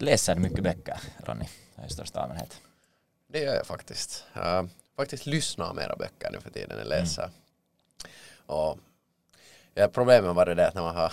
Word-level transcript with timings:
läser 0.00 0.34
du 0.34 0.40
mycket 0.40 0.62
böcker, 0.62 1.00
Ronny, 1.18 1.44
i 1.86 1.92
största 1.92 2.20
allmänhet? 2.20 2.60
Det 3.26 3.38
gör 3.38 3.54
jag 3.54 3.66
faktiskt. 3.66 4.24
Uh, 4.36 4.64
faktiskt 4.96 5.26
lyssnar 5.26 5.74
mera 5.74 5.96
böcker 5.96 6.30
nu 6.32 6.40
för 6.40 6.50
tiden 6.50 6.78
än 6.78 6.86
läser. 6.86 7.22
Mm. 7.22 7.34
Och 8.46 8.78
ja, 9.74 9.88
problemet 9.88 10.36
varit 10.36 10.56
det 10.56 10.68
att 10.68 10.74
när 10.74 10.82
man 10.82 10.96
har 10.96 11.12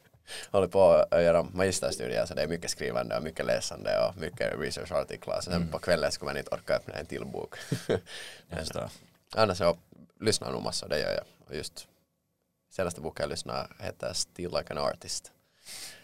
hållit 0.50 0.72
på 0.72 1.06
att 1.10 1.22
göra 1.22 1.42
magisterstudier 1.42 2.26
så 2.26 2.34
det 2.34 2.42
är 2.42 2.48
mycket 2.48 2.70
skrivande 2.70 3.16
och 3.16 3.22
mycket 3.22 3.46
läsande 3.46 4.06
och 4.06 4.16
mycket 4.16 4.60
researchartiklar. 4.60 5.40
Så 5.40 5.50
sen 5.50 5.52
mm. 5.52 5.68
på 5.68 5.78
kvällen 5.78 6.12
skulle 6.12 6.28
man 6.28 6.38
inte 6.38 6.50
orka 6.50 6.74
öppna 6.74 6.94
en 6.94 7.06
till 7.06 7.24
bok. 7.24 7.54
Annars 9.34 9.58
så 9.58 9.76
lyssnar 10.20 10.52
nog 10.52 10.62
massor, 10.62 10.88
det 10.88 10.98
gör 10.98 11.12
jag. 11.12 11.24
Och 11.46 11.56
just 11.56 11.86
senaste 12.70 13.00
boken 13.00 13.22
jag 13.22 13.30
lyssnade 13.30 13.68
heter 13.78 14.12
Still 14.12 14.50
Like 14.50 14.72
an 14.72 14.78
Artist. 14.78 15.32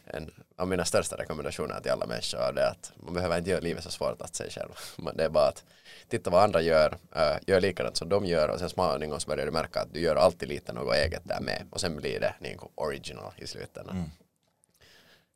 En 0.04 0.43
av 0.57 0.68
mina 0.68 0.84
största 0.84 1.16
rekommendationer 1.16 1.80
till 1.80 1.91
alla 1.91 2.07
människor 2.07 2.59
är 2.59 2.66
att 2.66 2.93
man 2.96 3.14
behöver 3.14 3.39
inte 3.39 3.50
göra 3.50 3.61
livet 3.61 3.84
så 3.84 3.91
svårt 3.91 4.22
att 4.22 4.35
sig 4.35 4.50
själv. 4.50 4.71
Det 5.14 5.25
är 5.25 5.29
bara 5.29 5.49
att 5.49 5.64
titta 6.08 6.31
vad 6.31 6.43
andra 6.43 6.61
gör, 6.61 6.93
uh, 7.17 7.36
gör 7.46 7.61
likadant 7.61 7.96
som 7.96 8.08
de 8.08 8.25
gör 8.25 8.49
och 8.49 8.59
sen 8.59 8.71
småningom 8.71 9.21
så 9.21 9.29
börjar 9.29 9.46
du 9.46 9.53
märka 9.53 9.81
att 9.81 9.93
du 9.93 10.00
gör 10.00 10.17
alltid 10.17 10.48
lite 10.48 10.72
något 10.72 10.95
eget 10.95 11.22
där 11.25 11.40
med 11.40 11.67
och 11.71 11.81
sen 11.81 11.96
blir 11.96 12.21
det 12.21 12.35
liksom 12.40 12.68
original 12.75 13.32
i 13.36 13.46
slutändan. 13.46 13.96
Mm. 13.96 14.11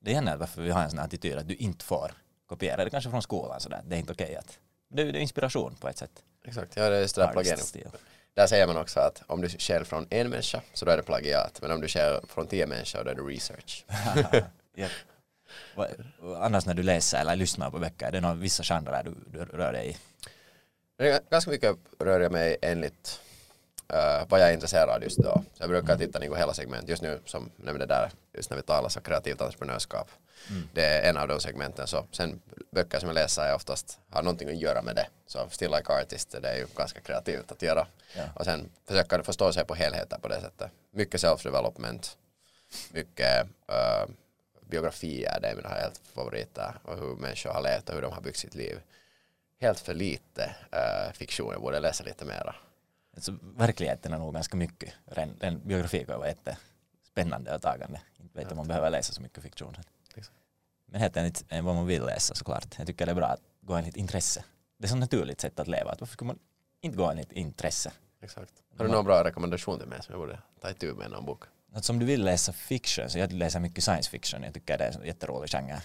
Det 0.01 0.15
är 0.15 0.37
varför 0.37 0.63
vi 0.63 0.71
har 0.71 0.83
en 0.83 0.91
sån 0.91 0.99
attityd 0.99 1.39
att 1.39 1.49
du 1.49 1.55
inte 1.55 1.85
får 1.85 2.13
kopiera 2.47 2.85
det 2.85 2.91
kanske 2.91 3.11
från 3.11 3.23
skolan 3.23 3.61
sådär, 3.61 3.83
det 3.87 3.97
är 3.97 3.99
inte 3.99 4.13
okej 4.13 4.25
okay 4.25 4.37
att 4.37 4.59
det, 4.89 5.05
det 5.05 5.19
är 5.19 5.21
inspiration 5.21 5.77
på 5.81 5.89
ett 5.89 5.99
sätt. 5.99 6.23
Exakt, 6.45 6.77
ja 6.77 6.89
det 6.89 6.97
är 6.97 7.01
just 7.01 7.15
det 7.17 7.23
där. 7.23 7.91
Där 8.35 8.47
säger 8.47 8.67
man 8.67 8.77
också 8.77 9.01
att 9.01 9.23
om 9.27 9.41
du 9.41 9.49
stjäl 9.49 9.85
från 9.85 10.07
en 10.11 10.29
människa 10.29 10.63
så 10.73 10.85
då 10.85 10.91
är 10.91 10.97
det 10.97 11.03
plagiat, 11.03 11.59
men 11.63 11.71
om 11.71 11.81
du 11.81 11.89
stjäl 11.89 12.21
från 12.29 12.47
tio 12.47 12.67
människor 12.67 13.05
då 13.05 13.11
är 13.11 13.15
det 13.15 13.23
research. 13.23 13.85
yep. 14.79 14.91
Annars 16.37 16.67
när 16.67 16.75
du 16.75 16.83
läser 16.83 17.21
eller 17.21 17.37
lyssnar 17.37 17.71
på 17.71 17.79
böcker, 17.79 18.07
är 18.07 18.13
det 18.13 18.21
några 18.21 18.35
vissa 18.35 18.63
genrer 18.63 19.03
du, 19.05 19.15
du 19.27 19.45
rör 19.45 19.73
dig 19.73 19.91
i? 19.91 19.97
Ganska 21.31 21.51
mycket 21.51 21.77
rör 21.99 22.21
jag 22.21 22.33
mig 22.33 22.57
enligt 22.63 23.21
uh, 23.93 24.29
vad 24.29 24.41
jag 24.41 24.49
är 24.49 24.53
intresserad 24.53 24.89
av 24.89 25.03
just 25.03 25.19
då. 25.19 25.45
Så 25.55 25.63
jag 25.63 25.69
brukar 25.69 25.95
mm. 25.95 25.99
titta 25.99 26.21
på 26.29 26.37
hela 26.37 26.55
segment. 26.55 26.89
Just 26.89 27.03
nu 27.03 27.21
som 27.25 27.51
nämnde 27.57 27.87
där, 27.87 28.11
just 28.35 28.51
när 28.51 28.57
vi 28.57 28.63
talar 28.63 28.89
så 28.89 29.01
kreativt 29.01 29.41
entreprenörskap. 29.41 30.11
Mm. 30.51 30.69
Det 30.75 30.85
är 30.85 31.11
en 31.11 31.17
av 31.17 31.29
de 31.29 31.41
segmenten. 31.41 31.87
Så 31.87 32.07
sen 32.13 32.41
böcker 32.71 32.99
som 32.99 33.09
jag 33.09 33.15
läser 33.15 33.43
är 33.43 33.55
oftast 33.55 33.99
har 34.11 34.23
någonting 34.23 34.49
att 34.49 34.57
göra 34.57 34.83
med 34.83 34.97
det. 34.97 35.07
Så 35.27 35.49
Still 35.51 35.71
Like 35.71 35.93
Artist, 35.93 36.37
det 36.43 36.49
är 36.49 36.57
ju 36.57 36.67
ganska 36.77 37.01
kreativt 37.01 37.53
att 37.53 37.63
göra. 37.63 37.87
Ja. 38.17 38.23
Och 38.35 38.45
sen 38.45 38.71
försöka 38.87 39.23
förstå 39.23 39.53
sig 39.53 39.65
på 39.65 39.75
helheten 39.75 40.21
på 40.21 40.29
det 40.29 40.41
sättet. 40.41 40.71
Mycket 40.91 41.21
self-development, 41.21 42.17
mycket 42.93 43.45
uh, 43.45 44.11
biografier, 44.69 45.41
det 45.41 45.49
är 45.49 45.57
mina 45.57 45.69
helt 45.69 46.01
favoriter. 46.15 46.75
Och 46.83 46.97
hur 46.97 47.17
människor 47.17 47.51
har 47.51 47.63
levt 47.63 47.89
och 47.89 47.95
hur 47.95 48.03
de 48.03 48.13
har 48.13 48.21
byggt 48.21 48.39
sitt 48.39 48.55
liv. 48.55 48.81
Helt 49.61 49.81
för 49.81 49.95
lite 49.95 50.57
uh, 50.75 51.13
fiktion, 51.13 51.53
jag 51.53 51.61
borde 51.61 51.81
läsa 51.81 52.05
lite 52.05 52.25
mera. 52.25 52.55
Alltså, 53.15 53.33
verkligheten 53.43 54.13
är 54.13 54.19
nog 54.19 54.35
ganska 54.35 54.57
mycket. 54.57 54.95
Den, 55.05 55.37
den 55.39 55.61
biografi 55.65 56.05
kan 56.05 56.19
vara 56.19 56.29
jättespännande 56.29 57.55
och 57.55 57.63
tagande. 57.63 58.01
Inte 58.21 58.39
vet 58.39 58.51
om 58.51 58.57
man 58.57 58.69
behöver 58.69 58.91
läsa 58.91 59.13
så 59.13 59.23
mycket 59.23 59.43
fiktion. 59.43 59.77
Men 60.91 61.01
helt 61.01 61.17
enkelt 61.17 61.45
vad 61.51 61.75
man 61.75 61.87
vill 61.87 62.03
läsa 62.03 62.35
såklart. 62.35 62.79
Jag 62.79 62.87
tycker 62.87 63.07
det 63.07 63.13
är 63.13 63.17
bra 63.17 63.27
att 63.27 63.41
gå 63.61 63.75
enligt 63.75 63.97
intresse. 63.97 64.45
Det 64.79 64.87
är 64.87 64.89
så 64.89 64.97
naturligt 64.97 65.41
sätt 65.41 65.61
att 65.61 65.69
leva. 65.69 65.91
Att 65.91 66.01
varför 66.01 66.13
ska 66.13 66.25
man 66.25 66.39
inte 66.81 66.97
gå 66.97 67.11
enligt 67.11 67.33
intresse? 67.33 67.93
Exakt. 68.21 68.53
Har 68.77 68.85
du 68.85 68.91
någon 68.91 69.05
bra 69.05 69.25
rekommendation 69.25 69.79
till 69.79 69.89
mig 69.89 70.03
som 70.03 70.13
jag 70.13 70.21
borde 70.21 70.39
ta 70.61 70.71
itu 70.71 70.95
med 70.95 71.11
någon 71.11 71.25
bok? 71.25 71.45
Att 71.73 71.91
om 71.91 71.99
du 71.99 72.07
vill 72.07 72.25
läsa 72.25 72.53
fiction, 72.53 73.11
så 73.11 73.19
jag 73.19 73.33
läser 73.33 73.61
mycket 73.61 73.85
science 73.85 74.11
fiction. 74.11 74.43
Jag 74.43 74.55
tycker 74.55 74.79
det 74.79 74.85
är 74.85 75.01
en 75.01 75.07
jätterolig 75.07 75.51
genre. 75.51 75.83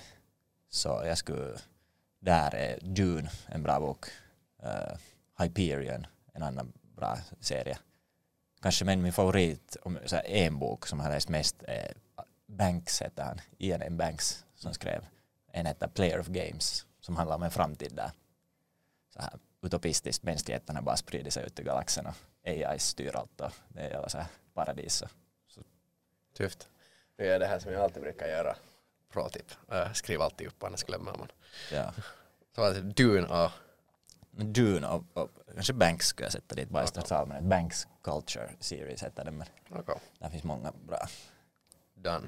Så 0.70 1.02
jag 1.06 1.18
skulle, 1.18 1.58
där 2.20 2.56
är 2.56 2.80
Dune 2.82 3.30
en 3.48 3.64
bra 3.64 3.80
bok. 3.80 4.06
Uh, 4.64 4.98
Hyperion 5.40 6.08
en 6.34 6.44
annan 6.44 6.74
bra 6.96 7.18
serie. 7.40 7.78
Kanske 8.62 8.86
men 8.86 9.02
min 9.02 9.14
favorit, 9.14 9.78
om, 9.82 10.00
så 10.06 10.16
här, 10.16 10.26
en 10.28 10.60
bok 10.60 10.88
som 10.88 11.00
jag 11.00 11.06
har 11.06 11.14
läst 11.14 11.30
mest 11.30 11.64
är 11.64 11.94
Banks 12.48 13.02
heter 13.02 13.24
han, 13.24 13.42
Ian 13.58 13.82
M. 13.82 13.98
Banks 13.98 14.46
som 14.56 14.74
skrev. 14.74 15.06
En 15.52 15.66
heter 15.66 15.88
Player 15.88 16.20
of 16.20 16.28
Games 16.28 16.86
som 17.02 17.16
handlar 17.16 17.36
om 17.36 17.44
en 17.44 17.52
framtid 17.52 17.96
där 17.96 18.12
så 19.14 19.22
här 19.22 19.40
utopistiskt 19.62 20.24
mänskligheten 20.24 20.76
har 20.76 20.84
bara 20.84 20.98
spridit 20.98 21.34
sig 21.34 21.46
ut 21.46 21.60
i 21.60 21.64
galaxen 21.64 22.06
och 22.06 22.16
AI 22.46 22.80
styr 22.80 23.16
allt 23.16 23.42
och 23.42 23.52
det 23.68 23.82
är 23.82 24.08
så 24.08 24.18
här 24.18 24.28
paradis. 24.54 25.02
Och 25.02 25.10
Tufft. 26.34 26.68
Nu 27.18 27.28
är 27.28 27.40
det 27.40 27.46
här 27.46 27.60
som 27.60 27.72
jag 27.72 27.82
alltid 27.82 28.02
brukar 28.02 28.28
göra. 28.28 28.56
Pro 29.14 29.30
tip. 29.30 29.52
Äh, 29.72 29.94
skriv 29.94 30.22
alltid 30.22 30.48
upp 30.48 30.64
annars 30.64 30.84
glömmer 30.84 31.12
man. 31.18 31.28
Ja. 31.72 31.94
Så 32.56 32.64
alltså 32.64 32.82
Dune 32.82 33.28
och 33.28 33.52
Dune 34.32 34.88
och, 34.88 35.04
och 35.14 35.30
kanske 35.54 35.74
Banks 35.74 36.08
skulle 36.08 36.26
jag 36.26 36.34
sätta 36.34 36.56
dit 36.56 36.70
bara 36.70 36.84
i 36.84 37.14
allmänhet. 37.14 37.46
Banks 37.46 37.88
Culture 38.04 38.50
Series 38.60 39.04
heter 39.04 39.26
den 39.26 39.38
men 39.38 39.48
okay. 39.80 39.96
där 40.20 40.30
finns 40.30 40.44
många 40.44 40.72
bra. 40.88 41.08
Done. 41.94 42.28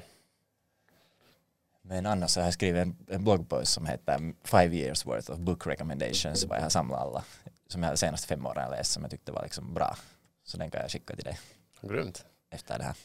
Men 1.82 2.06
annars 2.06 2.32
så 2.32 2.40
har 2.40 2.48
jag 2.48 2.54
skrivit 2.54 2.82
en, 2.82 2.98
en 3.08 3.24
bloggpost 3.24 3.74
som 3.74 3.86
heter 3.86 4.34
Five 4.44 4.76
years 4.76 5.06
worth 5.06 5.32
of 5.32 5.38
book 5.38 5.68
recommendations 5.68 6.46
vad 6.46 6.58
jag 6.58 6.64
har 6.64 6.70
samlat 6.70 7.02
alla 7.02 7.24
som 7.68 7.84
jag 7.84 7.94
de 7.94 7.98
senaste 7.98 8.28
fem 8.28 8.46
åren 8.46 8.72
läst 8.72 8.92
som 8.92 9.04
jag 9.04 9.12
tyckte 9.12 9.32
var 9.32 9.44
liksom 9.44 9.74
bra. 9.74 9.98
Så 10.44 10.58
den 10.58 10.72
kan 10.72 10.82
jag 10.82 10.92
skicka 10.92 11.16
till 11.16 11.24
dig. 11.24 11.40
Grymt. 11.82 12.26
Efter 12.50 12.78
det 12.78 12.84
här. 12.84 12.96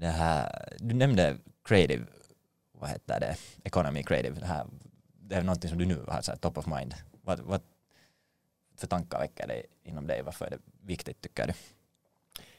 Det 0.00 0.06
här, 0.06 0.76
du 0.78 0.94
nämnde 0.94 1.36
creative, 1.64 2.04
vad 2.72 2.90
heter 2.90 3.20
det, 3.20 3.36
economy 3.64 4.02
creative, 4.02 4.40
det 4.40 4.46
här, 4.46 4.66
det 5.20 5.34
är 5.34 5.42
någonting 5.42 5.70
som 5.70 5.78
du 5.78 5.86
nu 5.86 6.04
har 6.08 6.22
så 6.22 6.30
här, 6.30 6.38
top 6.38 6.58
of 6.58 6.66
mind. 6.66 6.94
Vad, 7.22 7.40
vad 7.40 7.60
för 8.76 8.86
tankar 8.86 9.18
väcker 9.18 9.46
det 9.46 9.62
inom 9.82 10.06
dig? 10.06 10.22
Varför 10.22 10.46
är 10.46 10.50
det 10.50 10.58
viktigt 10.80 11.20
tycker 11.20 11.46
du? 11.46 11.52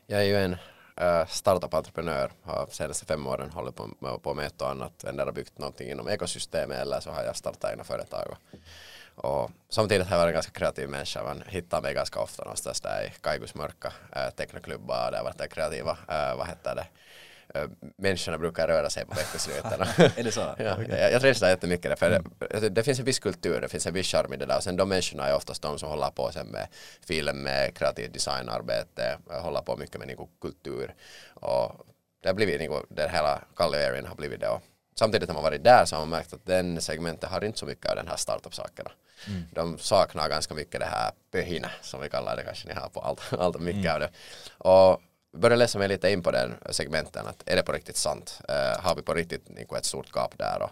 Jag 0.06 0.22
är 0.22 0.26
ju 0.26 0.36
en 0.36 0.54
uh, 1.02 1.26
startup-entreprenör, 1.28 2.32
har 2.42 2.68
senaste 2.72 3.06
fem 3.06 3.28
åren 3.28 3.50
hållit 3.50 3.76
på 3.76 3.90
med, 4.00 4.22
på 4.22 4.34
med 4.34 4.46
ett 4.46 4.62
och 4.62 4.70
annat, 4.70 5.04
har 5.04 5.32
byggt 5.32 5.58
någonting 5.58 5.90
inom 5.90 6.10
ekosystemet 6.10 6.78
eller 6.78 7.00
så 7.00 7.12
har 7.12 7.24
jag 7.24 7.36
startat 7.36 7.72
egna 7.72 7.84
företag. 7.84 8.28
Och, 8.30 9.26
och 9.26 9.52
samtidigt 9.70 10.08
har 10.08 10.16
jag 10.16 10.22
varit 10.22 10.30
en 10.30 10.34
ganska 10.34 10.60
kreativ 10.60 10.90
människa, 10.90 11.24
man 11.24 11.44
hittar 11.48 11.82
mig 11.82 11.94
ganska 11.94 12.20
ofta 12.20 12.44
någonstans 12.44 12.82
där 12.82 13.04
i 13.04 13.14
Kaigus 13.22 13.56
mörka 13.56 13.94
äh, 14.16 14.30
teknoklubbar, 14.30 15.12
där 15.12 15.18
har 15.18 15.24
varit 15.24 15.54
kreativa, 15.54 15.92
äh, 15.92 16.38
vad 16.38 16.48
heter 16.48 16.76
det, 16.76 16.88
människorna 17.98 18.38
brukar 18.38 18.68
röra 18.68 18.90
sig 18.90 19.06
på 19.06 19.14
veckosluten. 19.16 19.82
är 20.18 20.24
det 20.24 20.32
så? 20.32 20.56
ja, 20.58 20.74
okay. 20.74 21.00
Jag, 21.00 21.12
jag 21.12 21.22
trivs 21.22 21.40
där 21.40 21.50
jättemycket 21.50 22.00
för 22.00 22.12
mm. 22.12 22.32
det, 22.40 22.70
det, 22.70 22.84
finns 22.84 23.00
en 23.00 23.06
viss 23.06 23.20
kultur, 23.20 23.62
det 23.62 23.70
finns 23.70 23.88
en 23.88 23.94
viss 23.94 24.08
charm 24.08 24.34
i 24.34 24.38
det 24.38 24.46
där 24.46 24.58
och 24.58 24.64
sen 24.64 24.76
de 24.76 24.90
människorna 24.90 25.28
är 25.28 25.36
oftast 25.36 25.62
de 25.62 25.80
som 25.80 25.90
håller 25.90 26.10
på 26.10 26.32
sen 26.32 26.48
med 26.48 26.68
film, 27.08 27.44
med 27.44 27.76
kreativt 27.76 28.14
designarbete, 28.14 29.18
håller 29.28 29.62
på 29.62 29.78
mycket 29.78 29.98
med 29.98 30.08
niinku, 30.08 30.28
kultur 30.42 30.94
och 31.34 31.86
det 32.22 32.30
har 32.30 32.34
blivit, 32.34 32.60
niinku, 32.60 32.86
det 32.90 33.10
hela 33.10 33.42
Kallio 33.56 34.08
har 34.08 34.16
blivit 34.16 34.40
det 34.40 34.50
och 34.50 34.62
samtidigt 34.96 35.30
när 35.30 35.34
man 35.34 35.44
varit 35.44 35.64
där 35.64 35.86
så 35.86 35.96
har 35.96 36.02
man 36.02 36.10
märkt 36.10 36.34
att 36.34 36.46
den 36.46 36.82
segmentet 36.82 37.30
har 37.30 37.44
inte 37.44 37.60
så 37.60 37.66
mycket 37.66 37.90
av 37.90 37.96
den 37.96 38.08
här 38.08 38.16
startup-sakerna. 38.16 38.92
Mm. 39.28 39.44
De 39.52 39.78
saknar 39.78 40.30
ganska 40.30 40.54
mycket 40.54 40.80
det 40.80 40.86
här 40.86 41.12
pöhina 41.32 41.70
som 41.82 42.02
vi 42.02 42.10
kallar 42.10 42.36
det 42.36 42.44
kanske 42.44 42.68
ni 42.68 42.74
har 42.74 42.90
på 42.90 43.00
allt, 43.00 43.22
allt 43.40 43.60
mycket 43.60 43.86
mm. 43.86 43.94
av 43.94 44.00
det. 44.00 44.10
Och 44.58 45.02
började 45.32 45.56
läsa 45.56 45.80
mig 45.80 45.88
lite 45.88 46.10
in 46.10 46.24
på 46.24 46.32
den 46.32 46.54
segmenten, 46.70 47.28
att 47.28 47.44
är 47.46 47.56
det 47.56 47.64
på 47.64 47.72
riktigt 47.72 47.98
sant? 47.98 48.42
Uh, 48.50 48.82
har 48.84 48.96
vi 48.96 49.02
på 49.02 49.14
riktigt 49.14 49.50
liksom, 49.50 49.78
ett 49.78 49.86
stort 49.86 50.16
gap 50.16 50.38
där? 50.38 50.62
Och 50.62 50.72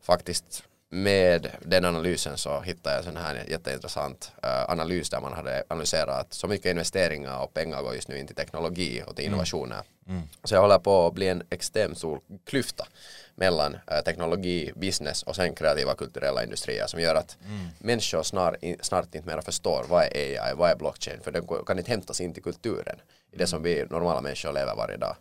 faktiskt 0.00 0.64
med 0.94 1.50
den 1.60 1.84
analysen 1.84 2.38
så 2.38 2.60
hittade 2.60 2.96
jag 2.96 3.06
en 3.06 3.16
här 3.16 3.44
jätteintressant 3.48 4.32
uh, 4.44 4.70
analys 4.70 5.10
där 5.10 5.20
man 5.20 5.32
hade 5.32 5.64
analyserat 5.68 6.20
att 6.20 6.34
så 6.34 6.48
mycket 6.48 6.66
investeringar 6.66 7.42
och 7.42 7.54
pengar 7.54 7.82
går 7.82 7.94
just 7.94 8.08
nu 8.08 8.18
in 8.18 8.26
till 8.26 8.36
teknologi 8.36 9.02
och 9.06 9.16
till 9.16 9.24
mm. 9.24 9.32
innovationer. 9.32 9.80
Mm. 10.06 10.16
Mm. 10.16 10.28
Så 10.44 10.54
jag 10.54 10.60
håller 10.60 10.78
på 10.78 11.06
att 11.06 11.14
bli 11.14 11.28
en 11.28 11.42
extremt 11.50 11.98
stor 11.98 12.20
klyfta 12.44 12.86
mellan 13.34 13.74
uh, 13.74 14.00
teknologi, 14.04 14.72
business 14.76 15.22
och 15.22 15.36
sen 15.36 15.54
kreativa 15.54 15.94
kulturella 15.94 16.44
industrier 16.44 16.86
som 16.86 17.00
gör 17.00 17.14
att 17.14 17.36
mm. 17.46 17.66
människor 17.78 18.22
snart, 18.22 18.54
snart 18.80 19.14
inte 19.14 19.34
mer 19.34 19.40
förstår 19.40 19.84
vad 19.88 20.04
är 20.04 20.42
AI, 20.42 20.54
vad 20.54 20.70
är 20.70 20.76
blockchain, 20.76 21.20
för 21.22 21.32
den 21.32 21.46
kan 21.66 21.78
inte 21.78 21.90
hämtas 21.90 22.20
in 22.20 22.34
till 22.34 22.42
kulturen 22.42 23.00
i 23.30 23.36
det 23.36 23.46
som 23.46 23.62
vi 23.62 23.84
normala 23.90 24.20
människor 24.20 24.52
lever 24.52 24.76
varje 24.76 24.96
dag. 24.96 25.16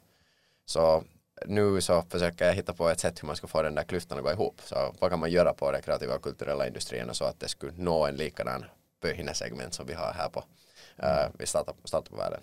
Så 0.65 1.03
nu 1.45 1.81
så 1.81 2.01
försöker 2.01 2.45
jag 2.45 2.53
hitta 2.53 2.73
på 2.73 2.89
ett 2.89 2.99
sätt 2.99 3.23
hur 3.23 3.27
man 3.27 3.35
ska 3.35 3.47
få 3.47 3.61
den 3.61 3.75
där 3.75 3.83
klyftan 3.83 4.17
att 4.17 4.23
gå 4.23 4.31
ihop. 4.31 4.61
Så 4.63 4.95
vad 4.99 5.09
kan 5.11 5.19
man 5.19 5.31
göra 5.31 5.53
på 5.53 5.71
de 5.71 5.81
kreativa 5.81 6.15
och 6.15 6.21
kulturella 6.21 6.67
industrierna 6.67 7.13
så 7.13 7.25
att 7.25 7.39
det 7.39 7.47
skulle 7.47 7.73
nå 7.75 8.05
en 8.05 8.15
likadan 8.15 8.65
segment 9.33 9.73
som 9.73 9.85
vi 9.85 9.93
har 9.93 10.13
här 10.13 10.29
på 10.29 10.39
uh, 11.03 11.29
vid 11.39 11.47
startup-världen. 11.47 12.41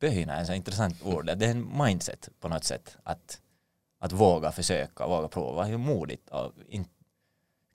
Pöhina 0.00 0.36
är 0.36 0.42
ett 0.42 0.50
intressant 0.50 1.02
ord. 1.02 1.26
Det 1.26 1.46
är 1.46 1.50
en 1.50 1.78
mindset 1.78 2.28
på 2.40 2.48
något 2.48 2.64
sätt. 2.64 2.96
Att, 3.02 3.40
att 3.98 4.12
våga 4.12 4.52
försöka, 4.52 5.06
våga 5.06 5.28
prova. 5.28 5.64
Hur 5.64 5.78
modigt 5.78 6.28
och 6.28 6.52
in, 6.68 6.84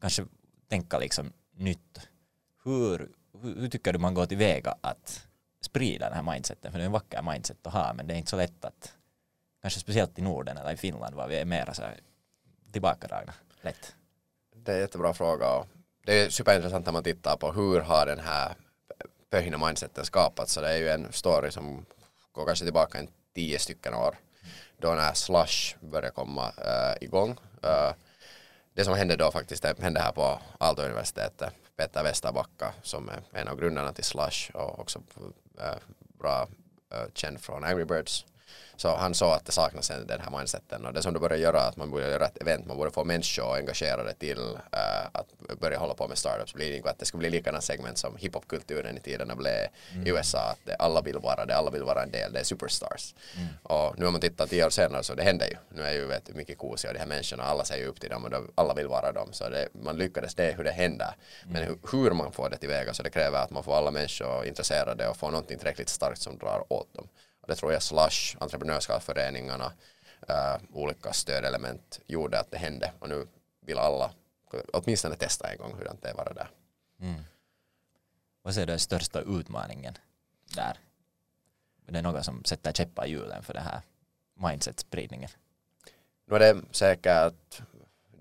kanske 0.02 0.26
tänka 0.70 1.00
liksom 1.00 1.34
nytt. 1.56 2.00
Hur, 2.64 3.12
hur, 3.42 3.56
hur 3.56 3.70
tycker 3.70 3.94
du 3.94 4.00
man 4.00 4.14
går 4.14 4.26
tillväga 4.26 4.76
att 4.82 5.28
sprida 5.62 6.06
den 6.06 6.26
här 6.26 6.34
mindseten, 6.34 6.72
för 6.72 6.80
det 6.80 6.84
är 6.84 6.86
en 6.86 6.92
vacker 6.92 7.22
mindset 7.22 7.68
att 7.68 7.74
ha, 7.74 7.94
men 7.94 8.08
det 8.08 8.14
är 8.14 8.18
inte 8.18 8.30
så 8.30 8.38
lätt 8.38 8.66
att, 8.66 8.94
kanske 9.64 9.80
speciellt 9.80 10.20
i 10.20 10.22
Norden 10.22 10.58
eller 10.58 10.74
i 10.74 10.78
Finland, 10.78 11.16
var 11.16 11.28
vi 11.28 11.38
är 11.38 11.46
mera 11.46 11.74
så 11.74 11.82
här 11.82 12.00
tillbakadragna. 12.72 13.34
lätt? 13.62 13.96
Det 14.56 14.72
är 14.72 14.76
en 14.76 14.82
jättebra 14.82 15.14
fråga 15.14 15.50
och 15.54 15.68
det 16.06 16.22
är 16.22 16.30
superintressant 16.30 16.86
när 16.86 16.94
man 16.94 17.04
tittar 17.04 17.38
på 17.38 17.52
hur 17.52 17.80
har 17.80 18.06
den 18.06 18.20
här 18.20 18.56
pöhina 19.30 19.58
mindseten 19.58 20.06
skapats. 20.06 20.54
Så 20.54 20.62
det 20.62 20.70
är 20.70 20.78
ju 20.78 20.90
en 20.90 21.12
story 21.12 21.52
som 21.52 21.86
går 22.32 22.46
kanske 22.46 22.66
tillbaka 22.66 23.00
en 23.00 23.08
tio 23.36 23.60
stycken 23.60 23.94
år 23.94 24.16
då 24.78 24.94
när 24.94 25.14
Slush 25.14 25.76
började 25.80 26.12
komma 26.12 26.52
äh, 26.58 27.04
igång. 27.04 27.38
Äh, 27.64 27.94
det 28.74 28.86
som 28.86 28.94
hände 28.94 29.16
då 29.16 29.32
faktiskt, 29.32 29.64
det 29.64 29.80
hände 29.80 30.00
här 30.00 30.12
på 30.12 30.40
Aalto-universitetet. 30.58 31.54
Peter 31.78 32.04
Westerbacka 32.04 32.74
som 32.82 33.10
är 33.10 33.22
en 33.32 33.48
av 33.48 33.58
grundarna 33.58 33.94
till 33.94 34.04
Slush 34.04 34.56
och 34.56 34.80
också 34.80 35.02
äh, 35.60 35.76
bra 36.00 36.48
känd 37.14 37.42
från 37.42 37.64
Angry 37.64 37.86
Birds 37.86 38.26
så 38.76 38.96
han 38.96 39.14
sa 39.14 39.36
att 39.36 39.46
det 39.46 39.52
saknas 39.52 39.88
den 39.88 40.22
här 40.22 40.38
mindseten 40.38 40.86
och 40.86 40.94
det 40.94 41.02
som 41.02 41.14
du 41.14 41.20
börjar 41.20 41.38
göra 41.38 41.62
att 41.62 41.78
man 41.78 41.92
borde 41.92 42.10
göra 42.10 42.26
ett 42.26 42.42
event, 42.42 42.66
man 42.68 42.78
borde 42.78 42.92
få 42.92 43.04
människor 43.04 43.56
engagerade 43.56 44.14
till 44.14 44.40
uh, 44.40 45.06
att 45.12 45.28
börja 45.60 45.78
hålla 45.78 45.94
på 45.94 46.08
med 46.08 46.18
startups, 46.18 46.54
blir 46.54 46.82
det 46.82 46.90
att 46.90 47.00
det 47.00 47.06
ska 47.06 47.18
bli 47.18 47.30
likadana 47.30 47.62
segment 47.62 47.98
som 47.98 48.18
hiphopkulturen 48.18 48.98
i 48.98 49.00
tiderna 49.00 49.36
blev 49.36 49.68
mm. 49.94 50.08
i 50.08 50.10
USA, 50.10 50.40
att 50.40 50.60
det, 50.66 50.76
alla 50.76 51.02
vill 51.02 51.18
vara 51.18 51.46
det, 51.46 51.56
alla 51.56 51.72
vill 51.72 51.84
vara 51.84 52.04
en 52.04 52.12
del, 52.12 52.34
det 52.34 52.40
är 52.40 52.44
superstars. 52.44 53.16
Mm. 53.36 53.48
Och 53.64 54.00
nu 54.00 54.06
om 54.06 54.12
man 54.12 54.22
tittar 54.22 54.48
tio 54.48 54.66
år 54.66 54.70
senare 54.70 55.04
så 55.04 55.16
det 55.16 55.24
händer 55.24 55.48
ju, 55.48 55.56
nu 55.70 55.84
är 55.84 55.94
ju 55.94 56.06
vet 56.06 56.36
mycket 56.36 56.58
kosiga 56.58 56.94
de 56.94 57.00
här 57.00 57.08
människorna, 57.08 57.44
alla 57.44 57.66
säger 57.66 57.88
upp 57.88 58.00
till 58.00 58.10
dem 58.10 58.24
och 58.24 58.30
de, 58.30 58.52
alla 58.56 58.74
vill 58.74 58.88
vara 58.88 59.12
dem, 59.12 59.30
så 59.32 59.50
det, 59.50 59.68
man 59.74 59.98
lyckades, 59.98 60.36
det 60.36 60.52
är 60.52 60.58
hur 60.58 60.64
det 60.64 60.72
händer. 60.72 61.16
Mm. 61.44 61.54
Men 61.54 61.64
hur, 61.64 61.78
hur 61.92 62.12
man 62.12 62.32
får 62.32 62.50
det 62.50 62.58
tillväga 62.58 62.94
så 62.94 63.04
det 63.04 63.10
kräver 63.10 63.44
att 63.44 63.52
man 63.52 63.64
får 63.64 63.78
alla 63.78 63.92
människor 63.92 64.46
intresserade 64.46 65.08
och 65.08 65.18
får 65.18 65.32
någonting 65.32 65.58
tillräckligt 65.58 65.90
starkt 65.90 66.22
som 66.22 66.38
drar 66.38 66.66
åt 66.70 66.94
dem. 66.94 67.08
Det 67.48 67.56
tror 67.56 67.74
jag 67.74 67.84
Slush, 67.84 68.38
entreprenörskapsföreningarna, 68.40 69.74
uh, 70.30 70.62
olika 70.74 71.14
stödelement 71.14 72.00
gjorde 72.08 72.40
att 72.40 72.52
det 72.52 72.58
hände. 72.58 72.92
Och 73.00 73.10
nu 73.10 73.28
vill 73.62 73.78
alla 73.78 74.12
åtminstone 74.74 75.16
testa 75.16 75.52
en 75.52 75.58
gång 75.58 75.76
hur 75.78 75.90
det 76.02 76.10
är 76.10 76.14
vara 76.14 76.34
där. 76.34 76.50
Mm. 77.00 77.24
Vad 78.42 78.58
är 78.58 78.66
den 78.66 78.80
största 78.80 79.22
utmaningen 79.22 79.98
där? 80.56 80.78
Det 81.86 81.98
är 81.98 82.02
något 82.02 82.26
som 82.26 82.44
sätter 82.44 82.72
käppar 82.72 83.06
i 83.06 83.10
hjulen 83.10 83.44
för 83.44 83.54
det 83.54 83.60
här 83.60 83.82
mindset-spridningen. 84.34 85.30
Nu 86.26 86.36
är 86.36 86.40
det 86.40 86.62
säkert 86.72 87.62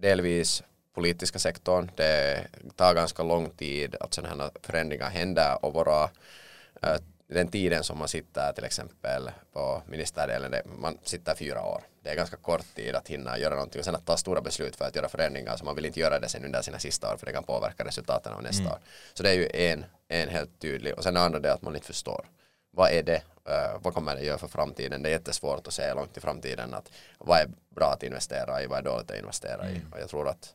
delvis 0.01 0.63
politiska 0.93 1.39
sektorn. 1.39 1.91
Det 1.97 2.47
tar 2.77 2.95
ganska 2.95 3.23
lång 3.23 3.51
tid 3.51 3.97
att 4.01 4.15
sådana 4.15 4.45
här 4.45 4.51
förändringar 4.63 5.11
händer 5.11 5.65
och 5.65 5.75
våra 5.75 6.05
uh, 6.05 6.97
den 7.33 7.49
tiden 7.49 7.85
som 7.85 7.99
man 7.99 8.09
sitter 8.09 8.53
till 8.53 8.65
exempel 8.65 9.31
på 9.53 9.83
ministerdelen, 9.87 10.55
man 10.79 10.99
sitter 11.03 11.35
fyra 11.35 11.65
år. 11.65 11.83
Det 12.03 12.11
är 12.11 12.17
ganska 12.17 12.37
kort 12.37 12.75
tid 12.75 12.95
att 12.95 13.09
hinna 13.09 13.39
göra 13.39 13.55
någonting 13.55 13.79
och 13.79 13.85
sen 13.85 13.95
att 13.95 14.07
ta 14.07 14.17
stora 14.17 14.41
beslut 14.41 14.77
för 14.77 14.85
att 14.85 14.97
göra 14.97 15.09
förändringar 15.09 15.57
så 15.57 15.65
man 15.65 15.75
vill 15.75 15.87
inte 15.87 16.01
göra 16.01 16.19
det 16.21 16.29
sen 16.29 16.45
under 16.45 16.63
sina 16.63 16.79
sista 16.79 17.13
år 17.13 17.17
för 17.17 17.27
det 17.27 17.33
kan 17.33 17.45
påverka 17.45 17.85
resultaten 17.85 18.33
av 18.33 18.43
nästa 18.43 18.63
mm. 18.63 18.73
år. 18.73 18.79
Så 19.15 19.23
det 19.23 19.31
är 19.31 19.35
ju 19.35 19.49
en, 19.53 19.85
en 20.09 20.29
helt 20.29 20.61
tydlig 20.61 20.95
och 20.95 21.03
sen 21.03 21.15
det 21.15 21.21
andra 21.21 21.39
det 21.39 21.53
att 21.53 21.63
man 21.63 21.75
inte 21.75 21.87
förstår. 21.87 22.27
Vad 22.71 22.91
är 22.91 23.03
det? 23.03 23.23
Uh, 23.49 23.81
vad 23.83 23.95
kommer 23.95 24.17
det 24.17 24.25
göra 24.25 24.39
för 24.39 24.49
framtiden? 24.49 25.03
Det 25.03 25.09
är 25.09 25.13
jättesvårt 25.13 25.67
att 25.67 25.73
säga 25.73 25.95
långt 25.95 26.17
i 26.17 26.21
framtiden 26.21 26.75
att 26.75 26.91
vad 27.19 27.39
är 27.39 27.49
bra 27.75 27.93
att 27.93 28.03
investera 28.03 28.63
i, 28.63 28.67
vad 28.67 28.79
är 28.79 28.83
dåligt 28.83 29.11
att 29.11 29.19
investera 29.19 29.71
i. 29.71 29.77
Mm. 29.77 29.93
Och 29.93 30.01
jag 30.01 30.09
tror 30.09 30.29
att 30.29 30.55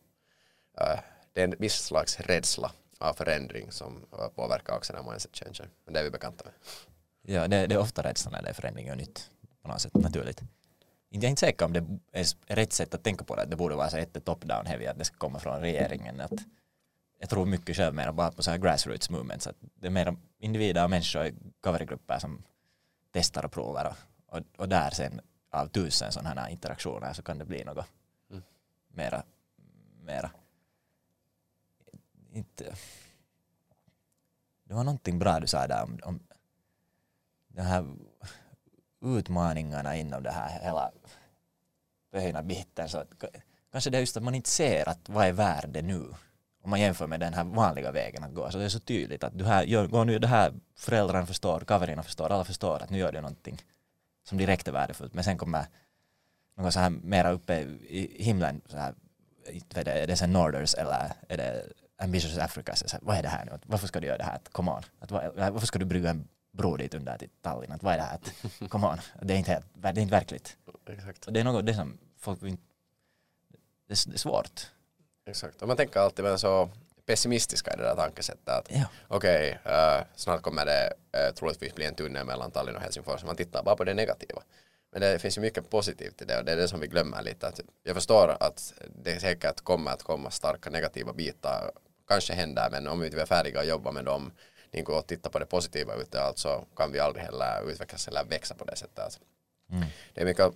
uh, 0.82 1.00
det 1.34 1.42
är 1.42 1.44
en 1.44 1.56
viss 1.60 1.86
slags 1.86 2.20
rädsla 2.20 2.72
av 2.98 3.14
förändring 3.14 3.72
som 3.72 4.06
påverkar 4.36 4.78
också 4.78 4.94
den 4.94 5.04
här 5.04 5.12
mindset 5.12 5.36
changen. 5.36 5.72
Men 5.86 5.94
det 5.94 6.00
är 6.00 6.04
vi 6.04 6.12
bekanta 6.12 6.44
med. 6.46 6.54
Ja, 7.36 7.48
det, 7.48 7.68
det 7.68 7.76
är 7.76 7.80
ofta 7.80 8.04
rädslan 8.04 8.34
när 8.34 8.42
det 8.42 8.50
är 8.50 8.54
förändring 8.54 8.92
och 8.92 8.98
nytt 8.98 9.32
på 9.62 9.68
något 9.68 9.82
sätt 9.82 9.94
naturligt. 9.94 10.42
Jag 11.10 11.24
är 11.24 11.28
inte 11.28 11.40
säker 11.40 11.66
om 11.66 11.74
det 11.74 11.86
är 12.12 12.56
rätt 12.56 12.74
sätt 12.74 12.94
att 12.94 13.04
tänka 13.04 13.24
på 13.24 13.36
det, 13.36 13.42
att 13.42 13.50
det 13.50 13.56
borde 13.56 13.76
vara 13.76 13.90
så 13.90 13.98
ett 13.98 14.14
top-down 14.26 14.66
heavy, 14.66 14.86
att 14.86 14.98
det 14.98 15.06
ska 15.06 15.18
komma 15.18 15.40
från 15.40 15.62
regeringen. 15.62 16.22
Att 16.22 16.32
jag 17.20 17.30
tror 17.30 17.46
mycket 17.46 17.76
själv 17.76 17.96
mer 17.96 18.12
bara 18.12 18.32
på 18.32 18.44
så 18.44 18.52
här 18.52 18.58
grassroots 18.58 19.10
movements, 19.10 19.48
att 19.48 19.56
det 19.76 19.88
är 19.88 19.92
mer 19.92 20.16
individer 20.40 20.84
och 20.84 20.90
människor 20.90 21.26
i 21.26 21.34
covergrupper 21.62 22.20
som 22.20 22.44
testar 23.12 23.46
och 23.46 23.52
provar 23.52 23.86
och, 23.86 24.38
och, 24.38 24.44
och 24.58 24.70
där 24.70 24.90
sen 24.90 25.22
av 25.52 25.68
tusen 25.68 26.12
sådana 26.12 26.42
här 26.42 26.50
interaktioner 26.50 27.14
så 27.14 27.22
kan 27.22 27.38
det 27.38 27.46
bli 27.46 27.64
något 27.64 27.86
mm. 28.30 28.44
mera, 28.88 29.24
mera 30.02 30.32
inte... 32.38 32.76
Det 34.64 34.74
var 34.74 34.84
någonting 34.84 35.20
bra 35.20 35.40
du 35.40 35.48
sa 35.48 35.68
där 35.68 35.84
om, 35.84 36.00
om 36.04 36.20
de 37.48 37.62
här 37.62 37.86
utmaningarna 39.02 39.96
inom 39.96 40.24
det 40.24 40.32
här 40.32 40.60
hela 40.60 40.92
pöjna 42.12 42.44
biten. 42.44 42.90
Så 42.90 42.98
att, 42.98 43.08
kanske 43.72 43.90
det 43.90 43.98
är 43.98 44.00
just 44.00 44.18
att 44.18 44.24
man 44.24 44.36
inte 44.36 44.50
ser 44.50 44.90
att 44.90 45.10
vad 45.10 45.28
är 45.28 45.32
värde 45.32 45.82
nu 45.82 46.14
om 46.68 46.70
man 46.70 46.80
jämför 46.80 47.08
med 47.08 47.20
den 47.20 47.34
här 47.34 47.44
vanliga 47.44 47.92
vägen 47.92 48.24
att 48.24 48.34
gå. 48.34 48.52
Så 48.52 48.58
det 48.58 48.64
är 48.64 48.70
så 48.70 48.80
tydligt 48.80 49.24
att 49.24 49.38
du 49.38 49.46
här 49.46 49.64
gör, 49.64 49.88
går 49.88 50.06
nu 50.06 50.20
det 50.20 50.28
här 50.28 50.54
föräldrarna 50.76 51.26
förstår, 51.26 51.60
kaverina 51.60 52.04
förstår, 52.04 52.32
alla 52.32 52.44
förstår 52.44 52.84
att 52.84 52.90
nu 52.90 52.98
gör 52.98 53.12
du 53.12 53.22
någonting 53.22 53.62
som 54.24 54.38
direkt 54.38 54.68
är 54.68 54.72
värdefullt. 54.72 55.14
Men 55.14 55.24
sen 55.24 55.38
kommer 55.38 55.66
något 56.58 56.74
så 56.74 56.80
här 56.80 56.90
mera 56.90 57.32
uppe 57.32 57.60
i 57.88 58.24
himlen, 58.24 58.62
så 58.66 58.78
här, 58.78 58.94
är 59.76 60.08
det 60.08 60.18
sen 60.18 60.34
Norders 60.34 60.76
eller 60.76 61.12
är 61.30 61.38
det 61.38 61.66
Ambitious 61.98 62.38
Africa, 62.38 62.76
så 62.76 62.86
här, 62.92 63.00
vad 63.04 63.18
är 63.18 63.24
det 63.24 63.30
här 63.30 63.46
nu? 63.46 63.60
Varför 63.66 63.88
ska 63.88 64.00
du 64.00 64.08
göra 64.08 64.18
det 64.18 64.24
här? 64.24 64.40
Come 64.52 64.72
on. 64.72 64.84
Att, 65.00 65.12
varför 65.12 65.68
ska 65.68 65.80
du 65.80 65.86
brygga 65.86 66.10
en 66.10 66.28
bro 66.52 66.78
dit 66.78 66.94
under 66.94 67.18
till 67.18 67.30
Tallinn? 67.42 67.72
Att, 67.72 67.84
vad 67.84 67.94
är 67.94 67.98
det 67.98 68.04
här? 68.04 68.16
Att, 68.16 68.70
come 68.70 68.88
on. 68.88 68.98
Det 69.22 69.34
är 69.34 69.38
inte, 69.38 69.52
helt, 69.52 69.66
det 69.74 69.88
är 69.88 70.00
inte 70.00 70.12
verkligt. 70.12 70.58
Exakt. 70.88 71.26
Och 71.26 71.34
det 71.34 71.40
är 71.40 71.44
något 71.44 71.66
det 71.66 71.74
som 71.74 71.98
folk 72.18 72.44
inte, 72.44 72.64
det 73.88 73.94
är, 73.94 74.10
det 74.10 74.16
är 74.16 74.18
svårt. 74.18 74.72
Exakt. 75.26 75.62
Och 75.62 75.68
man 75.68 75.78
tänker 75.78 76.00
alltid 76.00 76.26
vara 76.26 76.38
så 76.38 76.70
pessimistiska 77.06 77.74
i 77.74 77.78
det 77.78 77.84
där 77.84 77.96
tankesättet 77.96 78.50
att 78.50 78.72
ja. 78.72 78.86
okej, 79.08 79.60
okay, 79.62 79.74
uh, 79.74 80.04
snart 80.16 80.42
kommer 80.42 80.66
det 80.66 80.94
uh, 81.18 81.34
troligtvis 81.34 81.76
bli 81.76 81.86
en 81.86 81.96
tunnel 81.96 82.26
mellan 82.26 82.52
Tallinn 82.52 82.76
och 82.76 82.82
Helsingfors. 82.82 83.24
Man 83.24 83.36
tittar 83.36 83.64
bara 83.64 83.76
på 83.76 83.84
det 83.84 83.94
negativa. 83.94 84.42
Men 84.92 85.02
det 85.02 85.20
finns 85.20 85.38
ju 85.38 85.42
mycket 85.42 85.70
positivt 85.70 86.22
i 86.22 86.26
det 86.26 86.38
och 86.38 86.46
det 86.46 86.52
är 86.52 86.58
det 86.58 86.68
som 86.68 86.80
vi 86.80 86.88
glömmer 86.88 87.22
lite. 87.22 87.48
Att 87.48 87.60
jag 87.84 87.96
förstår 87.96 88.38
att 88.40 88.74
det 89.04 89.20
säkert 89.20 89.62
kommer 89.62 89.92
att 89.92 90.04
komma 90.04 90.32
starka 90.32 90.70
negativa 90.70 91.14
bitar 91.14 91.72
kanske 92.08 92.34
händer 92.34 92.70
men 92.72 92.88
om 92.88 93.00
vi 93.00 93.06
inte 93.06 93.22
är 93.22 93.26
färdiga 93.26 93.60
att 93.60 93.68
jobba 93.68 93.92
med 93.92 94.06
dem 94.06 94.32
niin 94.72 94.86
kuin, 94.86 94.98
och 94.98 95.08
titta 95.08 95.30
på 95.30 95.40
det 95.40 95.46
positiva 95.46 95.96
ute 95.96 96.22
alltså 96.22 96.66
kan 96.76 96.92
vi 96.92 97.00
aldrig 97.00 97.26
heller 97.26 97.70
utvecklas 97.70 98.08
eller 98.08 98.24
växa 98.24 98.56
på 98.56 98.66
det 98.66 98.76
sättet. 98.76 99.20
Mm. 99.72 99.86
Det 100.14 100.22
är 100.22 100.26
mycket 100.26 100.54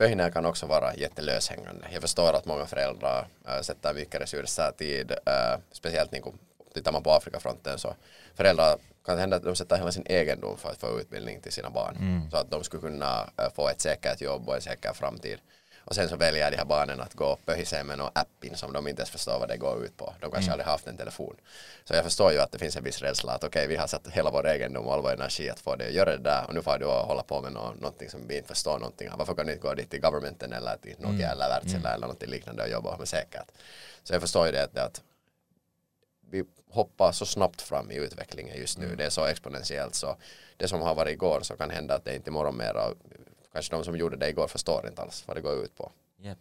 Pöhinär 0.00 0.30
kan 0.30 0.46
också 0.46 0.66
vara 0.66 0.94
jättelöshängande. 0.94 1.86
Jag 1.92 2.02
förstår 2.02 2.32
att 2.32 2.46
många 2.46 2.66
föräldrar 2.66 3.26
äh, 3.46 3.60
sätter 3.60 3.94
mycket 3.94 4.20
resurser, 4.20 4.72
tid, 4.78 5.10
äh, 5.10 5.60
speciellt 5.72 6.12
niin 6.12 6.22
kuin, 6.22 6.38
tittar 6.74 6.92
man 6.92 7.02
på 7.02 7.10
Afrikafronten 7.10 7.78
så 7.78 7.94
föräldrar 8.34 8.76
kan 9.04 9.18
hända 9.18 9.36
att 9.36 9.44
de 9.44 9.56
sätter 9.56 9.76
hela 9.76 9.92
sin 9.92 10.06
egendom 10.06 10.58
för 10.58 10.70
att 10.70 10.80
få 10.80 11.00
utbildning 11.00 11.40
till 11.40 11.52
sina 11.52 11.70
barn. 11.70 11.96
Mm. 11.96 12.30
Så 12.30 12.36
att 12.36 12.50
de 12.50 12.64
skulle 12.64 12.80
kunna 12.80 13.30
äh, 13.36 13.52
få 13.54 13.68
ett 13.68 13.80
säkert 13.80 14.20
jobb 14.20 14.48
och 14.48 14.54
en 14.54 14.60
säker 14.60 14.92
framtid. 14.92 15.38
Och 15.84 15.94
sen 15.94 16.08
så 16.08 16.16
väljer 16.16 16.50
de 16.50 16.56
här 16.56 16.64
barnen 16.64 17.00
att 17.00 17.14
gå 17.14 17.38
pöhisee 17.46 17.84
med 17.84 17.98
någon 17.98 18.10
appin 18.14 18.56
som 18.56 18.72
de 18.72 18.88
inte 18.88 19.00
ens 19.00 19.10
förstår 19.10 19.38
vad 19.38 19.48
det 19.48 19.56
går 19.56 19.84
ut 19.84 19.96
på. 19.96 20.14
De 20.20 20.30
kanske 20.30 20.38
mm. 20.38 20.52
aldrig 20.52 20.66
haft 20.66 20.86
en 20.86 20.96
telefon. 20.96 21.36
Så 21.84 21.94
jag 21.94 22.04
förstår 22.04 22.32
ju 22.32 22.38
att 22.38 22.52
det 22.52 22.58
finns 22.58 22.76
en 22.76 22.84
viss 22.84 23.02
rädsla 23.02 23.32
att 23.32 23.44
okej, 23.44 23.60
okay, 23.60 23.66
vi 23.66 23.76
har 23.76 23.86
satt 23.86 24.08
hela 24.08 24.30
vår 24.30 24.48
egendom 24.48 24.86
och 24.86 24.94
all 24.94 25.02
vår 25.02 25.12
energi 25.12 25.50
att 25.50 25.60
få 25.60 25.76
det 25.76 25.86
att 25.86 25.92
göra 25.92 26.10
det 26.16 26.22
där 26.22 26.44
och 26.48 26.54
nu 26.54 26.62
får 26.62 26.78
du 26.78 26.84
att 26.84 27.06
hålla 27.06 27.22
på 27.22 27.40
med 27.40 27.52
någonting 27.52 28.10
som 28.10 28.28
vi 28.28 28.36
inte 28.36 28.48
förstår 28.48 28.78
någonting 28.78 29.10
av. 29.10 29.18
Varför 29.18 29.34
kan 29.34 29.46
du 29.46 29.52
inte 29.52 29.68
gå 29.68 29.74
dit 29.74 29.90
till 29.90 30.00
governmenten 30.00 30.52
eller 30.52 30.76
till 30.76 30.94
Nokia 30.98 31.26
mm. 31.26 31.30
eller 31.30 31.48
Wärtsilä 31.48 31.78
mm. 31.78 31.92
eller 31.92 32.06
någonting 32.06 32.30
liknande 32.30 32.62
och 32.62 32.68
jobba 32.68 32.98
med 32.98 33.08
säkert. 33.08 33.52
Så 34.02 34.14
jag 34.14 34.20
förstår 34.20 34.46
ju 34.46 34.52
det 34.52 34.62
att, 34.62 34.78
att 34.78 35.02
vi 36.30 36.44
hoppar 36.70 37.12
så 37.12 37.26
snabbt 37.26 37.62
fram 37.62 37.90
i 37.90 37.94
utvecklingen 37.94 38.58
just 38.58 38.78
nu. 38.78 38.84
Mm. 38.84 38.96
Det 38.96 39.04
är 39.04 39.10
så 39.10 39.24
exponentiellt 39.26 39.94
så 39.94 40.16
det 40.56 40.68
som 40.68 40.80
har 40.80 40.94
varit 40.94 41.12
igår 41.12 41.40
så 41.42 41.56
kan 41.56 41.70
hända 41.70 41.94
att 41.94 42.04
det 42.04 42.16
inte 42.16 42.30
imorgon 42.30 42.56
mera 42.56 42.88
kanske 43.52 43.76
de 43.76 43.84
som 43.84 43.96
gjorde 43.96 44.16
det 44.16 44.28
igår 44.28 44.48
förstår 44.48 44.88
inte 44.88 45.02
alls 45.02 45.28
vad 45.28 45.36
det 45.36 45.40
går 45.40 45.64
ut 45.64 45.76
på. 45.76 45.92
Yep. 46.22 46.38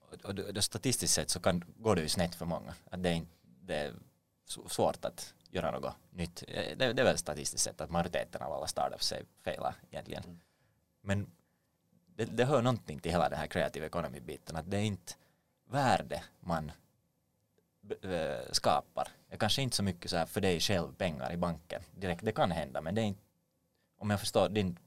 Och, 0.00 0.24
och, 0.24 0.38
och 0.38 0.64
statistiskt 0.64 1.14
sett 1.14 1.30
så 1.30 1.40
kan, 1.40 1.64
går 1.76 1.96
det 1.96 2.02
ju 2.02 2.08
snett 2.08 2.34
för 2.34 2.46
många. 2.46 2.74
Att 2.90 3.02
det, 3.02 3.08
är, 3.08 3.22
det 3.42 3.74
är 3.74 3.94
svårt 4.68 5.04
att 5.04 5.34
göra 5.50 5.70
något 5.70 5.94
nytt. 6.10 6.44
Det, 6.46 6.92
det 6.92 7.02
är 7.02 7.04
väl 7.04 7.18
statistiskt 7.18 7.64
sett 7.64 7.80
att 7.80 7.90
majoriteten 7.90 8.42
av 8.42 8.52
alla 8.52 8.66
startups 8.66 9.12
är 9.12 9.24
failar 9.44 9.74
egentligen. 9.90 10.24
Mm. 10.24 10.40
Men 11.00 11.26
det, 12.06 12.24
det 12.24 12.44
hör 12.44 12.62
någonting 12.62 13.00
till 13.00 13.10
hela 13.10 13.28
den 13.28 13.38
här 13.38 13.46
creative 13.46 13.86
economy-biten 13.86 14.56
att 14.56 14.70
det 14.70 14.76
är 14.76 14.82
inte 14.82 15.14
värde 15.64 16.22
man 16.40 16.72
skapar. 18.50 19.08
Det 19.28 19.36
kanske 19.36 19.62
inte 19.62 19.76
så 19.76 19.82
mycket 19.82 20.10
så 20.10 20.16
här 20.16 20.26
för 20.26 20.40
dig 20.40 20.60
själv 20.60 20.94
pengar 20.94 21.32
i 21.32 21.36
banken 21.36 21.82
direkt. 21.94 22.24
Det 22.24 22.32
kan 22.32 22.50
hända 22.50 22.80
men 22.80 22.94
det 22.94 23.00
är 23.00 23.04
inte 23.04 23.22
om 23.96 24.10
jag 24.10 24.20
förstår 24.20 24.48
din 24.48 24.78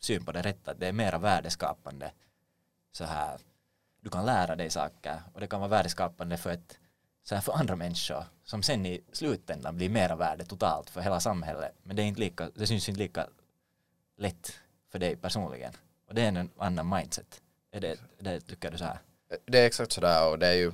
syn 0.00 0.24
på 0.24 0.32
det 0.32 0.42
rätta, 0.42 0.70
att 0.70 0.80
det 0.80 0.86
är 0.86 0.92
mera 0.92 1.18
värdeskapande 1.18 2.12
så 2.92 3.04
här 3.04 3.40
du 4.00 4.10
kan 4.10 4.26
lära 4.26 4.56
dig 4.56 4.70
saker 4.70 5.22
och 5.34 5.40
det 5.40 5.46
kan 5.46 5.60
vara 5.60 5.70
värdeskapande 5.70 6.36
för 6.36 6.50
ett 6.50 6.78
så 7.22 7.34
här 7.34 7.42
för 7.42 7.52
andra 7.52 7.76
människor 7.76 8.24
som 8.44 8.62
sen 8.62 8.86
i 8.86 9.00
slutändan 9.12 9.76
blir 9.76 9.88
mera 9.88 10.16
värde 10.16 10.44
totalt 10.44 10.90
för 10.90 11.00
hela 11.00 11.20
samhället. 11.20 11.74
Men 11.82 11.96
det 11.96 12.02
är 12.02 12.06
inte 12.06 12.20
lika 12.20 12.50
det 12.54 12.66
syns 12.66 12.88
inte 12.88 12.98
lika 12.98 13.26
lätt 14.16 14.52
för 14.90 14.98
dig 14.98 15.16
personligen. 15.16 15.72
Och 16.08 16.14
det 16.14 16.22
är 16.22 16.28
en 16.28 16.50
annan 16.56 16.88
mindset. 16.88 17.42
Är 17.70 17.80
det, 17.80 17.98
det 18.18 18.40
tycker 18.40 18.70
du 18.70 18.78
så 18.78 18.84
här? 18.84 18.98
Det 19.44 19.58
är 19.58 19.66
exakt 19.66 19.92
sådär 19.92 20.30
och 20.30 20.38
det 20.38 20.46
är 20.46 20.54
ju 20.54 20.72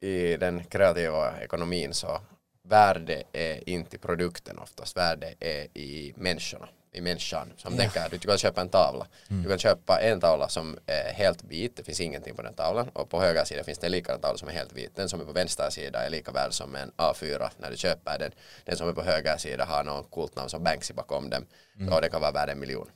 i 0.00 0.36
den 0.36 0.64
kreativa 0.64 1.40
ekonomin 1.40 1.94
så 1.94 2.20
värde 2.62 3.22
är 3.32 3.68
inte 3.68 3.96
i 3.96 3.98
produkten 3.98 4.58
oftast, 4.58 4.96
värde 4.96 5.34
är 5.40 5.78
i 5.78 6.14
människorna, 6.16 6.68
i 6.92 7.00
människan. 7.00 7.52
Som 7.56 7.74
Ja. 7.74 7.80
tänker, 7.80 8.08
du 8.10 8.18
kan 8.18 8.38
köpa 8.38 8.60
en 8.60 8.68
tavla. 8.68 9.06
Du 9.28 9.48
kan 9.48 9.58
köpa 9.58 10.00
en 10.00 10.20
tavla 10.20 10.48
som 10.48 10.78
är 10.86 11.12
helt 11.12 11.44
vit, 11.44 11.76
det 11.76 11.84
finns 11.84 12.00
ingenting 12.00 12.34
på 12.36 12.42
den 12.42 12.54
tavlan 12.54 12.88
och 12.88 13.10
på 13.10 13.20
höger 13.20 13.44
sida 13.44 13.64
finns 13.64 13.78
det 13.78 13.86
en 13.86 13.92
likadan 13.92 14.20
tavla 14.20 14.38
som 14.38 14.48
är 14.48 14.52
helt 14.52 14.72
vit. 14.72 14.96
Den 14.96 15.08
som 15.08 15.20
är 15.20 15.24
på 15.24 15.32
vänster 15.32 15.70
sida 15.70 16.06
är 16.06 16.10
lika 16.10 16.32
värd 16.32 16.52
som 16.52 16.74
en 16.74 16.92
A4 16.96 17.50
när 17.58 17.70
du 17.70 17.76
köper 17.76 18.18
den. 18.18 18.32
Den 18.64 18.76
som 18.76 18.88
är 18.88 18.92
på 18.92 19.02
höger 19.02 19.36
sida 19.36 19.64
har 19.64 19.84
någon 19.84 20.04
coolt 20.04 20.36
namn 20.36 20.48
som 20.50 20.64
Banksy 20.64 20.94
bakom 20.94 21.30
den 21.30 21.46
och 21.92 22.00
det 22.00 22.08
kan 22.08 22.20
vara 22.20 22.30
värd 22.32 22.48
en 22.48 22.58
miljon. 22.60 22.90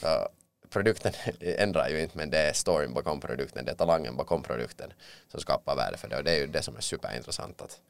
Så 0.00 0.28
produkten 0.70 1.12
ändrar 1.40 1.88
ju 1.88 2.00
inte 2.00 2.16
men 2.16 2.30
det 2.30 2.38
är 2.38 2.52
storyn 2.52 2.92
bakom 2.94 3.20
produkten, 3.20 3.64
det 3.64 3.70
är 3.70 3.76
talangen 3.76 4.16
bakom 4.16 4.42
produkten 4.42 4.92
som 5.30 5.40
skapar 5.40 5.76
värde 5.76 5.96
för 5.96 6.08
det 6.08 6.16
och 6.16 6.24
det 6.24 6.30
är 6.32 6.36
ju 6.38 6.46
det 6.46 6.62
som 6.62 6.76
är 6.76 6.80
superintressant 6.80 7.62
att 7.62 7.80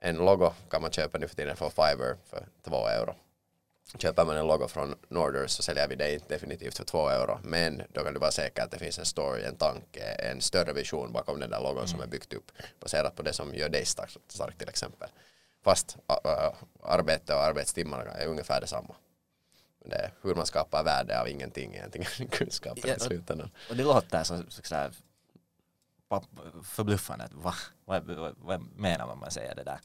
en 0.00 0.16
logo 0.16 0.52
kan 0.70 0.82
man 0.82 0.90
köpa 0.90 1.18
nu 1.18 1.28
för 1.28 1.36
tiden 1.36 1.56
för 1.56 1.70
Fiverr 1.70 2.16
för 2.30 2.46
två 2.64 2.88
euro. 2.88 3.14
Köper 3.98 4.24
man 4.24 4.36
en 4.36 4.46
logo 4.46 4.68
från 4.68 4.94
Norders 5.08 5.50
så 5.50 5.62
säljer 5.62 5.88
vi 5.88 5.94
det 5.94 6.14
inte 6.14 6.28
definitivt 6.28 6.76
för 6.76 6.84
två 6.84 7.08
euro 7.08 7.38
men 7.42 7.82
då 7.92 8.04
kan 8.04 8.14
du 8.14 8.20
vara 8.20 8.30
säker 8.30 8.62
att 8.62 8.70
det 8.70 8.78
finns 8.78 8.98
en 8.98 9.04
story, 9.04 9.42
en 9.42 9.56
tanke, 9.56 10.04
en 10.04 10.40
större 10.40 10.72
vision 10.72 11.12
bakom 11.12 11.40
den 11.40 11.50
där 11.50 11.60
logon 11.60 11.88
som 11.88 12.00
är 12.00 12.06
byggt 12.06 12.32
upp 12.32 12.52
baserat 12.80 13.16
på 13.16 13.22
det 13.22 13.32
som 13.32 13.54
gör 13.54 13.68
dig 13.68 13.84
stark, 13.84 14.16
stark 14.28 14.58
till 14.58 14.68
exempel. 14.68 15.08
Fast 15.64 15.96
ä, 16.08 16.14
ä, 16.28 16.52
arbete 16.82 17.34
och 17.34 17.40
arbetstimmarna 17.40 18.10
är 18.10 18.26
ungefär 18.26 18.60
detsamma. 18.60 18.94
Det 19.84 19.96
är 19.96 20.12
hur 20.22 20.34
man 20.34 20.46
skapar 20.46 20.84
värde 20.84 21.20
av 21.20 21.28
ingenting 21.28 21.74
egentligen, 21.74 22.28
kunskapen 22.30 22.82
Ja, 22.86 22.94
i 22.94 23.00
slutändan. 23.00 23.50
Och 23.70 23.76
det 23.76 23.82
låter 23.84 24.24
papp- 26.08 26.64
förbluffande. 26.64 27.28
Va, 27.32 27.54
vad, 27.84 28.02
vad, 28.04 28.34
vad 28.38 28.60
menar 28.76 29.06
man 29.06 29.18
man 29.18 29.30
säger 29.30 29.54
det 29.54 29.64
där? 29.64 29.80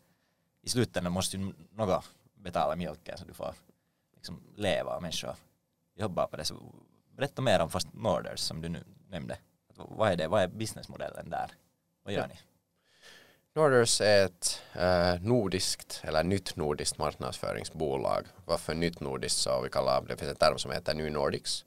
I 0.61 0.69
slutändan 0.69 1.13
måste 1.13 1.37
ju 1.37 1.53
något 1.71 2.05
betala 2.33 2.75
mjölken 2.75 3.17
så 3.17 3.25
du 3.25 3.33
får 3.33 3.53
liksom 4.19 4.41
leva 4.55 4.99
människor 4.99 5.35
jobbar 5.95 6.27
på 6.27 6.37
det. 6.37 6.45
Så 6.45 6.55
berätta 7.17 7.41
mer 7.41 7.59
om 7.59 7.69
Fast 7.69 7.93
Norders 7.93 8.39
som 8.39 8.61
du 8.61 8.69
nu 8.69 8.83
nämnde. 9.09 9.37
Vad 9.75 10.11
är 10.11 10.15
det? 10.15 10.27
Vad 10.27 10.41
är 10.41 10.47
businessmodellen 10.47 11.29
där? 11.29 11.51
Vad 12.03 12.13
gör 12.13 12.21
Ja. 12.21 12.27
ni? 12.27 12.39
Norders 13.55 14.01
är 14.01 14.25
ett 14.25 14.61
eh, 14.73 15.21
nordiskt 15.21 16.01
eller 16.03 16.23
nytt 16.23 16.55
nordiskt 16.55 16.97
marknadsföringsbolag. 16.97 18.25
Varför 18.45 18.73
nytt 18.73 18.99
nordiskt 18.99 19.39
så 19.39 19.61
vi 19.61 19.69
kallar 19.69 20.01
det 20.01 20.17
finns 20.17 20.31
en 20.31 20.35
term 20.37 20.57
som 20.57 20.71
heter 20.71 20.93
New 20.93 21.11
Nordics. 21.11 21.65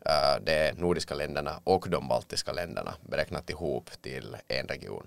Eh, 0.00 0.42
det 0.44 0.52
är 0.52 0.72
nordiska 0.74 1.14
länderna 1.14 1.60
och 1.64 1.90
de 1.90 2.08
baltiska 2.08 2.52
länderna 2.52 2.94
beräknat 3.00 3.50
ihop 3.50 3.90
till 4.02 4.36
en 4.48 4.66
region. 4.68 5.06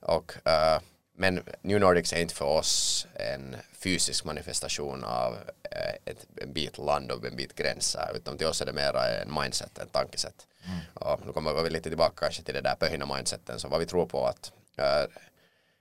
Och, 0.00 0.48
eh, 0.48 0.80
men 1.18 1.42
New 1.62 1.80
Nordics 1.80 2.12
är 2.12 2.20
inte 2.20 2.34
för 2.34 2.44
oss 2.44 3.06
en 3.14 3.56
fysisk 3.72 4.24
manifestation 4.24 5.04
av 5.04 5.36
eh, 5.70 5.94
ett, 6.04 6.26
en 6.36 6.52
bit 6.52 6.78
land 6.78 7.12
och 7.12 7.24
en 7.24 7.36
bit 7.36 7.54
gränser 7.54 8.10
utan 8.14 8.38
till 8.38 8.46
oss 8.46 8.62
är 8.62 8.66
det 8.66 8.72
mera 8.72 9.06
en 9.06 9.34
mindset, 9.34 9.78
en 9.78 9.88
tankesätt. 9.88 10.46
Och 10.94 11.26
nu 11.26 11.32
kommer 11.32 11.62
vi 11.62 11.70
lite 11.70 11.88
tillbaka 11.88 12.14
kanske 12.16 12.42
till 12.42 12.54
det 12.54 12.60
där 12.60 12.74
pöhina 12.74 13.06
mindseten 13.06 13.60
så 13.60 13.68
vad 13.68 13.80
vi 13.80 13.86
tror 13.86 14.06
på 14.06 14.26
att 14.26 14.52
eh, 14.76 15.10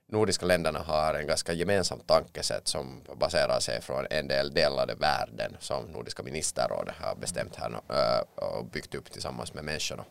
nordiska 0.07 0.45
länderna 0.45 0.79
har 0.79 1.13
en 1.13 1.27
ganska 1.27 1.53
gemensamt 1.53 2.07
tankesätt 2.07 2.67
som 2.67 3.01
baserar 3.15 3.59
sig 3.59 3.81
från 3.81 4.07
en 4.09 4.27
del 4.27 4.53
delade 4.53 4.95
värden 4.95 5.57
som 5.59 5.85
Nordiska 5.85 6.23
ministerrådet 6.23 6.95
har 6.95 7.15
bestämt 7.15 7.55
här 7.55 7.71
eh, 7.89 8.43
och 8.43 8.65
byggt 8.65 8.95
upp 8.95 9.11
tillsammans 9.11 9.53
med 9.53 9.63
människorna. 9.63 10.05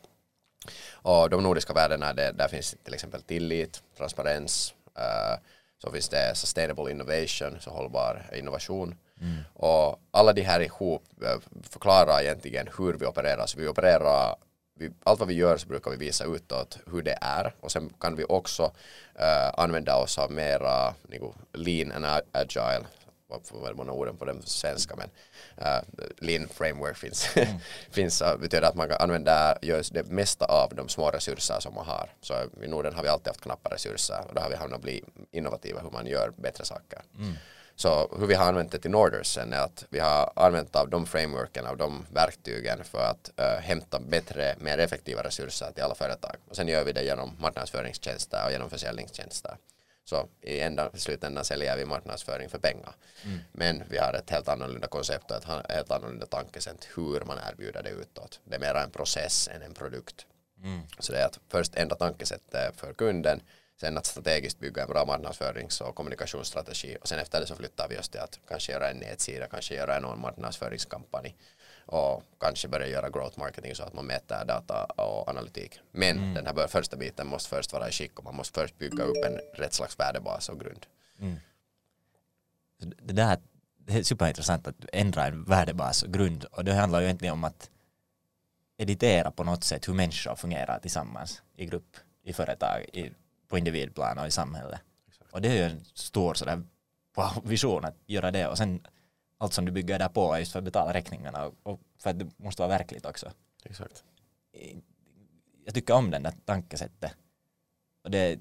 Och 0.92 1.30
de 1.30 1.42
nordiska 1.42 1.72
värdena, 1.72 2.12
det, 2.12 2.32
där 2.32 2.48
finns 2.48 2.76
till 2.84 2.94
exempel 2.94 3.22
tillit, 3.22 3.82
transparens, 3.96 4.74
så 5.78 5.92
finns 5.92 6.08
det 6.08 6.34
sustainable 6.34 6.90
innovation, 6.90 7.56
så 7.60 7.70
hållbar 7.70 8.22
innovation. 8.32 8.94
Och 9.54 10.00
alla 10.10 10.32
de 10.32 10.42
här 10.42 10.60
ihop 10.60 11.02
eh, 11.22 11.38
förklarar 11.70 12.20
egentligen 12.20 12.68
hur 12.78 12.92
vi 12.92 13.06
opererar. 13.06 13.46
Så 13.46 13.58
vi 13.58 13.68
opererar 13.68 14.36
vi, 14.78 14.90
allt 15.04 15.20
vad 15.20 15.28
vi 15.28 15.34
gör 15.34 15.56
så 15.56 15.68
brukar 15.68 15.90
vi 15.90 15.96
visa 15.96 16.24
utåt 16.24 16.78
hur 16.86 17.02
det 17.02 17.18
är 17.20 17.54
och 17.60 17.72
sen 17.72 17.92
kan 18.00 18.16
vi 18.16 18.24
också 18.24 18.62
eh, 19.14 19.50
använda 19.56 19.96
oss 19.96 20.18
av 20.18 20.32
mera 20.32 20.94
liksom, 21.08 21.32
lean 21.52 21.92
and 21.92 22.22
agile 22.32 22.86
vad 23.28 23.76
många 23.76 23.92
orden 23.92 24.16
på 24.16 24.24
den 24.24 24.42
svenska 24.42 24.96
men 24.96 25.10
eh, 25.56 25.82
lean 26.18 26.48
framework 26.48 26.96
finns, 26.96 27.28
finns 27.90 28.22
uh, 28.22 28.36
betyder 28.36 28.68
att 28.68 28.74
man 28.74 28.88
kan 28.88 28.96
använda 29.00 29.58
just 29.62 29.94
det 29.94 30.06
mesta 30.06 30.44
av 30.44 30.74
de 30.74 30.88
små 30.88 31.10
resurser 31.10 31.60
som 31.60 31.74
man 31.74 31.86
har. 31.86 32.10
Så 32.20 32.34
i 32.62 32.68
Norden 32.68 32.94
har 32.94 33.02
vi 33.02 33.08
alltid 33.08 33.26
haft 33.26 33.40
knappa 33.40 33.70
resurser 33.70 34.24
och 34.28 34.34
då 34.34 34.40
har 34.40 34.50
vi 34.50 34.56
hamnat 34.56 34.82
bli 34.82 35.04
innovativa 35.30 35.80
hur 35.80 35.90
man 35.90 36.06
gör 36.06 36.32
bättre 36.36 36.64
saker. 36.64 37.02
Så 37.78 38.16
hur 38.18 38.26
vi 38.26 38.34
har 38.34 38.46
använt 38.46 38.72
det 38.72 38.78
till 38.78 38.90
Norders 38.90 39.26
sen 39.26 39.52
är 39.52 39.60
att 39.60 39.84
vi 39.90 39.98
har 39.98 40.32
använt 40.36 40.76
av 40.76 40.88
de 40.90 41.06
frameworken, 41.06 41.66
av 41.66 41.76
de 41.76 42.06
verktygen 42.12 42.84
för 42.84 43.10
att 43.10 43.30
uh, 43.40 43.60
hämta 43.60 44.00
bättre, 44.00 44.54
mer 44.58 44.78
effektiva 44.78 45.22
resurser 45.22 45.72
till 45.72 45.82
alla 45.82 45.94
företag. 45.94 46.36
Och 46.48 46.56
sen 46.56 46.68
gör 46.68 46.84
vi 46.84 46.92
det 46.92 47.02
genom 47.02 47.36
marknadsföringstjänster 47.40 48.46
och 48.46 48.52
genom 48.52 48.70
försäljningstjänster. 48.70 49.56
Så 50.08 50.28
i 50.40 50.60
ända, 50.60 50.90
slutändan 50.94 51.44
säljer 51.44 51.76
vi 51.76 51.84
marknadsföring 51.84 52.48
för 52.48 52.58
pengar. 52.58 52.94
Men 53.52 53.82
vi 53.88 53.98
har 53.98 54.12
ett 54.12 54.30
helt 54.30 54.48
annorlunda 54.48 54.86
koncept 54.86 55.30
och 55.30 55.36
ett 55.36 55.70
helt 55.70 55.90
annorlunda 55.90 56.26
tankesätt 56.26 56.88
hur 56.96 57.20
man 57.20 57.38
erbjuder 57.50 57.82
det 57.82 57.90
utåt. 57.90 58.40
Det 58.44 58.54
är 58.54 58.60
mer 58.60 58.74
en 58.74 58.90
process 58.90 59.48
än 59.48 59.62
en 59.62 59.74
produkt. 59.74 60.26
Så 60.98 61.12
det 61.12 61.18
är 61.18 61.26
att 61.26 61.40
först 61.48 61.74
ändra 61.74 61.96
tankesättet 61.96 62.80
för 62.80 62.92
kunden, 62.92 63.40
sen 63.80 63.98
att 63.98 64.06
strategiskt 64.06 64.58
bygga 64.58 64.82
en 64.82 64.88
bra 64.88 65.04
marknadsförings 65.04 65.80
och 65.80 65.94
kommunikationsstrategi 65.94 66.96
och 67.00 67.08
sen 67.08 67.18
efter 67.18 67.40
det 67.40 67.46
så 67.46 67.56
flyttar 67.56 67.88
vi 67.88 67.98
oss 67.98 68.08
till 68.08 68.20
att 68.20 68.40
kanske 68.48 68.72
göra 68.72 68.90
en 68.90 68.96
nätsida, 68.96 69.46
kanske 69.46 69.74
göra 69.74 69.96
en 69.96 70.20
marknadsföringskampanj 70.20 71.36
och 71.86 72.22
kanske 72.40 72.68
börja 72.68 72.86
göra 72.88 73.10
growth 73.10 73.38
marketing 73.38 73.74
så 73.74 73.82
att 73.82 73.92
man 73.94 74.06
mäter 74.06 74.44
data 74.44 74.84
och 74.84 75.28
analytik. 75.28 75.80
Men 75.92 76.34
den 76.34 76.46
här 76.46 76.54
bör- 76.54 76.66
första 76.68 76.96
biten 76.96 77.26
måste 77.26 77.48
först 77.48 77.72
vara 77.72 77.88
i 77.88 77.92
skick 77.92 78.18
och 78.18 78.24
man 78.24 78.34
måste 78.36 78.60
först 78.60 78.78
bygga 78.78 79.04
upp 79.04 79.16
en 79.26 79.40
rätt 79.54 79.72
slags 79.74 79.98
värdebas 79.98 80.48
och 80.48 80.60
grund. 80.60 80.86
Så 82.80 82.86
Det 83.02 83.12
där 83.12 83.38
det 83.78 83.92
är 83.98 84.02
superintressant 84.02 84.66
att 84.66 84.74
ändra 84.92 85.26
en 85.26 85.44
värdebas 85.44 86.02
och 86.02 86.12
grund 86.12 86.44
och 86.44 86.64
det 86.64 86.74
handlar 86.74 87.00
ju 87.00 87.04
egentligen 87.06 87.32
om 87.32 87.44
att 87.44 87.70
editera 88.78 89.30
på 89.30 89.44
något 89.44 89.64
sätt 89.64 89.88
hur 89.88 89.94
människor 89.94 90.34
fungerar 90.34 90.78
tillsammans 90.78 91.42
i 91.56 91.66
grupp, 91.66 91.96
i 92.22 92.32
företag, 92.32 92.82
i, 92.92 93.10
på 93.48 93.58
individplan 93.58 94.18
och 94.18 94.26
i 94.26 94.30
samhället. 94.30 94.80
Och 95.30 95.40
det 95.42 95.48
är 95.48 95.54
ju 95.54 95.62
en 95.62 95.84
stor 95.94 96.34
sådär 96.34 96.62
wow, 97.14 97.42
vision 97.44 97.84
att 97.84 97.94
göra 98.06 98.30
det 98.30 98.46
och 98.46 98.58
sen 98.58 98.86
allt 99.38 99.52
som 99.52 99.64
du 99.64 99.72
bygger 99.72 99.98
där 99.98 100.08
på 100.08 100.34
är 100.34 100.38
just 100.38 100.52
för 100.52 100.58
att 100.58 100.64
betala 100.64 100.94
räkningarna 100.94 101.52
och, 101.62 101.80
för 101.98 102.10
att 102.10 102.18
det 102.18 102.30
måste 102.36 102.62
vara 102.62 102.78
verkligt 102.78 103.06
också. 103.06 103.32
Exakt. 103.64 104.04
Jag 105.64 105.74
tycker 105.74 105.94
om 105.94 106.10
den 106.10 106.22
där 106.22 106.34
tankesättet. 106.44 107.12
Och 108.04 108.10
det, 108.10 108.38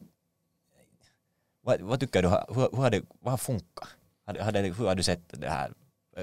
vad, 1.62 1.82
vad 1.82 2.00
tycker 2.00 2.22
du, 2.22 2.30
hur, 2.30 2.72
hur, 2.72 2.82
har 2.82 2.90
det, 2.90 3.02
vad 3.20 3.32
har 3.32 3.38
funkat? 3.38 3.88
Har, 4.26 4.34
har 4.34 4.52
det, 4.52 4.62
hur 4.62 4.88
har 4.88 4.96
du 4.96 5.04
sett 5.04 5.42
det 5.42 5.50
här? 5.50 5.74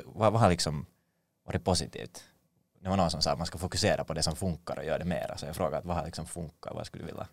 Vad, 0.05 0.33
vad 0.33 0.41
har 0.41 0.51
liksom 0.51 0.87
varit 1.45 1.65
positivt? 1.65 2.25
Det 2.81 2.89
var 2.89 2.97
någon 2.97 3.11
som 3.11 3.23
sa 3.23 3.33
att 3.33 3.39
man 3.39 3.47
ska 3.47 3.59
fokusera 3.59 4.05
på 4.05 4.15
det 4.15 4.23
som 4.23 4.37
funkar 4.37 4.79
och 4.79 4.85
göra 4.85 4.99
det 4.99 5.05
mera. 5.05 5.39
Så 5.39 5.47
jag 5.47 5.57
frågar 5.57 5.83
vad 5.83 5.97
har 5.97 6.05
liksom 6.05 6.27
funkat? 6.27 6.75
Vad 6.75 6.87
skulle 6.87 7.03
du 7.03 7.07
vilja 7.07 7.29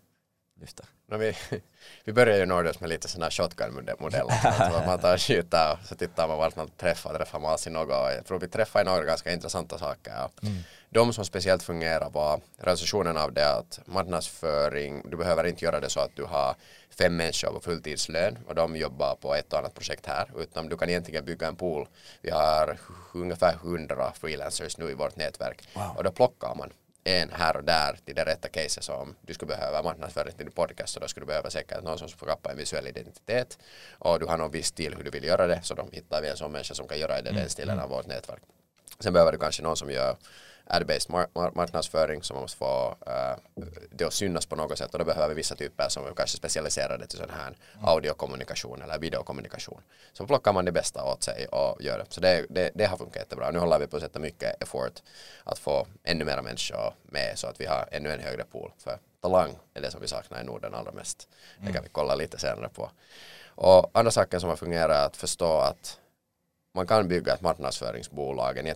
lyfta? 0.59 0.83
No, 1.07 1.17
vi, 1.17 1.33
vi 2.03 2.13
börjar 2.13 2.37
ju 2.37 2.45
Norders 2.45 2.79
med 2.79 2.89
lite 2.89 3.07
sådana 3.07 3.25
här 3.25 3.31
shotgun-modeller. 3.31 4.33
alltså, 4.43 4.85
man 4.85 4.99
tar 4.99 5.13
och 5.13 5.21
skjuter 5.21 5.71
och 5.81 5.87
så 5.87 5.95
tittar 5.95 6.27
man 6.27 6.37
vart 6.37 6.55
man 6.55 6.67
träffar, 6.77 7.13
träffar 7.17 7.39
man 7.39 7.51
alltid 7.51 7.71
något. 7.73 8.13
Jag 8.15 8.25
tror 8.25 8.39
vi 8.39 8.47
träffar 8.47 8.81
i 8.81 8.83
några 8.83 9.03
ganska 9.05 9.31
intressanta 9.31 9.77
saker. 9.77 10.23
Och 10.25 10.31
De 10.89 11.13
som 11.13 11.25
speciellt 11.25 11.63
fungerar 11.63 12.09
var 12.09 12.41
realisationen 12.57 13.17
av 13.17 13.33
det 13.33 13.49
att 13.57 13.79
marknadsföring, 13.85 15.09
du 15.09 15.17
behöver 15.17 15.43
inte 15.43 15.65
göra 15.65 15.79
det 15.79 15.89
så 15.89 15.99
att 15.99 16.15
du 16.15 16.23
har 16.23 16.55
fem 16.97 17.15
människor 17.17 17.51
på 17.53 17.59
fulltidslön 17.59 18.37
och 18.47 18.55
de 18.55 18.75
jobbar 18.75 19.15
på 19.15 19.35
ett 19.35 19.53
och 19.53 19.59
annat 19.59 19.73
projekt 19.73 20.05
här 20.05 20.31
utan 20.37 20.69
du 20.69 20.77
kan 20.77 20.89
egentligen 20.89 21.25
bygga 21.25 21.47
en 21.47 21.55
pool. 21.55 21.87
Vi 22.21 22.29
har 22.31 22.77
ungefär 23.13 23.53
hundra 23.53 24.11
freelancers 24.13 24.77
nu 24.77 24.89
i 24.91 24.93
vårt 24.93 25.15
nätverk 25.15 25.61
Wow. 25.73 25.97
och 25.97 26.03
då 26.03 26.11
plockar 26.11 26.55
man 26.55 26.69
en 27.09 27.29
här 27.31 27.57
och 27.57 27.63
där 27.63 27.97
till 28.05 28.15
det 28.15 28.25
rätta 28.25 28.47
caset 28.47 28.83
som 28.83 29.15
du 29.21 29.33
skulle 29.33 29.55
behöva. 29.55 29.83
Marknadsföring 29.83 30.33
till 30.33 30.45
din 30.45 30.53
podcast 30.53 30.93
så 30.93 30.99
då 30.99 31.07
skulle 31.07 31.25
du 31.25 31.27
behöva 31.27 31.49
säkert 31.49 31.83
någon 31.83 31.97
som 31.97 32.09
får 32.09 32.25
skapa 32.25 32.51
en 32.51 32.57
visuell 32.57 32.87
identitet. 32.87 33.57
Och 33.91 34.19
du 34.19 34.25
har 34.25 34.37
någon 34.37 34.51
viss 34.51 34.67
stil 34.67 34.95
hur 34.97 35.03
du 35.03 35.09
vill 35.09 35.23
göra 35.23 35.47
det 35.47 35.59
så 35.63 35.73
då 35.73 35.87
hittar 35.91 36.21
vi 36.21 36.29
en 36.29 36.37
sån 36.37 36.51
människa 36.51 36.73
som 36.73 36.87
kan 36.87 36.99
göra 36.99 37.21
det 37.21 37.31
den 37.31 37.49
stilen 37.49 37.79
av 37.79 37.89
vårt 37.89 38.07
nätverk. 38.07 38.41
Sen 38.99 39.13
behöver 39.13 39.31
du 39.31 39.37
kanske 39.37 39.63
någon 39.63 39.77
som 39.77 39.91
gör 39.91 40.17
ad-based 40.69 41.11
mar 41.11 41.27
mar 41.35 41.51
marknadsföring 41.55 42.23
som 42.23 42.35
man 42.35 42.41
måste 42.41 42.57
få 42.57 42.95
uh, 43.07 43.65
det 43.91 44.05
att 44.05 44.13
synas 44.13 44.45
på 44.45 44.55
något 44.55 44.77
sätt 44.77 44.93
och 44.93 44.99
då 44.99 45.05
behöver 45.05 45.29
vi 45.29 45.35
vissa 45.35 45.55
typer 45.55 45.89
som 45.89 46.05
är 46.05 46.13
kanske 46.13 46.38
specialiserade 46.38 47.07
till 47.07 47.17
sån 47.17 47.29
här 47.29 47.47
mm. 47.47 47.85
audiokommunikation 47.85 48.81
eller 48.81 48.99
videokommunikation. 48.99 49.81
Så 50.13 50.27
plockar 50.27 50.53
man 50.53 50.65
det 50.65 50.71
bästa 50.71 51.03
åt 51.03 51.23
sig 51.23 51.45
och 51.45 51.81
gör 51.81 51.97
det. 51.97 52.05
Så 52.09 52.21
det, 52.21 52.45
det, 52.49 52.71
det 52.75 52.85
har 52.85 52.97
funkat 52.97 53.15
jättebra. 53.15 53.51
Nu 53.51 53.59
håller 53.59 53.79
vi 53.79 53.88
på 53.88 53.97
att 53.97 54.03
sätta 54.03 54.19
mycket 54.19 54.63
effort 54.63 55.01
att 55.43 55.59
få 55.59 55.88
ännu 56.03 56.25
mera 56.25 56.41
människor 56.41 56.93
med 57.03 57.39
så 57.39 57.47
att 57.47 57.61
vi 57.61 57.65
har 57.65 57.89
ännu 57.91 58.11
en 58.11 58.19
högre 58.19 58.43
pool. 58.43 58.71
För 58.77 58.99
talang 59.21 59.55
är 59.73 59.81
det 59.81 59.91
som 59.91 60.01
vi 60.01 60.07
saknar 60.07 60.41
i 60.41 60.43
Norden 60.43 60.73
allra 60.73 60.91
mest. 60.91 61.27
Det 61.57 61.65
kan 61.65 61.71
mm. 61.71 61.83
vi 61.83 61.89
kolla 61.91 62.15
lite 62.15 62.38
senare 62.38 62.69
på. 62.69 62.89
Och 63.47 63.91
andra 63.93 64.11
saker 64.11 64.39
som 64.39 64.49
har 64.49 64.55
fungerat 64.55 64.97
är 64.97 65.05
att 65.05 65.17
förstå 65.17 65.57
att 65.57 65.99
man 66.75 66.88
kan 66.88 67.07
bygga 67.07 67.33
ett 67.33 67.41
marknadsföringsbolag, 67.41 68.57
en 68.57 68.67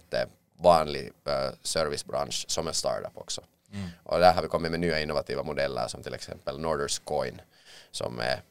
jättevanlig 0.63 1.11
uh, 1.27 1.53
servicebransch 1.63 2.45
som 2.47 2.67
en 2.67 2.73
startup 2.73 3.17
också. 3.17 3.41
Mm. 3.73 3.89
Och 4.03 4.19
där 4.19 4.33
har 4.33 4.41
vi 4.41 4.47
kommit 4.47 4.71
med 4.71 4.79
nya 4.79 4.99
innovativa 4.99 5.43
modeller 5.43 5.87
som 5.87 6.03
till 6.03 6.13
exempel 6.13 6.59
Norders 6.59 6.99
Coin 6.99 7.41
som 7.91 8.19
är 8.19 8.41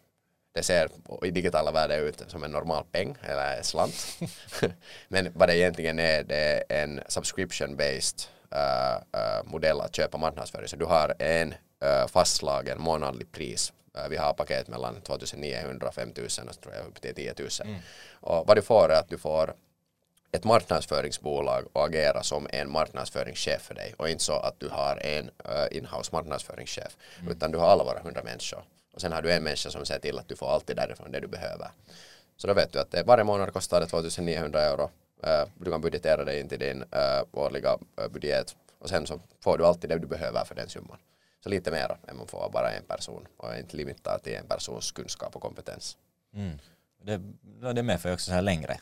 det 0.55 0.63
ser 0.63 0.89
i 1.25 1.31
digitala 1.31 1.73
världar 1.73 1.99
ut 1.99 2.23
som 2.29 2.45
en 2.45 2.51
normal 2.51 2.85
peng 2.93 3.17
eller 3.23 3.63
slant. 3.63 4.19
Men 5.09 5.33
vad 5.35 5.49
det 5.49 5.57
egentligen 5.57 5.99
är, 5.99 6.23
det 6.23 6.65
är 6.69 6.83
en 6.83 7.01
subscription-based 7.09 8.29
uh, 8.55 8.97
uh, 9.17 9.45
modell 9.45 9.81
att 9.81 9.97
köpa 9.97 10.19
marknadsföring. 10.19 10.69
Så 10.69 10.77
du 10.77 10.85
har 10.85 11.15
en 11.19 11.55
uh, 11.85 12.07
fastslagen 12.07 12.81
månadlig 12.81 13.33
pris 13.33 13.73
vi 14.11 14.17
har 14.17 14.33
paket 14.33 14.69
mellan 14.69 15.01
2900 15.01 15.89
och 15.89 15.95
5000 15.95 16.49
och 16.49 16.61
tror 16.61 16.75
jag 16.75 16.87
upp 16.87 17.01
till 17.01 17.15
10 17.15 17.35
000. 17.39 17.49
Mm. 17.65 17.81
Och 18.21 18.47
vad 18.47 18.57
du 18.57 18.63
får 18.63 18.93
är 18.93 19.01
att 19.01 19.09
du 19.09 19.19
får 19.19 19.55
ett 20.33 20.45
marknadsföringsbolag 20.45 21.65
och 21.73 21.85
agera 21.85 22.23
som 22.23 22.47
en 22.51 22.71
marknadsföringschef 22.71 23.63
för 23.63 23.75
dig 23.75 23.95
och 23.97 24.09
inte 24.09 24.25
så 24.25 24.33
att 24.33 24.61
du 24.61 24.69
har 24.69 24.97
en 25.07 25.25
uh, 25.25 25.77
inhouse 25.77 26.11
marknadssföringschef 26.13 26.97
mm. 27.21 27.33
utan 27.33 27.53
du 27.53 27.59
har 27.59 27.67
alla 27.67 27.85
våra 27.85 28.01
hundra 28.01 28.23
människor 28.23 28.65
och 28.95 29.01
sen 29.01 29.13
har 29.13 29.23
du 29.23 29.33
en 29.33 29.43
människa 29.43 29.71
som 29.71 29.87
ser 29.87 29.99
till 29.99 30.19
att 30.19 30.29
du 30.29 30.37
får 30.37 30.51
alltid 30.51 30.77
därifrån 30.77 31.13
det 31.13 31.21
du 31.21 31.27
behöver. 31.27 31.71
Så 32.37 32.47
då 32.47 32.55
vet 32.55 32.73
du 32.73 32.79
att 32.79 32.91
det 32.91 33.03
varje 33.03 33.25
månad 33.25 33.53
kostar 33.53 33.81
det 33.81 33.87
2900 33.87 34.61
euro. 34.61 34.83
Uh, 35.27 35.49
du 35.59 35.71
kan 35.71 35.81
budgetera 35.81 36.25
det 36.25 36.41
in 36.41 36.49
till 36.49 36.59
din 36.59 36.83
uh, 36.83 37.23
årliga 37.33 37.79
budget 38.11 38.57
och 38.79 38.89
sen 38.89 39.07
så 39.07 39.21
får 39.41 39.59
du 39.59 39.67
alltid 39.67 39.91
det 39.91 39.99
du 39.99 40.07
behöver 40.07 40.45
för 40.45 40.55
den 40.55 40.69
summan. 40.69 40.99
Så 41.43 41.49
lite 41.49 41.71
mer 41.71 41.97
än 42.09 42.17
man 42.17 42.27
får 42.27 42.51
bara 42.53 42.71
en 42.71 42.85
person 42.85 43.27
och 43.37 43.57
inte 43.57 43.77
limiterat 43.77 44.25
till 44.25 44.35
en 44.35 44.47
persons 44.47 44.93
kunskap 44.93 45.37
och 45.37 45.43
kompetens. 45.43 45.97
Mm. 46.35 46.59
Det, 47.03 47.21
det 47.73 47.83
medför 47.83 48.13
också 48.13 48.27
så 48.27 48.33
här 48.33 48.43
längre 48.43 48.79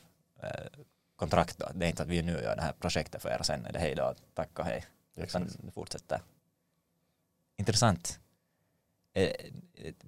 kontrakt 1.21 1.59
då. 1.59 1.69
Det 1.75 1.87
är 1.87 1.89
inte 1.89 2.03
att 2.03 2.09
vi 2.09 2.23
nu 2.23 2.33
gör 2.33 2.57
det 2.57 2.63
här 2.63 2.73
projektet 2.73 3.23
för 3.23 3.31
er 3.31 3.39
och 3.39 3.47
sen 3.47 3.67
är 3.67 3.73
det 3.73 3.79
hej 3.79 3.95
då, 3.95 4.15
tack 4.35 4.59
och 4.59 4.65
hej. 4.65 4.85
Utan 5.17 5.49
det 5.63 5.73
fortsätter. 5.73 6.21
Intressant. 7.57 8.21
Eh, 9.13 9.33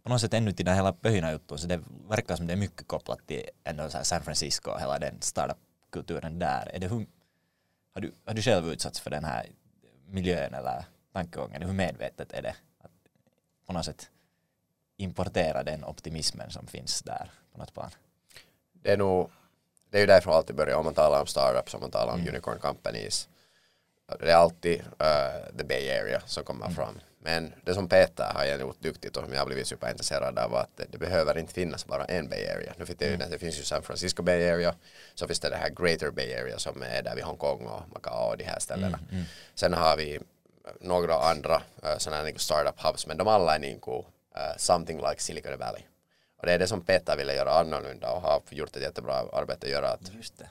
på 0.03 0.09
något 0.09 0.21
sätt 0.21 0.35
ännu 0.35 0.53
till 0.53 0.67
den 0.67 0.75
hela 0.75 0.93
pöhina-jutun 0.93 1.59
så 1.59 1.67
det 1.67 1.81
verkar 2.09 2.37
som 2.37 2.47
det 2.47 2.53
är 2.53 2.57
mycket 2.57 2.89
kopplat 2.89 3.27
till 3.27 3.45
ändå 3.65 3.89
så 3.91 4.05
San 4.05 4.23
Francisco 4.23 4.71
och 4.71 4.81
hela 4.81 4.99
den 4.99 5.21
startup-kulturen 5.21 6.39
där. 6.39 6.71
Är 6.75 6.79
det 6.79 6.89
hur, 6.89 7.07
har, 7.95 8.01
du, 8.01 8.13
har 8.25 8.35
du 8.35 8.43
själv 8.43 8.73
utsatts 8.73 9.01
för 9.01 9.11
den 9.11 9.25
här 9.25 9.47
miljön 10.07 10.55
eller 10.55 10.85
tankegången? 11.13 11.63
Hur 11.63 11.73
medvetet 11.73 12.33
är 12.33 12.43
det 12.43 12.57
att 12.79 12.91
på 13.67 13.73
något 13.73 13.85
sätt 13.85 14.11
importera 14.97 15.63
den 15.63 15.85
optimismen 15.85 16.51
som 16.51 16.67
finns 16.67 17.03
där 17.03 17.31
på 17.53 17.59
något 17.59 17.75
plan? 17.75 17.91
Det 18.73 18.93
är 18.93 18.97
nog, 18.97 19.31
det 19.93 19.99
är 19.99 20.01
ju 20.01 20.07
därför 20.07 20.33
alltid 20.33 20.57
börjar 20.57 20.77
om 20.77 20.85
man 20.85 20.95
talar 20.95 21.21
om 21.21 21.27
startups, 21.27 21.75
om 21.75 21.81
man 21.81 21.91
talar 21.91 22.13
om 22.13 22.21
mm. 22.21 22.29
unicorn 22.29 22.59
companies. 22.59 23.29
Det 24.21 24.31
är 24.31 24.37
alltid 24.37 24.81
uh, 24.81 25.57
the 25.59 25.65
Bay 25.65 25.91
Area 25.91 26.23
som 26.27 26.45
kommer 26.45 26.67
mm. 26.67 26.77
fram. 26.77 27.01
Men 27.19 27.53
det 27.65 27.75
som 27.75 27.89
Peter 27.89 28.33
har 28.35 28.45
gjort 28.45 28.81
duktigt 28.81 29.17
och 29.17 29.25
som 29.25 29.33
jag 29.33 29.41
har 29.41 29.47
blivit 29.47 29.67
superintresserad 29.67 30.39
av 30.39 30.55
att 30.55 30.81
det, 30.91 30.99
behöver 30.99 31.39
inte 31.39 31.55
finnas 31.55 31.87
bara 31.87 32.05
en 32.05 32.29
Bay 32.29 32.47
Area. 32.47 32.73
Nu 32.79 32.87
finns 32.87 32.99
det, 32.99 33.15
mm. 33.15 33.31
det 33.31 33.39
finns 33.39 33.59
ju 33.59 33.63
San 33.63 33.83
Francisco 33.83 34.23
Bay 34.23 34.49
Area, 34.49 34.75
så 35.15 35.27
finns 35.27 35.41
det 35.41 35.51
det 35.51 35.57
här 35.57 35.71
Greater 35.71 36.11
Bay 36.11 36.35
Area 36.35 36.59
som 36.59 36.83
är 36.83 37.03
där 37.03 37.15
vid 37.15 37.25
Hongkong 37.25 37.67
och 37.67 37.83
Macao 37.93 38.31
och 38.31 38.37
de 38.37 38.45
här 38.45 38.59
ställena. 38.59 38.99
Mm. 38.99 39.11
Mm. 39.11 39.25
Sen 39.55 39.75
har 39.75 39.97
vi 39.97 40.21
några 40.81 41.15
andra 41.15 41.55
uh, 41.55 41.99
sådana 41.99 42.23
här 42.23 42.35
startup 42.37 42.81
hubs 42.81 43.07
men 43.07 43.17
de 43.17 43.29
alla 43.29 43.57
är 43.57 43.75
uh, 43.75 44.57
something 44.57 44.99
like 44.99 45.23
Silicon 45.23 45.59
Valley. 45.59 45.83
Och 46.43 46.47
det 46.47 46.53
är 46.55 46.59
det 46.59 46.67
som 46.67 46.81
Peter 46.81 47.17
ville 47.17 47.35
göra 47.35 47.51
annorlunda 47.51 48.13
och 48.13 48.21
har 48.21 48.43
gjort 48.51 48.77
ett 48.77 48.83
jättebra 48.83 49.15
arbete 49.15 49.67
att 49.67 49.73
göra 49.73 49.89
att 49.89 50.01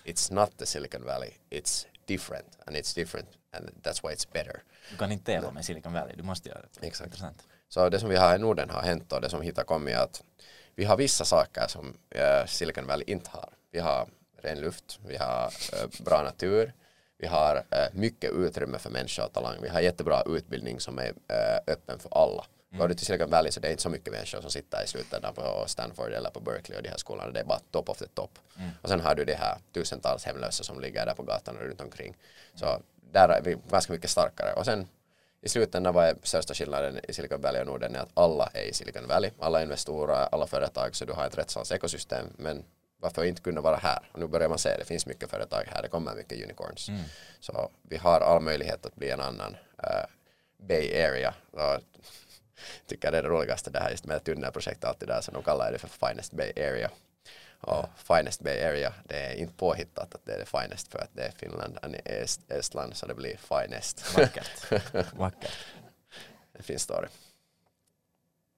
it's 0.05 0.33
not 0.33 0.57
the 0.57 0.65
Silicon 0.65 1.05
Valley, 1.05 1.31
it's 1.49 1.87
different 2.05 2.57
and 2.65 2.75
it's 2.75 2.95
different 2.95 3.27
and 3.51 3.69
that's 3.83 4.07
why 4.07 4.15
it's 4.15 4.27
better. 4.33 4.63
Du 4.91 4.97
kan 4.97 5.11
inte 5.11 5.25
tävla 5.25 5.51
med 5.51 5.65
Silicon 5.65 5.93
Valley, 5.93 6.15
du 6.15 6.23
måste 6.23 6.49
göra 6.49 6.59
det. 6.61 6.87
Exakt. 6.87 7.07
Intressant. 7.07 7.43
Så 7.69 7.89
det 7.89 7.99
som 7.99 8.09
vi 8.09 8.15
har 8.15 8.35
i 8.35 8.39
Norden 8.39 8.69
har 8.69 8.81
hänt 8.81 9.13
och 9.13 9.21
det 9.21 9.29
som 9.29 9.41
hittar 9.41 9.63
kommit 9.63 9.95
är 9.95 9.99
att 9.99 10.23
vi 10.75 10.85
har 10.85 10.97
vissa 10.97 11.25
saker 11.25 11.67
som 11.67 11.87
uh, 11.87 12.45
Silicon 12.47 12.87
Valley 12.87 13.05
inte 13.07 13.29
har. 13.29 13.49
Vi 13.71 13.79
har 13.79 14.07
ren 14.41 14.59
luft, 14.59 14.99
vi 15.07 15.17
har 15.17 15.45
uh, 15.45 16.03
bra 16.05 16.23
natur, 16.23 16.73
vi 17.17 17.27
har 17.27 17.55
uh, 17.55 17.99
mycket 17.99 18.31
utrymme 18.31 18.79
för 18.79 18.89
människor 18.89 19.25
och 19.25 19.33
talang. 19.33 19.61
Vi 19.61 19.69
har 19.69 19.81
jättebra 19.81 20.23
utbildning 20.25 20.79
som 20.79 20.99
är 20.99 21.13
öppen 21.67 21.99
för 21.99 22.09
alla. 22.23 22.45
Mm. 22.71 22.79
Går 22.79 22.87
du 22.87 22.93
till 22.93 23.05
Silicon 23.05 23.29
Valley 23.29 23.51
så 23.51 23.59
det 23.59 23.67
är 23.67 23.71
inte 23.71 23.83
så 23.83 23.89
mycket 23.89 24.13
människor 24.13 24.41
som 24.41 24.51
sitter 24.51 24.83
i 24.83 24.87
slutändan 24.87 25.33
på 25.33 25.63
Stanford 25.67 26.11
eller 26.11 26.29
på 26.29 26.39
Berkeley 26.39 26.77
och 26.77 26.83
de 26.83 26.89
här 26.89 26.97
skolorna. 26.97 27.31
Det 27.31 27.39
är 27.39 27.43
bara 27.43 27.59
top 27.71 27.89
of 27.89 27.97
the 27.97 28.07
top. 28.07 28.39
Mm. 28.57 28.69
Och 28.81 28.89
sen 28.89 28.99
har 28.99 29.15
du 29.15 29.25
de 29.25 29.33
här 29.33 29.57
tusentals 29.73 30.25
hemlösa 30.25 30.63
som 30.63 30.79
ligger 30.79 31.05
där 31.05 31.13
på 31.13 31.23
gatan 31.23 31.57
och 31.57 31.63
runt 31.63 31.81
omkring. 31.81 32.17
Så 32.55 32.81
där 33.11 33.29
är 33.29 33.41
vi 33.41 33.57
ganska 33.69 33.93
mycket 33.93 34.09
starkare. 34.09 34.53
Och 34.53 34.65
sen 34.65 34.87
i 35.41 35.49
slutändan 35.49 35.93
vad 35.93 36.05
är 36.05 36.15
största 36.23 36.53
skillnaden 36.53 36.99
i 37.07 37.13
Silicon 37.13 37.41
Valley 37.41 37.61
och 37.61 37.67
Norden 37.67 37.95
är 37.95 37.99
att 37.99 38.11
alla 38.13 38.49
är 38.53 38.63
i 38.63 38.73
Silicon 38.73 39.07
Valley. 39.07 39.31
Alla 39.39 39.63
investorer, 39.63 40.27
alla 40.31 40.47
företag 40.47 40.95
så 40.95 41.05
du 41.05 41.13
har 41.13 41.27
ett 41.27 41.37
rättsans 41.37 41.71
ekosystem. 41.71 42.27
Men 42.37 42.63
varför 42.97 43.23
inte 43.23 43.41
kunna 43.41 43.61
vara 43.61 43.75
här? 43.75 44.09
Och 44.11 44.19
nu 44.19 44.27
börjar 44.27 44.49
man 44.49 44.57
se, 44.57 44.77
det 44.77 44.85
finns 44.85 45.05
mycket 45.05 45.29
företag 45.29 45.63
här, 45.67 45.81
det 45.81 45.87
kommer 45.87 46.15
mycket 46.15 46.43
unicorns. 46.43 46.89
Mm. 46.89 47.01
Så 47.39 47.71
vi 47.81 47.97
har 47.97 48.21
all 48.21 48.41
möjlighet 48.41 48.85
att 48.85 48.95
bli 48.95 49.09
en 49.09 49.21
annan 49.21 49.57
uh, 49.83 50.05
Bay 50.57 51.03
Area. 51.03 51.33
Och 51.51 51.81
tycker 52.85 53.11
det 53.11 53.17
är 53.17 53.23
det 53.23 53.29
roligaste 53.29 53.69
det 53.69 53.79
här 53.79 53.91
just 53.91 54.05
med 54.05 54.23
tunnelprojekt 54.23 54.83
alltid 54.83 55.07
där, 55.07 55.21
så 55.21 55.31
de 55.31 55.43
kallar 55.43 55.71
det 55.71 55.79
för 55.79 56.07
Finest 56.07 56.33
Bay 56.33 56.51
Area. 56.57 56.91
Och 57.59 57.85
Finest 57.97 58.41
Bay 58.41 58.63
Area, 58.63 58.93
det 59.07 59.15
är 59.15 59.35
inte 59.35 59.53
påhittat 59.53 60.15
att 60.15 60.25
det 60.25 60.33
är 60.33 60.39
det 60.39 60.45
finest 60.45 60.91
för 60.91 60.99
att 60.99 61.09
det 61.13 61.23
är 61.23 61.31
Finland 61.31 61.77
och 61.77 61.95
Est 62.05 62.51
Estland 62.51 62.95
så 62.95 63.07
det 63.07 63.13
blir 63.13 63.37
finest. 63.37 64.17
Vackert. 64.17 64.71
Vackert. 65.13 65.57
det 66.51 66.63
finns 66.63 66.81
story. 66.81 67.07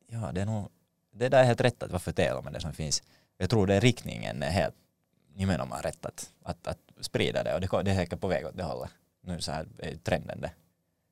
Ja, 0.07 0.31
det 0.33 0.41
är 0.41 0.45
nog, 0.45 0.69
det 1.11 1.29
där 1.29 1.39
är 1.39 1.43
helt 1.43 1.61
rätt 1.61 1.83
att 1.83 1.91
varför 1.91 2.11
tävla 2.11 2.41
med 2.41 2.53
det 2.53 2.61
som 2.61 2.73
finns 2.73 3.03
jag 3.37 3.49
tror 3.49 3.67
det 3.67 3.75
är 3.75 3.81
riktningen 3.81 4.43
är 4.43 4.49
helt 4.49 4.75
nimenomaan 5.35 5.81
rätt 5.81 6.05
att, 6.05 6.31
att, 6.43 6.67
att 6.67 6.79
sprida 7.01 7.43
det 7.43 7.53
och 7.53 7.61
det, 7.61 7.83
det 7.83 7.91
är 7.91 7.95
säkert 7.95 8.19
på 8.19 8.27
väg 8.27 8.45
åt 8.45 8.57
det 8.57 8.63
hållet. 8.63 8.91
Nu 9.21 9.41
så 9.41 9.51
här 9.51 9.67
är 9.77 9.95
trenden 9.95 10.41
det. 10.41 10.51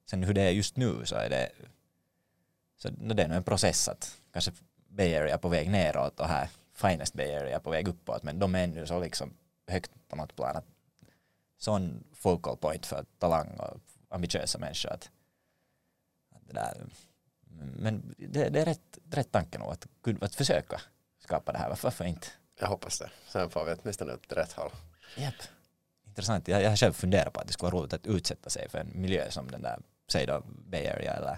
Sen 0.09 0.23
hur 0.23 0.33
det 0.33 0.41
är 0.41 0.49
just 0.49 0.77
nu 0.77 1.05
så 1.05 1.15
är 1.15 1.29
det 1.29 1.49
så 2.81 2.89
det 2.89 3.23
är 3.23 3.27
nog 3.27 3.37
en 3.37 3.43
process 3.43 3.87
att 3.87 4.17
kanske 4.33 4.51
Bay 4.87 5.15
Area 5.15 5.37
på 5.37 5.49
väg 5.49 5.69
neråt 5.69 6.19
och 6.19 6.27
här 6.27 6.49
Finest 6.73 7.13
Bay 7.13 7.35
Area 7.35 7.59
på 7.59 7.69
väg 7.69 7.87
uppåt 7.87 8.23
men 8.23 8.39
de 8.39 8.55
är 8.55 8.63
ännu 8.63 8.85
så 8.87 8.99
liksom 8.99 9.33
högt 9.67 9.91
på 10.07 10.15
något 10.15 10.35
plan 10.35 10.55
att 10.55 10.65
sån 11.57 12.03
focal 12.13 12.57
point 12.57 12.85
för 12.85 13.05
talang 13.19 13.59
och 13.59 13.79
ambitiösa 14.09 14.59
människor 14.59 14.91
att, 14.91 15.09
att 16.35 16.47
det 16.47 16.53
där 16.53 16.85
men 17.59 18.15
det, 18.17 18.49
det 18.49 18.61
är 18.61 18.65
rätt, 18.65 18.97
rätt 19.11 19.31
tanke 19.31 19.57
nog 19.57 19.71
att, 19.71 19.87
att 20.21 20.35
försöka 20.35 20.81
skapa 21.19 21.51
det 21.51 21.57
här. 21.57 21.77
Varför 21.83 22.05
inte? 22.05 22.27
Jag 22.59 22.67
hoppas 22.67 22.99
det. 22.99 23.09
Sen 23.27 23.49
får 23.49 23.65
vi 23.65 23.75
åtminstone 23.81 24.13
åt 24.13 24.33
rätt 24.33 24.51
håll. 24.51 24.71
Japp. 25.17 25.35
Intressant. 26.07 26.47
Jag, 26.47 26.61
jag 26.61 26.69
har 26.69 26.75
själv 26.75 26.93
funderat 26.93 27.33
på 27.33 27.39
att 27.39 27.47
det 27.47 27.53
skulle 27.53 27.71
vara 27.71 27.81
roligt 27.81 27.93
att 27.93 28.07
utsätta 28.07 28.49
sig 28.49 28.69
för 28.69 28.77
en 28.77 29.01
miljö 29.01 29.31
som 29.31 29.51
den 29.51 29.61
där, 29.61 29.79
säg 30.11 30.25
då 30.25 30.43
Bay 30.45 30.87
Area 30.87 31.13
eller 31.13 31.37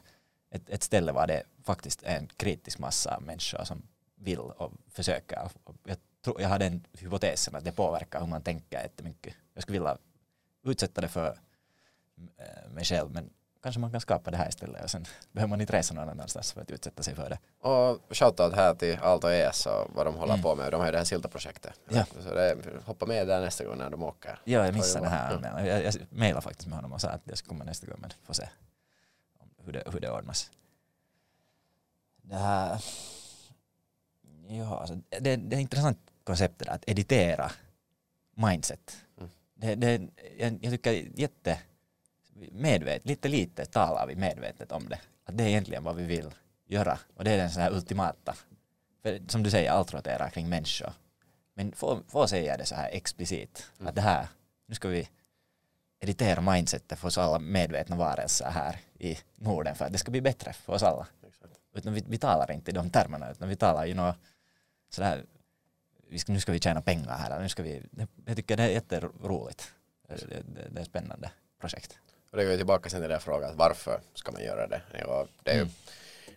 ett, 0.53 0.69
ett 0.69 0.83
ställe 0.83 1.11
var 1.11 1.27
det 1.27 1.43
faktiskt 1.63 2.03
är 2.03 2.17
en 2.17 2.27
kritisk 2.27 2.79
massa 2.79 3.19
människor 3.19 3.63
som 3.63 3.81
vill 4.15 4.39
och 4.39 4.71
försöker. 4.91 5.49
Jag, 5.83 5.97
tror, 6.23 6.41
jag 6.41 6.49
har 6.49 6.59
den 6.59 6.85
hypotesen 6.93 7.55
att 7.55 7.65
det 7.65 7.71
påverkar 7.71 8.19
hur 8.19 8.27
man 8.27 8.41
tänker 8.41 8.81
jättemycket. 8.81 9.33
Jag 9.53 9.63
skulle 9.63 9.79
vilja 9.79 9.97
utsätta 10.63 11.01
det 11.01 11.07
för 11.07 11.37
eh, 12.37 12.71
mig 12.71 12.85
själv 12.85 13.11
men 13.11 13.29
kanske 13.63 13.79
man 13.81 13.91
kan 13.91 14.01
skapa 14.01 14.31
det 14.31 14.37
här 14.37 14.49
istället 14.49 14.83
och 14.83 14.89
sen 14.89 15.05
behöver 15.31 15.49
man 15.49 15.61
inte 15.61 15.73
resa 15.73 15.93
någon 15.93 16.09
annanstans 16.09 16.53
för 16.53 16.61
att 16.61 16.71
utsätta 16.71 17.03
sig 17.03 17.15
för 17.15 17.29
det. 17.29 17.39
Och 17.67 17.99
shoutout 18.09 18.55
här 18.55 18.75
till 18.75 18.99
Aalto 19.01 19.27
ES 19.27 19.65
och 19.65 19.91
vad 19.95 20.05
de 20.05 20.15
håller 20.15 20.33
mm. 20.33 20.43
på 20.43 20.55
med. 20.55 20.71
De 20.71 20.77
har 20.77 20.85
ju 20.85 20.91
det 20.91 20.97
här 20.97 21.05
Silta-projektet. 21.05 21.73
Ja. 21.89 22.05
Så 22.19 22.33
det, 22.33 22.57
hoppa 22.85 23.05
med 23.05 23.27
där 23.27 23.41
nästa 23.41 23.65
gång 23.65 23.77
när 23.77 23.89
de 23.89 24.03
åker. 24.03 24.39
Ja, 24.43 24.65
jag 24.65 24.73
missade 24.73 25.05
det 25.05 25.09
här. 25.09 25.39
Ja. 25.43 25.65
Jag, 25.65 25.83
jag 25.83 25.93
mejlade 26.09 26.41
faktiskt 26.41 26.67
med 26.67 26.75
honom 26.75 26.93
och 26.93 27.01
sa 27.01 27.09
att 27.09 27.21
jag 27.23 27.37
ska 27.37 27.47
komma 27.47 27.63
nästa 27.63 27.87
gång 27.87 27.97
men 28.01 28.11
får 28.23 28.33
se 28.33 28.47
hur 29.65 29.73
det, 29.73 29.84
hur 29.91 29.99
det 29.99 30.12
ordnas. 30.12 30.52
Det 32.21 32.36
här... 32.36 32.84
Ja, 34.47 34.80
alltså, 34.80 34.95
det, 35.10 35.36
det 35.36 35.56
är 35.56 35.60
intressant 35.60 35.97
koncept 36.23 36.60
det 36.60 36.65
där, 36.65 36.71
att 36.71 36.89
editera 36.89 37.52
mindset. 38.36 38.97
Mm. 39.17 39.30
Det, 39.54 39.76
det, 39.76 40.08
jag, 40.38 40.60
jag 40.62 40.71
tycker 40.71 40.91
jätte 41.15 41.60
medvetet, 42.52 43.06
lite 43.06 43.28
lite 43.28 43.65
talar 43.65 44.08
vi 44.08 44.15
medvetet 44.15 44.71
om 44.71 44.89
det. 44.89 44.99
Att 45.26 45.38
det 45.38 45.43
är 45.43 45.47
egentligen 45.47 45.84
vad 45.84 45.95
vi 45.95 46.04
vill 46.04 46.32
göra. 46.65 46.99
Och 47.15 47.23
det 47.23 47.32
är 47.32 47.38
den 47.38 47.52
sån 47.52 47.62
här 47.62 47.73
ultimata. 47.73 48.36
För 49.02 49.21
som 49.28 49.43
du 49.43 49.52
säger, 49.52 49.71
allt 49.71 49.93
roterar 49.93 50.30
kring 50.30 50.49
människor. 50.49 50.93
Men 51.54 51.71
få, 51.71 51.99
få 52.08 52.28
säga 52.28 52.58
det 52.58 52.65
så 52.65 52.76
här 52.76 52.89
explicit. 52.91 53.71
Mm. 53.80 53.89
Att 53.89 53.95
det 53.95 54.02
här, 54.02 54.28
nu 54.65 54.76
ska 54.76 54.88
vi 54.88 55.10
editera 56.03 56.41
mindsetet 56.41 56.99
för 56.99 57.07
oss 57.07 57.17
alla 57.17 57.39
medvetna 57.39 57.95
varelser 57.95 58.49
här 58.49 58.79
i 58.99 59.17
Norden 59.35 59.75
för 59.75 59.85
att 59.85 59.91
det 59.91 59.97
ska 59.97 60.11
bli 60.11 60.21
bättre 60.21 60.53
för 60.53 60.73
oss 60.73 60.83
alla. 60.83 61.07
Exakt. 61.27 61.53
Utan 61.73 61.93
vi, 61.93 62.03
vi 62.07 62.17
talar 62.17 62.51
inte 62.51 62.71
i 62.71 62.73
de 62.73 62.89
termerna 62.89 63.31
utan 63.31 63.49
vi 63.49 63.55
talar 63.55 63.85
ju 63.85 63.93
något 63.93 64.15
sådär 64.89 65.25
vi 66.13 66.19
ska, 66.19 66.33
nu 66.33 66.39
ska 66.39 66.51
vi 66.51 66.59
tjäna 66.59 66.81
pengar 66.81 67.17
här. 67.17 67.39
Nu 67.39 67.49
ska 67.49 67.63
vi, 67.63 67.81
jag 68.25 68.35
tycker 68.35 68.57
det 68.57 68.63
är 68.63 68.67
jätteroligt. 68.67 69.71
Det, 70.07 70.15
det, 70.15 70.43
det 70.69 70.79
är 70.79 70.81
ett 70.81 70.87
spännande 70.87 71.31
projekt. 71.59 71.97
Och 72.31 72.37
det 72.37 72.45
går 72.45 72.57
tillbaka 72.57 72.89
till 72.89 73.01
den 73.01 73.19
frågan, 73.19 73.57
varför 73.57 73.99
ska 74.13 74.31
man 74.31 74.43
göra 74.43 74.67
det? 74.67 74.81
Det 75.43 75.51
är 75.51 75.55
ju 75.55 75.61
mm. 75.61 75.73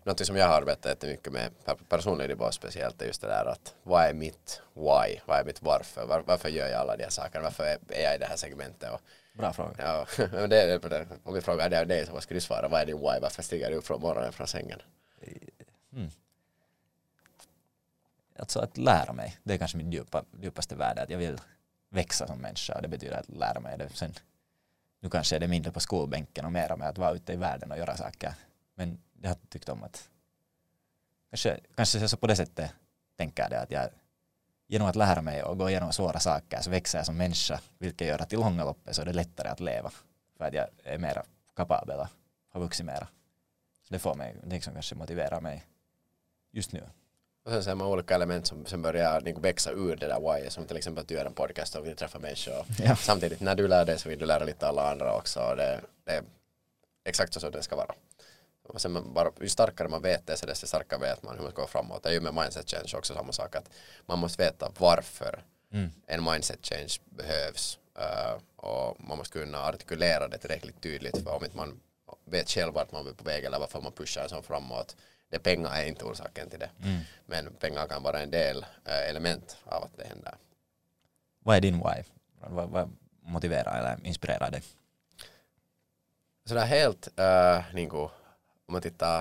något 0.04 0.26
som 0.26 0.36
jag 0.36 0.48
har 0.48 0.54
arbetat 0.54 0.84
jättemycket 0.84 1.32
med 1.32 1.50
personlig 1.88 2.28
nivå 2.28 2.50
speciellt 2.50 3.02
är 3.02 3.06
just 3.06 3.20
det 3.20 3.28
där 3.28 3.44
att 3.44 3.74
vad 3.82 4.04
är 4.04 4.14
mitt 4.14 4.62
why? 4.74 5.20
Vad 5.26 5.38
är 5.38 5.44
mitt 5.44 5.62
varför? 5.62 6.06
Var, 6.06 6.22
varför 6.26 6.48
gör 6.48 6.68
jag 6.68 6.80
alla 6.80 6.96
de 6.96 7.02
här 7.02 7.10
sakerna? 7.10 7.44
Varför 7.44 7.64
är 7.88 8.02
jag 8.02 8.14
i 8.14 8.18
det 8.18 8.26
här 8.26 8.36
segmentet? 8.36 8.90
Och, 8.90 9.00
Bra 9.36 9.52
fråga. 9.52 9.74
Ja, 9.78 10.06
men 10.32 10.50
det 10.50 10.62
är, 10.62 11.06
om 11.24 11.34
vi 11.34 11.40
frågar 11.40 11.70
dig, 11.70 11.86
dig 11.86 12.06
så 12.06 12.12
vad 12.12 12.22
skulle 12.22 12.36
du 12.36 12.40
svara? 12.40 12.68
Vad 12.68 12.80
är 12.80 12.86
din 12.86 12.98
why? 12.98 13.20
Varför 13.20 13.42
stiger 13.42 13.70
du 13.70 13.76
upp 13.76 13.86
från 13.86 14.00
morgonen 14.00 14.32
från 14.32 14.46
sängen? 14.46 14.82
Mm. 15.92 16.10
Alltså 18.38 18.60
att 18.60 18.76
lära 18.76 19.12
mig, 19.12 19.36
det 19.42 19.54
är 19.54 19.58
kanske 19.58 19.76
min 19.76 19.92
djupa, 19.92 20.24
djupaste 20.40 20.74
värde, 20.74 21.02
att 21.02 21.10
jag 21.10 21.18
vill 21.18 21.38
växa 21.88 22.26
som 22.26 22.38
människa 22.38 22.74
och 22.74 22.82
det 22.82 22.88
betyder 22.88 23.18
att 23.18 23.28
lära 23.28 23.60
mig 23.60 23.78
det. 23.78 23.88
Sen, 23.88 24.14
nu 25.00 25.10
kanske 25.10 25.36
är 25.36 25.40
det 25.40 25.48
mindre 25.48 25.72
på 25.72 25.80
skolbänken 25.80 26.44
och 26.44 26.52
mera 26.52 26.76
med 26.76 26.88
att 26.88 26.98
vara 26.98 27.14
ute 27.14 27.32
i 27.32 27.36
världen 27.36 27.72
och 27.72 27.78
göra 27.78 27.96
saker. 27.96 28.34
Men 28.74 28.98
jag 29.22 29.30
har 29.30 29.36
tyckt 29.48 29.68
om 29.68 29.82
att 29.82 30.08
kanske, 31.30 31.60
kanske 31.74 32.08
så 32.08 32.16
på 32.16 32.26
det 32.26 32.36
sättet 32.36 32.70
tänker 33.16 33.42
jag 33.42 33.50
det 33.50 33.60
att 33.60 33.70
jag 33.70 33.88
genom 34.68 34.88
att 34.88 34.96
lära 34.96 35.22
mig 35.22 35.42
och 35.42 35.58
gå 35.58 35.70
igenom 35.70 35.92
svåra 35.92 36.20
saker 36.20 36.60
så 36.60 36.70
växer 36.70 36.98
jag 36.98 37.06
som 37.06 37.16
människa 37.16 37.60
vilket 37.78 38.06
gör 38.06 38.22
att 38.22 38.32
i 38.32 38.36
långa 38.36 38.64
loppet 38.64 38.96
så 38.96 39.02
är 39.02 39.06
det 39.06 39.12
lättare 39.12 39.48
att 39.48 39.60
leva 39.60 39.90
för 40.38 40.44
att 40.44 40.54
jag 40.54 40.66
är 40.84 40.98
mera 40.98 41.22
kapabel 41.56 42.00
och 42.00 42.08
har 42.52 42.60
vuxit 42.60 42.86
mera. 42.86 43.08
Så 43.82 43.94
det 43.94 43.98
får 43.98 44.14
mig, 44.14 44.36
det 44.42 44.54
liksom 44.54 44.72
kanske 44.72 44.94
motiverar 44.94 45.40
mig 45.40 45.64
just 46.52 46.72
nu. 46.72 46.82
Och 47.44 47.52
sen 47.52 47.64
ser 47.64 47.74
man 47.74 47.86
olika 47.86 48.14
element 48.14 48.46
som, 48.46 48.66
som 48.66 48.82
börjar 48.82 49.20
liksom 49.20 49.42
växa 49.42 49.70
ur 49.70 49.96
det 49.96 50.06
där 50.06 50.20
why, 50.20 50.50
som 50.50 50.66
till 50.66 50.76
exempel 50.76 51.02
att 51.02 51.08
du 51.08 51.14
gör 51.14 51.24
en 51.26 51.32
podcast 51.32 51.74
och 51.74 51.86
vill 51.86 51.96
träffa 51.96 52.18
människor. 52.18 52.64
Ja. 52.78 52.96
Samtidigt 52.96 53.40
när 53.40 53.54
du 53.54 53.68
lär 53.68 53.84
dig 53.84 53.98
så 53.98 54.08
vill 54.08 54.18
du 54.18 54.26
lära 54.26 54.44
lite 54.44 54.68
alla 54.68 54.90
andra 54.90 55.16
också. 55.16 55.54
Det, 55.56 55.80
det 56.04 56.12
är 56.12 56.22
exakt 57.04 57.34
så 57.34 57.50
det 57.50 57.62
ska 57.62 57.76
vara. 57.76 57.94
Och 58.68 58.80
sen 58.80 59.12
bara, 59.14 59.30
ju 59.40 59.48
starkare 59.48 59.88
man 59.88 60.02
vet 60.02 60.26
det 60.26 60.36
så 60.36 60.46
desto 60.46 60.66
starkare 60.66 61.00
vet 61.00 61.22
man 61.22 61.36
hur 61.36 61.42
man 61.42 61.52
ska 61.52 61.60
gå 61.60 61.68
framåt. 61.68 62.02
Det 62.02 62.08
är 62.08 62.12
ju 62.12 62.20
med 62.20 62.34
mindset 62.34 62.70
change 62.70 62.92
också 62.96 63.14
samma 63.14 63.32
sak 63.32 63.56
att 63.56 63.70
man 64.06 64.18
måste 64.18 64.42
veta 64.42 64.72
varför 64.78 65.44
mm. 65.72 65.90
en 66.06 66.24
mindset 66.24 66.66
change 66.66 66.94
behövs. 67.04 67.78
Uh, 67.98 68.40
och 68.56 68.96
man 69.00 69.18
måste 69.18 69.38
kunna 69.38 69.58
artikulera 69.58 70.28
det 70.28 70.38
tillräckligt 70.38 70.80
tydligt 70.80 71.24
för 71.24 71.36
om 71.36 71.44
inte 71.44 71.56
man 71.56 71.80
vet 72.24 72.50
själv 72.50 72.74
vart 72.74 72.92
man 72.92 73.06
är 73.06 73.12
på 73.12 73.24
väg 73.24 73.44
eller 73.44 73.58
varför 73.58 73.80
man 73.80 73.92
pushar 73.92 74.22
en 74.22 74.28
sån 74.28 74.42
framåt 74.42 74.96
det 75.28 75.38
pengar 75.38 75.70
är 75.70 75.84
inte 75.84 76.04
orsaken 76.04 76.50
till 76.50 76.58
det. 76.58 76.70
Mm. 76.82 77.00
Men 77.26 77.52
pengar 77.60 77.86
kan 77.86 78.02
vara 78.02 78.20
en 78.20 78.30
del 78.30 78.66
äh, 78.84 79.10
element 79.10 79.56
av 79.64 79.84
att 79.84 79.96
det 79.96 80.04
händer. 80.04 80.34
Vad 81.38 81.56
är 81.56 81.60
din 81.60 81.78
why? 81.78 82.02
Vad, 82.40 82.70
vad 82.70 82.96
motiverar 83.22 83.78
eller 83.78 84.06
inspirerar 84.06 84.50
dig? 84.50 84.62
Sådär 86.44 86.66
helt, 86.66 87.08
niin 87.74 87.88
kuin, 87.88 88.08
om 88.66 88.72
man 88.72 88.82
tittar 88.82 89.18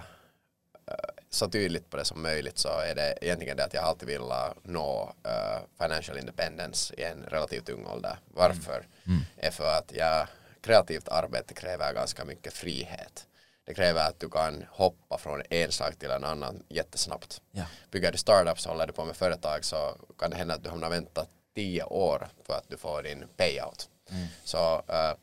äh, 0.88 0.94
så 1.30 1.50
tydligt 1.50 1.90
på 1.90 1.98
det 1.98 2.06
som 2.06 2.22
möjligt 2.22 2.58
så 2.58 2.80
är 2.80 2.96
det 2.96 3.18
egentligen 3.22 3.58
det 3.58 3.64
att 3.64 3.74
jag 3.74 3.84
alltid 3.84 4.08
vill 4.08 4.22
nå 4.64 5.14
uh, 5.28 5.82
financial 5.82 6.18
independence 6.18 6.94
i 6.98 7.04
en 7.04 7.24
relativt 7.24 7.70
ung 7.70 7.86
ålder. 7.86 8.18
Varför? 8.34 8.78
Mm. 8.78 8.88
Mm. 9.06 9.22
är 9.38 9.52
för 9.52 9.78
att 9.78 9.92
jag, 9.96 10.28
kreativt 10.62 11.08
arbete 11.08 11.54
kräver 11.54 11.94
ganska 11.94 12.26
mycket 12.26 12.54
frihet 12.54 13.28
det 13.66 13.74
kräver 13.74 14.08
att 14.08 14.20
du 14.20 14.30
kan 14.30 14.66
hoppa 14.70 15.18
från 15.18 15.42
en 15.50 15.72
sak 15.72 15.96
till 15.96 16.12
en 16.12 16.24
annan 16.24 16.64
jättesnabbt. 16.70 17.42
Ja. 17.52 17.66
Bygger 17.92 18.12
du 18.12 18.18
startups 18.18 18.66
och 18.66 18.72
håller 18.72 18.88
du 18.88 18.94
på 18.94 19.06
med 19.06 19.16
företag 19.16 19.66
så 19.66 19.98
kan 20.20 20.30
det 20.30 20.38
hända 20.38 20.54
att 20.54 20.64
du 20.64 20.70
hamnar 20.70 20.90
vänta 20.90 21.26
tio 21.56 21.84
år 21.84 22.28
för 22.44 22.54
att 22.54 22.70
du 22.70 22.78
får 22.78 23.04
din 23.04 23.26
payout. 23.38 23.90
Mm. 24.12 24.28
Så 24.44 24.76
uh, 24.78 25.14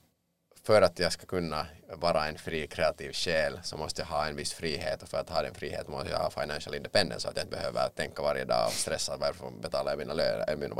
för 0.62 0.82
att 0.82 0.98
jag 0.98 1.12
ska 1.12 1.26
kunna 1.26 1.66
vara 1.88 2.26
en 2.26 2.38
fri 2.38 2.66
kreativ 2.66 3.12
själ 3.12 3.60
så 3.62 3.76
måste 3.76 4.02
jag 4.02 4.06
ha 4.06 4.26
en 4.26 4.36
viss 4.36 4.52
frihet 4.52 5.02
och 5.02 5.08
för 5.08 5.18
att 5.18 5.30
ha 5.30 5.42
den 5.42 5.54
friheten 5.54 5.90
måste 5.90 6.10
jag 6.10 6.18
ha 6.18 6.30
financial 6.30 6.74
independence 6.74 7.20
så 7.20 7.28
att 7.28 7.36
jag 7.36 7.44
inte 7.44 7.56
behöver 7.56 7.88
tänka 7.88 8.22
varje 8.22 8.44
dag 8.44 8.66
och 8.66 8.72
stressa 8.72 9.16
varför 9.16 9.50
betalar 9.50 9.92
jag 9.92 9.98
mina, 9.98 10.14
lö- 10.14 10.50
äh, 10.50 10.56
mina 10.56 10.74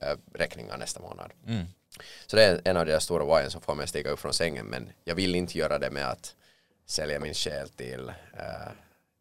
äh, 0.00 0.16
räkningar 0.34 0.76
nästa 0.78 1.00
månad. 1.00 1.32
Mm. 1.46 1.66
Så 2.26 2.36
det 2.36 2.44
är 2.44 2.60
en 2.64 2.76
av 2.76 2.86
de 2.86 3.00
stora 3.00 3.24
whyen 3.24 3.50
som 3.50 3.60
får 3.60 3.74
mig 3.74 3.82
att 3.82 3.88
stiga 3.88 4.10
upp 4.10 4.20
från 4.20 4.34
sängen 4.34 4.66
men 4.66 4.92
jag 5.04 5.14
vill 5.14 5.34
inte 5.34 5.58
göra 5.58 5.78
det 5.78 5.90
med 5.90 6.10
att 6.10 6.34
sälja 6.86 7.20
min 7.20 7.34
själ 7.34 7.68
till 7.68 8.12
uh, 8.34 8.72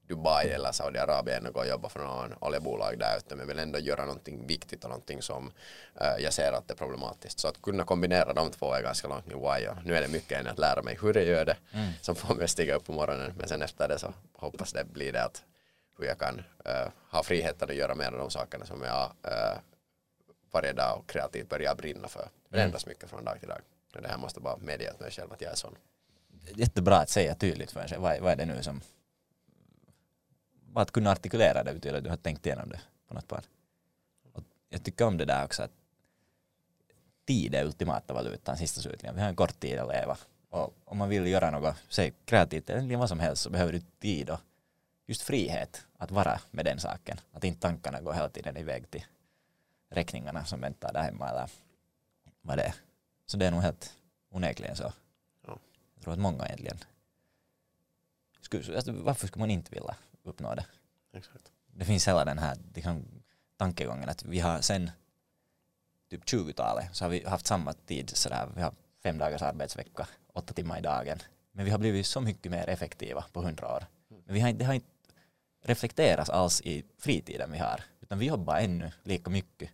Dubai 0.10 0.50
eller 0.50 0.72
Saudiarabien 0.72 1.45
och 1.45 1.54
gå 1.54 1.60
och 1.60 1.67
jobba 1.67 1.89
för 1.89 2.00
någon 2.00 2.34
oljebolag 2.39 3.00
där 3.00 3.17
ute 3.17 3.36
men 3.36 3.48
vill 3.48 3.60
ändå 3.60 3.80
göra 3.80 4.06
någonting 4.06 4.48
viktigt 4.48 4.84
och 4.84 4.89
någonting 4.89 5.22
som 5.22 5.52
uh, 6.02 6.24
jag 6.24 6.34
ser 6.34 6.52
att 6.54 6.67
det 6.67 6.74
är 6.74 6.78
problematiskt. 6.78 7.39
Så 7.39 7.48
att 7.48 7.62
kunna 7.62 7.84
kombinera 7.84 8.34
de 8.34 8.52
två 8.52 8.74
är 8.74 8.82
ganska 8.82 9.08
långt 9.08 9.26
min 9.26 9.38
why 9.38 9.67
och 9.67 9.76
nu 9.86 9.95
är 9.95 10.02
det 10.02 10.08
mycket 10.08 10.39
än 10.39 10.48
att 10.48 10.60
lära 10.60 10.82
mig 10.82 10.98
hur 11.02 11.13
jag 11.13 11.26
gör 11.26 11.45
det 11.45 11.58
mm. 11.74 11.91
som 12.02 12.15
får 12.15 12.36
mig 12.36 12.43
att 12.43 12.50
stiga 12.50 12.76
upp 12.76 12.86
på 12.86 12.91
morgonen 12.91 13.34
men 13.38 13.48
sen 13.48 13.62
efter 13.62 13.88
det 13.88 14.00
så 14.00 14.13
hoppas 14.34 14.74
det 14.74 14.84
blir 14.84 15.13
det 15.13 15.24
att 15.24 15.43
hur 15.98 16.06
jag 16.06 16.19
kan 16.19 16.38
uh, 16.38 16.89
ha 17.12 17.24
friheten 17.24 17.69
att 17.69 17.76
göra 17.76 17.95
mer 17.95 18.12
av 18.12 18.17
de 18.17 18.30
sakerna 18.30 18.65
som 18.65 18.82
jag 18.82 19.12
varje 20.52 20.74
dag 20.74 21.00
och 21.00 21.10
kreativt 21.10 21.50
börjar 21.50 21.76
brinna 21.76 22.08
för. 22.08 22.30
Det 22.50 22.58
mm. 22.58 22.65
ändras 22.65 22.86
mycket 22.86 23.10
från 23.10 23.26
dag 23.26 23.39
till 23.39 23.50
dag. 23.50 23.62
Det 23.93 24.08
här 24.08 24.17
måste 24.17 24.39
bara 24.39 24.58
medge 24.58 24.93
mig 25.00 25.12
själv 25.12 25.34
att 25.34 25.41
jag 25.41 25.52
är 25.52 25.56
sån 25.56 25.76
jättebra 26.56 26.98
att 26.98 27.10
säga 27.10 27.36
tydligt 27.36 27.72
för 27.72 27.88
sig. 27.88 27.98
Vad, 27.98 28.19
vad 28.19 28.32
är 28.32 28.36
det 28.36 28.45
nu 28.45 28.63
som... 28.63 28.82
Bara 30.73 30.82
att 30.82 30.91
kunna 30.91 31.12
artikulera 31.12 31.63
det 31.63 31.73
betyder 31.73 31.97
att 31.97 32.03
du 32.03 32.10
har 32.10 32.17
tänkt 32.17 32.45
igenom 32.45 32.69
det 32.69 32.82
på 33.08 33.13
något 33.13 33.27
plan. 33.27 33.41
Och 34.34 34.43
jag 34.69 34.84
tycker 34.84 35.05
om 35.05 35.17
det 35.17 35.25
där 35.25 35.45
också 35.45 35.63
att 35.63 35.71
tid 37.25 37.55
är 37.55 37.65
ultimata 37.65 38.13
valutan 38.13 38.58
sista 38.58 38.82
slutligen. 38.82 39.15
Vi 39.15 39.21
har 39.21 39.29
en 39.29 39.36
kort 39.36 39.60
tid 39.60 39.79
att 39.79 39.88
leva. 39.88 40.17
Och 40.49 40.73
om 40.86 40.97
man 40.97 41.10
vill 41.10 41.27
göra 41.27 41.51
något, 41.51 41.75
säg 41.89 42.13
kreativt 42.25 42.69
eller 42.69 42.97
vad 42.97 43.10
som 43.10 43.19
helst 43.19 43.41
så 43.41 43.49
behöver 43.49 43.73
du 43.73 43.79
tid 43.99 44.29
och 44.29 44.39
just 45.05 45.21
frihet 45.21 45.86
att 45.97 46.12
vara 46.12 46.39
med 46.51 46.65
den 46.65 46.79
saken. 46.79 47.19
Att 47.32 47.43
inte 47.43 47.62
tankarna 47.62 48.01
går 48.01 48.13
hela 48.13 48.29
tiden 48.29 48.58
iväg 48.58 48.91
till 48.91 49.05
räkningarna 49.89 50.45
som 50.45 50.62
väntar 50.62 50.93
där 50.93 51.01
hemma 51.01 51.29
eller 51.29 51.49
vad 52.41 52.58
det 52.58 52.63
är. 52.63 52.75
Så 53.25 53.38
det 53.38 53.45
är 53.45 53.51
nog 53.51 53.62
helt 53.62 53.93
onekligen 54.29 54.75
så. 54.75 54.93
Jag 55.95 56.03
tror 56.03 56.13
att 56.13 56.19
många 56.19 56.45
egentligen 56.45 56.77
skulle, 58.41 58.75
alltså, 58.75 58.91
varför 58.91 59.27
skulle 59.27 59.41
man 59.41 59.51
inte 59.51 59.71
vilja 59.71 59.95
uppnå 60.30 60.56
det? 60.56 60.65
Exakt. 61.13 61.52
Det 61.68 61.86
finns 61.86 62.08
hela 62.08 62.26
den 62.26 62.38
här 62.38 62.58
liksom, 62.76 63.06
tankegången 63.58 64.10
att 64.10 64.24
vi 64.26 64.39
har 64.39 64.62
sen 64.62 64.92
typ 66.10 66.24
20-talet 66.24 66.96
så 66.96 67.06
har 67.06 67.10
vi 67.10 67.26
haft 67.26 67.48
samma 67.48 67.74
tid 67.74 68.10
sådär, 68.10 68.50
vi 68.56 68.62
har 68.62 68.74
fem 69.04 69.18
dagars 69.18 69.42
arbetsvecka, 69.42 70.08
åtta 70.34 70.54
timmar 70.54 70.78
i 70.78 70.82
dagen. 70.82 71.20
Men 71.52 71.65
vi 71.65 71.72
har 71.72 71.80
blivit 71.80 72.06
så 72.06 72.22
mycket 72.22 72.52
mer 72.52 72.70
effektiva 72.70 73.26
på 73.34 73.42
hundra 73.42 73.76
år. 73.76 73.86
Men 74.26 74.34
vi 74.34 74.39
har, 74.39 74.54
det 74.54 74.65
har 74.65 74.74
inte 74.74 74.88
reflekterats 75.63 76.30
alls 76.30 76.62
i 76.62 76.86
fritiden 76.98 77.52
vi 77.52 77.58
har, 77.58 77.84
utan 78.02 78.20
vi 78.20 78.26
jobbar 78.26 78.58
ännu 78.58 78.92
lika 79.04 79.30
mycket. 79.30 79.70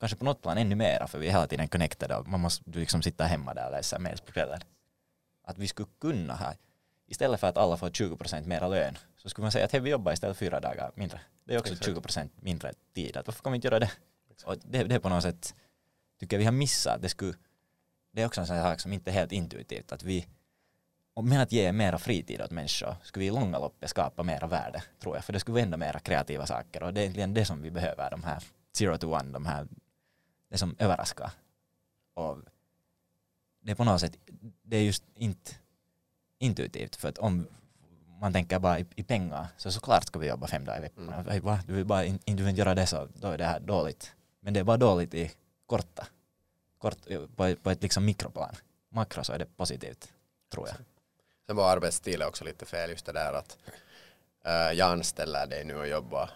Kanske 0.00 0.18
på 0.18 0.24
något 0.24 0.42
plan 0.42 0.58
ännu 0.58 0.74
mera, 0.74 1.06
för 1.06 1.18
vi 1.18 1.26
är 1.26 1.30
hela 1.30 1.46
tiden 1.46 1.68
connected 1.68 2.12
och 2.12 2.28
man 2.28 2.40
måste 2.40 2.70
liksom 2.70 3.02
sitta 3.02 3.24
hemma 3.24 3.54
där 3.54 3.66
och 3.66 3.72
läsa 3.72 3.98
mails 3.98 4.20
på 4.20 4.32
kvällen 4.32 4.60
att 5.44 5.58
vi 5.58 5.68
skulle 5.68 5.88
kunna 6.00 6.34
ha, 6.34 6.54
istället 7.06 7.40
för 7.40 7.46
att 7.46 7.56
alla 7.56 7.76
får 7.76 7.90
20% 7.90 8.46
mera 8.46 8.68
lön, 8.68 8.98
så 9.22 9.28
skulle 9.28 9.42
man 9.42 9.52
säga 9.52 9.64
att 9.64 9.74
vi 9.74 9.90
jobbar 9.90 10.12
istället 10.12 10.36
fyra 10.36 10.60
dagar 10.60 10.92
mindre. 10.94 11.20
Det 11.44 11.54
är 11.54 11.58
också 11.58 11.72
Exakt. 11.72 12.06
20% 12.06 12.28
mindre 12.40 12.72
tid. 12.94 13.16
Att 13.16 13.26
varför 13.26 13.42
kan 13.42 13.52
vi 13.52 13.56
inte 13.56 13.68
göra 13.68 13.78
det? 13.78 13.90
Och 14.44 14.56
det, 14.64 14.84
det 14.84 14.94
är 14.94 14.98
på 14.98 15.08
något 15.08 15.22
sätt, 15.22 15.54
tycker 16.20 16.36
jag 16.36 16.38
vi 16.38 16.44
har 16.44 16.52
missat. 16.52 17.02
Det, 17.02 17.08
skulle, 17.08 17.34
det 18.12 18.22
är 18.22 18.26
också 18.26 18.40
en 18.40 18.46
sån 18.46 18.62
sak 18.62 18.80
som 18.80 18.92
inte 18.92 19.10
är 19.10 19.14
helt 19.14 19.32
intuitivt. 19.32 19.92
Att 19.92 20.02
vi, 20.02 20.26
med 21.22 21.42
att 21.42 21.52
ge 21.52 21.72
mera 21.72 21.98
fritid 21.98 22.40
åt 22.40 22.50
människor 22.50 22.96
skulle 23.02 23.20
vi 23.20 23.26
i 23.26 23.30
långa 23.30 23.58
loppet 23.58 23.90
skapa 23.90 24.22
mera 24.22 24.46
värde, 24.46 24.82
tror 25.00 25.16
jag. 25.16 25.24
För 25.24 25.32
det 25.32 25.40
skulle 25.40 25.54
vända 25.54 25.76
mera 25.76 25.98
kreativa 25.98 26.46
saker. 26.46 26.82
Och 26.82 26.94
det 26.94 27.00
är 27.00 27.02
egentligen 27.02 27.34
det 27.34 27.44
som 27.44 27.62
vi 27.62 27.70
behöver, 27.70 28.10
de 28.10 28.22
här 28.22 28.42
zero 28.72 28.98
to 28.98 29.14
one, 29.14 29.32
de 29.32 29.46
här, 29.46 29.66
det 30.48 30.58
som 30.58 30.76
överraskar. 30.78 31.30
Och 32.14 32.38
det 33.60 33.70
är 33.70 33.74
på 33.74 33.84
något 33.84 34.00
sätt, 34.00 34.16
det 34.62 34.76
är 34.76 34.82
just 34.82 35.04
inte 35.14 35.50
intuitivt 36.38 36.96
för 36.96 37.08
att 37.08 37.18
om 37.18 37.46
man 38.22 38.32
tänker 38.32 38.58
bara 38.58 38.78
i, 38.78 38.86
i 38.94 39.02
pengar 39.02 39.46
så 39.56 39.72
såklart 39.72 40.04
ska 40.06 40.18
vi 40.18 40.28
jobba 40.28 40.46
fem 40.46 40.64
dagar 40.64 40.78
i 40.78 40.82
veckan. 40.82 41.08
Mm. 41.08 41.40
Va? 41.44 41.60
Du 41.66 41.72
vill 41.72 41.84
bara 41.84 42.04
in, 42.04 42.18
du 42.24 42.34
vill 42.34 42.48
inte 42.48 42.58
göra 42.58 42.74
det 42.74 42.86
så 42.86 43.08
då 43.14 43.28
är 43.28 43.38
det 43.38 43.44
här 43.44 43.60
dåligt. 43.60 44.12
Men 44.40 44.54
det 44.54 44.60
är 44.60 44.64
bara 44.64 44.76
dåligt 44.76 45.14
i 45.14 45.32
korta, 45.66 46.06
kort, 46.78 46.96
på, 47.36 47.56
på 47.62 47.70
ett 47.70 47.82
liksom 47.82 48.04
mikroplan. 48.04 48.54
Makro 48.88 49.24
så 49.24 49.32
är 49.32 49.38
det 49.38 49.56
positivt. 49.56 50.08
tror 50.52 50.68
jag. 50.68 50.76
Sen 51.46 51.56
var 51.56 51.72
arbetsstilen 51.72 52.28
också 52.28 52.44
lite 52.44 52.64
fel, 52.66 52.90
just 52.90 53.06
det 53.06 53.12
där 53.12 53.32
att 53.32 53.56
uh, 54.46 54.78
jag 54.78 54.90
anställer 54.92 55.46
dig 55.46 55.64
nu 55.64 55.76
och 55.76 55.88
jobbar 55.88 56.30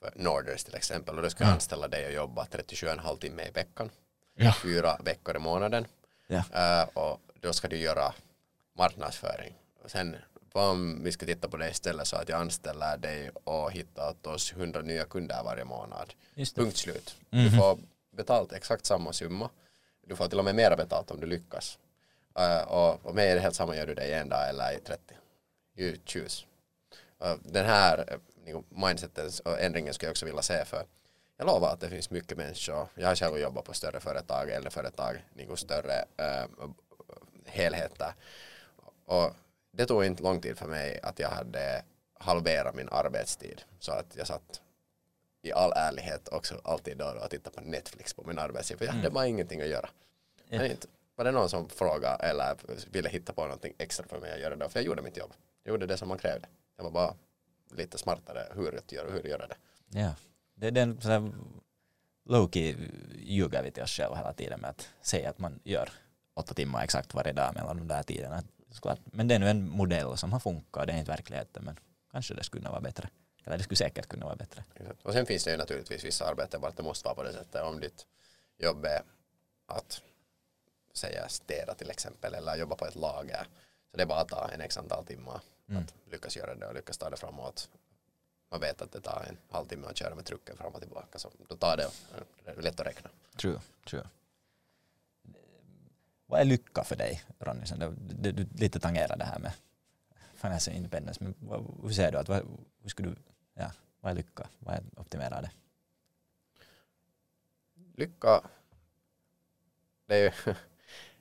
för 0.00 0.12
Norders 0.16 0.64
till 0.64 0.74
exempel 0.74 1.16
och 1.16 1.22
då 1.22 1.30
ska 1.30 1.44
jag 1.44 1.52
anställa 1.52 1.88
dig 1.88 2.06
och 2.06 2.12
jobba 2.12 2.44
37,5 2.44 3.18
timme 3.18 3.42
i 3.42 3.50
veckan, 3.50 3.90
Ja. 4.34 4.54
fyra 4.62 4.96
veckor 5.04 5.36
i 5.36 5.38
månaden 5.38 5.86
Ja. 6.26 6.38
uh, 6.82 6.88
och 6.98 7.20
då 7.40 7.52
ska 7.52 7.68
du 7.68 7.76
göra 7.76 8.14
marknadsföring. 8.78 9.54
Och 9.84 9.90
sen 9.90 10.16
om 10.52 11.04
vi 11.04 11.12
ska 11.12 11.26
titta 11.26 11.48
på 11.48 11.56
det 11.56 11.70
istället 11.70 12.06
så 12.06 12.16
att 12.16 12.28
jag 12.28 12.40
anställer 12.40 12.96
dig 12.96 13.30
och 13.44 13.72
hittar 13.72 14.10
åt 14.10 14.26
oss 14.26 14.52
100 14.52 14.80
nya 14.80 15.04
kunder 15.04 15.42
varje 15.44 15.64
månad. 15.64 16.14
Punkt 16.54 16.76
slut. 16.76 17.16
Du 17.30 17.50
får 17.50 17.78
betalt 18.16 18.52
exakt 18.52 18.86
samma 18.86 19.12
summa. 19.12 19.50
Du 20.06 20.16
får 20.16 20.28
till 20.28 20.38
och 20.38 20.44
med 20.44 20.54
mera 20.54 20.76
betalt 20.76 21.10
om 21.10 21.20
du 21.20 21.26
lyckas. 21.26 21.78
Uh, 22.38 22.68
och, 22.68 23.06
och 23.06 23.14
mig 23.14 23.30
är 23.30 23.34
det 23.34 23.40
helt 23.40 23.54
samma 23.54 23.76
gör 23.76 23.86
du 23.86 23.94
det 23.94 24.06
i 24.06 24.12
en 24.12 24.28
dag 24.28 24.48
eller 24.48 24.76
i 24.76 24.80
30. 24.80 25.14
You 25.76 25.96
choose. 26.06 26.44
Uh, 27.24 27.34
den 27.42 27.66
här 27.66 27.98
uh, 28.12 28.18
liksom, 28.44 28.64
mindseten 28.68 29.30
och 29.44 29.60
ändringen 29.60 29.94
skulle 29.94 30.06
jag 30.06 30.12
också 30.12 30.26
vilja 30.26 30.42
se 30.42 30.64
för 30.64 30.86
jag 31.36 31.46
lovar 31.46 31.72
att 31.72 31.80
det 31.80 31.88
finns 31.88 32.10
mycket 32.10 32.38
människor. 32.38 32.88
Jag 32.94 33.08
har 33.08 33.14
själv 33.14 33.38
jobbat 33.38 33.64
på 33.64 33.74
större 33.74 34.00
företag 34.00 34.50
eller 34.50 34.70
företag, 34.70 35.24
liksom 35.34 35.56
större 35.56 36.04
helheter. 37.46 38.14
Och 39.04 39.34
det 39.70 39.86
tog 39.86 40.04
inte 40.04 40.22
lång 40.22 40.40
tid 40.40 40.58
för 40.58 40.66
mig 40.66 41.00
att 41.02 41.18
jag 41.18 41.30
hade 41.30 41.82
halverat 42.14 42.74
min 42.74 42.88
arbetstid. 42.88 43.62
Så 43.78 43.92
att 43.92 44.16
jag 44.16 44.26
satt 44.26 44.60
i 45.42 45.52
all 45.52 45.72
ärlighet 45.72 46.28
också 46.28 46.60
alltid 46.64 46.96
då 46.96 47.04
och 47.24 47.30
tittade 47.30 47.56
på 47.56 47.62
Netflix 47.62 48.14
på 48.14 48.24
min 48.26 48.38
arbetstid. 48.38 48.78
För 48.78 48.84
jag 48.84 48.92
hade 48.92 49.10
bara 49.10 49.26
ingenting 49.26 49.60
att 49.60 49.68
göra. 49.68 49.88
Men 50.50 50.70
inte, 50.70 50.86
var 51.16 51.24
det 51.24 51.30
någon 51.30 51.48
som 51.48 51.68
frågade 51.68 52.24
eller 52.24 52.56
ville 52.90 53.08
hitta 53.08 53.32
på 53.32 53.42
någonting 53.42 53.74
extra 53.78 54.06
för 54.06 54.20
mig 54.20 54.32
att 54.32 54.40
göra 54.40 54.56
då? 54.56 54.68
För 54.68 54.78
jag 54.78 54.86
gjorde 54.86 55.02
mitt 55.02 55.16
jobb. 55.16 55.32
Jag 55.62 55.72
gjorde 55.72 55.86
det 55.86 55.96
som 55.96 56.08
man 56.08 56.18
krävde. 56.18 56.48
Jag 56.76 56.84
var 56.84 56.90
bara 56.90 57.14
lite 57.70 57.98
smartare 57.98 58.52
hur 58.54 58.76
att 58.76 58.92
göra, 58.92 59.10
hur 59.10 59.18
att 59.18 59.24
göra 59.24 59.46
det. 59.46 59.56
Ja. 59.88 60.14
Det, 60.54 60.66
är 60.66 60.76
en 60.76 61.00
sån 61.00 61.10
här 61.10 61.32
low-key 62.28 62.76
ljuger 63.18 63.62
vi 63.62 63.70
till 63.70 63.82
oss 63.82 63.90
själva 63.90 64.16
hela 64.16 64.32
tiden 64.32 64.60
med 64.60 64.70
att 64.70 64.88
säga 65.02 65.30
att 65.30 65.38
man 65.38 65.60
gör 65.64 65.90
åtta 66.34 66.54
timmar 66.54 66.84
exakt 66.84 67.14
varje 67.14 67.32
dag 67.32 67.54
mellan 67.54 67.76
de 67.76 67.88
där 67.88 68.02
tiderna. 68.02 68.42
Såklart. 68.70 68.98
Men 69.04 69.28
det 69.28 69.34
är 69.34 69.38
nu 69.38 69.50
en 69.50 69.68
modell 69.70 70.16
som 70.16 70.32
har 70.32 70.40
funkat, 70.40 70.86
det 70.86 70.92
är 70.92 70.96
inte 70.98 71.10
verkligheten 71.10 71.64
men 71.64 71.78
kanske 72.12 72.34
det 72.34 72.44
skulle 72.44 72.60
kunna 72.60 72.70
vara 72.70 72.80
bättre. 72.80 73.08
Eller 73.44 73.56
det 73.58 73.64
skulle 73.64 73.76
säkert 73.76 74.06
kunna 74.08 74.26
vara 74.26 74.36
bättre. 74.36 74.64
Och 75.02 75.12
sen 75.12 75.26
finns 75.26 75.44
det 75.44 75.50
ju 75.50 75.56
naturligtvis 75.56 76.04
vissa 76.04 76.24
arbeten 76.26 76.60
vart 76.60 76.76
det 76.76 76.82
måste 76.82 77.04
vara 77.04 77.14
på 77.14 77.22
det 77.22 77.32
sättet. 77.32 77.62
Om 77.62 77.80
ditt 77.80 78.06
jobb 78.58 78.84
är 78.84 79.02
att 79.66 80.02
säga 80.94 81.28
städa 81.28 81.74
till 81.74 81.90
exempel 81.90 82.34
eller 82.34 82.56
jobba 82.56 82.76
på 82.76 82.86
ett 82.86 82.94
lager. 82.96 83.46
Så 83.90 83.96
det 83.96 84.02
är 84.02 84.06
bara 84.06 84.20
att 84.20 84.28
ta 84.28 84.50
en 84.54 84.60
x 84.60 84.78
antal 84.78 85.04
timmar 85.04 85.40
Mm. 85.70 85.82
att 85.82 86.12
lyckas 86.12 86.36
göra 86.36 86.54
det 86.54 86.66
och 86.66 86.74
lyckas 86.74 86.98
ta 86.98 87.10
det 87.10 87.16
framåt. 87.16 87.68
Man 88.50 88.60
vet 88.60 88.82
att 88.82 88.92
det 88.92 89.00
tar 89.00 89.24
en 89.28 89.36
halvtimme 89.50 89.86
att 89.86 89.96
köra 89.96 90.14
med 90.14 90.24
trucken 90.24 90.56
fram 90.56 90.72
och 90.74 90.80
tillbaka 90.80 91.18
så 91.18 91.30
då 91.48 91.56
tar 91.56 91.76
det, 91.76 91.90
det 92.44 92.60
lätt 92.62 92.80
att 92.80 92.86
räkna. 92.86 93.10
True, 93.36 93.60
true. 93.86 94.08
Vad 96.30 96.40
är 96.40 96.44
lycka 96.44 96.84
för 96.84 96.96
dig, 96.96 97.22
Ronny? 97.38 97.64
Du, 97.76 97.94
du, 98.14 98.32
du 98.32 98.46
lite 98.58 98.80
tangerar 98.80 99.16
det 99.16 99.24
här 99.24 99.38
med 99.38 99.52
financial 100.34 100.76
independence, 100.76 101.24
men 101.24 101.34
vad, 101.38 101.74
hur 101.82 101.90
ser 101.90 102.12
du 102.12 102.18
att 102.18 102.28
vad, 102.28 102.42
hur 102.82 102.88
skulle 102.90 103.08
du, 103.08 103.16
ja, 103.54 103.70
vad 104.00 104.10
är 104.12 104.16
lycka? 104.16 104.48
Vad 104.58 104.74
är 104.74 104.82
optimera 104.96 105.40
det? 105.40 105.50
Lycka, 107.96 108.40
det 110.06 110.14
är 110.14 110.22
ju 110.22 110.54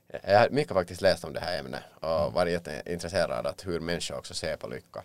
jag 0.23 0.39
har 0.39 0.49
mycket 0.49 0.73
faktiskt 0.73 1.01
läst 1.01 1.23
om 1.23 1.33
det 1.33 1.39
här 1.39 1.59
ämnet 1.59 1.83
och 1.99 2.33
varit 2.33 2.51
jätteintresserad 2.53 3.47
att 3.47 3.65
hur 3.67 3.79
människor 3.79 4.17
också 4.17 4.33
ser 4.33 4.57
på 4.57 4.67
lycka. 4.67 5.03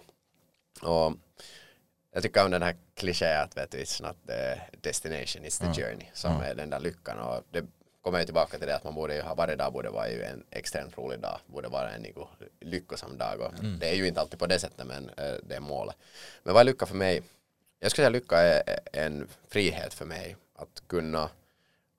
Och 0.83 1.13
jag 2.11 2.23
tycker 2.23 2.45
om 2.45 2.51
den 2.51 2.63
här 2.63 2.77
klichén 2.95 3.41
att 3.43 3.57
vet 3.57 3.71
du, 3.71 3.79
it's 3.79 4.03
not 4.07 4.17
the 4.27 4.61
destination, 4.81 5.43
it's 5.45 5.59
the 5.59 5.65
Mm. 5.65 5.75
journey 5.75 6.07
som 6.13 6.31
Mm. 6.33 6.43
är 6.51 6.55
den 6.55 6.71
där 6.71 6.81
lyckan 6.81 7.19
och 7.19 7.45
det 7.51 7.65
kommer 8.03 8.19
ju 8.19 8.25
tillbaka 8.25 8.59
till 8.59 8.67
det 8.67 8.77
att 8.77 8.85
man 8.85 8.95
borde 8.95 9.15
ju 9.15 9.23
ha, 9.23 9.35
varje 9.35 9.57
dag 9.57 9.73
borde 9.73 9.91
vara 9.91 10.11
ju 10.11 10.23
en 10.23 10.45
extremt 10.51 10.99
rolig 10.99 11.21
dag, 11.21 11.39
borde 11.47 11.69
vara 11.69 11.91
en 11.91 12.03
liksom, 12.03 12.27
lyckosam 12.61 13.19
dag 13.19 13.41
och 13.41 13.53
Mm. 13.59 13.79
det 13.79 13.89
är 13.89 13.95
ju 13.95 14.07
inte 14.07 14.21
alltid 14.21 14.39
på 14.39 14.47
det 14.47 14.59
sättet 14.59 14.87
men 14.87 15.09
eh, 15.09 15.35
det 15.43 15.55
är 15.55 15.61
målet. 15.61 15.97
Men 16.43 16.55
vad 16.55 16.61
är 16.61 16.65
lycka 16.65 16.87
för 16.87 16.95
mig? 16.95 17.23
Jag 17.81 17.91
skulle 17.91 18.03
säga 18.05 18.11
lycka 18.11 18.39
är 18.39 18.63
en 18.93 19.29
frihet 19.49 19.95
för 19.95 20.05
mig 20.05 20.37
att 20.55 20.83
kunna 20.87 21.31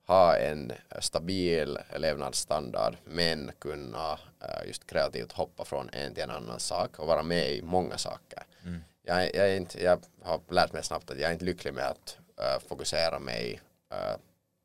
ha 0.06 0.36
en 0.36 0.72
stabil 1.00 1.78
levnadsstandard 1.96 2.96
men 3.04 3.50
kunna 3.58 4.12
eh, 4.40 4.66
just 4.66 4.86
kreativt 4.86 5.32
hoppa 5.32 5.64
från 5.64 5.90
en 5.92 6.14
till 6.14 6.22
en 6.22 6.30
annan 6.30 6.60
sak 6.60 6.98
och 6.98 7.06
vara 7.06 7.22
med 7.22 7.52
i 7.52 7.62
många 7.62 7.98
saker. 7.98 8.42
Mm. 8.64 8.80
Jag, 9.02 9.34
jag, 9.34 9.56
inte, 9.56 9.84
jag 9.84 9.98
har 10.22 10.40
lärt 10.48 10.72
mig 10.72 10.84
snabbt 10.84 11.10
att 11.10 11.18
jag 11.18 11.28
är 11.28 11.32
inte 11.32 11.44
lycklig 11.44 11.74
med 11.74 11.84
att 11.86 12.18
eh, 12.38 12.68
fokusera 12.68 13.18
mig 13.18 13.60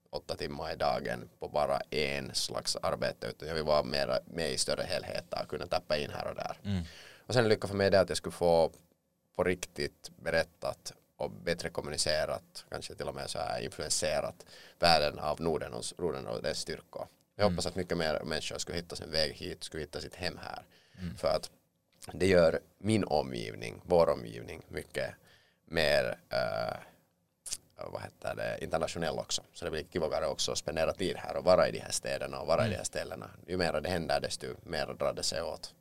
åtta 0.10 0.36
timmar 0.36 0.72
i 0.74 0.76
dagen 0.76 1.30
på 1.40 1.48
bara 1.48 1.80
en 1.90 2.36
slags 2.36 2.76
arbete 2.76 3.28
utan 3.28 3.48
jag 3.48 3.56
vill 3.56 3.64
vara 3.64 3.84
mer 3.84 4.20
med 4.26 4.52
i 4.52 4.58
större 4.58 4.84
helheter 4.84 5.42
och 5.44 5.50
kunna 5.50 5.68
tappa 5.68 5.98
in 5.98 6.10
här 6.10 6.28
och 6.28 6.36
där. 6.36 6.58
Mm. 6.64 6.84
Och 7.28 7.34
sen 7.34 7.50
lycka 7.50 7.68
för 7.68 7.76
mig 7.76 7.90
det 7.92 8.00
att 8.00 8.10
jag 8.10 8.18
skulle 8.18 8.34
få 8.34 8.72
på 9.36 9.44
riktigt 9.44 10.12
berättat 10.24 10.94
och 11.18 11.32
bättre 11.32 11.70
kommunicerat, 11.70 12.66
kanske 12.70 12.96
till 12.96 13.08
och 13.08 13.16
med 13.16 13.30
så 13.30 13.40
här 13.40 13.62
influenserat 13.62 14.46
världen 14.80 15.20
av 15.20 15.42
Norden 15.42 15.74
och, 15.74 15.84
Norden 15.98 16.28
och 16.28 16.42
dess 16.42 16.60
styrkor. 16.60 17.08
Jag 17.36 17.44
Mm. 17.46 17.54
hoppas 17.54 17.66
att 17.66 17.76
mycket 17.76 17.98
mer 17.98 18.22
människor 18.24 18.58
skulle 18.58 18.78
hitta 18.78 18.96
sin 18.96 19.12
väg 19.12 19.34
hit, 19.34 19.64
skulle 19.64 19.84
hitta 19.84 20.02
sitt 20.02 20.16
hem 20.16 20.40
här. 20.44 20.64
Mm. 21.02 21.16
För 21.18 21.28
att 21.28 21.50
det 22.14 22.28
gör 22.28 22.60
min 22.78 23.04
omgivning, 23.04 23.82
vår 23.86 24.10
omgivning, 24.10 24.62
mycket 24.68 25.14
mer 25.66 26.18
eh, 26.30 26.78
vad 27.92 28.02
heter 28.02 28.36
det, 28.36 28.64
internationell 28.64 29.20
också. 29.20 29.42
Så 29.54 29.66
det 29.66 29.72
blir 29.72 29.84
kivare 29.84 30.28
också 30.28 30.52
att 30.52 30.58
spendera 30.58 30.94
tid 30.94 31.18
här 31.18 31.38
och 31.38 31.44
vara 31.44 31.68
i 31.68 31.72
de 31.72 31.80
här 31.80 31.92
städerna 31.92 32.40
och 32.40 32.48
vara 32.48 32.68
i 32.68 32.70
de 32.70 32.76
här 32.76 32.84
ställena. 32.84 33.30
Ju 33.48 33.58
mer 33.58 33.82
det 33.82 33.90
händer 33.90 34.20
desto 34.20 34.48
mer 34.64 34.86
drar 34.86 35.14
det 35.14 35.24
sig 35.24 35.42
åt. 35.42 35.74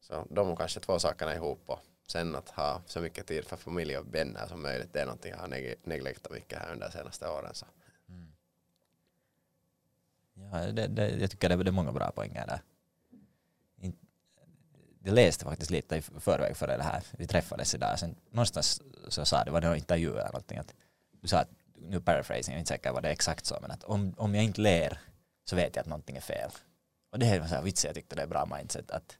Så 0.00 0.26
de 0.30 0.56
kanske 0.56 0.80
två 0.80 0.98
sakerna 0.98 1.34
ihop 1.34 1.62
och 1.66 1.80
sen 2.06 2.36
att 2.36 2.48
ha 2.48 2.82
så 2.86 3.00
mycket 3.00 3.26
tid 3.26 3.44
för 3.44 3.56
familj 3.56 3.98
och 3.98 4.14
vänner 4.14 4.46
som 4.46 4.62
möjligt 4.62 4.92
det 4.92 5.00
är 5.00 5.06
någonting 5.06 5.30
jag 5.30 5.38
har 5.38 5.48
neg- 5.48 5.74
neglektat 5.84 6.32
mycket 6.32 6.58
här 6.58 6.72
under 6.72 6.86
de 6.86 6.92
senaste 6.92 7.28
åren. 7.28 7.54
Så. 7.54 7.66
Ja, 10.52 10.58
det, 10.58 10.86
det, 10.86 11.08
jag 11.08 11.30
tycker 11.30 11.48
det, 11.48 11.56
det 11.56 11.70
är 11.70 11.72
många 11.72 11.92
bra 11.92 12.10
poänger 12.10 12.46
där. 12.46 12.60
Jag 15.06 15.14
läste 15.14 15.44
faktiskt 15.44 15.70
lite 15.70 15.96
i 15.96 16.02
förväg 16.02 16.56
före 16.56 16.76
det 16.76 16.82
här, 16.82 17.02
vi 17.10 17.26
träffades 17.26 17.74
idag, 17.74 17.98
sen 17.98 18.16
någonstans 18.30 18.82
så 19.08 19.24
sa 19.24 19.44
det, 19.44 19.50
var 19.50 19.60
det 19.60 19.66
någon 19.66 19.76
intervju 19.76 20.10
eller 20.10 20.24
någonting, 20.24 20.58
att 20.58 20.74
du 21.26 21.30
sa 21.30 21.38
att, 21.38 21.50
nu 21.74 22.00
paraphrasing, 22.00 22.52
jag 22.52 22.56
är 22.56 22.58
inte 22.58 22.68
säker 22.68 22.92
vad 22.92 23.02
det 23.02 23.08
är 23.08 23.12
exakt 23.12 23.46
så, 23.46 23.58
men 23.60 23.70
att 23.70 23.84
om, 23.84 24.14
om 24.16 24.34
jag 24.34 24.44
inte 24.44 24.60
ler 24.60 24.98
så 25.44 25.56
vet 25.56 25.76
jag 25.76 25.82
att 25.82 25.88
någonting 25.88 26.16
är 26.16 26.20
fel. 26.20 26.50
Och 27.12 27.18
det 27.18 27.26
är 27.26 27.40
en 27.40 27.42
här 27.42 27.62
vits, 27.62 27.84
jag 27.84 27.94
tyckte 27.94 28.16
det 28.16 28.22
är 28.22 28.26
bra 28.26 28.46
mindset, 28.56 28.90
att 28.90 29.18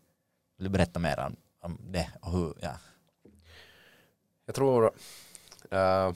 vill 0.57 0.64
du 0.64 0.71
berätta 0.71 1.01
mer 1.01 1.19
om, 1.19 1.37
om 1.61 1.79
det 1.90 2.11
och 2.21 2.33
hur, 2.33 2.55
ja. 2.61 2.73
Jag 4.47 4.55
tror 4.55 4.85
uh, 5.73 6.12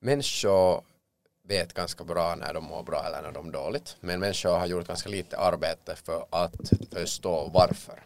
människor 0.00 0.84
vet 1.42 1.74
ganska 1.74 2.04
bra 2.04 2.34
när 2.34 2.54
de 2.54 2.64
mår 2.64 2.82
bra 2.82 3.04
eller 3.06 3.22
när 3.22 3.32
de 3.32 3.46
mår 3.46 3.52
dåligt. 3.52 3.96
Men 4.00 4.20
människor 4.20 4.58
har 4.58 4.66
gjort 4.66 4.86
ganska 4.86 5.08
lite 5.08 5.38
arbete 5.38 5.96
för 5.96 6.26
att 6.30 6.72
förstå 6.92 7.50
varför 7.54 8.02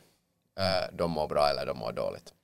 uh, 0.61 0.97
de 0.97 1.11
mår 1.11 1.29
bra 1.29 1.49
eller 1.49 1.67
de 1.67 1.79
mår 1.79 1.93
dåligt. 1.93 2.35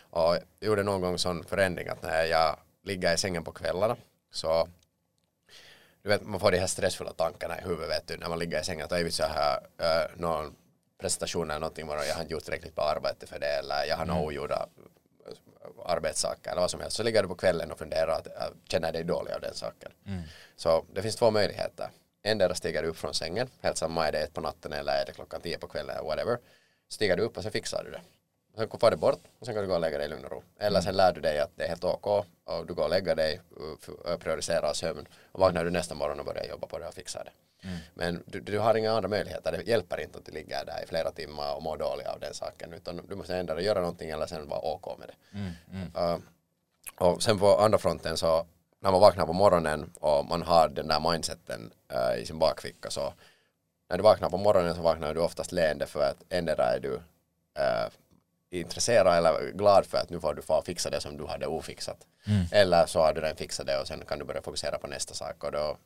Och 0.00 0.34
jag 0.34 0.42
gjorde 0.60 0.82
någon 0.82 1.00
gång 1.00 1.18
sån 1.18 1.44
förändring 1.44 1.88
att 1.88 2.02
när 2.02 2.24
jag 2.24 2.56
ligger 2.82 3.14
i 3.14 3.18
sängen 3.18 3.44
på 3.44 3.52
kvällarna 3.52 3.96
så 4.30 4.68
du 6.02 6.08
vet, 6.08 6.22
man 6.22 6.40
får 6.40 6.50
de 6.50 6.58
här 6.58 6.66
stressfulla 6.66 7.12
tankarna 7.12 7.58
i 7.58 7.62
huvudet 7.62 7.90
vet 7.90 8.06
du, 8.06 8.16
när 8.16 8.28
man 8.28 8.38
ligger 8.38 8.60
i 8.60 8.64
sängen 8.64 8.84
att 8.84 8.92
"Oj, 8.92 9.10
så 9.10 9.24
här 9.24 9.58
uh, 9.58 10.20
någon 10.20 10.54
prestation 10.98 11.50
eller 11.50 11.60
någonting 11.60 11.88
jag 11.88 12.14
har 12.14 12.20
inte 12.20 12.32
gjort 12.32 12.44
tillräckligt 12.44 12.74
bra 12.74 12.84
arbete 12.84 13.26
för 13.26 13.38
det 13.38 13.46
eller 13.46 13.84
jag 13.84 13.96
har 13.96 14.06
några 14.06 14.20
ogjorda 14.20 14.68
arbetssaker 15.86 16.50
eller 16.50 16.60
vad 16.60 16.70
som 16.70 16.80
helst 16.80 16.96
så 16.96 17.02
ligger 17.02 17.22
du 17.22 17.28
på 17.28 17.34
kvällen 17.34 17.72
och 17.72 17.78
funderar 17.78 18.12
att 18.12 18.26
äh, 18.26 18.32
känner 18.68 18.92
dig 18.92 19.04
dålig 19.04 19.32
av 19.32 19.40
den 19.40 19.54
saken. 19.54 19.92
Mm. 20.06 20.22
Så 20.56 20.84
det 20.94 21.02
finns 21.02 21.16
två 21.16 21.30
möjligheter. 21.30 21.88
Endera 22.22 22.54
stiger 22.54 22.82
du 22.82 22.88
upp 22.88 22.96
från 22.96 23.14
sängen, 23.14 23.48
helt 23.60 23.76
samma 23.76 24.08
är 24.08 24.12
det 24.12 24.18
ett 24.18 24.34
på 24.34 24.40
natten 24.40 24.72
eller 24.72 24.92
är 24.92 25.06
det 25.06 25.12
klockan 25.12 25.40
tio 25.40 25.58
på 25.58 25.68
kvällen 25.68 26.04
whatever. 26.04 26.38
Stiger 26.88 27.16
du 27.16 27.22
upp 27.22 27.36
och 27.36 27.42
sen 27.42 27.52
fixar 27.52 27.84
du 27.84 27.90
det. 27.90 28.00
Sen 28.56 28.68
får 28.80 28.90
det 28.90 28.96
bort 28.96 29.20
och 29.38 29.46
sen 29.46 29.54
kan 29.54 29.62
du 29.62 29.68
gå 29.68 29.74
och 29.74 29.80
lägga 29.80 29.98
dig 29.98 30.06
i 30.06 30.10
lugn 30.10 30.24
och 30.24 30.30
ro. 30.30 30.42
Eller 30.58 30.80
sen 30.80 30.96
lär 30.96 31.12
du 31.12 31.20
dig 31.20 31.40
att 31.40 31.50
det 31.56 31.64
är 31.64 31.68
helt 31.68 31.84
ok 31.84 32.06
och 32.06 32.66
du 32.66 32.74
går 32.74 32.84
och 32.84 32.90
lägger 32.90 33.16
dig, 33.16 33.40
uh, 34.08 34.16
prioriserar 34.16 34.72
sömn 34.72 35.08
och 35.32 35.40
vaknar 35.40 35.64
du 35.64 35.70
nästa 35.70 35.94
morgon 35.94 36.20
och 36.20 36.26
börjar 36.26 36.44
jobba 36.44 36.66
på 36.66 36.78
det 36.78 36.88
och 36.88 36.94
fixar 36.94 37.24
det. 37.24 37.68
Mm. 37.68 37.78
Men 37.94 38.22
du, 38.26 38.40
du 38.40 38.58
har 38.58 38.74
inga 38.74 38.92
andra 38.92 39.08
möjligheter. 39.08 39.52
Det 39.52 39.62
hjälper 39.62 40.00
inte 40.00 40.18
att 40.18 40.24
du 40.24 40.32
ligger 40.32 40.64
där 40.64 40.82
i 40.84 40.86
flera 40.86 41.10
timmar 41.10 41.56
och 41.56 41.62
mår 41.62 41.76
dåligt 41.76 42.06
av 42.06 42.20
den 42.20 42.34
saken. 42.34 42.72
Utan 42.72 43.06
du 43.08 43.16
måste 43.16 43.36
ändå 43.36 43.60
göra 43.60 43.80
någonting 43.80 44.10
eller 44.10 44.26
sen 44.26 44.48
vara 44.48 44.60
ok 44.60 44.98
med 44.98 45.08
det. 45.08 45.38
Mm, 45.38 45.52
mm, 45.72 45.92
Uh, 45.96 46.18
och 46.98 47.22
sen 47.22 47.38
på 47.38 47.58
andra 47.58 47.78
fronten 47.78 48.16
så 48.16 48.46
när 48.80 48.90
man 48.90 49.00
vaknar 49.00 49.26
på 49.26 49.32
morgonen 49.32 49.92
och 50.00 50.26
man 50.26 50.42
har 50.42 50.68
den 50.68 50.88
där 50.88 51.10
mindseten 51.10 51.72
uh, 51.92 52.22
i 52.22 52.26
sin 52.26 52.38
bakficka 52.38 52.90
så 52.90 53.12
när 53.88 53.96
du 53.96 54.02
vaknar 54.02 54.30
på 54.30 54.36
morgonen 54.36 54.74
så 54.74 54.82
vaknar 54.82 55.14
du 55.14 55.20
oftast 55.20 55.52
leende 55.52 55.86
för 55.86 56.02
att 56.02 56.24
ändra 56.28 56.64
är 56.64 56.80
du 56.80 56.94
äh, 57.54 57.90
intresserad 58.60 59.18
eller 59.18 59.52
glad 59.52 59.86
för 59.86 59.98
att 59.98 60.10
nu 60.10 60.20
får 60.20 60.34
du 60.34 60.42
få 60.42 60.62
fixa 60.62 60.90
det 60.90 61.00
som 61.00 61.16
du 61.16 61.26
hade 61.26 61.46
ofixat. 61.46 62.06
Mm. 62.26 62.44
Eller 62.52 62.86
så 62.86 63.00
har 63.00 63.12
du 63.12 63.20
redan 63.20 63.36
fixat 63.36 63.66
det 63.66 63.80
och 63.80 63.86
sen 63.86 64.04
kan 64.08 64.18
du 64.18 64.24
börja 64.24 64.42
fokusera 64.42 64.78
på 64.78 64.86
nästa 64.86 65.14
sak 65.14 65.44
och 65.44 65.52
då 65.52 65.76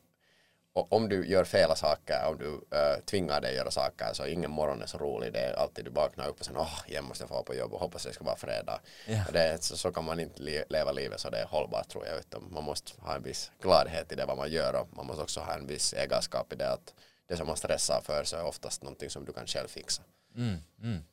och 0.77 0.93
om 0.93 1.09
du 1.09 1.27
gör 1.27 1.43
fel 1.43 1.75
saker, 1.75 2.25
om 2.25 2.37
du 2.37 2.77
äh, 2.77 2.99
tvingar 3.05 3.41
dig 3.41 3.55
göra 3.55 3.71
saker 3.71 4.13
så 4.13 4.25
ingen 4.25 4.51
morgon 4.51 4.81
är 4.81 4.85
så 4.85 4.97
rolig. 4.97 5.33
Det 5.33 5.39
är 5.39 5.53
alltid 5.53 5.85
du 5.85 5.91
vaknar 5.91 6.27
upp 6.27 6.39
och 6.39 6.45
sen 6.45 6.57
åh, 6.57 6.63
oh, 6.63 6.79
jag 6.87 7.03
måste 7.03 7.27
få 7.27 7.43
på 7.43 7.55
jobb 7.55 7.73
och 7.73 7.79
hoppas 7.79 8.03
det 8.03 8.13
ska 8.13 8.23
vara 8.23 8.35
fredag. 8.35 8.79
Ja. 9.07 9.23
Det, 9.33 9.63
så, 9.63 9.77
så, 9.77 9.91
kan 9.91 10.03
man 10.03 10.19
inte 10.19 10.41
le 10.41 10.63
leva 10.69 10.91
livet 10.91 11.19
så 11.19 11.29
det 11.29 11.37
är 11.37 11.45
hållbart 11.45 11.89
tror 11.89 12.05
jag. 12.05 12.19
Utan 12.19 12.47
man 12.51 12.63
måste 12.63 13.01
ha 13.01 13.15
en 13.15 13.23
viss 13.23 13.51
gladhet 13.61 14.11
i 14.11 14.15
det 14.15 14.25
vad 14.25 14.37
man 14.37 14.51
gör 14.51 14.81
och 14.81 14.87
man 14.95 15.05
måste 15.05 15.23
också 15.23 15.39
ha 15.39 15.53
en 15.53 15.67
viss 15.67 15.93
egenskap 15.93 16.53
i 16.53 16.55
det 16.55 16.71
att 16.71 16.93
det 17.27 17.37
som 17.37 17.47
man 17.47 17.57
stressar 17.57 18.01
för 18.01 18.23
så 18.23 18.37
är 18.37 18.43
oftast 18.43 18.83
någonting 18.83 19.09
som 19.09 19.25
du 19.25 19.33
kan 19.33 19.47
själv 19.47 19.67
fixa. 19.67 20.03
Mm, 20.35 20.57
mm. 20.81 21.03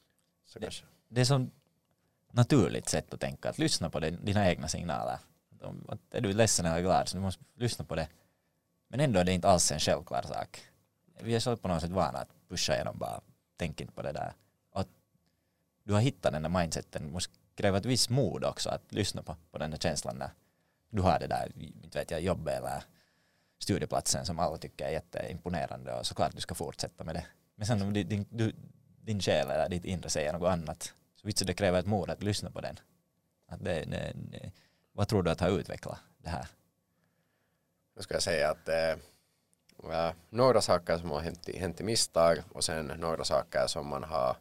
Så 0.46 0.58
det, 0.58 0.66
kanske 0.66 0.84
det 1.14 1.20
är 1.20 1.24
så 1.24 1.46
naturligt 2.32 2.88
sätt 2.88 3.14
att 3.14 3.20
tänka, 3.20 3.50
att 3.50 3.58
lyssna 3.58 3.90
på 3.90 4.00
dina 4.00 4.48
egna 4.50 4.68
signaler. 4.68 5.18
Att 5.88 6.14
är 6.14 6.20
du 6.20 6.32
ledsen 6.32 6.66
eller 6.66 6.80
glad 6.80 7.08
så 7.08 7.16
du 7.16 7.22
måste 7.22 7.44
lyssna 7.54 7.84
på 7.84 7.94
det 7.94 8.08
men 8.94 9.00
ändå 9.00 9.20
är 9.20 9.24
det 9.24 9.32
inte 9.32 9.48
alls 9.48 9.72
en 9.72 9.80
självklar 9.80 10.22
sak. 10.22 10.60
Vi 11.20 11.34
är 11.34 11.40
så 11.40 11.56
på 11.56 11.68
något 11.68 11.80
sätt 11.80 11.90
vana 11.90 12.18
att 12.18 12.28
pusha 12.48 12.74
igenom 12.74 12.98
bara, 12.98 13.20
tänk 13.56 13.80
inte 13.80 13.92
på 13.92 14.02
det 14.02 14.12
där. 14.12 14.32
Och 14.70 14.80
att 14.80 14.88
du 15.84 15.92
har 15.92 16.00
hittat 16.00 16.32
den 16.32 16.42
där 16.42 16.60
mindseten, 16.60 17.12
måste 17.12 17.34
kräva 17.54 17.78
ett 17.78 17.86
visst 17.86 18.10
mod 18.10 18.44
också 18.44 18.70
att 18.70 18.92
lyssna 18.92 19.22
på, 19.22 19.36
på 19.50 19.58
den 19.58 19.70
där 19.70 19.78
känslan 19.78 20.16
när 20.16 20.30
du 20.90 21.02
har 21.02 21.18
det 21.18 21.26
där, 21.26 21.52
inte 21.56 21.98
vet 21.98 22.10
jag, 22.10 22.20
jobbet 22.20 22.58
eller 22.58 22.82
studieplatsen 23.58 24.26
som 24.26 24.38
alla 24.38 24.56
tycker 24.56 24.86
är 24.86 24.90
jätteimponerande 24.90 25.94
och 25.94 26.06
såklart 26.06 26.34
du 26.34 26.40
ska 26.40 26.54
fortsätta 26.54 27.04
med 27.04 27.14
det. 27.14 27.26
Men 27.54 27.66
sen 27.66 27.82
om 27.82 27.92
din, 27.92 28.26
du, 28.30 28.52
din 29.00 29.20
själ 29.20 29.50
eller 29.50 29.68
ditt 29.68 29.84
inre 29.84 30.10
säger 30.10 30.32
något 30.32 30.50
annat 30.50 30.94
så 31.32 31.44
det 31.44 31.54
kräver 31.54 31.78
ett 31.78 31.86
mod 31.86 32.10
att 32.10 32.22
lyssna 32.22 32.50
på 32.50 32.60
den. 32.60 32.80
Att 33.48 33.64
det, 33.64 33.84
det, 33.84 34.12
det, 34.14 34.52
vad 34.92 35.08
tror 35.08 35.22
du 35.22 35.30
att 35.30 35.40
har 35.40 35.50
utvecklat 35.50 35.98
det 36.18 36.28
här? 36.28 36.48
nu 37.96 38.02
ska 38.02 38.14
jag 38.14 38.22
säga 38.22 38.50
att 38.50 38.68
eh, 38.68 40.12
några 40.30 40.60
saker 40.60 40.98
som 40.98 41.10
har 41.10 41.20
hänt, 41.20 41.48
hänt 41.56 41.80
i 41.80 41.84
misstag 41.84 42.42
och 42.52 42.64
sen 42.64 42.86
några 42.86 43.24
saker 43.24 43.66
som 43.66 43.88
man 43.88 44.04
har 44.04 44.36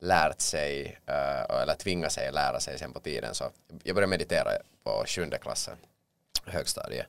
lärt 0.00 0.40
sig 0.40 0.98
eh, 1.06 1.60
eller 1.62 1.74
tvingat 1.74 2.12
sig 2.12 2.28
att 2.28 2.34
lära 2.34 2.60
sig 2.60 2.78
sen 2.78 2.92
på 2.92 3.00
tiden. 3.00 3.34
Så 3.34 3.50
jag 3.82 3.94
började 3.94 4.10
meditera 4.10 4.50
på 4.82 5.04
sjunde 5.06 5.38
klassen, 5.38 5.76
högstadiet. 6.44 7.06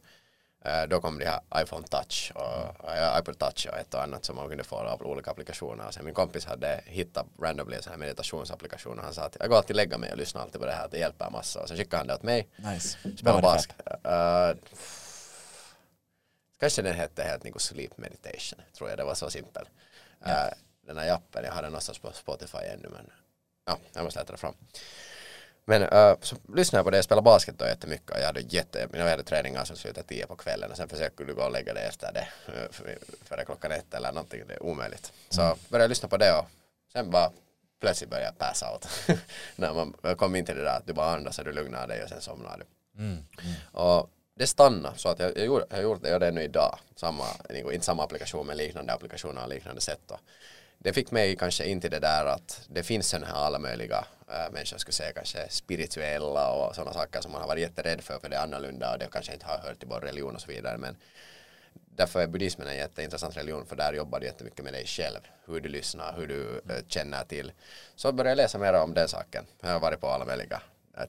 Eh, 0.66 0.84
då 0.88 1.02
kom 1.02 1.20
de 1.20 1.26
här 1.26 1.42
iPhone 1.56 1.88
touch 1.88 2.32
och 2.36 3.20
iPod 3.20 3.40
touch 3.40 3.68
och 3.72 3.78
ett 3.78 3.94
och 3.94 4.04
annat 4.04 4.26
som 4.26 4.36
man 4.36 4.50
kunde 4.50 4.64
få 4.64 4.76
av 4.76 5.02
olika 5.02 5.32
applikationer. 5.32 5.88
Och 5.88 5.94
sen 5.94 6.06
min 6.06 6.14
kompis 6.14 6.46
hade 6.46 6.82
hittat 6.86 7.26
randomly 7.42 7.78
en 7.94 8.00
meditationsapplikation 8.00 9.00
och 9.00 9.04
han 9.04 9.14
sa 9.14 9.24
att 9.24 9.38
jag 9.40 9.50
går 9.50 9.58
alltid 9.58 9.76
lägga 9.76 9.98
mig 9.98 10.12
och 10.12 10.18
lyssnar 10.18 10.42
alltid 10.42 10.62
på 10.62 10.68
det 10.68 10.74
här, 10.74 10.88
det 10.92 10.98
hjälper 10.98 11.30
massa. 11.30 11.62
Och 11.62 11.68
sen 11.68 11.78
skickade 11.78 11.98
han 11.98 12.08
det 12.08 12.14
åt 12.14 12.24
mig. 12.24 12.48
Nice. 12.56 12.98
Spela 13.18 13.42
basket. 13.42 13.76
Uh, 13.88 14.64
Kanske 16.60 16.82
den 16.82 16.96
hette 16.96 17.24
helt 17.24 17.44
liksom 17.44 17.60
Sleep 17.60 17.98
Meditation, 17.98 18.62
tror 18.78 18.90
jag 18.90 18.98
det 18.98 19.04
var 19.04 19.16
så 19.16 19.30
simpel. 19.30 19.70
Ja. 20.20 20.30
Uh, 20.30 20.54
den 20.82 20.98
här 20.98 21.12
appen, 21.12 21.44
jag 21.44 21.52
har 21.52 21.62
den 21.62 21.72
någonstans 21.72 22.00
på 22.00 22.12
Spotify 22.12 22.58
ännu 22.58 22.90
men 22.90 23.12
ja, 23.66 23.78
jag 23.94 24.04
måste 24.04 24.20
leta 24.20 24.32
det 24.32 24.38
fram. 24.38 24.56
Men 25.72 25.82
uh, 25.82 26.16
så 26.22 26.36
lyssnade 26.56 26.80
jag 26.80 26.86
på 26.86 26.92
det, 26.92 26.98
jag 26.98 27.06
spelade 27.06 27.26
basket 27.26 27.60
då 27.60 27.66
jättemycket 27.66 28.10
och 28.10 28.20
jag 28.20 28.26
hade 28.26 28.42
jätte, 28.42 28.88
mina 28.92 29.10
hade 29.10 29.24
träningar 29.24 29.66
som 29.66 29.76
slutade 29.76 30.08
tio 30.08 30.28
på 30.28 30.36
kvällen 30.36 30.72
och 30.72 30.78
sen 30.78 30.90
försökte 30.90 31.24
du 31.24 31.34
gå 31.34 31.44
och 31.44 31.52
lägga 31.52 31.74
dig 31.74 31.86
efter 31.86 32.12
det 32.14 32.28
före 33.24 33.46
klockan 33.46 33.72
ett 33.72 33.94
eller 33.94 34.12
någonting, 34.12 34.44
det 34.48 34.54
är 34.54 34.64
omöjligt. 34.64 35.12
Så 35.30 35.42
mm. 35.42 35.58
började 35.70 35.84
jag 35.84 35.90
lyssna 35.90 36.10
på 36.10 36.18
det 36.18 36.34
och 36.34 36.46
sen 36.94 37.12
bara 37.12 37.32
plötsligt 37.82 38.10
började 38.10 38.26
jag 38.26 38.38
pass 38.38 38.64
out. 38.64 38.88
När 39.56 39.74
man 39.74 40.16
kom 40.18 40.36
in 40.36 40.46
till 40.46 40.56
det 40.56 40.64
där 40.64 40.78
att 40.78 40.88
du 40.88 40.94
bara 40.94 41.16
andas 41.16 41.40
och 41.40 41.46
du 41.46 41.52
lugnar 41.52 41.88
dig 41.88 42.04
och 42.04 42.10
sen 42.10 42.22
somnar 42.22 42.58
du. 42.58 42.66
Mm. 43.02 43.12
Mm. 43.12 43.54
Och 43.72 44.10
det 44.36 44.48
stannade 44.48 44.98
så 44.98 45.10
att 45.10 45.20
jag, 45.20 45.38
jag, 45.38 45.46
gjorde, 45.46 45.66
jag 45.70 45.84
gjorde 45.84 46.20
det 46.20 46.28
ännu 46.28 46.44
idag. 46.44 46.80
Samma, 46.96 47.26
inte 47.74 47.86
samma 47.86 48.04
applikation 48.04 48.48
men 48.48 48.58
liknande 48.58 48.94
applikationer 48.94 49.44
och 49.44 49.50
liknande 49.50 49.82
sätt. 49.82 50.12
Och 50.12 50.20
det 50.84 50.94
fick 50.94 51.12
mig 51.12 51.36
kanske 51.36 51.66
in 51.66 51.82
till 51.82 51.92
det 51.92 52.00
där 52.00 52.26
att 52.26 52.62
det 52.70 52.84
finns 52.84 53.10
sådana 53.10 53.28
här 53.28 53.34
alla 53.34 53.60
möjliga 53.60 54.06
äh, 54.28 54.52
människor 54.52 54.78
skulle 54.78 54.94
säga 54.94 55.14
kanske 55.14 55.50
spirituella 55.50 56.52
och 56.52 56.76
sådana 56.76 56.94
saker 56.94 57.22
som 57.22 57.32
man 57.32 57.42
har 57.42 57.48
varit 57.48 57.62
jätterädd 57.62 58.02
för 58.02 58.20
för 58.20 58.30
det 58.30 58.36
är 58.36 58.44
annorlunda 58.44 58.94
och 58.94 59.00
det 59.00 59.08
kanske 59.12 59.34
inte 59.34 59.46
har 59.46 59.58
hört 59.58 59.80
till 59.80 59.88
vår 59.88 60.00
religion 60.02 60.36
och 60.36 60.42
så 60.42 60.48
vidare 60.48 60.78
men 60.78 60.98
därför 61.74 62.22
är 62.22 62.28
buddhismen 62.28 62.68
en 62.68 62.78
jätteintressant 62.78 63.38
religion 63.38 63.66
för 63.66 63.76
där 63.76 63.94
jobbar 63.94 64.20
du 64.20 64.26
jättemycket 64.26 64.64
med 64.64 64.74
dig 64.74 64.86
själv 64.86 65.20
hur 65.46 65.62
du 65.62 65.70
lyssnar, 65.70 66.16
hur 66.18 66.28
du 66.28 66.62
äh, 66.74 66.86
känner 66.88 67.24
till. 67.24 67.52
Så 67.96 68.12
började 68.12 68.30
jag 68.30 68.36
läsa 68.38 68.58
mer 68.58 68.74
om 68.74 68.94
den 68.94 69.08
saken. 69.08 69.46
Jag 69.62 69.70
har 69.70 69.80
varit 69.80 70.02
på 70.02 70.08
alla 70.08 70.26
möjliga 70.26 70.62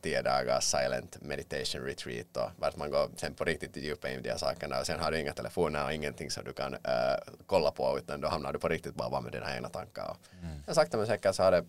tio 0.02 0.22
dagars 0.22 0.64
silent 0.64 1.22
meditation 1.22 1.84
retreat 1.84 2.36
och 2.36 2.50
vart 2.56 2.76
man 2.76 2.90
går 2.90 3.10
sen 3.16 3.34
på 3.34 3.44
riktigt 3.44 3.76
djupa 3.76 4.10
in 4.10 4.18
i 4.18 4.22
de 4.22 4.30
här 4.30 4.38
sakerna 4.38 4.80
och 4.80 4.86
sen 4.86 5.00
har 5.00 5.10
du 5.10 5.20
inga 5.20 5.32
telefoner 5.32 5.84
och 5.84 5.92
ingenting 5.92 6.30
som 6.30 6.44
du 6.44 6.52
kan 6.52 6.74
äh, 6.74 7.34
kolla 7.46 7.70
på 7.70 7.98
utan 7.98 8.20
då 8.20 8.28
hamnar 8.28 8.52
du 8.52 8.58
på 8.58 8.68
riktigt 8.68 8.94
bara 8.94 9.20
med 9.20 9.32
dina 9.32 9.54
egna 9.56 9.68
tankar. 9.68 10.10
Och 10.10 10.18
mm. 10.42 10.74
sakta 10.74 10.96
men 10.96 11.06
säkert 11.06 11.34
så 11.34 11.42
har 11.42 11.50
det 11.50 11.64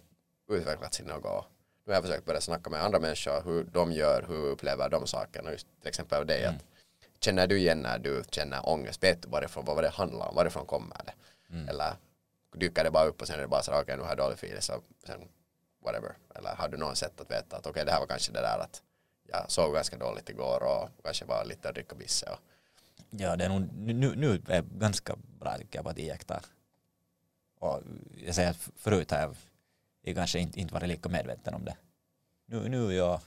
utvecklats 0.50 1.00
i 1.00 1.04
något 1.04 1.48
nu 1.86 1.92
har 1.92 1.96
jag 1.96 2.04
försökt 2.04 2.26
börja 2.26 2.42
snacka 2.42 2.70
med 2.70 2.84
andra 2.84 3.00
människor 3.00 3.42
hur 3.46 3.64
de 3.64 3.92
gör, 3.92 4.26
hur 4.28 4.46
upplever 4.46 4.90
de 4.90 5.08
sakerna. 5.08 5.52
Just 5.52 5.68
till 5.80 5.88
exempel 5.88 6.20
av 6.20 6.26
dig, 6.26 6.44
mm. 6.44 6.56
att 6.56 6.64
känner 7.24 7.48
du 7.48 7.58
igen 7.58 7.80
när 7.80 8.00
du 8.00 8.24
känner 8.30 8.70
ångest? 8.70 9.04
Vet 9.04 9.22
du 9.22 9.30
varifrån, 9.30 9.66
vad 9.66 9.84
det 9.84 9.90
handlar 9.90 10.28
om? 10.28 10.36
Varifrån 10.36 10.66
kommer 10.66 10.98
det? 11.06 11.14
Mm. 11.54 11.70
Eller 11.70 11.94
dyker 12.56 12.84
det 12.84 12.92
bara 12.92 13.06
upp 13.06 13.22
och 13.22 13.28
sen 13.28 13.38
är 13.38 13.42
det 13.42 13.48
bara 13.48 13.62
så 13.62 13.72
okej 13.72 13.82
okay, 13.82 13.96
nu 13.96 14.02
har 14.02 14.10
jag 14.10 14.18
dålig 14.18 14.34
feeling 14.34 14.62
så 14.62 14.82
sen 15.08 15.28
whatever. 15.84 16.16
Eller 16.36 16.56
har 16.56 16.68
du 16.68 16.78
någon 16.78 16.96
sätt 16.96 17.22
att 17.22 17.32
veta 17.32 17.58
att 17.58 17.62
okej 17.68 17.70
okay, 17.70 17.84
det 17.84 17.92
här 17.92 18.00
var 18.00 18.08
kanske 18.08 18.32
det 18.32 18.42
där 18.42 18.60
att 18.60 18.82
jag 19.24 19.52
sov 19.52 19.74
ganska 19.74 19.98
dåligt 19.98 20.30
igår 20.30 20.64
och 20.64 20.90
kanske 21.04 21.26
var 21.26 21.46
lite 21.46 21.70
att 21.70 21.76
dricka 21.76 21.96
bisse. 21.96 22.26
Och... 22.26 22.40
Ja, 23.10 23.36
det 23.36 23.46
är 23.46 23.50
nog, 23.50 23.74
nu, 23.74 24.16
nu 24.16 24.42
är 24.48 24.62
ganska 24.62 25.16
bra 25.40 25.58
tycker 25.58 25.78
jag 25.78 25.84
på 25.84 25.90
att 25.90 25.98
iaktta. 25.98 26.42
Och 27.60 27.82
jag 28.26 28.36
säger 28.36 28.50
att 28.50 28.70
förut 28.76 29.12
har 29.12 29.20
jag, 29.20 29.36
jag 30.02 30.16
kanske 30.16 30.40
inte, 30.40 30.60
inte 30.60 30.74
varit 30.74 30.88
lika 30.88 31.10
medveten 31.10 31.54
om 31.54 31.66
det. 31.66 31.76
Nu, 32.46 32.70
nu 32.70 32.94
jag 32.94 33.22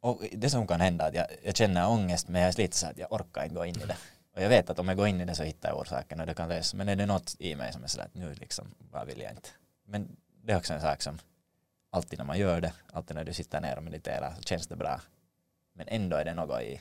och 0.00 0.22
det 0.32 0.50
som 0.50 0.66
kan 0.66 0.80
hända 0.80 1.04
är 1.04 1.08
att 1.08 1.14
jag, 1.14 1.26
jag 1.44 1.56
känner 1.56 1.88
ångest 1.88 2.28
men 2.28 2.42
jag 2.42 2.48
är 2.48 2.58
lite 2.58 2.76
så 2.76 2.86
att 2.86 2.98
jag 2.98 3.12
orkar 3.12 3.42
inte 3.42 3.54
gå 3.54 3.64
in 3.64 3.76
i 3.76 3.86
det. 3.86 3.96
Och 4.36 4.42
jag 4.42 4.48
vet 4.48 4.70
att 4.70 4.78
om 4.78 4.88
jag 4.88 4.96
går 4.96 5.06
in 5.06 5.20
i 5.20 5.24
det 5.24 5.34
så 5.34 5.42
hittar 5.42 5.68
jag 5.68 5.78
orsaken 5.78 6.20
och 6.20 6.26
det 6.26 6.34
kan 6.34 6.48
lösa. 6.48 6.76
Men 6.76 6.88
är 6.88 6.96
det 6.96 7.06
något 7.06 7.36
i 7.38 7.54
mig 7.54 7.72
som 7.72 7.84
är 7.84 7.88
sådär 7.88 8.04
att 8.04 8.14
nu 8.14 8.34
liksom, 8.34 8.74
vad 8.90 9.06
vill 9.06 9.20
jag 9.20 9.32
inte. 9.32 9.48
Men 9.84 10.16
det 10.42 10.52
är 10.52 10.56
också 10.56 10.74
en 10.74 10.80
sak 10.80 11.02
som 11.02 11.18
alltid 11.90 12.18
när 12.18 12.26
man 12.26 12.38
gör 12.38 12.60
det, 12.60 12.72
alltid 12.92 13.16
när 13.16 13.24
du 13.24 13.32
sitter 13.32 13.60
ner 13.60 13.76
och 13.76 13.82
mediterar 13.82 14.34
så 14.36 14.42
känns 14.42 14.66
det 14.66 14.76
bra. 14.76 15.00
Men 15.72 15.88
ändå 15.88 16.16
är 16.16 16.24
det 16.24 16.34
något 16.34 16.62
i 16.62 16.80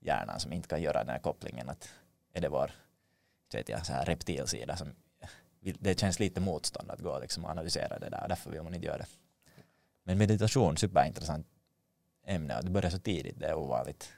hjärnan 0.00 0.40
som 0.40 0.52
inte 0.52 0.68
kan 0.68 0.82
göra 0.82 0.98
den 0.98 1.08
här 1.08 1.18
kopplingen 1.18 1.68
att 1.68 1.88
är 2.32 2.40
det 2.40 2.48
vår 2.48 2.70
vet 3.52 3.68
jag, 3.68 3.86
så 3.86 3.92
här 3.92 4.04
reptilsida 4.04 4.76
som 4.76 4.94
det 5.60 6.00
känns 6.00 6.20
lite 6.20 6.40
motstånd 6.40 6.90
att 6.90 7.00
gå 7.00 7.18
liksom 7.18 7.44
och 7.44 7.50
analysera 7.50 7.98
det 7.98 8.08
där 8.08 8.22
och 8.22 8.28
därför 8.28 8.50
vill 8.50 8.62
man 8.62 8.74
inte 8.74 8.86
göra 8.86 8.98
det. 8.98 9.08
Men 10.02 10.18
meditation, 10.18 10.76
superintressant 10.76 11.46
ämne 12.26 12.56
och 12.56 12.64
det 12.64 12.70
börjar 12.70 12.90
så 12.90 12.98
tidigt, 12.98 13.40
det 13.40 13.46
är 13.46 13.54
ovanligt 13.54 14.12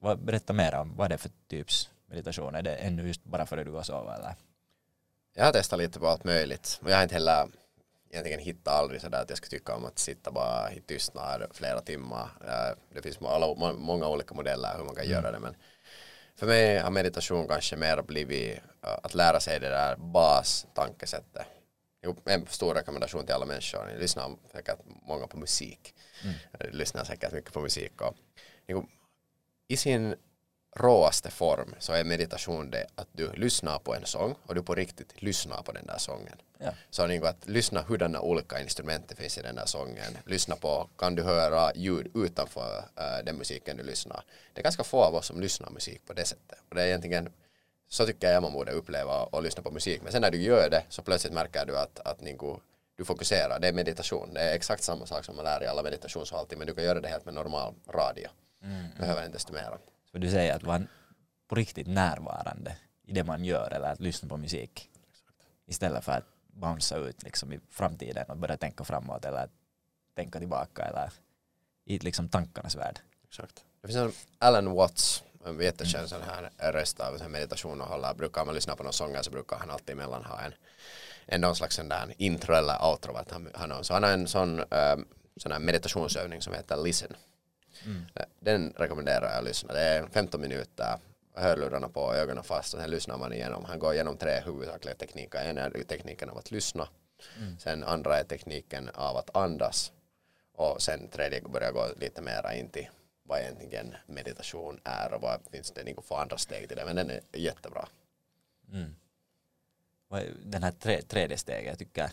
berätta 0.00 0.52
mer 0.52 0.74
om 0.74 0.96
vad 0.96 1.10
det 1.10 1.14
är 1.14 1.18
för 1.18 1.30
typs 1.48 1.90
meditation. 2.06 2.54
Är 2.54 2.62
det 2.62 2.74
ännu 2.74 3.06
just 3.06 3.24
bara 3.24 3.46
före 3.46 3.64
du 3.64 3.70
går 3.70 3.78
och 3.78 3.86
sover 3.86 4.14
eller? 4.14 4.34
Jag 5.34 5.44
har 5.44 5.52
testat 5.52 5.78
lite 5.78 6.00
på 6.00 6.08
allt 6.08 6.24
möjligt 6.24 6.80
och 6.82 6.90
jag 6.90 6.96
har 6.96 7.02
inte 7.02 7.14
heller 7.14 7.48
egentligen 8.10 8.40
hittat 8.40 8.74
aldrig 8.74 9.00
sådär 9.00 9.22
att 9.22 9.30
jag 9.30 9.38
skulle 9.38 9.58
tycka 9.58 9.74
om 9.74 9.84
att 9.84 9.98
sitta 9.98 10.30
bara 10.30 10.72
i 10.72 10.80
tystnad 10.80 11.42
flera 11.52 11.80
timmar. 11.80 12.28
Det 12.94 13.02
finns 13.02 13.18
alla, 13.22 13.72
många 13.72 14.08
olika 14.08 14.34
modeller 14.34 14.76
hur 14.76 14.84
man 14.84 14.94
kan 14.94 15.04
mm. 15.04 15.12
göra 15.12 15.32
det 15.32 15.38
men 15.38 15.54
för 16.36 16.46
mig 16.46 16.78
har 16.78 16.90
meditation 16.90 17.48
kanske 17.48 17.76
mer 17.76 18.02
blivit 18.02 18.58
att 18.80 19.14
lära 19.14 19.40
sig 19.40 19.60
det 19.60 19.68
där 19.68 19.96
bastankesättet. 19.96 21.46
En 22.24 22.46
stor 22.46 22.74
rekommendation 22.74 23.26
till 23.26 23.34
alla 23.34 23.46
människor, 23.46 23.86
ni 23.86 23.98
lyssnar 23.98 24.36
säkert 24.52 24.78
många 24.84 25.26
på 25.26 25.36
musik. 25.36 25.94
Mm. 26.24 26.34
Lyssnar 26.76 27.04
säkert 27.04 27.32
mycket 27.32 27.52
på 27.52 27.60
musik 27.60 28.00
och 28.00 28.14
i 29.68 29.76
sin 29.76 30.14
råaste 30.76 31.30
form 31.30 31.74
så 31.78 31.92
är 31.92 32.04
meditation 32.04 32.70
det 32.70 32.86
att 32.94 33.08
du 33.12 33.32
lyssnar 33.32 33.78
på 33.78 33.94
en 33.94 34.06
sång 34.06 34.34
och 34.46 34.54
du 34.54 34.62
på 34.62 34.74
riktigt 34.74 35.22
lyssnar 35.22 35.62
på 35.62 35.72
den 35.72 35.86
där 35.86 35.98
sången. 35.98 36.36
Ja. 36.58 36.70
Så 36.90 37.06
niin 37.06 37.26
att 37.26 37.48
lyssna 37.48 37.82
hurdana 37.82 38.20
olika 38.20 38.60
instrument 38.60 39.08
det 39.08 39.14
finns 39.14 39.38
i 39.38 39.42
den 39.42 39.54
där 39.54 39.66
sången. 39.66 40.18
Lyssna 40.26 40.56
på, 40.56 40.88
kan 40.98 41.14
du 41.14 41.22
höra 41.22 41.72
ljud 41.74 42.10
utanför 42.14 42.78
uh, 42.78 43.24
den 43.24 43.36
musiken 43.36 43.76
du 43.76 43.82
lyssnar. 43.82 44.24
Det 44.52 44.60
är 44.60 44.62
ganska 44.62 44.84
få 44.84 45.02
av 45.02 45.14
oss 45.14 45.26
som 45.26 45.40
lyssnar 45.40 45.70
musik 45.70 46.06
på 46.06 46.12
det 46.12 46.24
sättet. 46.24 46.58
Och 46.68 46.74
det 46.74 46.82
är 46.82 46.86
egentligen 46.86 47.32
så 47.88 48.06
tycker 48.06 48.32
jag 48.32 48.42
man 48.42 48.52
borde 48.52 48.72
uppleva 48.72 49.22
och 49.22 49.42
lyssna 49.42 49.62
på 49.62 49.70
musik. 49.70 50.02
Men 50.02 50.12
sen 50.12 50.22
när 50.22 50.30
du 50.30 50.42
gör 50.42 50.70
det 50.70 50.82
så 50.88 51.02
plötsligt 51.02 51.32
märker 51.32 51.66
du 51.66 51.78
att, 51.78 52.00
att 52.04 52.20
niin 52.20 52.38
kuin, 52.38 52.60
du 52.96 53.04
fokuserar. 53.04 53.60
Det 53.60 53.68
är 53.68 53.72
meditation. 53.72 54.34
Det 54.34 54.40
är 54.40 54.54
exakt 54.54 54.82
samma 54.82 55.06
sak 55.06 55.24
som 55.24 55.36
man 55.36 55.44
lär 55.44 55.62
i 55.62 55.66
alla 55.66 55.82
meditationshalter 55.82 56.56
men 56.56 56.66
du 56.66 56.74
kan 56.74 56.84
göra 56.84 57.00
det 57.00 57.08
helt 57.08 57.24
med 57.24 57.34
normal 57.34 57.74
radio. 57.88 58.28
Mm. 58.66 58.86
Behöver 58.98 59.24
inte 59.24 59.36
desto 59.36 59.52
mera. 59.52 59.78
Så 60.12 60.18
du 60.18 60.30
säger 60.30 60.54
att 60.54 60.62
vara 60.62 60.82
på 61.48 61.54
riktigt 61.54 61.86
närvarande 61.86 62.76
i 63.04 63.12
det 63.12 63.24
man 63.24 63.44
gör 63.44 63.72
eller 63.72 63.92
att 63.92 64.00
lyssna 64.00 64.28
på 64.28 64.36
musik. 64.36 64.90
Istället 65.66 66.04
för 66.04 66.12
att 66.12 66.24
bouncea 66.46 66.98
ut 66.98 67.22
liksom 67.22 67.52
i 67.52 67.60
framtiden 67.70 68.24
och 68.28 68.36
börja 68.36 68.56
tänka 68.56 68.84
framåt 68.84 69.24
eller 69.24 69.48
tänka 70.14 70.38
tillbaka 70.38 70.82
eller 70.82 71.12
i 71.84 71.98
liksom 71.98 72.28
tankarnas 72.28 72.76
värld. 72.76 73.00
Exakt. 73.28 73.64
Det 73.80 73.88
finns 73.88 73.98
en 73.98 74.12
Alan 74.38 74.74
Watts, 74.74 75.24
en 75.44 75.60
jättekänd 75.60 76.08
sån 76.08 76.22
här 76.22 76.72
röst 76.72 77.00
av 77.00 77.30
meditation 77.30 77.80
och 77.80 77.86
hålla, 77.86 78.14
brukar 78.14 78.44
man 78.44 78.54
lyssna 78.54 78.76
på 78.76 78.82
någon 78.82 78.92
sångare 78.92 79.22
så 79.22 79.30
brukar 79.30 79.56
han 79.56 79.70
alltid 79.70 79.92
emellan 79.92 80.24
ha 80.24 80.40
en, 80.40 80.54
en 81.26 81.40
någon 81.40 81.56
slags 81.56 81.76
sån 81.76 81.88
där 81.88 82.14
intro 82.18 82.54
eller 82.54 82.84
outro. 82.84 83.16
Att 83.16 83.30
han, 83.30 83.48
han, 83.54 83.70
har, 83.70 83.82
så 83.82 83.94
han 83.94 84.02
har 84.02 84.10
en 84.10 84.26
sån, 84.26 84.60
um, 84.60 85.08
sån 85.36 85.52
här 85.52 85.58
meditationsövning 85.58 86.42
som 86.42 86.54
heter 86.54 86.76
Listen. 86.76 87.16
Mm. 87.84 88.04
Den 88.40 88.72
rekommenderar 88.76 89.26
jag 89.26 89.38
att 89.38 89.44
lyssna. 89.44 89.72
Det 89.72 89.80
är 89.80 90.06
15 90.06 90.40
minuter 90.40 90.98
hörlurarna 91.36 91.88
på 91.88 92.14
ögonen 92.14 92.44
fast 92.44 92.74
och 92.74 92.80
sen 92.80 92.90
lyssnar 92.90 93.18
man 93.18 93.32
igenom. 93.32 93.64
Han 93.64 93.78
går 93.78 93.94
igenom 93.94 94.16
tre 94.16 94.40
huvudsakliga 94.40 94.94
tekniker. 94.94 95.44
En 95.44 95.58
är 95.58 95.70
tekniken 95.70 96.30
av 96.30 96.38
att 96.38 96.50
lyssna. 96.50 96.88
Mm. 97.38 97.58
Sen 97.58 97.84
andra 97.84 98.18
är 98.18 98.24
tekniken 98.24 98.88
av 98.94 99.16
att 99.16 99.36
andas. 99.36 99.92
Och 100.52 100.82
sen 100.82 101.08
tredje 101.08 101.40
börjar 101.40 101.72
gå 101.72 101.88
lite 101.96 102.22
mera 102.22 102.54
in 102.54 102.68
till 102.68 102.88
vad 103.22 103.40
egentligen 103.40 103.94
meditation 104.06 104.80
är 104.84 105.14
och 105.14 105.20
vad 105.20 105.40
finns 105.50 105.70
det 105.70 105.82
liksom 105.82 106.04
för 106.04 106.16
andra 106.16 106.38
steg 106.38 106.68
till 106.68 106.76
det. 106.76 106.84
Men 106.84 106.96
den 106.96 107.10
är 107.10 107.20
jättebra. 107.32 107.88
Mm. 108.72 108.94
Den 110.44 110.62
här 110.62 110.72
tre, 110.72 111.02
tredje 111.02 111.36
steget, 111.36 111.66
jag 111.66 111.78
tycker 111.78 112.10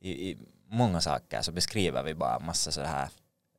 i, 0.00 0.30
i 0.30 0.38
många 0.66 1.00
saker 1.00 1.42
så 1.42 1.52
beskriver 1.52 2.02
vi 2.02 2.14
bara 2.14 2.38
massa 2.38 2.70
så 2.72 2.80
här 2.80 3.08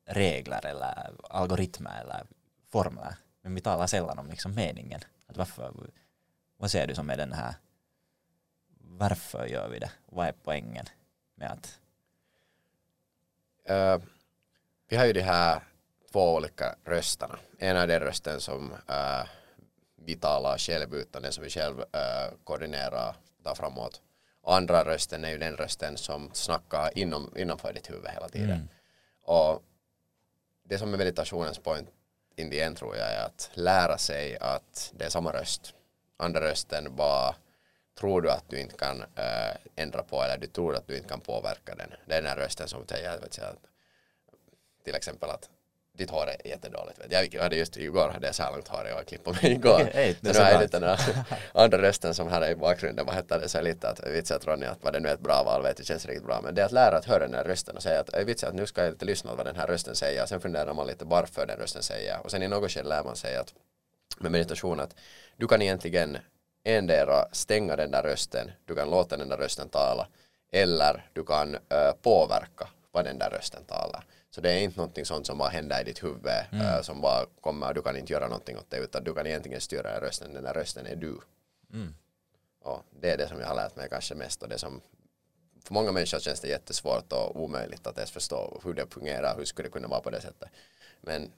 regler 0.06 0.66
eller 0.66 1.12
algoritmer 1.30 2.02
eller 2.02 2.26
formler. 2.72 3.16
Men 3.42 3.56
vi 3.56 3.62
talar 3.62 3.88
sällan 3.88 4.20
om 4.20 4.30
liksom 4.30 4.56
meningen. 4.56 5.02
Att 5.28 5.38
varför, 5.38 5.74
vad 6.58 6.72
ser 6.72 6.88
du 6.88 6.96
som 6.96 7.10
är 7.10 7.18
den 7.18 7.34
här, 7.34 7.54
varför 8.80 9.46
gör 9.46 9.70
vi 9.70 9.80
det? 9.80 9.92
Vad 10.06 10.28
är 10.28 10.34
poängen 10.44 10.86
med 11.36 11.52
att? 11.52 11.80
Uh, 13.70 14.04
vi 14.88 14.98
har 14.98 15.06
ju 15.06 15.14
de 15.14 15.22
här 15.22 15.62
två 16.12 16.36
olika 16.36 16.76
rösterna. 16.86 17.40
En 17.58 17.78
är 17.78 17.88
den 17.88 18.00
rösten 18.00 18.42
som 18.42 18.72
uh, 18.72 19.28
vi 19.96 20.16
talar 20.16 20.58
själv 20.58 20.94
utan 20.94 21.22
den 21.22 21.32
som 21.32 21.44
vi 21.44 21.50
själv 21.50 21.80
uh, 21.80 22.38
koordinerar 22.44 23.16
tar 23.44 23.56
framåt. 23.56 24.02
Och 24.42 24.56
andra 24.56 24.86
rösten 24.86 25.26
är 25.26 25.30
ju 25.30 25.38
den 25.38 25.58
rösten 25.58 25.98
som 25.98 26.30
snackar 26.34 26.98
inom, 26.98 27.34
innanför 27.38 27.74
ditt 27.74 27.90
huvud 27.90 28.10
hela 28.10 28.30
tiden. 28.30 28.52
Mm. 28.52 28.68
Och 29.22 29.64
det 30.68 30.78
som 30.78 30.94
är 30.94 30.98
meditationens 30.98 31.60
point 31.60 31.90
in 32.36 32.50
the 32.50 32.62
end 32.62 32.78
tror 32.78 32.98
jag 32.98 33.12
är 33.12 33.26
att 33.26 33.50
lära 33.54 33.98
sig 33.98 34.38
att 34.38 34.94
det 34.98 35.06
är 35.06 35.10
samma 35.10 35.34
röst. 35.34 35.74
Andra 36.18 36.42
rösten 36.42 36.96
bara 36.96 37.36
tror 38.00 38.22
du 38.22 38.32
att 38.32 38.50
du 38.50 38.60
inte 38.60 38.76
kan 38.76 39.02
äh, 39.02 39.56
ändra 39.76 40.04
på 40.04 40.24
eller 40.24 40.38
du 40.38 40.48
tror 40.48 40.76
att 40.76 40.88
du 40.88 40.98
inte 40.98 41.10
kan 41.10 41.22
påverka 41.22 41.76
den. 41.76 41.90
Det 42.06 42.14
är 42.14 42.22
den 42.22 42.30
här 42.30 42.38
rösten 42.38 42.68
som 42.68 42.88
säger 42.88 43.20
vet 43.20 43.38
jag, 43.38 43.56
till 44.84 44.96
exempel 44.96 45.30
att 45.30 45.50
ditt 45.98 46.10
hår 46.10 46.28
är 46.30 46.48
jättedåligt. 46.48 47.00
Vet 47.00 47.12
jag. 47.12 47.34
jag 47.34 47.44
hade 47.44 47.56
just 47.56 47.78
igår 47.78 48.10
hade 48.10 48.26
jag 48.26 48.36
så 48.36 48.44
här 48.44 48.52
långt 48.52 48.68
hår 48.68 48.88
jag 48.88 49.08
klippt 49.08 49.24
på 49.24 49.34
mig 49.34 49.52
igår. 49.52 49.82
Okay, 49.90 50.16
det 50.22 50.34
så 50.34 50.44
nu 50.44 50.50
jag 50.50 50.62
lite 50.62 50.80
den 50.80 50.98
andra 51.54 51.82
rösten 51.82 52.14
som 52.14 52.28
här 52.28 52.42
är 52.42 52.52
i 52.52 52.56
bakgrunden, 52.56 53.06
vad 53.06 53.16
hette 53.16 53.38
det, 53.38 53.50
så 53.50 53.62
lite 53.62 53.90
att 53.90 54.08
vitsi 54.08 54.34
att 54.34 54.48
Ronny 54.48 54.66
att 54.66 54.84
vad 54.84 54.94
det 54.94 55.00
nu 55.00 55.10
är 55.10 55.14
ett 55.14 55.20
bra 55.20 55.44
val 55.44 55.64
vet 55.64 55.78
det 55.78 55.84
känns 55.84 56.06
riktigt 56.06 56.26
bra. 56.26 56.42
Men 56.44 56.56
det 56.56 56.62
är 56.62 56.66
att 56.66 56.72
lära 56.72 56.98
att 56.98 57.06
höra 57.06 57.20
den 57.20 57.34
här 57.34 57.44
rösten 57.44 57.76
och 57.76 57.84
säga 57.84 58.00
att 58.00 58.28
vitsi 58.28 58.46
att 58.46 58.54
nu 58.54 58.66
ska 58.66 58.84
jag 58.84 58.92
lite 58.92 59.06
lyssna 59.06 59.30
på 59.30 59.36
vad 59.36 59.46
den 59.46 59.56
här 59.56 59.68
rösten 59.68 59.96
säger. 59.96 60.26
Sen 60.26 60.42
funderar 60.42 60.74
man 60.74 60.88
lite 60.88 61.06
varför 61.06 61.46
den 61.46 61.58
rösten 61.58 61.84
säger. 61.84 62.20
Och 62.24 62.32
sen 62.32 62.44
i 62.44 62.48
något 62.48 62.72
skede 62.72 62.90
lär 62.90 63.04
man 63.04 63.16
sig 63.16 63.38
att 63.38 63.54
med 64.20 64.32
meditation 64.32 64.80
att 64.80 64.96
du 65.38 65.48
kan 65.48 65.62
egentligen 65.62 66.18
endera 66.64 67.26
stänga 67.32 67.76
den 67.76 67.92
där 67.92 68.04
rösten, 68.04 68.52
du 68.66 68.76
kan 68.76 68.90
låta 68.90 69.18
den 69.18 69.30
där 69.30 69.38
rösten 69.38 69.70
tala 69.70 70.08
eller 70.52 71.10
du 71.14 71.24
kan 71.24 71.56
uh, 71.56 71.92
påverka 72.02 72.68
vad 72.92 73.06
den 73.06 73.20
där 73.20 73.30
rösten 73.30 73.64
talar. 73.64 74.06
Så 74.36 74.42
det 74.42 74.52
är 74.52 74.60
inte 74.60 74.78
någonting 74.78 75.06
sånt 75.06 75.28
som 75.28 75.38
bara 75.38 75.50
händer 75.50 75.82
i 75.82 75.84
ditt 75.84 76.04
huvud 76.04 76.28
mm. 76.52 76.66
uh, 76.66 76.82
som 76.82 77.02
bara 77.02 77.26
kommer 77.42 77.68
och 77.68 77.74
du 77.74 77.82
kan 77.82 77.98
inte 77.98 78.14
göra 78.14 78.28
någonting 78.28 78.58
åt 78.58 78.70
det 78.70 78.78
utan 78.78 79.04
du 79.04 79.14
kan 79.14 79.28
egentligen 79.28 79.62
styra 79.62 79.92
den 79.92 80.02
rösten, 80.02 80.34
den 80.34 80.44
där 80.44 80.54
rösten 80.54 80.86
är 80.86 80.96
du. 80.96 81.20
Mm. 81.74 81.96
Och 82.62 82.84
det 83.00 83.12
är 83.12 83.18
det 83.18 83.28
som 83.28 83.40
jag 83.40 83.48
har 83.48 83.56
lärt 83.56 83.76
mig 83.76 83.88
kanske 83.90 84.16
mest 84.16 84.44
och 84.44 84.50
det 84.50 84.58
som 84.58 84.82
för 85.64 85.74
många 85.74 85.92
människor 85.92 86.20
känns 86.20 86.40
det 86.40 86.48
jättesvårt 86.48 87.14
och 87.14 87.44
omöjligt 87.44 87.88
att 87.88 87.98
ens 87.98 88.12
förstå 88.12 88.62
hur 88.64 88.74
det 88.74 88.94
fungerar, 88.94 89.38
hur 89.38 89.46
skulle 89.46 89.68
det 89.68 89.72
kunna 89.72 89.88
vara 89.88 90.02
på 90.02 90.10
det 90.10 90.22
sättet. 90.22 90.50
Men 91.02 91.32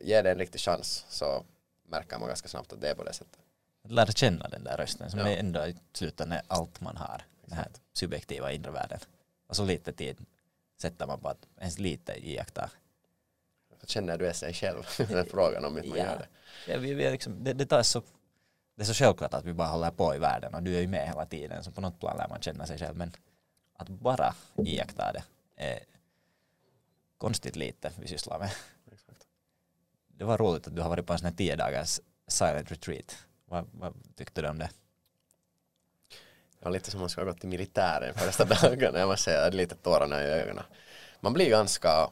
ge 0.00 0.22
det 0.22 0.30
en 0.30 0.38
riktig 0.38 0.60
chans 0.60 1.06
så 1.08 1.44
märker 1.88 2.18
man 2.18 2.28
ganska 2.28 2.48
snabbt 2.48 2.72
att 2.72 2.80
det 2.80 2.88
är 2.88 2.94
på 2.94 3.04
det 3.04 3.12
sättet. 3.12 3.38
Att 3.84 3.92
lära 3.92 4.12
känna 4.12 4.48
den 4.48 4.64
där 4.64 4.76
rösten 4.76 5.10
som 5.10 5.20
ja. 5.20 5.28
är 5.28 5.36
ändå 5.36 5.66
i 5.66 5.76
slutändan 5.92 6.40
allt 6.46 6.80
man 6.80 6.96
har, 6.96 7.22
den 7.44 7.58
här 7.58 7.68
subjektiva 7.92 8.52
inre 8.52 8.70
världen. 8.70 8.98
Och 9.46 9.56
så 9.56 9.64
lite 9.64 9.92
tid 9.92 10.16
sätter 10.78 11.06
man 11.06 11.20
på 11.20 11.28
att 11.28 11.48
ens 11.58 11.78
lite 11.78 12.28
iaktta. 12.28 12.70
Känner 13.86 14.18
du 14.18 14.34
sig 14.34 14.54
själv? 14.54 14.82
Den 15.08 15.26
frågan 15.26 15.64
om 15.64 15.76
inte 15.76 15.88
man 15.88 15.98
ja. 15.98 16.04
gör 16.04 16.18
det. 16.18 16.28
Ja, 16.72 16.78
vi, 16.78 16.94
vi 16.94 17.10
liksom, 17.10 17.44
det, 17.44 17.52
det, 17.52 17.66
tar 17.66 17.82
så, 17.82 18.02
det 18.74 18.82
är 18.82 18.86
så 18.86 18.94
självklart 18.94 19.34
att 19.34 19.44
vi 19.44 19.52
bara 19.52 19.68
håller 19.68 19.90
på 19.90 20.14
i 20.14 20.18
världen 20.18 20.54
och 20.54 20.62
du 20.62 20.76
är 20.76 20.80
ju 20.80 20.86
med 20.86 21.08
hela 21.08 21.26
tiden 21.26 21.64
så 21.64 21.70
på 21.70 21.80
något 21.80 22.00
plan 22.00 22.16
lär 22.16 22.28
man 22.28 22.40
känna 22.40 22.66
sig 22.66 22.78
själv 22.78 22.96
men 22.96 23.12
att 23.72 23.88
bara 23.88 24.34
iaktta 24.56 25.12
det 25.12 25.22
är 25.56 25.80
konstigt 27.18 27.56
lite 27.56 27.92
vi 28.00 28.08
sysslar 28.08 28.38
med. 28.38 28.50
Exakt. 28.92 29.26
Det 30.08 30.24
var 30.24 30.38
roligt 30.38 30.66
att 30.66 30.76
du 30.76 30.82
har 30.82 30.88
varit 30.88 31.06
på 31.06 31.12
en 31.12 31.18
sån 31.18 31.26
här 31.26 31.34
tio 31.34 31.56
dagars 31.56 32.00
silent 32.26 32.70
retreat. 32.70 33.16
Vad, 33.44 33.68
vad 33.72 33.94
tyckte 34.16 34.42
du 34.42 34.48
om 34.48 34.58
det? 34.58 34.70
Det 36.58 36.64
var 36.64 36.70
lite 36.76 36.90
som 36.90 37.00
man 37.00 37.08
skulle 37.08 37.26
ha 37.26 37.32
gått 37.32 37.40
till 37.40 37.48
militären 37.48 38.14
första 38.14 38.44
dagarna. 38.44 38.98
Jag 38.98 39.08
måste 39.08 39.24
säga, 39.24 39.48
lite 39.48 39.74
tårarna 39.74 40.22
i 40.22 40.26
ögonen. 40.26 40.64
Man 41.20 41.32
blir 41.32 41.50
ganska, 41.50 42.10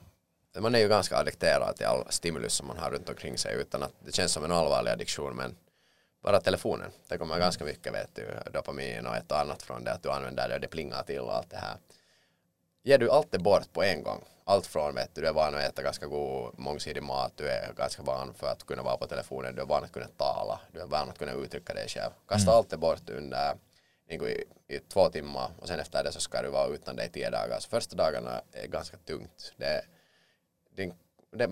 man 0.58 0.74
är 0.74 0.78
ju 0.78 0.88
ganska 0.88 1.16
addikterad 1.16 1.76
till 1.76 1.86
all 1.86 2.04
stimulus 2.08 2.52
som 2.52 2.66
man 2.66 2.78
har 2.78 2.90
runt 2.90 3.08
omkring 3.08 3.38
sig 3.38 3.54
utan 3.60 3.82
att 3.82 3.92
det 4.04 4.14
känns 4.14 4.32
som 4.32 4.44
en 4.44 4.52
allvarlig 4.52 4.90
addiktion 4.90 5.36
men 5.36 5.56
bara 6.22 6.40
telefonen, 6.40 6.90
det 7.08 7.18
kommer 7.18 7.38
ganska 7.38 7.64
mycket 7.64 7.94
vet 7.94 8.14
du, 8.14 8.26
dopamin 8.52 9.06
och 9.06 9.16
ett 9.16 9.32
och 9.32 9.38
annat 9.38 9.62
från 9.62 9.84
det 9.84 9.92
att 9.92 10.02
du 10.02 10.10
använder 10.10 10.48
det 10.48 10.54
och 10.54 10.60
det 10.60 10.68
plingar 10.68 11.02
till 11.02 11.20
och 11.20 11.34
allt 11.34 11.50
det 11.50 11.56
här. 11.56 11.76
Ger 12.82 12.98
du 12.98 13.10
allt 13.10 13.30
det 13.30 13.38
bort 13.38 13.72
på 13.72 13.82
en 13.82 14.02
gång, 14.02 14.24
allt 14.44 14.66
från 14.66 14.94
vet 14.94 15.14
du, 15.14 15.20
du 15.20 15.28
är 15.28 15.32
van 15.32 15.54
att 15.54 15.60
äta 15.60 15.82
ganska 15.82 16.06
god 16.06 16.58
mångsidig 16.58 17.02
mat, 17.02 17.32
du 17.36 17.48
är 17.48 17.72
ganska 17.76 18.02
van 18.02 18.34
för 18.34 18.46
att 18.46 18.66
kunna 18.66 18.82
vara 18.82 18.96
på 18.96 19.06
telefonen, 19.06 19.54
du 19.54 19.62
är 19.62 19.66
van 19.66 19.84
att 19.84 19.92
kunna 19.92 20.08
tala, 20.16 20.60
du 20.72 20.80
är 20.80 20.86
van 20.86 21.08
att 21.08 21.18
kunna 21.18 21.32
uttrycka 21.32 21.74
dig 21.74 21.88
själv. 21.88 22.12
Kasta 22.28 22.50
mm. 22.50 22.58
allt 22.58 22.70
det 22.70 22.76
bort 22.76 23.10
under 23.10 23.54
niin 24.08 24.18
kuin 24.18 24.30
i, 24.30 24.44
i 24.68 24.80
två 24.80 25.08
timmar 25.08 25.50
och 25.58 25.68
sen 25.68 25.80
efter 25.80 26.04
det 26.04 26.12
så 26.12 26.20
ska 26.20 26.42
du 26.42 26.48
vara 26.48 26.74
utan 26.74 26.96
dig 26.96 27.08
tio 27.08 27.30
dagar. 27.30 27.60
Så 27.60 27.68
första 27.68 27.96
dagarna 27.96 28.42
är 28.52 28.66
ganska 28.66 28.96
tungt. 28.96 29.52
Det, 29.56 29.84
det, 30.76 30.92
det, 31.30 31.46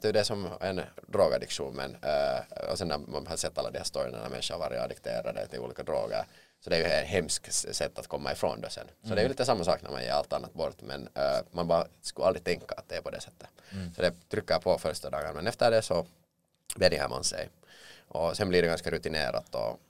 det, 0.00 0.12
det 0.12 0.20
är 0.20 0.24
som 0.24 0.48
en 0.60 0.80
drogaddiction 1.06 1.74
men 1.76 1.90
uh, 1.90 2.70
och 2.70 2.78
sen 2.78 2.88
när 2.88 2.98
man 2.98 3.26
har 3.26 3.36
sett 3.36 3.58
alla 3.58 3.70
de 3.70 3.78
här 3.78 3.84
storyerna 3.84 4.22
när 4.22 4.28
människor 4.30 4.54
har 4.54 4.60
varit 4.60 4.80
addikterade 4.80 5.46
till 5.46 5.58
olika 5.58 5.82
droger 5.82 6.24
så 6.60 6.70
det 6.70 6.76
är 6.76 6.80
ju 6.80 6.84
ett 6.84 7.06
hemskt 7.06 7.52
sätt 7.52 7.98
att 7.98 8.06
komma 8.06 8.32
ifrån 8.32 8.60
det 8.60 8.70
sen. 8.70 8.86
Så 9.00 9.06
mm. 9.06 9.14
det 9.16 9.20
är 9.20 9.22
ju 9.22 9.26
mm. 9.26 9.30
lite 9.30 9.44
samma 9.44 9.64
sak 9.64 9.82
när 9.82 9.90
man 9.90 10.02
ger 10.02 10.12
allt 10.12 10.32
annat 10.32 10.54
bort 10.54 10.82
men 10.82 11.02
uh, 11.02 11.40
man 11.50 11.68
bara 11.68 11.86
skulle 12.00 12.26
aldrig 12.26 12.44
tänka 12.44 12.74
att 12.74 12.88
det 12.88 12.96
är 12.96 13.02
på 13.02 13.10
det 13.10 13.20
sättet. 13.20 13.48
Mm. 13.72 13.94
Så 13.94 14.02
det 14.02 14.12
trycker 14.28 14.58
på 14.58 14.78
första 14.78 15.10
dagen 15.10 15.34
men 15.34 15.46
efter 15.46 15.70
det 15.70 15.82
så 15.82 16.06
vänjer 16.76 17.08
man 17.08 17.24
sig. 17.24 17.48
Och 18.08 18.36
sen 18.36 18.48
blir 18.48 18.62
det 18.62 18.68
ganska 18.68 18.90
rutinerat 18.90 19.54
och 19.54 19.80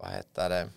vad 0.00 0.10
heter 0.10 0.48
det, 0.48 0.68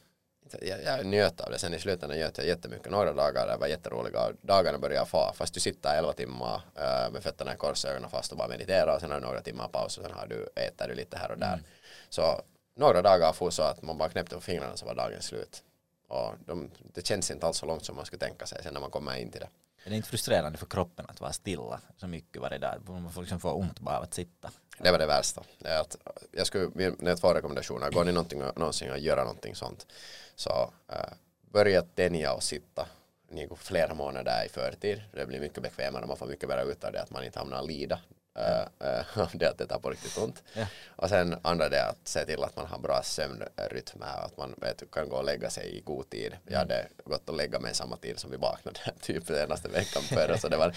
jag, 0.61 0.83
jag 0.83 1.05
njöt 1.05 1.41
av 1.41 1.51
det 1.51 1.59
sen 1.59 1.73
i 1.73 1.79
slutändan 1.79 2.17
njöt 2.17 2.37
jag 2.37 2.47
jättemycket. 2.47 2.91
Några 2.91 3.13
dagar 3.13 3.47
det 3.47 3.57
var 3.57 3.67
jätteroliga 3.67 4.31
dagarna 4.41 4.77
började 4.77 5.05
få 5.05 5.31
fast 5.35 5.53
du 5.53 5.59
sitter 5.59 5.97
elva 5.97 6.13
timmar 6.13 6.61
äh, 6.75 7.11
med 7.11 7.23
fötterna 7.23 7.53
i 7.53 7.57
kors 7.57 7.85
och 7.85 7.91
ögonen 7.91 8.09
fast 8.09 8.31
och 8.31 8.37
bara 8.37 8.47
mediterar 8.47 8.95
och 8.95 9.01
sen 9.01 9.11
har 9.11 9.19
du 9.19 9.25
några 9.25 9.41
timmar 9.41 9.67
paus 9.67 9.97
och 9.97 10.03
sen 10.03 10.13
har 10.13 10.27
du, 10.27 10.49
äter 10.55 10.87
du 10.87 10.95
lite 10.95 11.17
här 11.17 11.31
och 11.31 11.37
där. 11.37 11.53
Mm. 11.53 11.65
Så 12.09 12.41
några 12.75 13.01
dagar 13.01 13.33
får 13.33 13.49
så 13.49 13.63
att 13.63 13.81
man 13.81 13.97
bara 13.97 14.09
knäppte 14.09 14.35
på 14.35 14.41
fingrarna 14.41 14.77
så 14.77 14.85
var 14.85 14.95
dagen 14.95 15.21
slut. 15.21 15.63
Och 16.07 16.33
de, 16.45 16.71
det 16.93 17.07
känns 17.07 17.31
inte 17.31 17.47
alls 17.47 17.57
så 17.57 17.65
långt 17.65 17.85
som 17.85 17.95
man 17.95 18.05
skulle 18.05 18.19
tänka 18.19 18.45
sig 18.45 18.63
sen 18.63 18.73
när 18.73 18.81
man 18.81 18.91
kommer 18.91 19.15
in 19.15 19.31
till 19.31 19.41
det. 19.41 19.49
Är 19.85 19.89
det 19.89 19.95
inte 19.95 20.09
frustrerande 20.09 20.57
för 20.57 20.65
kroppen 20.65 21.05
att 21.09 21.21
vara 21.21 21.33
stilla 21.33 21.79
så 21.97 22.07
mycket 22.07 22.41
varje 22.41 22.57
dag? 22.57 22.89
Man 22.89 23.11
får 23.11 23.21
liksom 23.21 23.39
få 23.39 23.51
ont 23.51 23.79
bara 23.79 23.97
av 23.97 24.03
att 24.03 24.13
sitta. 24.13 24.51
Det 24.77 24.91
var 24.91 24.99
det 24.99 25.05
värsta. 25.05 25.43
Att 25.63 25.97
jag 26.31 26.47
skulle, 26.47 26.93
jag 26.99 27.17
två 27.17 27.33
rekommendationer, 27.33 27.91
går 27.91 28.05
ni 28.05 28.11
någonting, 28.11 28.39
någonsin 28.55 28.91
att 28.91 29.01
göra 29.01 29.23
någonting 29.23 29.55
sånt 29.55 29.87
så 30.35 30.73
äh, 30.91 31.13
börja 31.51 31.81
tänja 31.81 32.33
och 32.33 32.43
sitta 32.43 32.87
ni 33.29 33.45
går 33.45 33.55
flera 33.55 33.93
månader 33.93 34.45
i 34.45 34.49
förtid. 34.49 35.01
Det 35.11 35.25
blir 35.25 35.39
mycket 35.39 35.63
bekvämare, 35.63 36.05
man 36.05 36.17
får 36.17 36.25
mycket 36.25 36.49
mer 36.49 36.71
ut 36.71 36.83
av 36.83 36.91
det 36.91 37.01
att 37.01 37.11
man 37.11 37.23
inte 37.23 37.39
hamnar 37.39 37.63
lida 37.63 37.99
ja. 38.33 38.67
äh, 38.79 39.27
det 39.33 39.49
att 39.49 39.57
det 39.57 39.65
tar 39.65 39.79
på 39.79 39.89
riktigt 39.89 40.17
ont. 40.17 40.43
Ja. 40.53 40.65
Och 40.95 41.09
sen 41.09 41.35
andra 41.41 41.69
det 41.69 41.89
att 41.89 42.07
se 42.07 42.25
till 42.25 42.43
att 42.43 42.55
man 42.55 42.65
har 42.65 42.79
bra 42.79 43.01
sömnrytm 43.03 44.01
att 44.01 44.37
man 44.37 44.55
vet, 44.57 44.91
kan 44.91 45.09
gå 45.09 45.15
och 45.15 45.23
lägga 45.23 45.49
sig 45.49 45.77
i 45.77 45.81
god 45.81 46.09
tid. 46.09 46.37
Jag 46.47 46.59
hade 46.59 46.87
gått 47.03 47.29
och 47.29 47.35
lägga 47.35 47.59
mig 47.59 47.75
samma 47.75 47.97
tid 47.97 48.19
som 48.19 48.31
vi 48.31 48.37
vaknade 48.37 48.79
typ 49.01 49.27
senaste 49.27 49.69
veckan 49.69 50.03
förra 50.03 50.37
så 50.37 50.49
det 50.49 50.57
var 50.57 50.75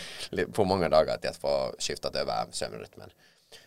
på 0.52 0.64
många 0.64 0.88
dagar 0.88 1.14
att 1.14 1.24
jag 1.24 1.36
får 1.36 1.76
skiftat 1.78 2.16
över 2.16 2.46
sömnrytmen. 2.50 3.10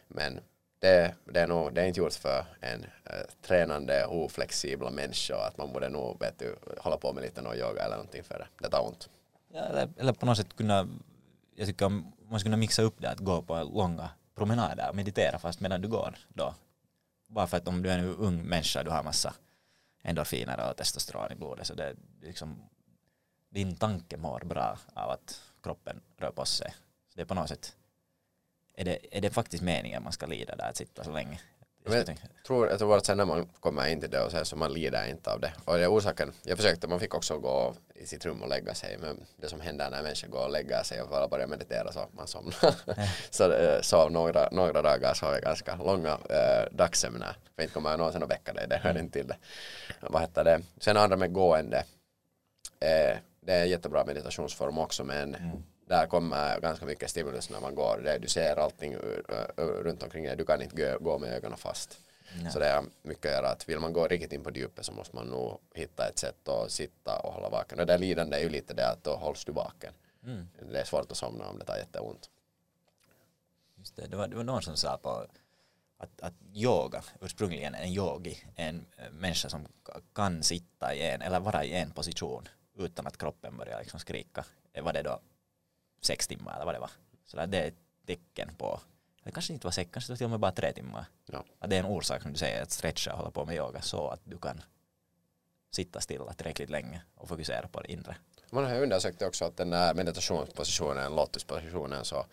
Men 0.10 0.40
det, 0.80 1.16
det, 1.26 1.40
är 1.40 1.48
nog, 1.48 1.74
det 1.74 1.82
är 1.82 1.86
inte 1.86 2.00
gjort 2.00 2.14
för 2.14 2.46
en 2.60 2.84
äh, 2.84 3.14
tränande 3.42 4.06
oflexibla 4.06 4.90
människa 4.90 5.48
att 5.48 5.58
man 5.58 5.74
borde 5.74 5.90
nog 5.90 6.20
vet 6.20 6.40
du, 6.40 6.56
hålla 6.78 6.98
på 6.98 7.14
med 7.14 7.24
lite 7.24 7.42
någon 7.42 7.56
yoga 7.56 7.84
eller 7.84 7.96
någonting 7.96 8.24
för 8.24 8.40
det. 8.40 8.48
Det 8.64 8.70
tar 8.70 8.88
ont. 8.88 9.10
Ja, 9.54 9.60
eller, 9.60 9.90
eller 9.98 10.14
på 10.14 10.26
något 10.26 10.38
sätt 10.38 10.56
kunna, 10.56 10.88
jag 11.56 11.68
tycker 11.68 11.90
man 11.90 12.40
skulle 12.40 12.44
kunna 12.44 12.58
mixa 12.58 12.82
upp 12.82 12.96
det 12.98 13.10
att 13.10 13.20
gå 13.20 13.42
på 13.42 13.64
långa 13.64 14.10
promenader 14.36 14.90
och 14.90 14.96
meditera 14.96 15.40
fast 15.40 15.60
medan 15.60 15.82
du 15.82 15.88
går 15.88 16.18
då. 16.30 16.56
Bara 17.28 17.48
för 17.48 17.58
att 17.58 17.68
om 17.68 17.84
du 17.84 17.92
är 17.92 18.00
en 18.00 18.16
ung 18.16 18.44
människa 18.44 18.84
du 18.84 18.90
har 18.90 19.04
massa 19.04 19.34
endorfiner 20.04 20.70
och 20.70 20.78
testosteron 20.78 21.32
i 21.32 21.36
blodet 21.36 21.68
så 21.68 21.74
det 21.74 21.96
liksom 22.22 22.70
din 23.50 23.76
tanke 23.76 24.18
mår 24.18 24.40
bra 24.40 24.78
av 24.94 25.10
att 25.10 25.42
kroppen 25.64 26.02
rör 26.18 26.32
på 26.32 26.46
sig. 26.46 26.74
Så 27.08 27.16
det 27.16 27.22
är 27.22 27.26
på 27.26 27.34
något 27.34 27.50
sätt 27.50 27.76
är 28.80 28.86
det, 28.86 29.18
är 29.18 29.22
det 29.22 29.30
faktiskt 29.30 29.64
meningen 29.64 30.04
man 30.04 30.12
ska 30.12 30.26
lida 30.26 30.56
där 30.56 30.70
att 30.70 30.78
sitta 30.78 31.04
så 31.04 31.12
länge? 31.12 31.40
Jag, 31.84 31.96
jag 31.96 32.18
tror, 32.48 32.68
jag 32.68 32.80
tror 32.80 32.98
att 32.98 33.06
sen 33.06 33.18
när 33.18 33.26
man 33.26 33.46
kommer 33.60 33.88
in 33.88 34.02
till 34.02 34.10
det 34.10 34.22
och 34.22 34.32
så, 34.32 34.46
så 34.46 34.56
man 34.56 34.74
lider 34.74 35.10
inte 35.10 35.32
av 35.32 35.40
det. 35.40 35.54
Och 35.66 35.78
det 35.78 35.84
är 35.84 35.92
orsaken, 35.92 36.34
jag 36.44 36.58
försökte, 36.58 36.88
man 36.88 37.00
fick 37.00 37.14
också 37.14 37.40
gå 37.40 37.74
i 37.96 38.06
sitt 38.06 38.26
rum 38.26 38.42
och 38.42 38.50
lägga 38.50 38.74
sig 38.74 38.98
men 39.02 39.26
det 39.38 39.50
som 39.50 39.62
händer 39.62 39.90
när 39.90 40.04
människor 40.04 40.28
går 40.28 40.44
och 40.44 40.52
lägger 40.52 40.84
sig 40.84 41.02
och 41.02 41.10
bara 41.10 41.28
börjar 41.28 41.48
meditera 41.48 41.92
så 41.92 42.06
man 42.12 42.28
somnar. 42.28 42.76
så 43.30 43.52
eh, 43.52 43.82
sov 43.82 44.12
några, 44.12 44.50
några 44.52 44.82
dagar 44.82 45.14
så 45.14 45.26
har 45.26 45.34
jag 45.34 45.42
ganska 45.42 45.76
långa 45.76 46.12
äh, 46.30 46.76
dagsämnen. 46.76 47.34
För 47.56 47.64
inte 47.64 47.74
kommer 47.74 47.90
jag 47.90 47.98
någonsin 47.98 48.24
att 48.24 48.32
väcka 48.32 48.54
dig, 48.54 48.68
det 48.68 48.78
hör 48.78 49.00
inte 49.00 49.20
till 49.20 49.28
det. 49.28 49.38
Vad 50.00 50.22
heter 50.22 50.44
det? 50.44 50.62
Sen 50.80 50.98
andra 50.98 51.18
med 51.18 51.34
gående. 51.34 51.78
Eh, 52.80 53.18
det 53.42 53.54
är 53.54 53.62
en 53.62 53.70
jättebra 53.70 54.06
meditationsform 54.06 54.78
också 54.78 55.04
men 55.04 55.36
mm 55.36 55.64
där 55.90 56.08
kommer 56.08 56.60
ganska 56.60 56.86
mycket 56.86 57.10
stimulus 57.10 57.50
när 57.50 57.62
man 57.62 57.76
går. 57.76 58.18
Du 58.22 58.28
ser 58.28 58.56
allting 58.56 58.96
runt 59.58 60.04
omkring 60.04 60.24
dig. 60.24 60.36
Du 60.36 60.46
kan 60.46 60.62
inte 60.62 60.98
gå 61.02 61.20
med 61.20 61.34
ögonen 61.34 61.58
fast. 61.58 62.00
Nej. 62.42 62.52
Så 62.52 62.60
det 62.60 62.68
är 62.68 62.84
mycket 63.02 63.26
att 63.26 63.32
göra 63.32 63.50
att 63.50 63.70
vill 63.70 63.80
man 63.80 63.94
gå 63.94 64.08
riktigt 64.08 64.34
in 64.34 64.44
på 64.44 64.52
djupet 64.52 64.86
så 64.86 64.92
måste 64.92 65.16
man 65.16 65.28
nog 65.28 65.60
hitta 65.74 66.08
ett 66.08 66.20
sätt 66.20 66.48
att 66.48 66.72
sitta 66.72 67.20
och 67.20 67.34
hålla 67.34 67.50
vaken. 67.50 67.80
Och 67.80 67.86
det 67.86 67.98
lidande 67.98 68.38
är 68.38 68.42
ju 68.42 68.50
lite 68.50 68.74
det 68.74 68.90
att 68.90 69.04
då 69.04 69.16
hålls 69.16 69.46
du 69.46 69.52
vaken. 69.52 69.94
Mm. 70.24 70.50
Det 70.72 70.80
är 70.80 70.84
svårt 70.84 71.12
att 71.12 71.18
somna 71.18 71.50
om 71.50 71.60
det 71.60 71.66
tar 71.66 71.78
jätteont. 71.78 72.30
Just 73.76 73.96
det, 73.96 74.08
det 74.08 74.18
var, 74.18 74.28
det 74.28 74.36
var 74.36 74.44
någon 74.44 74.62
som 74.62 74.78
sa 74.78 74.98
på 74.98 75.26
att, 75.98 76.22
att 76.22 76.34
yoga, 76.54 77.04
ursprungligen 77.22 77.76
en 77.76 77.90
yogi, 77.90 78.44
en 78.56 78.86
människa 79.12 79.50
som 79.50 79.68
kan 80.16 80.44
sitta 80.44 80.96
i 80.96 81.10
en, 81.10 81.22
eller 81.22 81.40
vara 81.40 81.64
i 81.64 81.74
en 81.74 81.92
position 81.92 82.48
utan 82.78 83.08
att 83.08 83.18
kroppen 83.18 83.58
börjar 83.58 83.80
liksom 83.80 84.00
skrika. 84.00 84.46
Var 84.82 84.94
det 84.94 85.02
då 85.02 85.20
sex 86.02 86.28
timmar 86.28 86.56
eller 86.56 86.66
vad 86.66 86.76
det 86.76 86.80
var. 86.80 86.92
Så 87.26 87.38
där, 87.38 87.48
det 87.48 87.58
är 87.58 87.68
ett 87.68 87.80
tecken 88.08 88.56
på, 88.58 88.80
det 89.24 89.32
kanske 89.32 89.54
inte 89.54 89.68
var 89.68 89.72
sex, 89.72 89.90
kanske 89.94 90.16
till 90.16 90.24
och 90.24 90.30
med 90.30 90.40
bara 90.40 90.52
tre 90.52 90.74
timmar. 90.74 91.06
Ja. 91.26 91.46
Att 91.60 91.70
det 91.70 91.76
är 91.76 91.80
en 91.80 91.86
orsak 91.86 92.22
som 92.22 92.32
du 92.32 92.38
säger 92.38 92.64
att 92.64 92.72
stretcha 92.72 93.12
och 93.12 93.18
hålla 93.18 93.32
på 93.32 93.46
med 93.46 93.56
yoga 93.56 93.82
så 93.82 94.08
att 94.08 94.22
du 94.24 94.38
kan 94.38 94.62
sitta 95.72 96.02
stilla 96.02 96.34
tillräckligt 96.34 96.70
länge 96.70 97.02
och 97.16 97.30
fokusera 97.30 97.68
på 97.68 97.82
det 97.82 97.92
inre. 97.92 98.16
Man 98.52 98.66
har 98.66 98.82
undersökt 98.82 99.22
också 99.22 99.46
att 99.46 99.58
den 99.58 99.70
där 99.70 99.94
meditationspositionen, 99.94 101.16
lotuspositionen, 101.16 102.06
så 102.06 102.26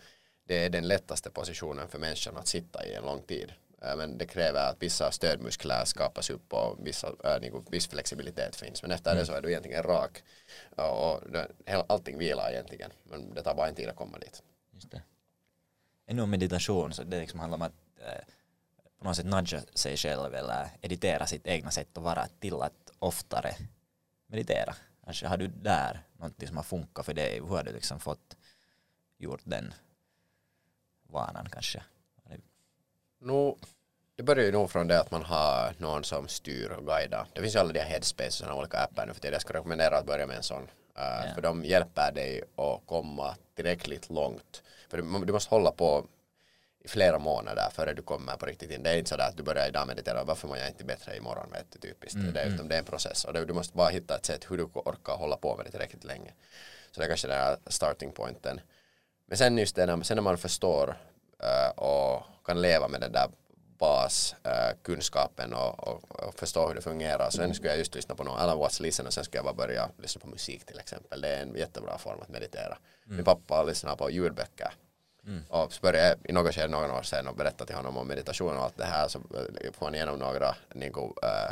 det 0.47 0.65
är 0.65 0.69
den 0.69 0.87
lättaste 0.87 1.29
positionen 1.29 1.87
för 1.87 1.99
människan 1.99 2.37
att 2.37 2.47
sitta 2.47 2.85
i 2.85 2.93
en 2.93 3.03
lång 3.03 3.21
tid. 3.21 3.53
Eh, 3.81 3.95
men 3.95 4.17
det 4.17 4.25
kräver 4.25 4.69
att 4.69 4.83
vissa 4.83 5.11
stödmuskler 5.11 5.85
skapas 5.85 6.29
upp 6.29 6.53
och 6.53 6.87
vissa, 6.87 7.07
äh, 7.23 7.39
liksom, 7.39 7.65
viss 7.71 7.87
flexibilitet 7.87 8.55
finns. 8.55 8.81
Men 8.81 8.91
efter 8.91 9.11
mm. 9.11 9.19
det 9.19 9.25
så 9.25 9.33
är 9.33 9.41
du 9.41 9.49
egentligen 9.49 9.83
rak 9.83 10.23
och 10.75 11.21
allting 11.87 12.17
vilar 12.17 12.51
egentligen. 12.51 12.91
Men 13.03 13.33
det 13.33 13.41
tar 13.41 13.55
bara 13.55 13.67
en 13.67 13.75
tid 13.75 13.89
att 13.89 13.95
komma 13.95 14.17
dit. 14.17 14.43
Just 14.73 14.91
det. 14.91 15.01
Ännu 16.05 16.21
om 16.21 16.29
meditation 16.29 16.93
så 16.93 17.03
det 17.03 17.19
liksom 17.19 17.39
handlar 17.39 17.55
om 17.57 17.61
att 17.61 17.73
eh, 17.97 18.23
på 18.99 19.05
något 19.05 19.15
sätt 19.15 19.25
nudga 19.25 19.61
sig 19.73 19.97
själv 19.97 20.35
eller 20.35 20.69
editera 20.81 21.25
sitt 21.25 21.47
egna 21.47 21.71
sätt 21.71 21.97
att 21.97 22.03
vara 22.03 22.27
till 22.39 22.61
att 22.61 22.91
oftare 22.99 23.55
meditera. 24.27 24.75
Kanske 25.03 25.27
har 25.27 25.37
du 25.37 25.47
där 25.47 26.03
någonting 26.17 26.47
som 26.47 26.57
har 26.57 26.63
funkat 26.63 27.05
för 27.05 27.13
dig? 27.13 27.39
Hur 27.39 27.47
har 27.47 27.63
du 27.63 27.71
liksom 27.71 27.99
fått 27.99 28.37
gjort 29.17 29.41
den 29.43 29.73
vanan 31.03 31.49
kanske? 31.49 31.83
No, 33.19 33.57
det 34.15 34.23
börjar 34.23 34.45
ju 34.45 34.51
nog 34.51 34.71
från 34.71 34.87
det 34.87 34.99
att 34.99 35.11
man 35.11 35.23
har 35.23 35.73
någon 35.77 36.03
som 36.03 36.27
styr 36.27 36.69
och 36.69 36.85
guidar. 36.85 37.27
Det 37.33 37.41
finns 37.41 37.55
ju 37.55 37.59
alla 37.59 37.73
de 37.73 37.79
här 37.79 37.89
headspace 37.89 38.27
och 38.27 38.33
sådana 38.33 38.55
olika 38.55 38.77
appar 38.77 39.05
nu 39.05 39.13
för 39.13 39.21
tiden. 39.21 39.33
Jag 39.33 39.41
skulle 39.41 39.59
rekommendera 39.59 39.97
att 39.97 40.05
börja 40.05 40.27
med 40.27 40.37
en 40.37 40.43
sån. 40.43 40.63
Uh, 40.63 41.03
yeah. 41.03 41.35
För 41.35 41.41
de 41.41 41.65
hjälper 41.65 42.11
dig 42.11 42.41
att 42.55 42.81
komma 42.85 43.35
tillräckligt 43.55 44.09
långt. 44.09 44.63
För 44.89 44.97
du, 44.97 45.25
du 45.25 45.33
måste 45.33 45.55
hålla 45.55 45.71
på 45.71 46.05
i 46.87 46.87
flera 46.87 47.19
månader 47.19 47.69
före 47.71 47.93
du 47.93 48.01
kommer 48.01 48.35
på 48.35 48.45
riktigt 48.45 48.71
in. 48.71 48.83
Det 48.83 48.89
är 48.89 48.97
inte 48.97 49.09
sådär 49.09 49.27
att 49.27 49.37
du 49.37 49.43
börjar 49.43 49.67
idag 49.67 49.87
meditera, 49.87 50.23
varför 50.23 50.47
mår 50.47 50.57
jag 50.57 50.67
inte 50.67 50.83
bättre 50.83 51.17
imorgon 51.17 51.51
vet 51.51 51.65
du 51.71 51.79
typiskt. 51.79 52.15
Mm, 52.15 52.33
det, 52.33 52.41
är, 52.41 52.47
mm. 52.47 52.67
det 52.67 52.75
är 52.75 52.79
en 52.79 52.85
process 52.85 53.25
och 53.25 53.33
det, 53.33 53.45
du 53.45 53.53
måste 53.53 53.77
bara 53.77 53.89
hitta 53.89 54.15
ett 54.15 54.25
sätt 54.25 54.45
hur 54.51 54.57
du 54.57 54.63
orkar 54.63 55.13
hålla 55.13 55.37
på 55.37 55.55
med 55.55 55.65
det 55.65 55.71
tillräckligt 55.71 56.03
länge. 56.03 56.33
Så 56.91 56.99
det 56.99 57.05
är 57.05 57.07
kanske 57.07 57.27
den 57.27 57.37
här 57.37 57.57
starting 57.67 58.11
pointen. 58.11 58.61
Men 59.25 59.37
sen 59.37 59.57
just 59.57 59.75
det, 59.75 59.85
när, 59.85 60.03
sen 60.03 60.15
när 60.15 60.21
man 60.21 60.37
förstår 60.37 60.97
uh, 61.43 61.83
och 61.83 62.23
kan 62.47 62.61
leva 62.61 62.87
med 62.87 63.01
den 63.01 63.11
där 63.11 63.29
baskunskapen 63.77 65.53
uh, 65.53 65.59
och, 65.59 65.87
och, 65.87 66.27
och, 66.27 66.35
förstå 66.35 66.67
hur 66.67 66.75
det 66.75 66.81
fungerar. 66.81 67.29
Sen 67.29 67.53
skulle 67.53 67.69
jag 67.69 67.77
just 67.77 67.95
lyssna 67.95 68.15
på 68.15 68.23
någon 68.23 68.39
Alan 68.39 68.57
Watts 68.57 68.79
Listen 68.79 69.07
och 69.07 69.13
sen 69.13 69.23
skulle 69.23 69.37
jag 69.37 69.45
bara 69.45 69.67
börja 69.67 69.89
lyssna 69.97 70.21
på 70.21 70.27
musik 70.27 70.65
till 70.65 70.79
exempel. 70.79 71.21
Det 71.21 71.27
är 71.27 71.41
en 71.41 71.55
jättebra 71.55 71.97
form 71.97 72.21
att 72.21 72.29
meditera. 72.29 72.77
Mm. 73.05 73.15
Min 73.15 73.25
pappa 73.25 73.63
lyssnar 73.63 73.95
på 73.95 74.11
ljudböcker. 74.11 74.73
Mm. 75.25 75.43
Och 75.49 75.73
så 75.73 75.81
började 75.81 76.07
jag 76.07 76.17
i 76.23 76.33
något 76.33 76.55
skede 76.55 76.67
några 76.67 76.97
år 76.97 77.01
sedan 77.01 77.27
och 77.27 77.35
berätta 77.35 77.65
till 77.65 77.75
honom 77.75 77.97
om 77.97 78.07
meditation 78.07 78.57
och 78.57 78.63
allt 78.63 78.77
det 78.77 78.85
här 78.85 79.07
så 79.07 79.21
får 79.73 79.85
han 79.85 79.95
igenom 79.95 80.19
några 80.19 80.55
niin 80.73 80.91
kuin, 80.91 81.13
äh, 81.23 81.51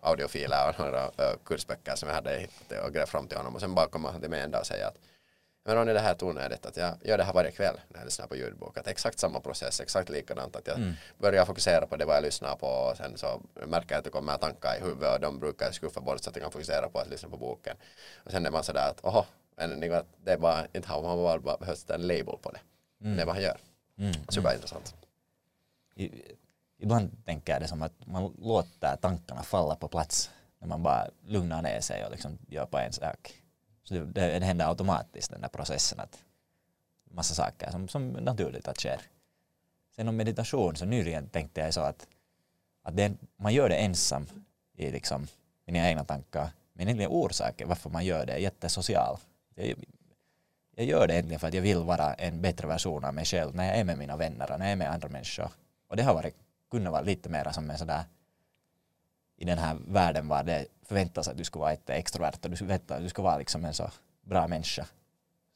audiofiler 0.00 0.68
och 0.68 0.78
några 0.78 1.04
äh, 1.04 1.36
kursböcker 1.44 1.94
som 1.94 2.08
jag 2.08 2.16
hade 2.16 2.38
hittat 2.38 2.84
och 2.86 2.94
grävt 2.94 3.08
fram 3.08 3.28
till 3.28 3.38
honom 3.38 3.54
och 3.54 3.60
sen 3.60 3.74
bara 3.74 3.86
kommer 3.86 4.08
han 4.08 4.20
till 4.20 4.30
mig 4.30 4.40
en 4.40 4.50
dag 4.50 4.60
och 4.60 4.66
säger 4.66 4.86
att 4.86 4.98
men 5.64 5.74
Ronny, 5.74 5.92
det 5.92 6.00
här 6.00 6.14
är 6.14 6.24
onödigt 6.24 6.66
att 6.66 6.76
jag 6.76 6.94
gör 7.02 7.18
det 7.18 7.24
här 7.24 7.32
varje 7.32 7.50
kväll 7.50 7.80
när 7.88 7.98
jag 7.98 8.04
lyssnar 8.04 8.26
på 8.26 8.36
ljudbok. 8.36 8.78
Att 8.78 8.86
exakt 8.86 9.18
samma 9.18 9.40
process, 9.40 9.80
exakt 9.80 10.08
likadant. 10.08 10.56
Att 10.56 10.66
jag 10.66 10.76
mm. 10.76 10.94
börjar 11.18 11.44
fokusera 11.44 11.86
på 11.86 11.96
det 11.96 12.04
vad 12.04 12.16
jag 12.16 12.22
lyssnar 12.22 12.56
på 12.56 12.66
och 12.66 12.96
sen 12.96 13.16
så 13.16 13.42
märker 13.66 13.94
jag 13.94 13.98
att 13.98 14.04
det 14.04 14.10
kommer 14.10 14.36
tankar 14.36 14.76
i 14.76 14.80
huvudet 14.80 15.14
och 15.14 15.20
de 15.20 15.38
brukar 15.38 15.66
jag 15.66 15.74
skuffa 15.74 16.00
bort 16.00 16.24
så 16.24 16.30
att 16.30 16.36
jag 16.36 16.42
kan 16.42 16.52
fokusera 16.52 16.88
på 16.88 16.98
att 16.98 17.08
lyssna 17.08 17.28
på 17.28 17.36
boken. 17.36 17.76
Och 18.24 18.30
sen 18.30 18.46
är 18.46 18.50
man 18.50 18.64
sådär 18.64 18.90
att 18.90 19.04
oho, 19.04 19.24
men 19.56 19.80
det 20.24 20.32
är 20.32 20.38
bara, 20.38 20.66
inte 20.72 20.88
har 20.88 21.02
man 21.02 21.16
bara, 21.16 21.38
bara 21.38 21.56
behövt 21.56 21.90
en 21.90 22.06
label 22.06 22.36
på 22.42 22.50
det. 22.50 22.60
Mm. 23.00 23.16
Det 23.16 23.22
är 23.22 23.26
vad 23.26 23.34
han 23.34 23.44
gör. 23.44 23.58
Mm. 23.98 24.12
Superintressant. 24.28 24.94
I, 25.94 26.10
ibland 26.78 27.24
tänker 27.24 27.52
jag 27.52 27.62
det 27.62 27.68
som 27.68 27.82
att 27.82 28.06
man 28.06 28.34
låter 28.38 28.96
tankarna 28.96 29.42
falla 29.42 29.76
på 29.76 29.88
plats 29.88 30.30
när 30.58 30.68
man 30.68 30.82
bara 30.82 31.08
lugnar 31.26 31.62
ner 31.62 31.80
sig 31.80 32.04
och 32.04 32.10
liksom 32.10 32.38
gör 32.48 32.66
på 32.66 32.78
en 32.78 32.92
sak 32.92 33.39
så 33.90 33.94
det, 33.94 34.38
det 34.38 34.46
händer 34.46 34.68
automatiskt 34.68 35.30
den 35.30 35.40
där 35.40 35.48
processen 35.48 36.00
att 36.00 36.18
massa 37.04 37.34
saker 37.34 37.70
som, 37.70 37.88
som 37.88 38.08
naturligt 38.08 38.68
att 38.68 38.78
sker. 38.78 39.00
Sen 39.96 40.08
om 40.08 40.16
meditation 40.16 40.76
så 40.76 40.84
nyligen 40.84 41.28
tänkte 41.28 41.60
jag 41.60 41.74
så 41.74 41.80
att, 41.80 42.06
att 42.82 42.96
det, 42.96 43.12
man 43.36 43.54
gör 43.54 43.68
det 43.68 43.76
ensam 43.76 44.26
i 44.76 44.90
liksom 44.90 45.26
mina 45.66 45.88
egna 45.88 46.04
tankar. 46.04 46.50
Men 46.72 46.86
egentligen 46.86 47.10
orsaken 47.10 47.68
varför 47.68 47.90
man 47.90 48.04
gör 48.04 48.26
det 48.26 48.32
är 48.32 48.38
jättesocial. 48.38 49.18
Jag, 49.54 49.74
jag 50.76 50.86
gör 50.86 51.06
det 51.06 51.14
egentligen 51.14 51.40
för 51.40 51.48
att 51.48 51.54
jag 51.54 51.62
vill 51.62 51.82
vara 51.82 52.14
en 52.14 52.42
bättre 52.42 52.68
version 52.68 53.04
av 53.04 53.14
mig 53.14 53.24
själv 53.24 53.54
när 53.54 53.66
jag 53.66 53.76
är 53.76 53.84
med 53.84 53.98
mina 53.98 54.16
vänner 54.16 54.52
och 54.52 54.58
när 54.58 54.66
jag 54.66 54.72
är 54.72 54.76
med 54.76 54.90
andra 54.90 55.08
människor. 55.08 55.50
Och 55.88 55.96
det 55.96 56.02
har 56.02 56.14
varit, 56.14 56.36
kunnat 56.70 56.92
vara 56.92 57.02
lite 57.02 57.28
mer 57.28 57.52
som 57.52 57.70
en 57.70 57.78
sådär 57.78 58.04
i 59.40 59.44
den 59.44 59.58
här 59.58 59.76
världen 59.86 60.28
var 60.28 60.42
det 60.42 60.66
förväntas 60.82 61.28
att 61.28 61.36
du 61.36 61.44
skulle 61.44 61.60
vara 61.60 61.72
ett 61.72 61.90
extrovert 61.90 62.44
och 62.44 62.50
du 62.50 62.56
förväntas 62.56 62.96
att 62.96 63.02
du 63.02 63.08
skulle 63.08 63.24
vara 63.24 63.38
liksom 63.38 63.64
en 63.64 63.74
så 63.74 63.90
bra 64.22 64.48
människa. 64.48 64.86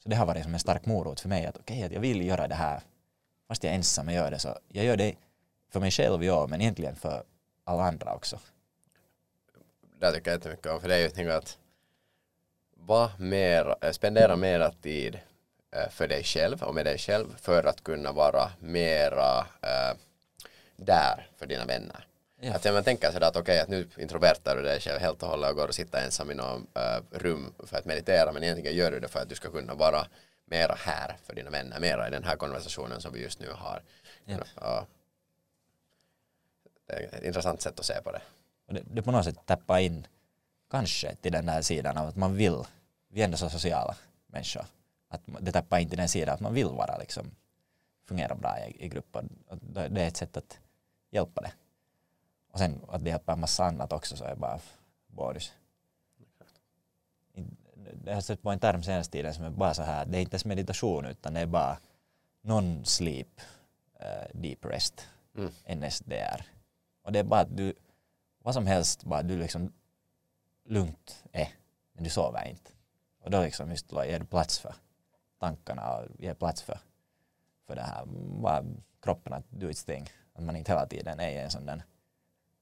Så 0.03 0.09
det 0.09 0.17
har 0.17 0.27
varit 0.27 0.43
som 0.43 0.55
en 0.55 0.61
stark 0.61 0.87
morot 0.87 1.21
för 1.21 1.29
mig 1.29 1.47
att 1.47 1.57
okej, 1.57 1.85
okay, 1.85 1.95
jag 1.95 2.01
vill 2.01 2.27
göra 2.27 2.49
det 2.49 2.55
här 2.55 2.81
fast 3.49 3.65
jag 3.65 3.73
är 3.73 3.77
ensam 3.77 4.09
och 4.09 4.15
gör 4.15 4.31
det 4.31 4.39
så 4.39 4.59
jag 4.69 4.85
gör 4.85 4.97
det 4.97 5.15
för 5.71 5.81
mig 5.81 5.91
själv 5.91 6.25
ja, 6.25 6.47
men 6.47 6.61
egentligen 6.61 6.97
för 6.97 7.25
alla 7.65 7.83
andra 7.83 8.15
också. 8.15 8.39
Det 10.01 10.13
tycker 10.13 10.31
jag 10.31 10.37
jättemycket 10.37 10.73
om 10.73 10.81
för 10.81 10.89
det 10.89 10.95
är 10.95 11.23
ju 11.23 11.33
att 11.33 11.59
vara 12.75 13.11
mer, 13.19 13.75
eh, 13.81 13.91
spendera 13.91 14.37
mera 14.37 14.71
tid 14.71 15.19
eh, 15.77 15.89
för 15.91 16.09
dig 16.09 16.25
själv 16.25 16.63
och 16.63 16.75
med 16.75 16.87
dig 16.87 16.99
själv 16.99 17.37
för 17.37 17.65
att 17.65 17.85
kunna 17.85 18.13
vara 18.13 18.51
mera 18.59 19.39
äh, 19.63 19.97
där 20.77 21.29
för 21.37 21.47
dina 21.47 21.65
vänner. 21.65 22.07
Ja. 22.45 22.55
Att 22.55 22.65
man 22.65 22.85
tänker 22.85 23.13
sådär 23.13 23.27
att 23.27 23.37
okej, 23.37 23.43
okay, 23.43 23.59
att 23.59 23.69
nu 23.69 24.03
introvertar 24.03 24.57
du 24.57 24.63
dig 24.63 24.81
själv 24.81 25.01
helt 25.01 25.23
och 25.23 25.29
hållet 25.29 25.51
och 25.51 25.57
går 25.57 25.69
och 25.69 25.75
sitter 25.75 26.05
ensam 26.05 26.31
i 26.31 26.35
något 26.35 26.77
äh, 26.77 27.19
rum 27.19 27.55
för 27.59 27.77
att 27.77 27.85
meditera, 27.85 28.33
men 28.33 28.43
egentligen 28.43 28.77
gör 28.77 28.91
du 28.91 29.01
det 29.01 29.09
för 29.09 29.21
att 29.21 29.29
du 29.29 29.35
ska 29.35 29.51
kunna 29.51 29.75
vara 29.75 30.07
mera 30.45 30.75
här 30.75 31.17
för 31.23 31.35
dina 31.35 31.51
vänner, 31.51 31.81
mera 31.81 32.09
i 32.09 32.11
den 32.11 32.25
här 32.25 32.37
konversationen 32.37 33.01
som 33.01 33.13
vi 33.13 33.23
just 33.23 33.41
nu 33.41 33.51
har. 33.51 33.83
Ja. 34.25 34.39
Ja. 34.61 34.87
Det 36.87 36.93
är 36.93 37.15
ett 37.19 37.25
intressant 37.25 37.61
sätt 37.63 37.81
att 37.81 37.87
se 37.87 38.03
på 38.03 38.13
det. 38.13 38.23
Det, 38.67 38.83
det 38.85 39.03
på 39.03 39.11
något 39.11 39.25
sätt 39.25 39.47
tappar 39.47 39.79
in 39.79 40.07
kanske 40.71 41.15
till 41.15 41.33
den 41.33 41.47
där 41.47 41.63
sidan 41.63 41.99
av 41.99 42.09
att 42.09 42.17
man 42.17 42.35
vill, 42.35 42.65
vi 43.09 43.21
är 43.21 43.25
ändå 43.25 43.37
så 43.37 43.49
sociala 43.49 43.97
människor, 44.27 44.65
att 45.09 45.21
det 45.41 45.53
tappar 45.53 45.79
in 45.79 45.89
till 45.89 45.99
den 45.99 46.09
sidan 46.09 46.35
att 46.35 46.41
man 46.41 46.55
vill 46.55 46.67
vara 46.67 46.99
liksom 46.99 47.31
fungerar 48.09 48.35
bra 48.35 48.59
i, 48.59 48.85
i 48.85 48.89
grupp. 48.89 49.17
Och 49.17 49.59
det 49.91 50.03
är 50.03 50.09
ett 50.09 50.17
sätt 50.17 50.37
att 50.37 50.59
hjälpa 51.11 51.41
det. 51.41 51.53
Och 52.55 52.61
sen 52.61 52.81
att 52.89 53.05
det 53.05 53.11
hjälper 53.11 53.33
en 53.33 53.41
massa 53.41 53.65
annat 53.65 53.93
också 53.93 54.17
så 54.17 54.25
är 54.25 54.35
bara 54.37 54.61
bonus. 55.07 55.53
Jag 58.05 58.15
har 58.15 58.21
sett 58.21 58.43
på 58.43 58.51
en 58.51 58.59
term 58.59 58.83
senaste 58.83 59.13
tiden 59.13 59.35
som 59.35 59.45
är 59.45 59.51
bara 59.51 59.75
så 59.75 59.83
här, 59.83 60.07
det 60.07 60.19
är 60.19 60.21
inte 60.21 60.35
ens 60.35 60.45
meditation 60.45 61.07
utan 61.07 61.35
det 61.35 61.41
är 61.41 61.47
bara 61.47 61.79
non-sleep 62.43 63.41
uh, 64.01 64.41
deep 64.41 64.65
rest, 64.65 65.09
mm. 65.37 65.81
NSDR. 65.81 66.47
Och 67.03 67.13
det 67.13 67.19
är 67.19 67.25
bara 67.25 67.41
att 67.41 67.57
du, 67.57 67.75
vad 68.43 68.55
som 68.55 68.67
helst, 68.67 69.05
bara 69.05 69.23
du 69.23 69.39
liksom 69.39 69.73
lugnt 70.65 71.25
är, 71.33 71.49
men 71.93 72.05
du 72.05 72.11
sover 72.11 72.49
inte. 72.49 72.71
Och 73.25 73.31
då 73.31 73.43
liksom 73.43 73.71
just 73.71 73.93
ger 73.93 74.19
du 74.19 74.27
plats 74.27 74.59
för 74.59 74.75
tankarna 75.41 75.97
och 75.97 76.07
ger 76.19 76.35
plats 76.35 76.63
för, 76.63 76.79
för 77.67 77.75
det 77.75 77.83
här, 77.83 78.05
bara 78.41 78.65
kroppen 79.03 79.33
att 79.33 79.51
do 79.51 79.71
its 79.71 79.85
thing. 79.85 80.09
Att 80.33 80.43
man 80.43 80.57
inte 80.57 80.73
hela 80.73 80.87
tiden 80.87 81.21
är 81.21 81.29
i 81.29 81.39
en 81.39 81.51
sån 81.51 81.67
där 81.67 81.83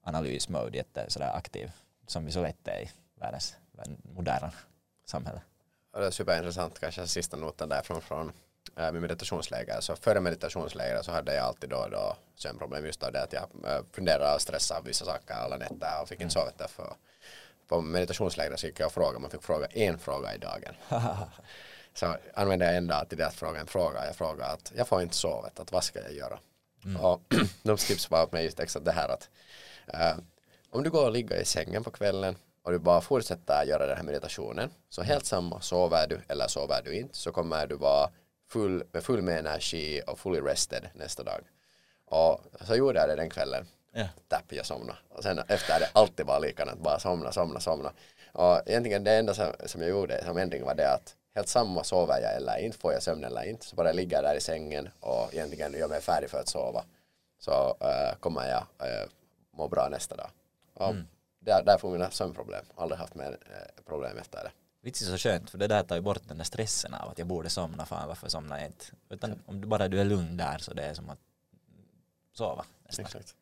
analysmode, 0.02 0.76
jätte 0.76 1.04
sådär 1.08 1.36
aktiv, 1.36 1.70
som 2.06 2.24
vi 2.24 2.32
så 2.32 2.42
lätt 2.42 2.68
är 2.68 2.80
i 2.80 2.90
världens 3.14 3.56
moderna 4.02 4.52
samhälle. 5.04 5.40
Och 5.92 6.00
det 6.00 6.06
är 6.06 6.10
superintressant, 6.10 6.80
kanske 6.80 7.06
sista 7.06 7.36
noten 7.36 7.68
därifrån 7.68 8.00
från 8.00 8.32
äh, 8.76 8.92
min 8.92 9.02
meditationsläger. 9.02 9.80
Så 9.80 9.96
före 9.96 10.20
meditationsläger 10.20 11.02
så 11.02 11.12
hade 11.12 11.34
jag 11.34 11.44
alltid 11.44 11.70
då 11.70 11.76
och 11.76 11.90
då 11.90 12.16
sömnproblem 12.34 12.86
just 12.86 13.02
av 13.02 13.12
det 13.12 13.22
att 13.22 13.32
jag 13.32 13.42
äh, 13.42 13.82
funderade 13.92 14.34
och 14.34 14.40
stressade 14.40 14.80
av 14.80 14.86
vissa 14.86 15.04
saker 15.04 15.34
alla 15.34 15.56
nätter 15.56 16.02
och 16.02 16.08
fick 16.08 16.20
inte 16.20 16.22
mm. 16.22 16.30
sova 16.30 16.50
därför. 16.58 16.94
På 17.68 17.80
meditationsläger 17.80 18.56
så 18.56 18.66
gick 18.66 18.80
jag 18.80 18.86
och 18.86 18.92
frågade, 18.92 19.18
man 19.18 19.30
fick 19.30 19.42
fråga 19.42 19.66
en 19.66 19.98
fråga 19.98 20.34
i 20.34 20.38
dagen. 20.38 20.74
så 21.94 22.16
använde 22.34 22.64
jag 22.64 22.76
en 22.76 22.86
dag 22.86 23.08
till 23.08 23.18
det 23.18 23.26
att 23.26 23.34
fråga 23.34 23.60
en 23.60 23.66
fråga. 23.66 24.06
Jag 24.06 24.16
frågade 24.16 24.52
att 24.52 24.72
jag 24.76 24.88
får 24.88 25.02
inte 25.02 25.16
sova, 25.16 25.50
att 25.56 25.72
vad 25.72 25.84
ska 25.84 26.00
jag 26.00 26.12
göra? 26.12 26.38
Mm. 26.84 27.00
Och 27.00 27.22
de 27.62 27.76
tips 27.76 28.10
var 28.10 28.22
åt 28.22 28.32
mig 28.32 28.44
just 28.44 28.60
exakt 28.60 28.84
det 28.84 28.92
här 28.92 29.08
att 29.08 29.28
äh, 29.86 30.16
om 30.70 30.82
du 30.82 30.90
går 30.90 31.04
och 31.04 31.12
ligger 31.12 31.36
i 31.36 31.44
sängen 31.44 31.84
på 31.84 31.90
kvällen 31.90 32.36
och 32.62 32.72
du 32.72 32.78
bara 32.78 33.00
fortsätter 33.00 33.64
göra 33.64 33.86
den 33.86 33.96
här 33.96 34.04
meditationen 34.04 34.70
så 34.88 35.02
helt 35.02 35.26
samma 35.26 35.60
sover 35.60 36.06
du 36.08 36.20
eller 36.28 36.48
sover 36.48 36.82
du 36.84 36.94
inte 36.94 37.16
så 37.18 37.32
kommer 37.32 37.66
du 37.66 37.74
vara 37.74 38.10
full, 38.50 38.84
med 38.92 39.04
full 39.04 39.22
med 39.22 39.38
energi 39.38 40.02
och 40.06 40.18
fully 40.18 40.40
rested 40.40 40.88
nästa 40.94 41.22
dag. 41.22 41.40
Och 42.06 42.40
så 42.60 42.76
gjorde 42.76 42.98
jag 42.98 43.08
det 43.08 43.16
den 43.16 43.30
kvällen. 43.30 43.66
Yeah. 43.96 44.08
Tapp, 44.28 44.44
jag 44.48 44.66
somnade. 44.66 44.98
Och 45.08 45.22
sen 45.22 45.38
efter 45.38 45.80
det 45.80 45.88
alltid 45.92 46.26
var 46.26 46.40
likadant, 46.40 46.80
bara 46.80 46.98
somna, 46.98 47.32
somna, 47.32 47.60
somna. 47.60 47.92
Och 48.32 48.60
egentligen 48.66 49.04
det 49.04 49.12
enda 49.12 49.34
som, 49.34 49.46
som 49.66 49.80
jag 49.80 49.90
gjorde 49.90 50.24
som 50.24 50.36
ändring 50.36 50.64
var 50.64 50.74
det 50.74 50.92
att 50.92 51.16
helt 51.34 51.48
samma 51.48 51.84
sover 51.84 52.20
jag 52.20 52.36
eller 52.36 52.58
inte, 52.58 52.78
får 52.78 52.92
jag 52.92 53.02
sömn 53.02 53.24
eller 53.24 53.42
inte, 53.42 53.66
så 53.66 53.76
bara 53.76 53.92
ligga 53.92 54.22
där 54.22 54.36
i 54.36 54.40
sängen 54.40 54.88
och 55.00 55.34
egentligen 55.34 55.72
gör 55.72 55.88
mig 55.88 56.00
färdig 56.00 56.30
för 56.30 56.40
att 56.40 56.48
sova. 56.48 56.84
Så 57.38 57.76
äh, 57.80 58.18
kommer 58.20 58.48
jag 58.48 58.88
äh, 58.88 59.08
må 59.52 59.68
bra 59.68 59.88
nästa 59.88 60.16
dag. 60.16 60.30
Och 60.74 60.90
mm. 60.90 61.06
där, 61.38 61.62
där 61.62 61.78
får 61.78 61.90
mina 61.90 62.10
sömnproblem, 62.10 62.64
aldrig 62.74 62.98
haft 62.98 63.14
mer 63.14 63.38
äh, 63.40 63.82
problem 63.84 64.18
efter 64.18 64.44
det. 64.44 64.50
Vitsi 64.80 65.04
så 65.04 65.18
skönt, 65.18 65.50
för 65.50 65.58
det 65.58 65.66
där 65.66 65.82
tar 65.82 65.96
ju 65.96 66.02
bort 66.02 66.28
den 66.28 66.38
där 66.38 66.44
stressen 66.44 66.94
av 66.94 67.08
att 67.08 67.18
jag 67.18 67.26
borde 67.26 67.50
somna, 67.50 67.86
fan 67.86 68.08
varför 68.08 68.28
somnar 68.28 68.58
jag 68.58 68.66
inte? 68.66 68.84
Utan 69.08 69.42
om 69.46 69.60
du 69.60 69.68
bara 69.68 69.88
du 69.88 70.00
är 70.00 70.04
lugn 70.04 70.36
där 70.36 70.58
så 70.58 70.74
det 70.74 70.82
är 70.82 70.94
som 70.94 71.10
att 71.10 71.18
sova 72.32 72.64
nästan. 72.84 73.04
Exakt. 73.04 73.36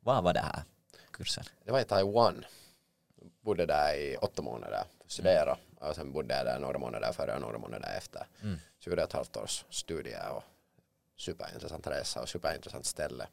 Vad 0.00 0.24
var 0.24 0.32
det 0.32 0.40
här 0.40 0.62
kursen? 1.10 1.44
Det 1.64 1.72
var 1.72 1.80
i 1.80 1.84
Taiwan. 1.84 2.44
Jag 3.20 3.30
bodde 3.40 3.66
där 3.66 3.94
i 3.94 4.16
åtta 4.16 4.42
månader 4.42 4.84
studera 5.06 5.42
mm. 5.52 5.88
och 5.90 5.94
sen 5.94 6.12
bodde 6.12 6.36
jag 6.36 6.46
där 6.46 6.58
några 6.58 6.78
månader 6.78 7.12
före 7.12 7.34
och 7.34 7.40
några 7.40 7.58
månader 7.58 7.96
efter. 7.96 8.26
Mm. 8.42 8.58
Så 8.78 8.90
gjorde 8.90 9.02
jag 9.02 9.08
ett 9.08 9.12
halvt 9.12 9.36
års 9.36 9.64
studier 9.70 10.30
och 10.30 10.44
superintressant 11.16 11.86
resa 11.86 12.22
och 12.22 12.28
superintressant 12.28 12.86
ställe. 12.86 13.26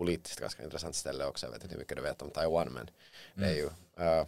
Politiskt 0.00 0.40
ganska 0.40 0.62
intressant 0.62 0.94
ställe 0.94 1.24
också. 1.24 1.46
Jag 1.46 1.52
vet 1.52 1.62
inte 1.62 1.74
hur 1.74 1.80
mycket 1.80 1.96
du 1.96 2.02
vet 2.02 2.22
om 2.22 2.30
Taiwan 2.30 2.68
men 2.68 2.90
det 3.34 3.44
är 3.44 3.52
mm. 3.52 3.56
ju 3.58 3.66
uh, 4.04 4.26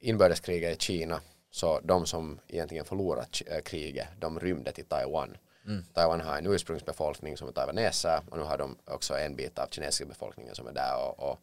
inbördeskriget 0.00 0.76
i 0.76 0.80
Kina 0.80 1.20
så 1.50 1.80
de 1.80 2.06
som 2.06 2.40
egentligen 2.48 2.84
förlorat 2.84 3.42
eh, 3.46 3.60
kriget 3.60 4.08
de 4.18 4.40
rymde 4.40 4.72
till 4.72 4.84
Taiwan. 4.84 5.36
Mm. 5.66 5.84
Taiwan 5.94 6.20
har 6.20 6.38
en 6.38 6.46
ursprungsbefolkning 6.46 7.36
som 7.36 7.48
är 7.48 7.52
taiwaneser 7.52 8.20
och 8.30 8.38
nu 8.38 8.44
har 8.44 8.58
de 8.58 8.76
också 8.84 9.18
en 9.18 9.36
bit 9.36 9.58
av 9.58 9.66
kinesiska 9.70 10.06
befolkningen 10.06 10.54
som 10.54 10.66
är 10.66 10.72
där 10.72 10.96
och, 10.96 11.30
och 11.30 11.40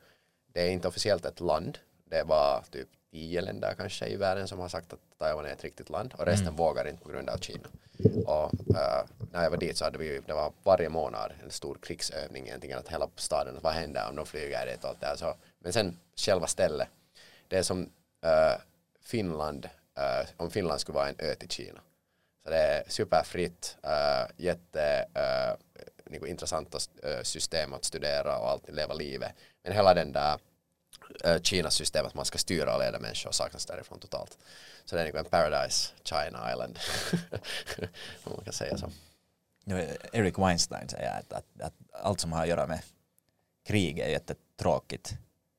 det 0.54 0.62
är 0.62 0.70
inte 0.70 0.88
officiellt 0.88 1.26
ett 1.26 1.40
land. 1.40 1.78
Det 2.06 2.18
är 2.18 2.26
bara 2.26 2.64
typ 2.64 2.90
tio 3.12 3.41
länder 3.41 3.74
kanske 3.78 4.07
i 4.07 4.16
världen 4.16 4.47
som 4.47 4.60
har 4.60 4.70
sagt 4.70 4.93
att 4.93 4.99
Taiwan 5.18 5.45
är 5.45 5.49
ett 5.49 5.64
riktigt 5.64 5.89
land 5.89 6.14
och 6.18 6.26
resten 6.26 6.47
mm. 6.47 6.55
vågar 6.55 6.88
inte 6.88 7.03
på 7.03 7.10
grund 7.10 7.30
av 7.30 7.38
Kina. 7.38 7.68
Och 8.26 8.53
uh, 8.53 9.03
när 9.32 9.43
jag 9.43 9.49
var 9.49 9.57
dit 9.57 9.78
så 9.78 9.86
hade 9.86 9.97
vi, 9.97 10.22
det 10.26 10.34
var 10.34 10.53
varje 10.64 10.89
månad 10.89 11.32
en 11.43 11.51
stor 11.51 11.78
krigsövning 11.82 12.47
egentligen 12.47 12.80
att 12.80 12.88
hela 12.88 13.10
staden, 13.16 13.60
vad 13.62 13.74
händer 13.74 14.10
om 14.10 14.16
de 14.16 14.26
flyger 14.26 14.66
dit 14.66 14.84
och 14.84 14.89
allt 14.89 15.01
det 15.01 15.07
här. 15.07 15.16
Så, 15.16 15.36
men 15.60 15.74
sen 15.74 15.99
själva 16.16 16.47
stället, 16.47 16.88
det 17.47 17.57
är 17.57 17.64
som 17.64 17.82
uh, 18.26 18.62
Finland, 19.01 19.66
uh, 19.99 20.30
om 20.38 20.51
Finland 20.51 20.80
skulle 20.80 20.95
vara 20.95 21.10
en 21.10 21.16
ö 21.18 21.36
till 21.36 21.49
Kina. 21.49 21.80
Så 22.43 22.49
det 22.49 22.57
är 22.57 22.84
superfritt, 22.88 23.78
uh, 23.86 24.32
jätte 24.38 25.05
uh, 25.18 25.84
liksom 26.05 26.28
intressanta 26.28 26.80
system 27.24 27.74
att 27.74 27.86
studera 27.86 28.39
och 28.39 28.49
alltid 28.49 28.76
leva 28.76 28.93
livet. 28.93 29.32
Men 29.64 29.74
hela 29.74 29.93
den 29.93 30.12
där 30.12 30.39
Kinas 31.43 31.76
system 31.76 32.05
att 32.05 32.14
man 32.14 32.26
ska 32.26 32.38
styra 32.38 32.76
och 32.76 32.80
leda 32.80 32.99
människor 32.99 33.32
saknas 33.32 33.66
därifrån 33.66 33.99
totalt. 33.99 34.38
Så 34.86 34.95
det 34.95 35.01
är 35.01 35.05
liksom 35.05 35.20
en 35.20 35.26
paradise 35.26 35.93
China 36.03 36.51
Island, 36.51 36.80
om 38.24 38.34
man 38.36 38.43
kan 38.43 38.53
säga 38.53 38.78
så. 38.78 38.91
Eric 40.14 40.38
Weinstein 40.38 40.89
säger 40.89 41.20
att, 41.20 41.34
att, 41.34 41.62
att 41.62 41.74
allt 41.91 42.20
som 42.20 42.32
har 42.32 42.41
att 42.41 42.47
göra 42.47 42.68
med 42.68 42.82
krig 43.66 43.99
är 43.99 44.10
jättetråkigt 44.10 45.18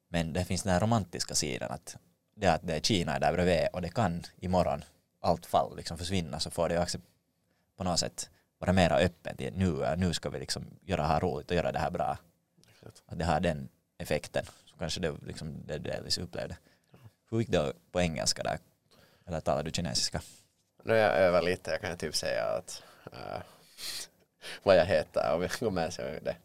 men 0.09 0.32
det 0.32 0.44
finns 0.44 0.62
den 0.62 0.72
här 0.72 0.80
romantiska 0.80 1.34
sidan 1.34 1.70
att 1.70 1.96
det 2.34 2.46
att 2.46 2.66
det 2.66 2.76
är 2.76 2.80
Kina 2.80 3.18
där 3.18 3.32
bredvid 3.32 3.68
och 3.72 3.82
det 3.82 3.88
kan 3.88 4.22
imorgon 4.36 4.84
allt 5.20 5.46
fall 5.46 5.76
liksom 5.76 5.98
försvinna 5.98 6.40
så 6.40 6.51
får 6.51 6.68
det 6.68 6.74
ju 6.74 6.82
också 6.82 6.98
på 7.76 7.84
något 7.84 7.98
sätt 7.98 8.30
vara 8.59 8.72
mera 8.72 8.96
öppet 8.96 9.38
nu, 9.55 9.94
nu 9.96 10.14
ska 10.14 10.30
vi 10.30 10.38
liksom 10.38 10.66
göra 10.82 11.03
det 11.03 11.09
här 11.09 11.20
roligt 11.20 11.51
och 11.51 11.57
göra 11.57 11.72
det 11.72 11.78
här 11.78 11.90
bra. 11.90 12.18
Att 13.07 13.18
det 13.18 13.24
har 13.24 13.40
den 13.40 13.68
effekten. 13.98 14.44
Så 14.81 14.83
kanske 14.83 15.01
det 15.01 15.14
liksom 15.26 15.62
det 15.66 15.78
delvis 15.78 16.18
upplevde. 16.18 16.57
Hur 17.31 17.39
gick 17.39 17.49
det 17.49 17.72
på 17.93 18.01
engelska 18.01 18.43
där? 18.43 18.59
Eller 19.26 19.41
talar 19.41 19.62
du 19.62 19.70
kinesiska? 19.70 20.20
Nu 20.83 20.95
jag 20.95 21.16
övar 21.16 21.43
lite, 21.43 21.70
jag 21.70 21.81
kan 21.81 21.97
typ 21.97 22.16
säga 22.16 22.45
att 22.45 22.83
uh, 23.12 23.43
vad 24.62 24.76
jag 24.76 24.85
heter 24.85 25.35
och 25.35 25.43
vi 25.43 25.49
går 25.61 25.70
med 25.70 25.93
sig 25.93 26.20
det. 26.22 26.37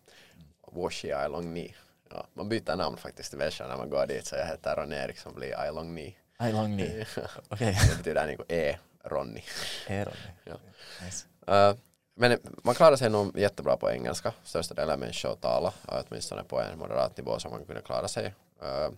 Washi 0.72 1.08
Long 1.08 1.54
Ni 1.54 1.76
ja, 2.10 2.28
man 2.34 2.50
byter 2.50 2.76
namn 2.76 2.98
faktiskt 2.98 3.34
i 3.34 3.38
Vesha 3.38 3.68
när 3.68 3.78
man 3.78 3.90
går 3.90 4.08
dit 4.08 4.26
så 4.26 4.36
jag 4.36 4.48
heter 4.48 4.76
Ronny 4.76 4.96
Eriksson 4.96 5.36
blir 5.36 5.60
Ailong 5.60 5.96
Ni. 5.96 6.18
Ailong 6.38 6.76
Ni, 6.76 7.06
okej. 7.50 7.78
Det 7.90 7.98
betyder 7.98 8.28
liksom 8.28 8.46
E-Ronny. 8.50 9.44
E-Ronny. 9.88 10.32
ja. 10.44 10.56
Nice. 11.02 11.28
Uh, 11.50 11.76
men 12.16 12.40
man 12.64 12.76
klarar 12.76 12.96
sig 12.96 13.10
nog 13.10 13.40
jättebra 13.40 13.78
på 13.78 13.92
engelska. 13.92 14.34
Största 14.44 14.74
delen 14.74 14.94
av 14.94 15.00
människor 15.00 15.36
talar, 15.36 15.74
åtminstone 15.86 16.44
på 16.44 16.60
en 16.60 16.80
moderat 16.80 17.18
nivå 17.18 17.40
som 17.40 17.52
man 17.52 17.66
kunde 17.66 17.82
klara 17.82 18.08
sig. 18.08 18.34
Uh, 18.64 18.96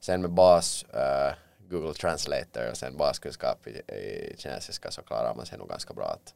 sen 0.00 0.20
med 0.20 0.30
bas 0.30 0.84
uh, 0.94 1.34
Google 1.68 1.94
Translator 1.94 2.70
och 2.70 2.76
sen 2.76 2.96
baskunskap 2.96 3.66
i, 3.66 3.70
i 3.94 4.34
kinesiska 4.38 4.90
så 4.90 5.02
klarar 5.02 5.34
man 5.34 5.46
sig 5.46 5.58
nog 5.58 5.68
ganska 5.68 5.94
bra. 5.94 6.06
Att, 6.06 6.34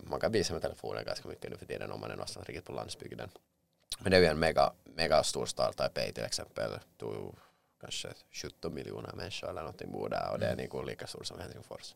man 0.00 0.20
kan 0.20 0.32
visa 0.32 0.52
med 0.52 0.62
telefonen 0.62 1.04
ganska 1.04 1.28
mycket 1.28 1.50
nu 1.50 1.56
för 1.56 1.66
tiden 1.66 1.92
om 1.92 2.00
man 2.00 2.10
är 2.10 2.14
någonstans 2.14 2.46
riktigt 2.46 2.66
på 2.66 2.72
landsbygden. 2.72 3.30
Men 3.98 4.10
det 4.10 4.16
är 4.16 4.20
ju 4.20 4.26
en 4.26 4.38
mega, 4.38 4.72
mega 4.84 5.22
stor 5.22 5.46
stad, 5.46 5.76
Taipei 5.76 6.12
till 6.12 6.24
exempel, 6.24 6.70
tog 6.98 7.34
kanske 7.80 8.08
17 8.32 8.74
miljoner 8.74 9.12
människor 9.12 9.50
eller 9.50 9.60
någonting 9.60 9.92
bor 9.92 10.08
där 10.08 10.32
och 10.32 10.38
det 10.38 10.46
är 10.46 10.52
mm. 10.52 10.86
lika 10.86 11.06
stort 11.06 11.26
som 11.26 11.38
Helsingfors. 11.38 11.94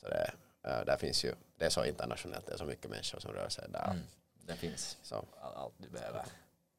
Så 0.00 0.08
det, 0.08 0.30
äh, 0.62 0.84
där 0.84 0.96
finns 0.96 1.24
ju, 1.24 1.34
det 1.56 1.64
är 1.64 1.70
så 1.70 1.84
internationellt, 1.84 2.46
det 2.46 2.52
är 2.52 2.56
så 2.56 2.64
mycket 2.64 2.90
människor 2.90 3.18
som 3.20 3.32
rör 3.32 3.48
sig 3.48 3.64
där. 3.68 3.90
Mm. 3.90 4.02
Det 4.46 4.56
finns 4.56 4.98
så. 5.02 5.24
allt 5.40 5.74
du 5.76 5.88
behöver. 5.88 6.24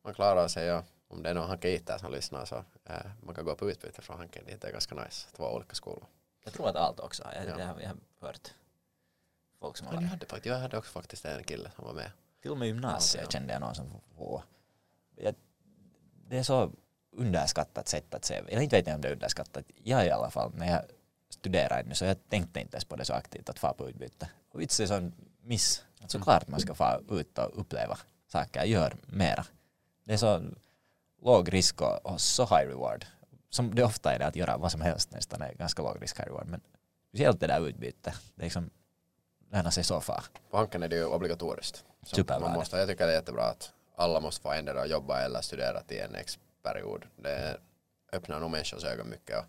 Man 0.03 0.13
klarar 0.13 0.47
sig 0.47 0.65
ja. 0.65 0.83
Om 1.07 1.23
det 1.23 1.29
är 1.29 1.33
någon 1.33 1.49
hankeiter 1.49 1.97
som 1.97 2.11
lyssnar 2.11 2.45
så 2.45 2.55
äh, 2.85 2.95
man 3.23 3.35
kan 3.35 3.45
gå 3.45 3.55
på 3.55 3.71
utbyte 3.71 4.01
från 4.01 4.17
Hanken 4.17 4.45
dit, 4.45 4.61
det 4.61 4.67
är 4.67 4.71
ganska 4.71 4.95
nice. 4.95 5.27
Två 5.35 5.43
olika 5.43 5.75
skolor. 5.75 6.05
Jag 6.43 6.53
tror 6.53 6.69
att 6.69 6.75
allt 6.75 6.99
också, 6.99 7.23
jag, 7.23 7.45
ja. 7.45 7.59
jag, 7.59 7.81
jag 7.81 7.87
har 7.87 7.97
hört 8.27 8.53
folk 9.59 9.77
som 9.77 9.87
har... 9.87 9.93
Jag 9.93 10.01
hade, 10.01 10.25
jag 10.43 10.59
hade 10.59 10.77
också 10.77 10.91
faktiskt 10.91 11.25
en 11.25 11.43
kille 11.43 11.71
som 11.75 11.85
var 11.85 11.93
med. 11.93 12.11
Till 12.41 12.51
och 12.51 12.57
med 12.57 12.67
gymnasiet 12.67 13.23
ja, 13.23 13.29
kände 13.31 13.53
jag 13.53 13.59
någon 13.61 13.75
som. 13.75 14.01
Jag, 15.15 15.35
det 16.27 16.37
är 16.37 16.43
så 16.43 16.71
underskattat 17.11 17.87
sätt 17.87 18.13
att 18.13 18.25
se, 18.25 18.35
eller 18.35 18.61
inte 18.61 18.75
vet 18.75 18.87
jag 18.87 18.95
om 18.95 19.01
det 19.01 19.07
är 19.07 19.13
underskattat, 19.13 19.65
jag 19.83 20.05
i 20.05 20.09
alla 20.09 20.29
fall, 20.29 20.51
när 20.55 20.71
jag 20.71 20.81
studerade 21.29 21.95
så 21.95 22.05
jag 22.05 22.29
tänkte 22.29 22.59
inte 22.59 22.75
ens 22.75 22.85
på 22.85 22.95
det 22.95 23.05
så 23.05 23.13
aktivt 23.13 23.49
att 23.49 23.59
få 23.59 23.73
på 23.73 23.89
utbyte. 23.89 24.29
Och 24.51 24.61
vitsen 24.61 24.83
är 24.83 24.87
sån 24.87 25.13
miss, 25.41 25.83
att 26.01 26.11
såklart 26.11 26.47
man 26.47 26.59
ska 26.59 26.75
få 26.75 27.01
ut 27.09 27.37
och 27.37 27.59
uppleva 27.59 27.97
saker, 28.27 28.63
gör 28.63 28.95
mera. 29.05 29.45
Det 30.05 30.13
är 30.13 30.17
så 30.17 30.43
låg 31.21 31.53
risk 31.53 31.81
och, 31.81 32.21
så 32.21 32.43
high 32.43 32.67
reward. 32.67 33.05
Som 33.49 33.75
det 33.75 33.83
ofta 33.83 34.13
är 34.13 34.19
det 34.19 34.27
att 34.27 34.35
göra 34.35 34.57
vad 34.57 34.71
som 34.71 34.81
helst 34.81 35.11
nästan 35.11 35.41
är 35.41 35.53
ganska 35.53 35.81
låg 35.81 36.01
risk 36.01 36.19
high 36.19 36.27
reward. 36.27 36.47
Men 36.47 36.61
speciellt 37.09 37.39
det 37.39 37.47
där 37.47 37.67
utbytet. 37.67 38.13
Det 38.35 38.41
är 38.41 38.43
liksom 38.43 38.69
lära 39.51 39.71
sig 39.71 39.83
så 39.83 40.01
far. 40.01 40.23
På 40.49 40.57
Hanken 40.57 40.83
är 40.83 40.87
det 40.87 40.95
ju 40.95 41.05
obligatoriskt. 41.05 41.85
Man 42.27 42.53
måste, 42.53 42.77
jag 42.77 42.87
tycker 42.87 43.05
det 43.05 43.11
är 43.11 43.15
jättebra 43.15 43.43
att 43.43 43.73
alla 43.95 44.19
måste 44.19 44.41
få 44.41 44.51
ändra 44.51 44.81
och 44.81 44.87
jobba 44.87 45.21
eller 45.21 45.41
studera 45.41 45.81
till 45.81 45.99
en 45.99 46.15
X-period. 46.15 47.05
Det 47.15 47.57
öppnar 48.11 48.39
nog 48.39 48.51
människors 48.51 48.83
ögon 48.83 49.09
mycket. 49.09 49.37
Och 49.39 49.45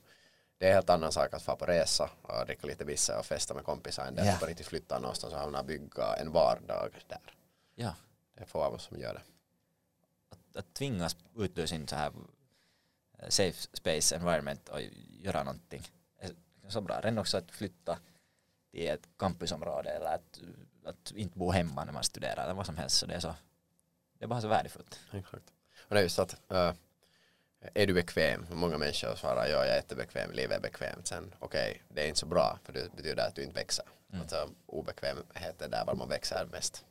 det 0.61 0.67
är 0.67 0.71
en 0.71 0.75
helt 0.75 0.91
annan 0.91 1.13
sak 1.13 1.35
att 1.35 1.43
få 1.43 1.57
på 1.57 1.67
resa 1.67 2.11
och 2.23 2.47
dricka 2.47 2.67
lite 2.67 2.85
bisse 2.85 3.17
och 3.19 3.27
festa 3.27 3.55
med 3.55 3.65
kompisar 3.65 4.07
än 4.07 4.15
det 4.15 4.25
Ja. 4.27 4.33
att 4.35 4.41
på 4.41 4.47
riktigt 4.47 4.67
flytta 4.67 4.99
någonstans 4.99 5.33
och 5.33 5.39
hamna 5.41 5.61
och 5.61 5.65
bygga 5.67 6.15
en 6.17 6.33
vardag 6.33 7.05
där. 7.09 7.35
Ja. 7.75 7.95
Det 8.35 8.41
är 8.41 8.47
få 8.47 8.63
av 8.63 8.75
oss 8.75 8.83
som 8.83 8.99
gör 9.01 9.15
det. 9.15 9.23
Att, 10.31 10.57
att 10.57 10.75
tvingas 10.75 11.17
ut 11.37 11.59
ur 11.59 11.67
sin 11.67 11.89
så 11.89 11.97
här 11.97 12.13
eh, 13.19 13.29
safe 13.29 13.53
space 13.73 14.17
environment 14.17 14.69
och 14.69 14.81
göra 15.09 15.43
någonting. 15.43 15.83
är 16.19 16.31
Så 16.69 16.81
bra. 16.81 16.97
Redan 17.01 17.19
också 17.19 17.37
att 17.39 17.51
flytta 17.51 17.99
till 18.71 18.89
ett 18.89 19.09
campusområde 19.19 19.91
eller 19.91 20.15
att, 20.15 20.41
att 20.85 21.13
inte 21.13 21.39
bo 21.39 21.51
hemma 21.51 21.85
när 21.85 21.93
man 21.93 22.05
studerar 22.05 22.45
eller 22.45 22.55
vad 22.55 22.67
som 22.67 22.77
helst. 22.77 22.97
Så 22.97 23.07
det 23.07 23.15
är 23.15 23.21
så 23.21 23.35
det 24.19 24.25
är 24.25 24.29
bara 24.29 24.41
så 24.41 24.49
värdefullt. 24.49 25.01
Exakt. 25.13 25.53
Och 25.89 25.95
det 25.95 25.99
är 26.01 26.03
just 26.03 26.19
att 26.19 26.51
äh, 26.53 26.73
är 27.75 27.87
du 27.87 27.95
bekväm? 27.95 28.47
Många 28.51 28.79
människor 28.79 29.15
svarar 29.15 29.47
ja, 29.47 29.51
jag 29.51 29.69
är 29.69 29.77
jättebekväm, 29.77 30.31
livet 30.33 30.57
är 30.57 30.61
bekvämt. 30.61 31.07
Sen 31.07 31.35
okej, 31.39 31.83
det 31.89 32.03
är 32.03 32.09
inte 32.09 32.21
så 32.21 32.27
bra 32.27 32.59
för 32.65 32.73
det 32.73 32.97
betyder 32.97 33.27
att 33.27 33.35
du 33.35 33.43
inte 33.43 33.55
växer. 33.55 33.85
Mm. 34.11 34.21
Alltså, 34.23 34.49
obekvämhet 34.67 35.63
är 35.63 35.69
där 35.69 35.85
var 35.85 35.95
man 35.95 36.09
växer 36.09 36.47
mest. 36.53 36.85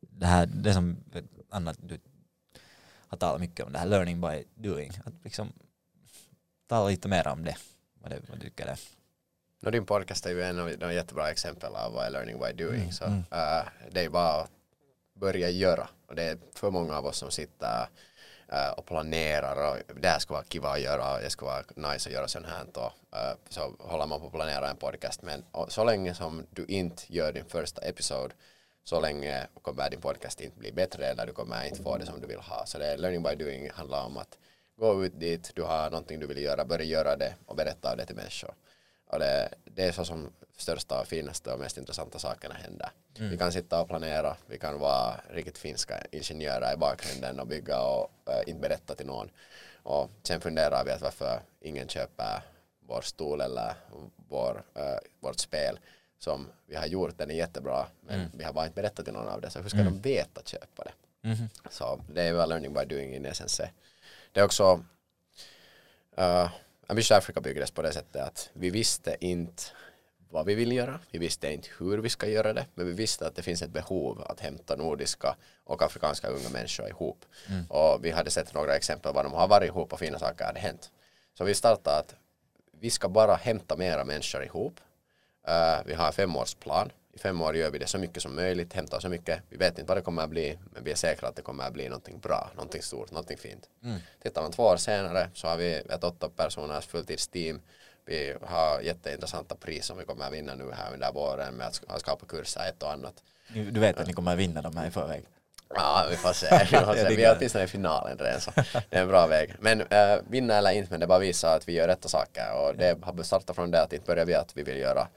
Det 0.00 0.26
här 0.26 0.46
det 0.46 0.74
som 0.74 0.96
Anna 1.50 1.74
du 1.78 1.98
har 3.08 3.18
talat 3.18 3.40
mycket 3.40 3.66
om 3.66 3.72
det 3.72 3.78
här 3.78 3.86
learning 3.86 4.20
by 4.20 4.44
doing. 4.54 4.92
Att 5.04 5.24
liksom 5.24 5.52
tala 6.66 6.88
lite 6.88 7.08
mer 7.08 7.28
om 7.28 7.44
det. 7.44 7.56
Vad, 8.02 8.10
det, 8.10 8.20
vad 8.28 8.38
du 8.38 8.44
tycker 8.44 8.66
det 8.66 8.76
Och 9.62 9.72
din 9.72 9.86
podcast 9.86 10.26
är 10.26 10.30
ju 10.30 10.42
en 10.42 10.58
av 10.58 10.78
de 10.78 10.94
jättebra 10.94 11.30
exempel 11.30 11.74
av 11.74 11.92
vad 11.92 12.06
är 12.06 12.10
learning 12.10 12.38
by 12.38 12.64
doing. 12.64 12.80
Mm, 12.80 12.92
Så 12.92 13.04
äh, 13.04 13.66
det 13.90 14.04
är 14.04 14.08
bara 14.08 14.42
att 14.42 14.50
börja 15.14 15.50
göra. 15.50 15.88
Och 16.06 16.14
det 16.14 16.22
är 16.22 16.38
för 16.54 16.70
många 16.70 16.96
av 16.96 17.06
oss 17.06 17.16
som 17.18 17.30
sitter 17.30 17.88
Äh, 18.52 18.70
och 18.70 18.86
planerar 18.86 19.70
och 19.70 19.94
det 20.00 20.08
här 20.08 20.18
ska 20.18 20.34
vara 20.34 20.44
kiva 20.44 20.68
att 20.68 20.80
göra 20.80 21.14
och 21.14 21.20
det 21.20 21.30
ska 21.30 21.46
vara 21.46 21.92
nice 21.92 22.08
att 22.08 22.14
göra 22.14 22.28
sånt 22.28 22.46
här. 22.46 22.64
då, 22.72 22.92
äh, 23.12 23.36
så 23.48 23.74
håller 23.78 24.06
man 24.06 24.20
på 24.20 24.26
att 24.26 24.32
planera 24.32 24.70
en 24.70 24.76
podcast. 24.76 25.22
Men 25.22 25.44
och 25.52 25.72
så 25.72 25.84
länge 25.84 26.14
som 26.14 26.46
du 26.50 26.64
inte 26.66 27.02
gör 27.06 27.32
din 27.32 27.44
första 27.44 27.82
episod 27.82 28.32
så 28.84 29.00
länge 29.00 29.46
kommer 29.62 29.90
din 29.90 30.00
podcast 30.00 30.40
inte 30.40 30.58
bli 30.58 30.72
bättre 30.72 31.06
eller 31.06 31.26
du 31.26 31.32
kommer 31.32 31.64
inte 31.64 31.82
få 31.82 31.98
det 31.98 32.06
som 32.06 32.20
du 32.20 32.26
vill 32.26 32.38
ha. 32.38 32.66
Så 32.66 32.78
det 32.78 32.86
är 32.86 32.98
learning 32.98 33.22
by 33.22 33.34
doing 33.34 33.70
handlar 33.70 34.04
om 34.04 34.16
att 34.16 34.38
gå 34.76 35.04
ut 35.04 35.20
dit, 35.20 35.52
du 35.54 35.62
har 35.62 35.90
någonting 35.90 36.20
du 36.20 36.26
vill 36.26 36.42
göra, 36.42 36.64
börja 36.64 36.84
göra 36.84 37.16
det 37.16 37.34
och 37.46 37.56
berätta 37.56 37.96
det 37.96 38.06
till 38.06 38.16
människor. 38.16 38.54
Och 39.06 39.18
det, 39.18 39.48
det 39.64 39.84
är 39.84 39.92
så 39.92 40.04
som 40.04 40.32
största 40.56 41.00
och 41.00 41.06
finaste 41.06 41.52
och 41.52 41.60
mest 41.60 41.78
intressanta 41.78 42.18
sakerna 42.18 42.54
händer. 42.54 42.90
Vi 43.18 43.38
kan 43.38 43.52
sitta 43.52 43.80
och 43.80 43.88
planera, 43.88 44.36
vi 44.46 44.58
kan 44.58 44.78
vara 44.78 45.20
riktigt 45.30 45.58
finska 45.58 46.06
ingenjörer 46.10 46.74
i 46.74 46.76
bakgrunden 46.76 47.40
och 47.40 47.46
bygga 47.46 47.82
och 47.82 48.10
äh, 48.26 48.50
inte 48.50 48.60
berätta 48.60 48.94
till 48.94 49.06
någon. 49.06 49.30
Och 49.82 50.10
sen 50.22 50.40
funderar 50.40 50.84
vi 50.84 50.90
att 50.90 51.02
varför 51.02 51.40
ingen 51.60 51.88
köper 51.88 52.42
vår 52.80 53.00
stol 53.00 53.40
eller 53.40 53.74
vår, 54.28 54.62
äh, 54.74 54.98
vårt 55.20 55.38
spel 55.38 55.78
som 56.18 56.48
vi 56.66 56.76
har 56.76 56.86
gjort, 56.86 57.18
den 57.18 57.30
är 57.30 57.34
jättebra 57.34 57.86
men 58.00 58.30
vi 58.34 58.44
har 58.44 58.52
bara 58.52 58.66
inte 58.66 58.74
berättat 58.74 59.04
till 59.04 59.14
någon 59.14 59.28
av 59.28 59.40
det 59.40 59.50
så 59.50 59.60
hur 59.60 59.68
ska 59.68 59.78
de 59.78 60.00
veta 60.00 60.40
att 60.40 60.48
köpa 60.48 60.84
det? 60.84 60.92
Mhm. 61.28 61.48
Så 61.70 62.00
det 62.08 62.22
är 62.22 62.32
väl 62.32 62.48
learning 62.48 62.74
by 62.74 62.84
doing 62.84 63.14
in 63.14 63.26
essence. 63.26 63.70
Det 64.32 64.40
är 64.40 64.44
också 64.44 64.84
uh, 66.18 66.50
Ambition 66.86 67.16
Africa 67.16 67.40
byggdes 67.40 67.70
på 67.70 67.82
det 67.82 67.92
sättet 67.92 68.22
att 68.22 68.50
vi 68.52 68.70
visste 68.70 69.16
inte 69.20 69.62
vad 70.30 70.46
vi 70.46 70.54
vill 70.54 70.72
göra, 70.72 71.00
vi 71.10 71.18
visste 71.18 71.52
inte 71.52 71.68
hur 71.78 71.98
vi 71.98 72.08
ska 72.08 72.28
göra 72.28 72.52
det, 72.52 72.66
men 72.74 72.86
vi 72.86 72.92
visste 72.92 73.26
att 73.26 73.36
det 73.36 73.42
finns 73.42 73.62
ett 73.62 73.70
behov 73.70 74.22
att 74.22 74.40
hämta 74.40 74.76
nordiska 74.76 75.36
och 75.64 75.82
afrikanska 75.82 76.28
unga 76.28 76.48
människor 76.48 76.88
ihop. 76.88 77.24
Och 77.68 78.04
vi 78.04 78.10
hade 78.10 78.30
sett 78.30 78.54
några 78.54 78.76
exempel 78.76 79.14
var 79.14 79.24
de 79.24 79.32
har 79.32 79.48
varit 79.48 79.68
ihop 79.68 79.92
och 79.92 79.98
fina 79.98 80.18
saker 80.18 80.44
hade 80.44 80.60
hänt. 80.60 80.90
Så 81.38 81.44
vi 81.44 81.54
startade 81.54 81.96
att 81.98 82.14
vi 82.80 82.90
ska 82.90 83.08
bara 83.08 83.34
hämta 83.34 83.76
mera 83.76 84.04
människor 84.04 84.44
ihop. 84.44 84.80
Uh, 85.48 85.86
vi 85.86 85.94
har 85.94 86.06
en 86.06 86.12
femårsplan. 86.12 86.92
I 87.16 87.18
fem 87.18 87.40
år 87.42 87.56
gör 87.56 87.70
vi 87.70 87.78
det 87.78 87.86
så 87.86 87.98
mycket 87.98 88.22
som 88.22 88.34
möjligt, 88.36 88.72
hämtar 88.72 89.00
så 89.00 89.08
mycket. 89.08 89.40
Vi 89.48 89.56
vet 89.56 89.78
inte 89.78 89.88
vad 89.88 89.96
det 89.96 90.02
kommer 90.02 90.22
att 90.22 90.30
bli, 90.30 90.58
men 90.74 90.84
vi 90.84 90.90
är 90.90 90.94
säkra 90.94 91.28
att 91.28 91.36
det 91.36 91.42
kommer 91.42 91.64
att 91.64 91.72
bli 91.72 91.88
någonting 91.88 92.18
bra, 92.18 92.50
någonting 92.54 92.82
stort, 92.82 93.10
någonting 93.10 93.38
fint. 93.38 93.68
Mm. 93.84 93.98
Tittar 94.22 94.42
man 94.42 94.52
två 94.52 94.62
år 94.62 94.76
senare 94.76 95.28
så 95.34 95.48
har 95.48 95.56
vi 95.56 95.74
ett 95.74 96.04
åtta 96.04 96.28
personers 96.36 96.86
fulltidsteam. 96.86 97.60
Vi 98.06 98.34
har 98.42 98.80
jätteintressanta 98.80 99.54
pris 99.54 99.86
som 99.86 99.98
vi 99.98 100.04
kommer 100.04 100.24
att 100.26 100.32
vinna 100.32 100.54
nu 100.54 100.70
här 100.72 100.92
under 100.94 101.12
våren 101.12 101.54
med 101.54 101.66
att 101.66 101.72
sk- 101.74 101.98
skapa 101.98 102.26
kurser, 102.26 102.60
ett 102.68 102.82
och 102.82 102.92
annat. 102.92 103.14
Du 103.54 103.80
vet 103.80 103.98
att 103.98 104.06
ni 104.06 104.12
kommer 104.12 104.32
att 104.32 104.38
vinna 104.38 104.62
de 104.62 104.76
här 104.76 104.86
i 104.88 104.90
förväg. 104.90 105.24
Ja, 105.74 106.06
vi 106.10 106.16
får 106.16 106.32
se. 106.32 106.46
Vi, 106.70 106.76
får 106.76 106.94
se. 107.08 107.16
vi 107.16 107.24
är 107.24 107.36
åtminstone 107.36 107.64
i 107.64 107.68
finalen 107.68 108.18
redan 108.18 108.40
så 108.40 108.50
det 108.56 108.96
är 108.96 109.02
en 109.02 109.08
bra 109.08 109.26
väg. 109.26 109.54
Men 109.60 109.80
äh, 109.80 110.16
vinna 110.30 110.54
eller 110.54 110.70
inte, 110.70 110.90
men 110.90 111.00
det 111.00 111.06
bara 111.06 111.18
visar 111.18 111.56
att 111.56 111.68
vi 111.68 111.72
gör 111.72 111.88
rätta 111.88 112.08
saker 112.08 112.52
och 112.54 112.76
det 112.76 112.98
har 113.04 113.22
startat 113.22 113.56
från 113.56 113.70
det 113.70 113.82
att 113.82 113.92
inte 113.92 114.06
börjar 114.06 114.24
vi 114.26 114.34
att 114.34 114.56
vi 114.56 114.62
vill 114.62 114.76
göra 114.78 115.08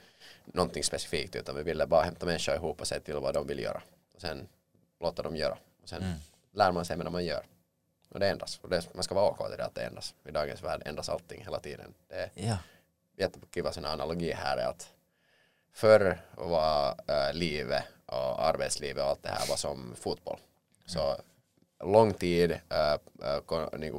någonting 0.54 0.84
specifikt 0.84 1.36
utan 1.36 1.56
vi 1.56 1.64
ville 1.64 1.86
bara 1.88 2.04
hämta 2.04 2.26
människor 2.26 2.56
ihop 2.56 2.82
och 2.82 2.88
se 2.88 3.00
till 3.00 3.16
vad 3.16 3.34
de 3.34 3.48
vill 3.48 3.60
göra 3.60 3.82
och 4.16 4.22
sen 4.22 4.48
låta 5.00 5.22
dem 5.22 5.36
göra 5.36 5.58
och 5.84 5.90
sen 5.90 6.04
lär 6.52 6.72
man 6.72 6.86
sig 6.86 6.98
medan 6.98 7.12
man 7.14 7.26
gör. 7.26 7.46
Och 8.10 8.20
det 8.20 8.30
ändras. 8.30 8.60
Och 8.62 8.70
det, 8.70 8.94
man 8.96 9.04
ska 9.04 9.16
vara 9.16 9.30
OK 9.32 9.48
till 9.48 9.58
det 9.58 9.66
att 9.66 9.76
det 9.76 9.82
ändras. 9.84 10.14
I 10.26 10.32
dagens 10.32 10.64
värld 10.64 10.82
ändras 10.86 11.10
allting 11.10 11.44
hela 11.44 11.60
tiden. 11.60 11.94
Det 12.08 12.16
är 12.16 12.30
Ja. 12.34 12.58
jättekiva 13.18 13.72
sån 13.72 13.86
analogi 13.86 14.32
här 14.32 14.58
är 14.58 14.66
att 14.68 14.90
förr 15.74 16.22
var 16.36 16.96
äh, 17.08 17.34
livet 17.34 17.84
och 18.06 18.46
arbetslivet 18.46 19.04
och 19.04 19.10
allt 19.10 19.24
det 19.24 19.30
här 19.30 19.48
var 19.50 19.56
som 19.56 19.96
fotboll. 19.96 20.40
Så 20.86 21.16
lång 21.84 22.14
tid, 22.14 22.52
äh, 22.52 22.98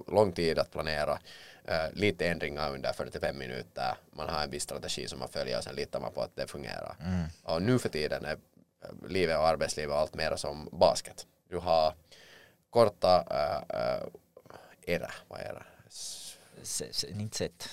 lång 0.07 0.33
tid 0.33 0.59
att 0.59 0.71
planera, 0.71 1.19
äh, 1.65 1.93
lite 1.93 2.27
ändringar 2.29 2.75
under 2.75 2.93
45 2.93 3.39
minuter, 3.39 3.95
man 4.13 4.29
har 4.29 4.43
en 4.43 4.51
viss 4.51 4.63
strategi 4.63 5.09
som 5.09 5.19
man 5.19 5.29
följer 5.29 5.59
och 5.59 5.65
sen 5.65 5.75
litar 5.75 6.01
man 6.01 6.13
på 6.13 6.23
att 6.23 6.37
det 6.37 6.47
fungerar. 6.47 6.97
Och 7.43 7.63
nu 7.63 7.79
för 7.79 7.89
tiden 7.89 8.25
är 8.25 8.33
äh, 8.33 9.09
livet 9.09 9.39
och 9.39 9.47
arbetslivet 9.47 9.97
allt 9.97 10.15
mer 10.15 10.37
som 10.37 10.69
basket. 10.73 11.27
Du 11.49 11.59
har 11.59 11.95
korta 12.71 13.25
äh, 13.31 14.95
era, 14.95 15.11
vad 15.29 15.41
är 15.41 15.55
det? 15.55 15.63
Inte 17.21 17.37
sett. 17.37 17.69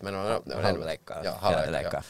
Men, 0.00 0.14
Halvlekar. 0.60 2.04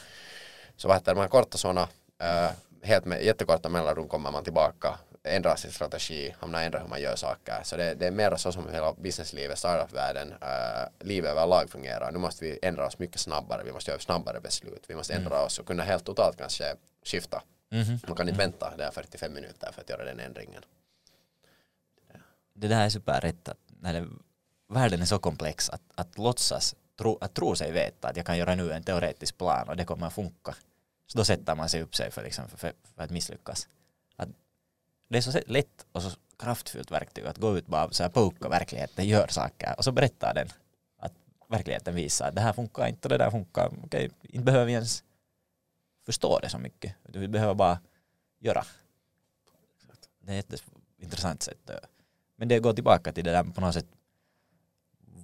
Så 0.75 0.87
vad 0.87 0.97
heter 0.97 1.15
man 1.15 1.29
korta 1.29 1.57
sådana, 1.57 1.87
äh, 2.21 2.51
helt 2.81 3.05
med 3.05 3.23
jättekorta 3.23 3.69
mellanrum 3.69 4.07
kommer 4.07 4.31
man 4.31 4.43
tillbaka, 4.43 4.99
ändrar 5.23 5.55
sin 5.55 5.71
strategi, 5.71 6.35
hamnar 6.39 6.63
ändra 6.63 6.79
hur 6.79 6.87
man 6.87 7.01
gör 7.01 7.15
saker. 7.15 7.59
Så 7.63 7.77
det, 7.77 7.93
det 7.93 8.07
är 8.07 8.11
mer 8.11 8.35
så 8.35 8.51
som 8.51 8.69
hela 8.69 8.93
businesslivet, 8.93 9.59
startup-världen, 9.59 10.33
äh, 10.41 11.07
livet 11.07 11.31
överlag 11.31 11.69
fungerar. 11.69 12.11
Nu 12.11 12.19
måste 12.19 12.45
vi 12.45 12.59
ändra 12.61 12.87
oss 12.87 12.99
mycket 12.99 13.21
snabbare, 13.21 13.63
vi 13.63 13.71
måste 13.71 13.91
göra 13.91 13.99
snabbare 13.99 14.39
beslut, 14.39 14.83
vi 14.87 14.95
måste 14.95 15.13
ändra 15.13 15.45
oss 15.45 15.59
och 15.59 15.67
kunna 15.67 15.83
helt 15.83 16.05
totalt 16.05 16.37
kanske 16.37 16.75
skifta. 17.05 17.43
Mhm. 17.71 17.99
Man 18.07 18.15
kan 18.15 18.29
inte 18.29 18.39
vänta 18.39 18.73
där 18.77 18.91
45 18.91 19.33
minuter 19.33 19.71
för 19.71 19.81
att 19.81 19.89
göra 19.89 20.05
den 20.05 20.19
ändringen. 20.19 20.63
Det 22.53 22.67
där 22.67 22.85
är 22.85 22.89
superrätt 22.89 23.47
att 23.47 23.57
när 23.79 23.93
det, 23.93 24.07
världen 24.69 25.01
är 25.01 25.05
så 25.05 25.19
komplex 25.19 25.69
att, 25.69 25.81
att 25.95 26.17
låtsas, 26.17 26.75
tro, 26.97 27.17
att 27.21 27.33
tro 27.33 27.55
sig 27.55 27.71
veta 27.71 28.07
att 28.07 28.17
jag 28.17 28.25
kan 28.25 28.37
göra 28.37 28.55
nu 28.55 28.71
en 28.71 28.83
teoretisk 28.83 29.37
plan 29.37 29.69
och 29.69 29.77
det 29.77 29.85
kommer 29.85 30.07
att 30.07 30.13
funka. 30.13 30.55
Så 31.07 31.17
då 31.17 31.25
sätter 31.25 31.55
man 31.55 31.69
sig 31.69 31.81
upp 31.81 31.95
sig 31.95 32.11
för, 32.11 32.23
liksom, 32.23 32.49
för, 32.49 32.57
för 32.95 33.03
att 33.03 33.09
misslyckas. 33.09 33.67
Det 35.13 35.19
är 35.19 35.21
så 35.21 35.39
lätt 35.47 35.85
och 35.91 36.03
så 36.03 36.09
kraftfullt 36.39 36.91
verktyg 36.91 37.25
att 37.25 37.37
gå 37.37 37.57
ut 37.57 37.67
bara 37.67 37.85
och 37.85 37.95
så 37.95 38.03
här 38.03 38.09
poka 38.09 38.49
verkligheten, 38.49 39.07
gör 39.07 39.27
saker 39.27 39.73
och 39.77 39.83
så 39.83 39.91
berättar 39.91 40.33
den 40.33 40.47
att 40.97 41.13
verkligheten 41.47 41.95
visar 41.95 42.27
att 42.27 42.35
det 42.35 42.41
här 42.41 42.53
funkar 42.53 42.87
inte 42.87 43.07
och 43.07 43.09
det 43.09 43.17
där 43.17 43.31
funkar. 43.31 43.71
Okej, 43.83 44.11
inte 44.21 44.45
behöver 44.45 44.65
vi 44.65 44.73
ens 44.73 45.03
förstå 46.05 46.39
det 46.39 46.49
så 46.49 46.57
mycket. 46.57 46.95
utan 47.05 47.21
Vi 47.21 47.27
behöver 47.27 47.53
bara 47.53 47.79
göra. 48.39 48.65
Det 50.19 50.33
är 50.33 50.39
ett 50.39 50.63
intressant 50.97 51.43
sätt. 51.43 51.71
Men 52.35 52.47
det 52.47 52.59
går 52.59 52.73
tillbaka 52.73 53.13
till 53.13 53.23
det 53.23 53.31
där 53.31 53.43
på 53.43 53.61
något 53.61 53.73
sätt 53.73 53.87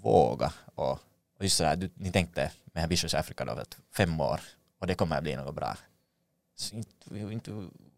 våga 0.01 0.53
och, 0.75 0.99
och 1.37 1.43
just 1.43 1.57
sådär, 1.57 1.75
du, 1.75 1.89
ni 1.93 2.11
tänkte 2.11 2.51
med 2.65 2.89
Vicious 2.89 3.13
Africa 3.13 3.45
då 3.45 3.51
att 3.51 3.77
fem 3.91 4.21
år 4.21 4.39
och 4.79 4.87
det 4.87 4.95
kommer 4.95 5.17
att 5.17 5.23
bli 5.23 5.35
något 5.35 5.55
bra. 5.55 5.77
Så 6.55 6.75
inte, 6.75 7.19
inte, 7.19 7.51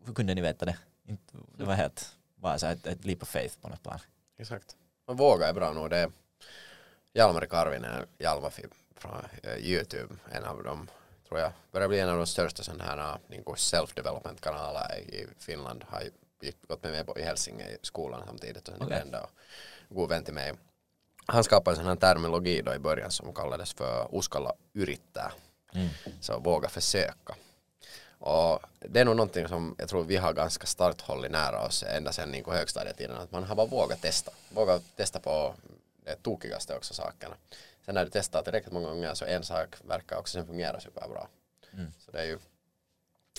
hur 0.06 0.14
kunde 0.14 0.34
ni 0.34 0.42
veta 0.42 0.66
det? 0.66 0.78
Inte, 1.08 1.34
det 1.58 1.64
var 1.64 1.74
helt 1.74 2.16
bara 2.36 2.60
så 2.60 2.66
ett, 2.68 2.88
ett 2.88 3.06
leap 3.06 3.24
of 3.24 3.30
faith 3.30 3.60
på 3.62 3.70
något 3.70 3.84
plan. 3.84 3.99
Exakt. 4.38 4.76
Och 5.06 5.18
våga 5.18 5.47
är 5.47 5.54
bra 5.54 5.74
nog. 5.74 5.89
Det 5.89 5.97
är 7.14 7.45
Karvinen, 7.45 8.06
Hjalmafi 8.18 8.66
från 8.95 9.26
eh, 9.43 9.58
YouTube, 9.58 10.16
en 10.32 10.43
av 10.45 10.64
dem 10.64 10.89
tror 11.28 11.39
jag 11.39 11.52
börjar 11.72 11.88
bli 11.88 11.99
en 11.99 12.10
av 12.10 12.18
de 12.18 12.28
största 12.28 12.64
sådana 12.64 12.84
här 12.84 13.18
niin 13.28 13.43
kuin 13.43 13.56
self-development 13.56 14.41
kanaler 14.41 14.97
i 14.97 15.28
Finland. 15.38 15.84
Har 15.88 16.02
gick- 16.41 16.68
gått 16.68 16.84
med 16.84 16.91
mig 16.91 17.06
på- 17.06 17.20
i 17.20 17.24
Helsingin 17.24 17.68
i 17.68 17.78
skolan 17.82 18.24
samtidigt 18.26 18.68
och 18.68 18.74
sen 18.78 18.88
okay. 18.88 19.02
och 19.10 19.30
god 19.89 20.10
vän 20.10 20.24
till 20.24 20.34
mig. 20.34 20.54
Han 21.26 21.43
skapade 21.43 21.72
en 21.72 21.84
sån 21.84 21.86
här 21.88 21.95
terminologi 21.95 22.62
då 22.62 22.74
i 22.74 22.80
början 22.80 23.12
som 23.12 23.34
kallades 23.34 23.74
för 23.74 24.18
uskalla 24.18 24.54
yrittää. 24.76 25.32
Mm. 25.74 25.89
Så 26.22 26.39
våga 26.39 26.70
försöka. 26.70 27.36
Och 28.22 28.60
det 28.80 29.00
är 29.00 29.06
nog 29.06 29.16
någonting 29.16 29.48
som 29.48 29.76
jag 29.78 29.90
tror 29.90 30.04
vi 30.04 30.18
har 30.18 30.34
ganska 30.34 30.68
starkt 30.68 31.02
hållit 31.02 31.32
nära 31.32 31.66
oss 31.66 31.84
ända 31.84 32.12
sedan 32.12 32.32
niin 32.32 32.46
högstadietiden. 32.48 33.18
Att 33.18 33.32
man 33.32 33.44
har 33.44 33.56
bara 33.56 33.68
vågat 33.68 34.02
testa. 34.02 34.32
Vågat 34.50 34.84
testa 34.96 35.20
på 35.20 35.56
det 36.06 36.16
tokigaste 36.16 36.76
också 36.76 36.94
sakerna. 36.94 37.36
Sen 37.86 37.96
när 37.96 38.06
du 38.06 38.12
testar 38.14 38.42
tillräckligt 38.42 38.74
många 38.74 38.90
gånger 38.90 39.14
så 39.14 39.26
en 39.26 39.44
sak 39.44 39.76
verkar 39.88 40.18
också 40.18 40.34
sen 40.34 40.48
fungera 40.48 40.80
superbra. 40.80 41.28
Mm. 41.74 41.94
Så 42.00 42.12
det 42.12 42.20
är 42.20 42.26
ju 42.26 42.40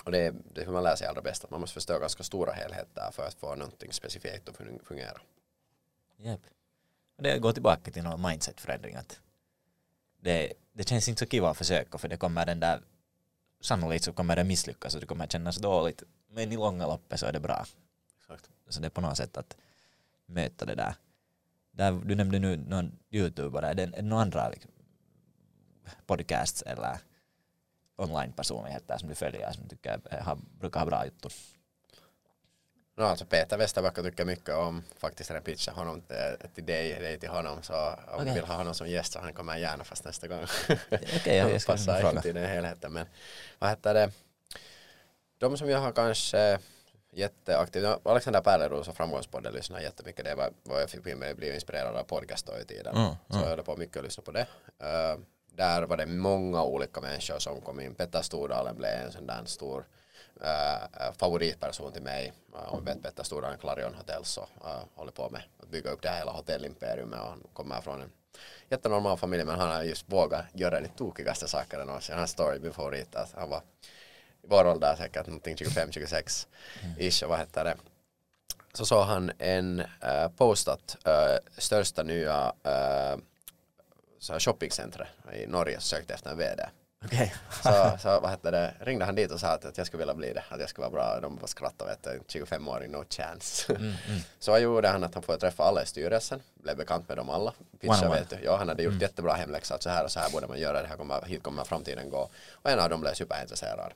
och 0.05 0.13
det 0.13 0.19
är, 0.19 0.35
det 0.55 0.61
är 0.61 0.67
hur 0.67 0.73
man 0.73 0.83
lär 0.83 0.97
sig 0.97 1.07
allra 1.07 1.23
bäst. 1.23 1.45
Att 1.45 1.51
man 1.51 1.61
måste 1.61 1.75
förstå 1.75 1.99
ganska 1.99 2.23
stora 2.23 2.53
helheter 2.53 3.11
för 3.13 3.27
att 3.27 3.35
få 3.35 3.55
någonting 3.55 3.93
specifikt 3.93 4.49
att 4.49 4.57
fungera. 4.85 5.21
Yep. 6.19 6.41
Och 7.17 7.23
det 7.23 7.39
går 7.39 7.53
tillbaka 7.53 7.91
till 7.91 8.03
någon 8.03 8.23
mindset-förändring. 8.23 8.97
Det, 10.21 10.53
det 10.73 10.89
känns 10.89 11.09
inte 11.09 11.19
så 11.19 11.27
kiva 11.27 11.51
att 11.51 11.57
försöka 11.57 11.99
för 11.99 12.09
det 12.09 12.17
kommer 12.17 12.47
den 12.47 12.61
där 12.61 12.81
sannolikt 13.65 14.05
så 14.05 14.13
kommer 14.13 14.37
det 14.37 14.45
misslyckas 14.45 14.95
och 14.95 15.01
det 15.01 15.07
kommer 15.07 15.27
kännas 15.27 15.57
dåligt. 15.57 16.03
Men 16.31 16.53
i 16.53 16.57
långa 16.57 16.87
loppet 16.87 17.21
så 17.21 17.27
är 17.27 17.33
det 17.33 17.41
bra. 17.41 17.67
Exakt. 18.19 18.51
Så 18.69 18.81
det 18.81 18.87
är 18.87 18.91
på 18.91 19.01
något 19.01 19.17
sätt 19.17 19.37
att 19.37 19.57
möta 20.27 20.65
det 20.65 20.75
där. 20.75 20.95
där 21.71 21.93
du 21.93 22.15
nämnde 22.15 22.39
nu 22.39 22.57
någon 22.57 22.99
är 23.11 23.75
det, 23.75 23.83
är 23.83 23.87
det 23.87 24.03
några 24.03 24.23
andra 24.23 24.49
liksom, 24.49 24.71
podcasts 26.07 26.63
eller 26.63 26.99
online-personligheter 27.97 28.99
som 28.99 29.09
du 29.09 29.15
följer 29.15 29.53
som 29.53 29.63
du 29.63 29.69
tycker 29.69 30.21
har, 30.23 30.39
brukar 30.59 30.81
ha 30.81 30.87
bra 30.87 31.05
juttu? 31.05 31.29
No, 32.95 33.03
alltså 33.03 33.25
Peter 33.25 33.59
Westerbacka 33.59 34.03
tycker 34.03 34.25
mycket 34.25 34.55
om 34.55 34.83
faktiskt 34.99 35.31
när 35.31 35.37
jag 35.37 35.45
pitchar 35.45 35.73
honom 35.73 36.03
till 36.55 36.67
dig, 36.67 37.01
dig 37.01 37.19
till 37.19 37.29
honom 37.29 37.63
så 37.63 37.75
om 37.75 38.15
okay. 38.15 38.25
du 38.25 38.33
vill 38.33 38.45
ha 38.45 38.55
honom 38.55 38.75
som 38.75 38.89
gäst 38.89 39.13
så 39.13 39.19
han 39.19 39.33
kommer 39.33 39.57
gärna 39.57 39.85
fast 39.85 40.05
nästa 40.05 40.29
gång. 40.29 40.47
Okej, 40.69 41.01
okay, 41.17 41.37
jag, 41.37 41.65
Passar 41.67 42.11
inte 42.11 42.29
i 42.29 42.33
den 42.33 42.49
helheten 42.49 42.93
men 42.93 43.07
vad 43.59 43.71
heter 43.71 43.95
det 43.95 44.11
de 45.43 45.57
som 45.57 45.71
jag 45.71 45.79
har 45.79 45.93
kanske 45.93 46.59
jätteaktiv, 47.11 47.87
Alexander 48.05 48.41
Pärleros 48.41 48.89
och 48.89 48.97
Framgångspodden 48.97 49.55
lyssnar 49.55 49.81
jättemycket, 49.81 50.25
det 50.25 50.35
var 50.35 50.53
vad 50.63 50.83
jag 50.83 50.91
fick 50.91 51.17
mig 51.17 51.35
bli 51.35 51.55
inspirerad 51.55 51.97
av 51.97 52.05
podcast 52.05 52.47
då 52.47 52.59
i 52.59 52.65
tiden. 52.65 52.97
Mm, 52.97 53.07
mm. 53.07 53.17
Så 53.29 53.39
jag 53.39 53.47
höll 53.47 53.63
på 53.63 53.77
mycket 53.77 53.97
att 53.97 54.05
lyssna 54.05 54.23
på 54.23 54.31
det. 54.31 54.47
Uh, 54.83 55.21
där 55.47 55.83
var 55.83 55.97
det 55.97 56.07
många 56.07 56.63
olika 56.63 57.01
människor 57.01 57.39
som 57.39 57.61
kom 57.61 57.81
in. 57.81 57.95
Petter 57.95 58.23
Stordalen 58.23 58.77
blev 58.77 58.91
en 58.91 59.13
sån 59.13 59.27
där 59.27 59.43
stor 59.45 59.85
äh, 60.41 61.13
favoritperson 61.19 61.93
till 61.93 62.03
mig. 62.03 62.33
Om 62.53 62.85
vi 62.85 62.93
vet 62.93 63.03
Petter 63.03 63.23
Stordalen, 63.23 63.59
Clarion 63.59 63.95
Hotel 63.95 64.25
så 64.25 64.41
äh, 64.41 64.85
håller 64.95 65.13
på 65.13 65.31
med 65.31 65.43
att 65.63 65.69
bygga 65.69 65.91
upp 65.91 66.03
det 66.03 66.09
här 66.09 66.19
hela 66.19 66.33
hotellimperiumet 66.33 67.21
och 67.21 67.27
han 67.27 67.43
kommer 67.53 67.81
från 67.81 68.03
en 68.03 68.11
jättenormal 68.69 69.19
familj 69.19 69.45
men 69.45 69.59
han 69.59 69.71
har 69.71 69.83
just 69.83 70.13
vågat 70.13 70.45
göra 70.53 70.81
de 70.81 70.89
tokigaste 70.89 71.49
sakerna 71.49 71.85
någonsin. 71.85 72.17
Hans 72.17 72.31
story, 72.31 72.59
min 72.59 72.73
favorit, 72.73 73.15
att 73.15 73.33
han 73.35 73.49
var 73.51 73.63
i 74.43 74.47
vår 74.49 74.67
ålder 74.67 74.95
säkert 74.97 75.27
någonting 75.27 75.57
25-26 75.57 76.47
ish 76.99 77.23
och 77.23 77.29
vad 77.29 77.39
heter 77.39 77.65
det 77.65 77.77
så 78.73 78.87
såg 78.87 79.05
han 79.05 79.33
en 79.39 79.81
äh, 79.81 80.29
postat 80.37 80.97
äh, 81.07 81.37
största 81.59 82.03
nya 82.03 82.53
äh, 82.63 83.19
shoppingcentret 84.39 85.09
i 85.35 85.47
Norge 85.47 85.81
sökte 85.81 86.15
efter 86.15 86.31
en 86.31 86.39
VD. 86.39 86.63
Okay. 87.05 87.31
så, 87.63 87.99
så 87.99 88.21
vad 88.21 88.31
hette 88.31 88.51
det, 88.51 88.75
ringde 88.81 89.05
han 89.05 89.15
dit 89.15 89.31
och 89.31 89.41
sa 89.41 89.47
att, 89.47 89.65
att 89.65 89.79
jag 89.79 89.87
skulle 89.87 90.01
vilja 90.01 90.15
bli 90.15 90.33
det, 90.33 90.45
att 90.49 90.61
jag 90.61 90.69
skulle 90.69 90.89
vara 90.89 90.93
bra. 90.93 91.21
De 91.21 91.37
bara 91.37 91.47
skrattade, 91.47 91.91
vet 91.91 92.03
du, 92.03 92.41
25-åring, 92.41 92.91
no 92.91 93.05
chance. 93.11 93.73
Mm, 93.73 93.83
mm. 93.83 94.21
så 94.39 94.59
gjorde 94.59 94.89
han 94.89 95.05
att 95.05 95.15
han 95.15 95.23
får 95.23 95.37
träffa 95.37 95.65
alla 95.65 95.83
i 95.83 95.87
styrelsen, 95.87 96.41
blev 96.55 96.77
bekant 96.77 97.09
med 97.09 97.17
dem 97.17 97.31
alla. 97.31 97.53
Pitcha, 97.81 98.11
vet 98.11 98.31
du. 98.31 98.37
Ja, 98.45 98.57
han 98.57 98.69
hade 98.69 98.83
gjort 98.83 98.91
mm. 98.91 99.03
jättebra 99.03 99.33
hemläxa, 99.33 99.75
att 99.75 99.83
så 99.83 99.91
här 99.91 100.05
och 100.05 100.11
så 100.11 100.21
här 100.21 100.31
borde 100.31 100.47
man 100.47 100.59
göra, 100.59 100.83
det 100.83 100.89
här 100.89 100.97
kommer, 100.97 101.23
hit 101.23 101.43
kommer 101.43 101.65
framtiden 101.65 102.11
gå. 102.11 102.31
Och 102.53 102.71
en 102.71 102.79
av 102.79 102.91
dem 102.91 103.01
blev 103.01 103.15
superintresserad. 103.15 103.93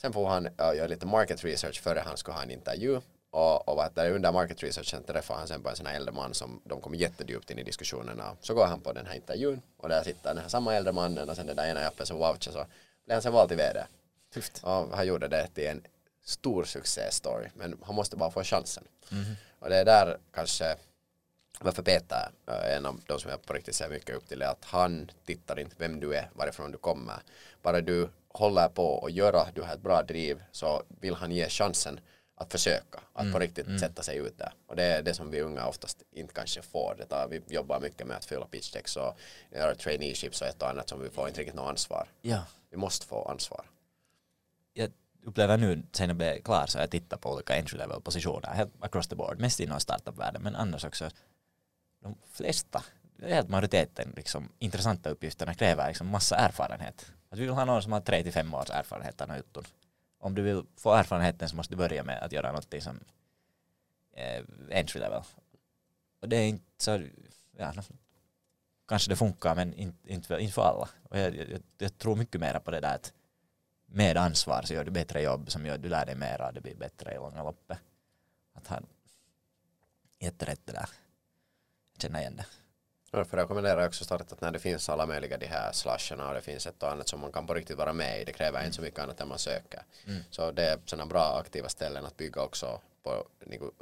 Sen 0.00 0.12
får 0.12 0.28
han 0.28 0.46
uh, 0.46 0.76
göra 0.76 0.86
lite 0.86 1.06
market 1.06 1.44
research 1.44 1.82
före 1.82 2.02
han 2.06 2.16
skulle 2.16 2.34
ha 2.34 2.42
en 2.42 2.50
intervju 2.50 3.00
och, 3.30 3.68
och 3.68 3.76
vad 3.76 3.94
där 3.94 4.10
under 4.10 4.32
market 4.32 4.62
researchen 4.62 5.02
träffar 5.02 5.34
han 5.34 5.48
sen 5.48 5.62
på 5.62 5.68
en 5.68 5.76
sån 5.76 5.86
här 5.86 5.96
äldre 5.96 6.14
man 6.14 6.34
som 6.34 6.60
de 6.64 6.80
kommer 6.80 6.96
jättedjupt 6.96 7.50
in 7.50 7.58
i 7.58 7.62
diskussionerna. 7.62 8.36
Så 8.40 8.54
går 8.54 8.66
han 8.66 8.80
på 8.80 8.92
den 8.92 9.06
här 9.06 9.14
intervjun 9.14 9.62
och 9.76 9.88
där 9.88 10.02
sitter 10.02 10.34
den 10.34 10.42
här 10.42 10.48
samma 10.48 10.74
äldre 10.74 10.92
mannen 10.92 11.28
och 11.28 11.36
sen 11.36 11.46
den 11.46 11.56
där 11.56 11.70
ena 11.70 11.80
jappen 11.80 12.06
som 12.06 12.18
vouchar 12.18 12.52
så 12.52 12.66
blir 13.04 13.14
han 13.14 13.22
sen 13.22 13.32
vald 13.32 13.48
till 13.48 13.58
vd. 13.58 13.86
Tufft. 14.34 14.60
Och 14.62 14.96
han 14.96 15.06
gjorde 15.06 15.28
det 15.28 15.48
till 15.54 15.66
en 15.66 15.82
stor 16.24 16.64
succéstory 16.64 17.48
men 17.54 17.78
han 17.82 17.94
måste 17.94 18.16
bara 18.16 18.30
få 18.30 18.42
chansen. 18.42 18.84
Mm. 19.12 19.24
Och 19.58 19.68
det 19.68 19.76
är 19.76 19.84
där 19.84 20.18
kanske 20.34 20.76
varför 21.60 21.82
Peter 21.82 22.30
är 22.46 22.76
en 22.76 22.86
av 22.86 23.00
de 23.06 23.20
som 23.20 23.30
jag 23.30 23.42
på 23.42 23.52
riktigt 23.52 23.74
ser 23.74 23.88
mycket 23.88 24.16
upp 24.16 24.28
till 24.28 24.42
är 24.42 24.46
att 24.46 24.64
han 24.64 25.10
tittar 25.26 25.58
inte 25.58 25.74
vem 25.78 26.00
du 26.00 26.14
är, 26.14 26.30
varifrån 26.34 26.72
du 26.72 26.78
kommer. 26.78 27.16
Bara 27.62 27.80
du 27.80 28.08
håller 28.28 28.68
på 28.68 28.84
och 28.84 29.10
göra, 29.10 29.46
du 29.54 29.62
har 29.62 29.74
ett 29.74 29.80
bra 29.80 30.02
driv 30.02 30.42
så 30.52 30.82
vill 31.00 31.14
han 31.14 31.32
ge 31.32 31.48
chansen 31.48 32.00
att 32.38 32.52
försöka, 32.52 33.00
att 33.12 33.22
mm. 33.22 33.32
på 33.32 33.38
riktigt 33.38 33.66
mm. 33.66 33.78
sätta 33.78 34.02
sig 34.02 34.16
ut 34.16 34.38
där. 34.38 34.52
Och 34.66 34.76
det 34.76 34.82
är 34.82 35.02
det 35.02 35.14
som 35.14 35.30
vi 35.30 35.40
unga 35.40 35.66
oftast 35.66 36.02
inte 36.12 36.34
kanske 36.34 36.62
får. 36.62 36.94
Det 36.98 37.04
tar, 37.04 37.28
vi 37.28 37.42
jobbar 37.48 37.80
mycket 37.80 38.06
med 38.06 38.16
att 38.16 38.24
fylla 38.24 38.46
pitchdeck 38.46 38.96
och 38.96 39.18
göra 39.56 39.74
traineeships 39.74 40.40
och 40.40 40.46
ett 40.46 40.62
och 40.62 40.68
annat 40.68 40.88
som 40.88 41.02
vi 41.02 41.10
får 41.10 41.28
inte 41.28 41.40
riktigt 41.40 41.56
något 41.56 41.68
ansvar. 41.68 42.08
Ja. 42.22 42.44
Vi 42.70 42.76
måste 42.76 43.06
få 43.06 43.24
ansvar. 43.24 43.64
Jag 44.72 44.90
upplever 45.24 45.56
nu, 45.56 45.82
sen 45.92 46.08
jag 46.08 46.16
blev 46.16 46.42
klar, 46.42 46.66
så 46.66 46.78
jag 46.78 46.90
tittar 46.90 47.16
på 47.16 47.32
olika 47.32 47.56
entry 47.56 47.78
level 47.78 48.00
positioner, 48.00 48.48
helt 48.48 48.72
across 48.80 49.08
the 49.08 49.16
board, 49.16 49.40
mest 49.40 49.60
inom 49.60 49.80
startup-världen, 49.80 50.42
men 50.42 50.56
annars 50.56 50.84
också 50.84 51.10
de 52.02 52.16
flesta, 52.32 52.82
helt 53.22 53.48
majoriteten, 53.48 54.12
liksom, 54.16 54.48
intressanta 54.58 55.10
uppgifterna 55.10 55.54
kräver 55.54 55.88
liksom 55.88 56.06
massa 56.06 56.36
erfarenhet. 56.36 57.12
Att 57.30 57.38
vi 57.38 57.42
vill 57.42 57.54
ha 57.54 57.64
någon 57.64 57.82
som 57.82 57.92
har 57.92 58.00
tre 58.00 58.22
till 58.22 58.32
fem 58.32 58.54
års 58.54 58.70
erfarenhet 58.70 59.20
av 59.20 59.36
jutton 59.36 59.64
om 60.18 60.34
du 60.34 60.42
vill 60.42 60.62
få 60.76 60.94
erfarenheten 60.94 61.48
så 61.48 61.56
måste 61.56 61.74
du 61.74 61.76
börja 61.76 62.04
med 62.04 62.22
att 62.22 62.32
göra 62.32 62.48
någonting 62.48 62.80
som 62.80 63.00
eh, 64.12 64.44
entry 64.70 65.00
level. 65.00 65.22
Och 66.20 66.28
det 66.28 66.36
är 66.36 66.48
inte 66.48 66.64
så, 66.76 67.02
ja, 67.56 67.72
kanske 68.88 69.10
det 69.10 69.16
funkar 69.16 69.54
men 69.54 69.74
inte, 69.74 70.12
inte, 70.12 70.28
för, 70.28 70.38
inte 70.38 70.52
för 70.52 70.62
alla. 70.62 70.88
Och 71.02 71.18
jag, 71.18 71.36
jag, 71.36 71.62
jag, 71.78 71.98
tror 71.98 72.16
mycket 72.16 72.40
mer 72.40 72.58
på 72.58 72.70
det 72.70 72.80
där 72.80 72.94
att 72.94 73.12
med 73.86 74.16
ansvar 74.16 74.62
så 74.62 74.74
gör 74.74 74.84
du 74.84 74.90
bättre 74.90 75.22
jobb 75.22 75.50
som 75.50 75.66
gör 75.66 75.74
att 75.74 75.82
du 75.82 75.88
lär 75.88 76.06
dig 76.06 76.14
mera 76.14 76.46
och 76.46 76.54
det 76.54 76.60
blir 76.60 76.74
bättre 76.74 77.14
i 77.14 77.16
långa 77.16 77.42
loppet. 77.42 77.78
Att 78.54 78.66
han 78.66 78.86
jätterätt 80.18 80.60
det 80.64 80.72
där. 80.72 80.88
Jag 81.92 82.02
känner 82.02 82.20
igen 82.20 82.36
det. 82.36 82.46
Ja, 83.10 83.24
för 83.24 83.36
jag 83.36 83.44
rekommenderar 83.44 83.86
också 83.86 84.04
starkt 84.04 84.32
att 84.32 84.40
när 84.40 84.50
det 84.50 84.58
finns 84.58 84.88
alla 84.88 85.06
möjliga 85.06 85.36
de 85.36 85.46
här 85.46 85.72
slasherna 85.72 86.28
och 86.28 86.34
det 86.34 86.40
finns 86.40 86.66
ett 86.66 86.82
och 86.82 86.90
annat 86.90 87.08
som 87.08 87.20
man 87.20 87.32
kan 87.32 87.46
på 87.46 87.54
riktigt 87.54 87.78
vara 87.78 87.92
med 87.92 88.20
i, 88.20 88.24
det 88.24 88.32
kräver 88.32 88.58
mm. 88.58 88.66
inte 88.66 88.76
så 88.76 88.82
mycket 88.82 89.00
annat 89.00 89.20
än 89.20 89.28
man 89.28 89.38
söker. 89.38 89.82
Mm. 90.06 90.20
Så 90.30 90.52
det 90.52 90.64
är 90.64 90.78
sådana 90.84 91.06
bra 91.06 91.38
aktiva 91.38 91.68
ställen 91.68 92.04
att 92.04 92.16
bygga 92.16 92.42
också 92.42 92.80
på 93.02 93.26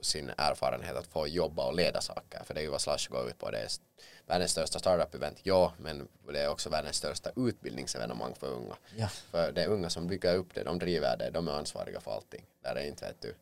sin 0.03 0.31
erfarenhet 0.37 0.97
att 0.97 1.07
få 1.07 1.27
jobba 1.27 1.67
och 1.67 1.75
leda 1.75 2.01
saker. 2.01 2.45
För 2.45 2.55
det 2.55 2.61
är 2.61 2.65
ju 2.65 2.71
vad 2.71 2.81
Slash 2.81 3.09
går 3.09 3.29
ut 3.29 3.39
på. 3.39 3.51
Det 3.51 3.59
är 3.59 3.69
världens 4.27 4.51
största 4.51 4.79
startup-event, 4.79 5.37
ja, 5.43 5.73
men 5.79 6.09
det 6.33 6.41
är 6.41 6.49
också 6.49 6.71
världens 6.71 6.97
största 6.97 7.31
utbildningsevenemang 7.37 8.35
för 8.35 8.47
unga. 8.47 8.77
Ja. 8.97 9.09
För 9.09 9.53
det 9.53 9.63
är 9.63 9.69
unga 9.69 9.91
som 9.91 10.07
bygger 10.07 10.35
upp 10.35 10.55
det, 10.55 10.63
de 10.63 10.79
driver 10.79 11.17
det, 11.17 11.31
de 11.31 11.49
är 11.49 11.53
ansvariga 11.53 12.01
för 12.01 12.11
allting. 12.11 12.47
Där 12.63 12.77
är 12.77 12.87
inte 12.87 13.05
vet 13.05 13.23
du, 13.23 13.35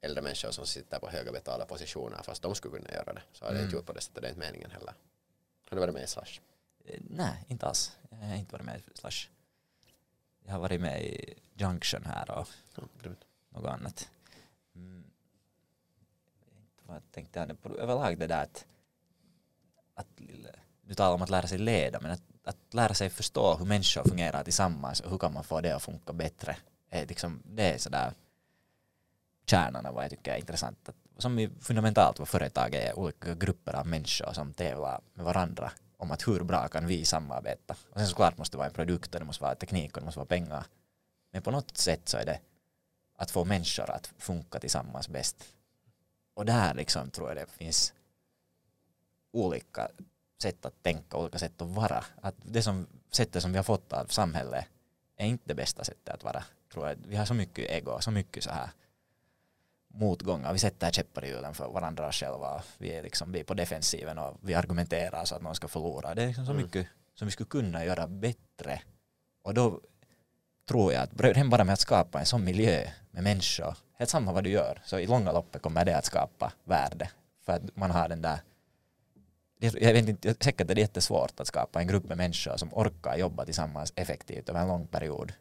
äldre 0.00 0.22
människor 0.22 0.50
som 0.50 0.66
sitter 0.66 0.98
på 0.98 1.08
höga 1.08 1.32
betalda 1.32 1.66
positioner 1.66 2.22
fast 2.22 2.42
de 2.42 2.54
skulle 2.54 2.78
kunna 2.78 2.92
göra 2.92 3.12
det. 3.12 3.22
Så 3.32 3.44
har 3.44 3.50
det 3.50 3.56
mm. 3.56 3.64
inte 3.64 3.76
gjort 3.76 3.86
på 3.86 3.92
det 3.92 4.00
sättet, 4.00 4.22
det 4.22 4.28
är 4.28 4.30
inte 4.30 4.40
meningen 4.40 4.70
heller. 4.70 4.94
Har 5.70 5.76
du 5.76 5.80
varit 5.80 5.94
med 5.94 6.02
i 6.02 6.06
Slash? 6.06 6.40
Eh, 6.84 7.00
nej, 7.10 7.44
inte 7.48 7.66
alls. 7.66 7.96
Jag 8.10 8.18
har 8.18 8.34
inte 8.34 8.52
varit 8.52 8.66
med 8.66 8.78
i 8.78 8.98
Slash. 8.98 9.28
Jag 10.44 10.52
har 10.52 10.60
varit 10.60 10.80
med 10.80 11.02
i 11.02 11.34
Junction 11.54 12.04
här 12.04 12.30
och 12.30 12.48
ja, 12.76 13.10
något 13.48 13.70
annat. 13.70 14.10
Mm. 14.74 15.04
Vad 16.82 17.10
tänkte 17.10 17.38
jag 17.38 17.62
på 17.62 17.76
överlag 17.76 18.18
det 18.18 18.26
där 18.26 18.42
att, 18.42 18.66
att 19.94 20.06
du 20.82 20.94
talar 20.94 21.14
om 21.14 21.22
att 21.22 21.30
lära 21.30 21.46
sig 21.46 21.58
leda 21.58 22.00
men 22.00 22.10
att, 22.10 22.22
att 22.44 22.74
lära 22.74 22.94
sig 22.94 23.10
förstå 23.10 23.54
hur 23.54 23.66
människor 23.66 24.04
fungerar 24.04 24.44
tillsammans 24.44 25.00
och 25.00 25.10
hur 25.10 25.18
kan 25.18 25.32
man 25.32 25.44
få 25.44 25.60
det 25.60 25.76
att 25.76 25.82
funka 25.82 26.12
bättre. 26.12 26.56
Är 26.90 27.06
liksom, 27.06 27.42
det 27.44 27.74
är 27.74 27.78
sådär 27.78 28.12
kärnan 29.50 29.86
av 29.86 29.94
vad 29.94 30.04
jag 30.04 30.10
tycker 30.10 30.32
är 30.32 30.36
intressant. 30.36 30.88
Att 30.88 31.22
som 31.22 31.38
är 31.38 31.50
fundamentalt 31.60 32.18
vad 32.18 32.28
företag 32.28 32.74
är, 32.74 32.98
olika 32.98 33.34
grupper 33.34 33.76
av 33.76 33.86
människor 33.86 34.32
som 34.32 34.54
tävlar 34.54 35.00
med 35.14 35.24
varandra 35.24 35.72
om 35.96 36.10
att 36.10 36.28
hur 36.28 36.44
bra 36.44 36.68
kan 36.68 36.86
vi 36.86 37.04
samarbeta. 37.04 37.76
Och 37.90 37.98
sen 37.98 38.06
såklart 38.06 38.38
måste 38.38 38.56
det 38.56 38.58
vara 38.58 38.68
en 38.68 38.74
produkt 38.74 39.14
och 39.14 39.20
det 39.20 39.26
måste 39.26 39.44
vara 39.44 39.54
teknik 39.54 39.96
och 39.96 40.00
det 40.00 40.04
måste 40.04 40.18
vara 40.18 40.26
pengar. 40.26 40.64
Men 41.32 41.42
på 41.42 41.50
något 41.50 41.76
sätt 41.76 42.08
så 42.08 42.16
är 42.16 42.26
det 42.26 42.40
att 43.16 43.30
få 43.30 43.44
människor 43.44 43.90
att 43.90 44.12
funka 44.18 44.60
tillsammans 44.60 45.08
bäst. 45.08 45.44
Och 46.34 46.44
där 46.46 46.74
liksom 46.74 47.10
tror 47.10 47.28
jag 47.28 47.36
det 47.36 47.50
finns 47.50 47.92
olika 49.32 49.88
sätt 50.42 50.66
att 50.66 50.82
tänka, 50.82 51.16
olika 51.16 51.38
sätt 51.38 51.62
att 51.62 51.68
vara. 51.68 52.04
Att 52.22 52.34
det 52.42 52.62
som, 52.62 52.86
sättet 53.10 53.42
som 53.42 53.52
vi 53.52 53.58
har 53.58 53.64
fått 53.64 53.92
av 53.92 54.06
samhället 54.06 54.64
är 55.16 55.26
inte 55.26 55.44
det 55.46 55.54
bästa 55.54 55.84
sättet 55.84 56.14
att 56.14 56.24
vara. 56.24 56.44
Tror 56.72 56.88
jag. 56.88 56.96
Vi 57.06 57.16
har 57.16 57.24
så 57.24 57.34
mycket 57.34 57.70
ego, 57.70 58.00
så 58.00 58.10
mycket 58.10 58.44
så 58.44 58.50
här 58.50 58.70
motgångar. 59.88 60.52
Vi 60.52 60.58
sätter 60.58 60.90
käppar 60.90 61.24
i 61.24 61.28
hjulen 61.28 61.54
för 61.54 61.68
varandra 61.68 62.12
själva. 62.12 62.62
Vi 62.78 62.92
är, 62.92 63.02
liksom, 63.02 63.32
vi 63.32 63.40
är 63.40 63.44
på 63.44 63.54
defensiven 63.54 64.18
och 64.18 64.36
vi 64.40 64.54
argumenterar 64.54 65.24
så 65.24 65.34
att 65.34 65.42
någon 65.42 65.54
ska 65.54 65.68
förlora. 65.68 66.14
Det 66.14 66.22
är 66.22 66.26
liksom 66.26 66.46
så 66.46 66.52
mm. 66.52 66.62
mycket 66.62 66.86
som 67.14 67.26
vi 67.26 67.32
skulle 67.32 67.48
kunna 67.48 67.84
göra 67.84 68.06
bättre. 68.06 68.82
Och 69.42 69.54
då 69.54 69.80
tror 70.68 70.92
jag 70.92 71.02
att 71.02 71.20
redan 71.20 71.50
bara 71.50 71.64
med 71.64 71.72
att 71.72 71.80
skapa 71.80 72.20
en 72.20 72.26
sån 72.26 72.44
miljö 72.44 72.90
med 73.10 73.22
människor, 73.22 73.76
helt 73.92 74.10
samma 74.10 74.32
vad 74.32 74.44
du 74.44 74.50
gör, 74.50 74.82
så 74.84 74.98
i 74.98 75.06
långa 75.06 75.32
loppet 75.32 75.62
kommer 75.62 75.84
det 75.84 75.96
att 75.96 76.04
skapa 76.04 76.52
värde. 76.64 77.10
För 77.44 77.52
att 77.52 77.76
man 77.76 77.90
har 77.90 78.08
den 78.08 78.22
där 78.22 78.40
jag 79.60 79.92
vet 79.92 80.08
inte, 80.08 80.34
säkert 80.40 80.70
är 80.70 80.74
det 80.74 80.80
jättesvårt 80.80 81.40
att 81.40 81.46
skapa 81.46 81.80
en 81.80 81.86
grupp 81.86 82.04
med 82.04 82.16
människor 82.16 82.56
som 82.56 82.74
orkar 82.74 83.16
jobba 83.16 83.44
tillsammans 83.44 83.92
effektivt 83.96 84.48
över 84.48 84.60
en 84.60 84.68
lång 84.68 84.86
period. 84.86 85.32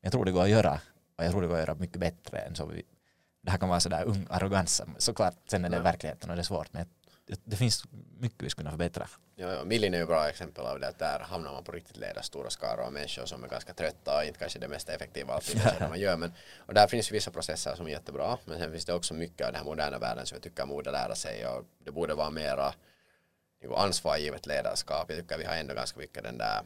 Jag 0.00 0.12
tror 0.12 0.24
det 0.24 0.32
går 0.32 0.42
att 0.42 0.48
göra 0.48 0.80
och 1.18 1.24
jag 1.24 1.30
tror 1.30 1.42
det 1.42 1.48
går 1.48 1.54
att 1.54 1.60
göra 1.60 1.74
mycket 1.74 2.00
bättre 2.00 2.38
än 2.38 2.54
så. 2.54 2.66
Vi, 2.66 2.82
det 3.44 3.50
här 3.50 3.58
kan 3.58 3.68
vara 3.68 3.80
sådär 3.80 4.04
ung 4.04 4.26
arrogans, 4.30 4.82
såklart 4.98 5.34
sen 5.50 5.64
är 5.64 5.68
det 5.68 5.76
ja. 5.76 5.82
verkligheten 5.82 6.30
och 6.30 6.36
det 6.36 6.42
är 6.42 6.44
svårt 6.44 6.72
men 6.72 6.86
det, 7.26 7.40
det 7.44 7.56
finns 7.56 7.84
mycket 8.18 8.42
vi 8.42 8.50
skulle 8.50 8.62
kunna 8.62 8.70
förbättra. 8.70 9.08
Ja, 9.36 9.52
ja. 9.52 9.64
Millin 9.64 9.94
är 9.94 9.98
ju 9.98 10.06
bra 10.06 10.28
exempel 10.28 10.66
av 10.66 10.80
det 10.80 10.88
att 10.88 10.98
där 10.98 11.20
hamnar 11.20 11.52
man 11.52 11.64
på 11.64 11.72
riktigt 11.72 11.96
leda 11.96 12.22
stora 12.22 12.50
skaror 12.50 12.84
av 12.84 12.92
människor 12.92 13.26
som 13.26 13.44
är 13.44 13.48
ganska 13.48 13.74
trötta 13.74 14.18
och 14.18 14.24
inte 14.24 14.38
kanske 14.38 14.58
det 14.58 14.68
mest 14.68 14.88
effektiva 14.88 15.34
alltid 15.34 15.60
ja. 15.80 15.88
man 15.88 16.00
gör. 16.00 16.16
Men, 16.16 16.32
och 16.56 16.74
där 16.74 16.86
finns 16.86 17.12
vissa 17.12 17.30
processer 17.30 17.74
som 17.74 17.86
är 17.86 17.90
jättebra 17.90 18.38
men 18.44 18.58
sen 18.58 18.72
finns 18.72 18.84
det 18.84 18.94
också 18.94 19.14
mycket 19.14 19.46
av 19.46 19.52
den 19.52 19.58
här 19.58 19.64
moderna 19.64 19.98
världen 19.98 20.26
som 20.26 20.36
jag 20.36 20.42
tycker 20.42 20.66
borde 20.66 20.90
lära 20.90 21.14
sig 21.14 21.46
och 21.46 21.64
det 21.84 21.90
borde 21.90 22.14
vara 22.14 22.30
mera 22.30 22.74
ansvargivet 23.76 24.46
ledarskap. 24.46 25.04
Jag 25.08 25.18
tycker 25.18 25.38
vi 25.38 25.44
har 25.44 25.54
ändå 25.54 25.74
ganska 25.74 26.00
mycket 26.00 26.22
den 26.22 26.38
där 26.38 26.62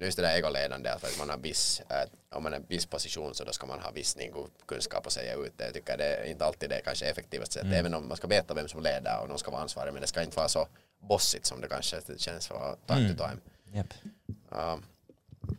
just 0.00 0.16
det 0.16 0.22
där 0.22 0.36
egoledande, 0.36 0.90
att 0.90 1.18
man 1.18 1.30
har 1.30 1.38
viss, 1.38 1.82
äh, 1.88 2.36
om 2.36 2.42
man 2.42 2.54
är 2.54 2.62
viss 2.68 2.86
position 2.86 3.34
så 3.34 3.44
då 3.44 3.52
ska 3.52 3.66
man 3.66 3.80
ha 3.80 3.90
viss 3.90 4.16
niin, 4.16 4.32
kunskap 4.66 5.06
att 5.06 5.12
säga 5.12 5.34
ut 5.34 5.52
det. 5.56 5.64
Jag 5.64 5.74
tycker 5.74 5.98
det 5.98 6.04
är 6.04 6.24
inte 6.24 6.44
alltid 6.44 6.70
det 6.70 6.80
kanske 6.84 7.06
effektivaste 7.06 7.52
sättet, 7.52 7.66
mm. 7.66 7.78
även 7.78 7.94
om 7.94 8.08
man 8.08 8.16
ska 8.16 8.26
veta 8.26 8.54
vem 8.54 8.68
som 8.68 8.82
leder 8.82 9.20
och 9.22 9.28
någon 9.28 9.38
ska 9.38 9.50
vara 9.50 9.62
ansvarig, 9.62 9.92
men 9.92 10.00
det 10.00 10.08
ska 10.08 10.22
inte 10.22 10.36
vara 10.36 10.48
så 10.48 10.68
bossigt 11.00 11.46
som 11.46 11.60
det 11.60 11.68
kanske 11.68 12.18
känns 12.18 12.46
för 12.46 12.76
time 12.86 13.00
mm. 13.00 13.16
to 13.16 13.24
time. 13.24 13.40
Yep. 13.74 13.94
Uh, 14.52 14.76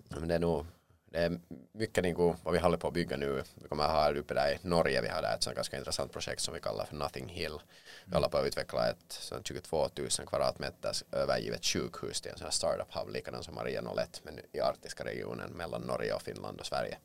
men 0.09 0.27
det 0.27 0.35
är 0.35 0.39
nog 0.39 0.65
det 1.11 1.19
är 1.19 1.39
mycket 1.71 2.03
niin 2.03 2.15
kuin, 2.15 2.35
vad 2.43 2.53
vi 2.53 2.59
håller 2.59 2.77
på 2.77 2.87
att 2.87 2.93
bygga 2.93 3.17
nu. 3.17 3.43
Vi 3.55 3.67
kommer 3.67 3.83
att 3.83 3.91
ha 3.91 4.19
uppe 4.19 4.33
där 4.33 4.51
i 4.53 4.59
Norge, 4.61 5.01
vi 5.01 5.07
har 5.07 5.21
där 5.21 5.35
ett 5.35 5.43
sånt 5.43 5.55
ganska 5.55 5.77
intressant 5.77 6.11
projekt 6.11 6.41
som 6.41 6.53
vi 6.53 6.59
kallar 6.59 6.85
för 6.85 6.95
Nothing 6.95 7.27
Hill. 7.27 7.59
Vi 8.05 8.13
håller 8.13 8.29
på 8.29 8.37
att 8.37 8.47
utveckla 8.47 8.89
ett 8.89 9.11
sånt 9.11 9.47
22 9.47 9.89
000 9.97 10.09
kvadratmeters 10.09 11.03
övergivet 11.11 11.65
sjukhus 11.65 12.21
till 12.21 12.31
en 12.31 12.37
sån 12.37 12.45
här 12.45 12.51
startup 12.51 12.95
hub, 12.95 13.09
likadant 13.09 13.45
som 13.45 13.55
Maria 13.55 13.81
01, 13.97 14.21
men 14.23 14.39
i 14.51 14.59
arktiska 14.59 15.05
regionen 15.05 15.49
mellan 15.49 15.81
Norge 15.81 16.13
och 16.13 16.21
Finland 16.21 16.59
och 16.59 16.65
Sverige. 16.65 16.97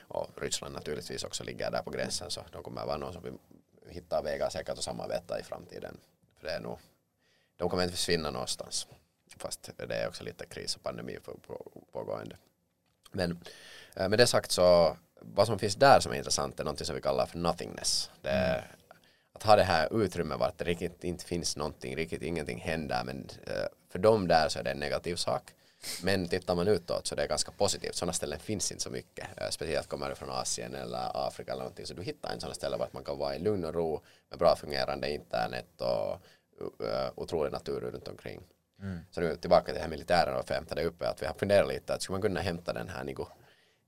Och 0.00 0.30
Ryssland 0.36 0.74
naturligtvis 0.74 1.24
också 1.24 1.44
ligger 1.44 1.70
där 1.70 1.82
på 1.82 1.90
gränsen, 1.90 2.30
så 2.30 2.44
de 2.52 2.62
kommer 2.62 2.80
att 2.80 2.86
vara 2.86 2.98
någon 2.98 3.12
som 3.12 3.22
vi 3.22 3.30
hittar 3.92 4.22
vägar 4.22 4.50
säkert 4.50 4.78
att 4.78 4.84
samarbeta 4.84 5.40
i 5.40 5.42
framtiden. 5.42 5.96
För 6.36 6.46
det 6.46 6.52
är 6.52 6.60
nog, 6.60 6.78
de 7.56 7.70
kommer 7.70 7.82
inte 7.82 7.96
försvinna 7.96 8.30
någonstans. 8.30 8.86
Fast 9.36 9.70
det 9.76 9.94
är 9.94 10.08
också 10.08 10.24
lite 10.24 10.46
kris 10.46 10.76
och 10.76 10.82
pandemi 10.82 11.18
pågående. 11.92 12.36
Men 13.12 13.40
eh, 13.96 14.08
med 14.08 14.18
det 14.18 14.26
sagt 14.26 14.50
så 14.50 14.96
vad 15.20 15.46
som 15.46 15.58
finns 15.58 15.74
där 15.74 16.00
som 16.00 16.12
är 16.12 16.16
intressant 16.16 16.60
är 16.60 16.64
något 16.64 16.86
som 16.86 16.94
vi 16.94 17.02
kallar 17.02 17.26
för 17.26 17.38
nothingness. 17.38 18.10
Det 18.22 18.30
mm. 18.30 18.62
Att 19.34 19.42
ha 19.42 19.56
det 19.56 19.62
här 19.62 20.02
utrymmet 20.02 20.38
vart 20.38 20.58
det 20.58 20.64
riktigt 20.64 21.04
inte 21.04 21.24
finns 21.24 21.56
någonting, 21.56 21.96
riktigt 21.96 22.22
ingenting 22.22 22.60
händer 22.60 23.04
men 23.04 23.28
eh, 23.46 23.66
för 23.88 23.98
dem 23.98 24.28
där 24.28 24.48
så 24.48 24.58
är 24.58 24.62
det 24.62 24.70
en 24.70 24.78
negativ 24.78 25.16
sak. 25.16 25.42
Men 26.02 26.28
tittar 26.28 26.54
man 26.54 26.68
utåt 26.68 27.06
så 27.06 27.14
det 27.14 27.22
är 27.22 27.28
ganska 27.28 27.52
positivt. 27.52 27.94
Sådana 27.94 28.12
ställen 28.12 28.38
finns 28.38 28.72
inte 28.72 28.84
så 28.84 28.90
mycket. 28.90 29.26
Eh, 29.36 29.48
speciellt 29.50 29.88
kommer 29.88 30.08
du 30.08 30.14
från 30.14 30.30
Asien 30.30 30.74
eller 30.74 31.26
Afrika 31.26 31.52
eller 31.52 31.62
någonting. 31.62 31.86
Så 31.86 31.94
du 31.94 32.02
hittar 32.02 32.32
en 32.32 32.40
sådana 32.40 32.54
ställen 32.54 32.78
vart 32.78 32.92
man 32.92 33.04
kan 33.04 33.18
vara 33.18 33.36
i 33.36 33.38
lugn 33.38 33.64
och 33.64 33.74
ro 33.74 34.00
med 34.30 34.38
bra 34.38 34.56
fungerande 34.56 35.10
internet 35.10 35.80
och 35.80 36.20
otrolig 37.14 37.52
natur 37.52 37.80
runt 37.80 38.08
omkring. 38.08 38.40
Mm. 38.82 38.98
Så 39.10 39.20
nu 39.20 39.36
tillbaka 39.36 39.64
till 39.64 39.74
det 39.74 39.80
här 39.80 39.88
militären 39.88 40.36
och 40.36 40.46
för 40.46 40.54
att 40.54 40.68
det 40.68 40.84
uppe, 40.84 41.08
att 41.08 41.22
vi 41.22 41.26
har 41.26 41.34
funderat 41.34 41.68
lite 41.68 41.94
att 41.94 42.02
skulle 42.02 42.14
man 42.14 42.22
kunna 42.22 42.40
hämta 42.40 42.72
den 42.72 42.88
här 42.88 43.04
niinku, 43.04 43.24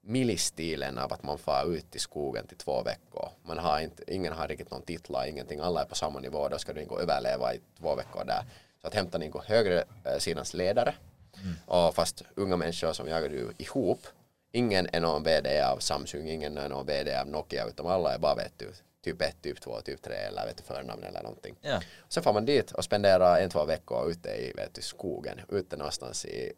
milistilen 0.01 0.99
av 0.99 1.12
att 1.12 1.22
man 1.22 1.38
far 1.38 1.74
ut 1.74 1.97
i 1.97 1.99
skogen 1.99 2.47
till 2.47 2.57
två 2.57 2.82
veckor. 2.82 3.28
Man 3.42 3.59
har 3.59 3.80
inte, 3.80 4.14
ingen 4.14 4.32
har 4.32 4.49
riktigt 4.49 4.70
någon 4.70 4.82
titlar, 4.82 5.26
ingenting, 5.26 5.61
alla 5.61 5.80
är 5.80 5.84
på 5.84 5.95
samma 5.95 6.20
nivå, 6.20 6.49
då 6.49 6.59
ska 6.59 6.72
du 6.72 6.78
niinku 6.78 6.99
överleva 6.99 7.55
i 7.55 7.61
två 7.78 7.95
veckor 7.95 8.24
där. 8.24 8.45
Så 8.80 8.86
att 8.86 8.95
hämta 8.95 9.18
niinku 9.18 9.38
högre 9.47 9.84
eh, 10.05 10.18
sidans 10.18 10.55
ledare 10.55 10.95
mm. 11.42 11.55
och 11.66 11.95
fast 11.95 12.22
unga 12.34 12.57
människor 12.57 12.92
som 12.92 13.09
jagar 13.09 13.28
du 13.28 13.53
ihop, 13.59 14.07
ingen 14.53 14.88
är 14.92 15.01
någon 15.01 15.22
VD 15.22 15.62
av 15.62 15.78
Samsung, 15.78 16.28
ingen 16.28 16.59
är 16.59 16.68
någon 16.68 16.86
VD 16.86 17.20
av 17.20 17.28
Nokia, 17.28 17.66
utan 17.66 17.86
alla 17.86 18.14
är 18.14 18.18
bara 18.18 18.34
vet 18.34 18.53
du, 18.57 18.72
typ 19.05 19.23
1, 19.23 19.43
typ 19.43 19.61
2, 19.61 19.81
typ 19.81 20.03
3 20.03 20.15
eller 20.15 20.47
vet 20.47 20.57
du, 20.57 20.63
förnamn 20.63 21.05
eller 21.05 21.23
någonting. 21.23 21.57
Ja. 21.61 21.81
Sen 22.09 22.23
får 22.23 22.33
man 22.33 22.45
dit 22.45 22.73
och 22.73 22.85
spenderar 22.85 23.41
en, 23.41 23.51
två 23.51 23.65
veckor 23.65 24.11
ute 24.11 24.29
i 24.29 24.53
vet 24.57 24.75
du, 24.75 24.83
skogen, 24.83 25.41
ute 25.49 25.77
någonstans 25.77 26.25
i, 26.25 26.53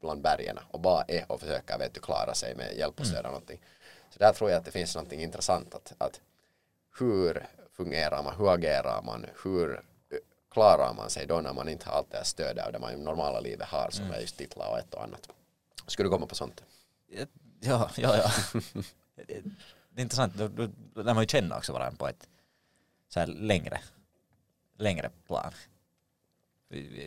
bland 0.00 0.22
bergen 0.22 0.58
och 0.70 0.80
bara 0.80 1.04
är 1.08 1.32
och 1.32 1.40
försöker 1.40 1.78
vet 1.78 1.94
du, 1.94 2.00
klara 2.00 2.34
sig 2.34 2.54
med 2.54 2.76
hjälp 2.76 3.00
och 3.00 3.06
stöd 3.06 3.18
mm. 3.18 3.32
någonting. 3.32 3.60
Så 4.10 4.18
där 4.18 4.32
tror 4.32 4.50
jag 4.50 4.58
att 4.58 4.64
det 4.64 4.70
finns 4.70 4.94
någonting 4.94 5.20
intressant 5.20 5.74
att, 5.74 5.92
att 5.98 6.20
hur 6.98 7.46
fungerar 7.76 8.22
man, 8.22 8.34
hur 8.38 8.54
agerar 8.54 9.02
man, 9.02 9.26
hur 9.44 9.82
klarar 10.52 10.94
man 10.94 11.10
sig 11.10 11.26
då 11.26 11.40
när 11.40 11.52
man 11.52 11.68
inte 11.68 11.88
har 11.88 11.96
allt 11.96 12.10
det 12.10 12.16
här 12.16 12.24
stödet 12.24 12.66
och 12.66 12.72
det 12.72 12.78
man 12.78 12.92
i 12.92 12.96
normala 12.96 13.40
livet 13.40 13.68
har 13.68 13.90
som 13.90 14.04
mm. 14.04 14.16
är 14.16 14.20
just 14.20 14.36
titlar 14.36 14.70
och 14.70 14.78
ett 14.78 14.94
och 14.94 15.02
annat. 15.02 15.28
Skulle 15.86 16.06
du 16.06 16.10
komma 16.10 16.26
på 16.26 16.34
sånt? 16.34 16.62
Ja, 17.60 17.90
ja, 17.96 18.16
ja. 18.16 18.30
det 19.94 20.00
är 20.00 20.02
intressant, 20.02 20.34
då, 20.34 20.48
då 20.48 20.68
lär 21.02 21.14
man 21.14 21.22
ju 21.22 21.28
känna 21.28 21.56
också 21.56 21.72
varandra 21.72 21.96
på 21.96 22.08
ett 22.08 22.28
så 23.08 23.20
här 23.20 23.26
längre, 23.26 23.80
längre 24.78 25.10
plan. 25.26 25.52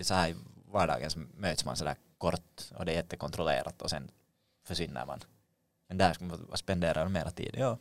Så 0.01 0.13
här 0.13 0.29
i 0.29 0.35
vardagen 0.71 1.09
så 1.09 1.19
möts 1.19 1.65
man 1.65 1.75
sådär 1.75 1.95
kort 2.17 2.71
och 2.75 2.85
det 2.85 2.91
är 2.91 2.95
jättekontrollerat 2.95 3.81
och 3.81 3.89
sen 3.89 4.11
försvinner 4.63 5.05
man. 5.05 5.19
Men 5.87 5.97
där 5.97 6.13
ska 6.13 6.25
man 6.25 6.57
spendera 6.57 7.09
mera 7.09 7.31
tid, 7.31 7.55
ja. 7.57 7.77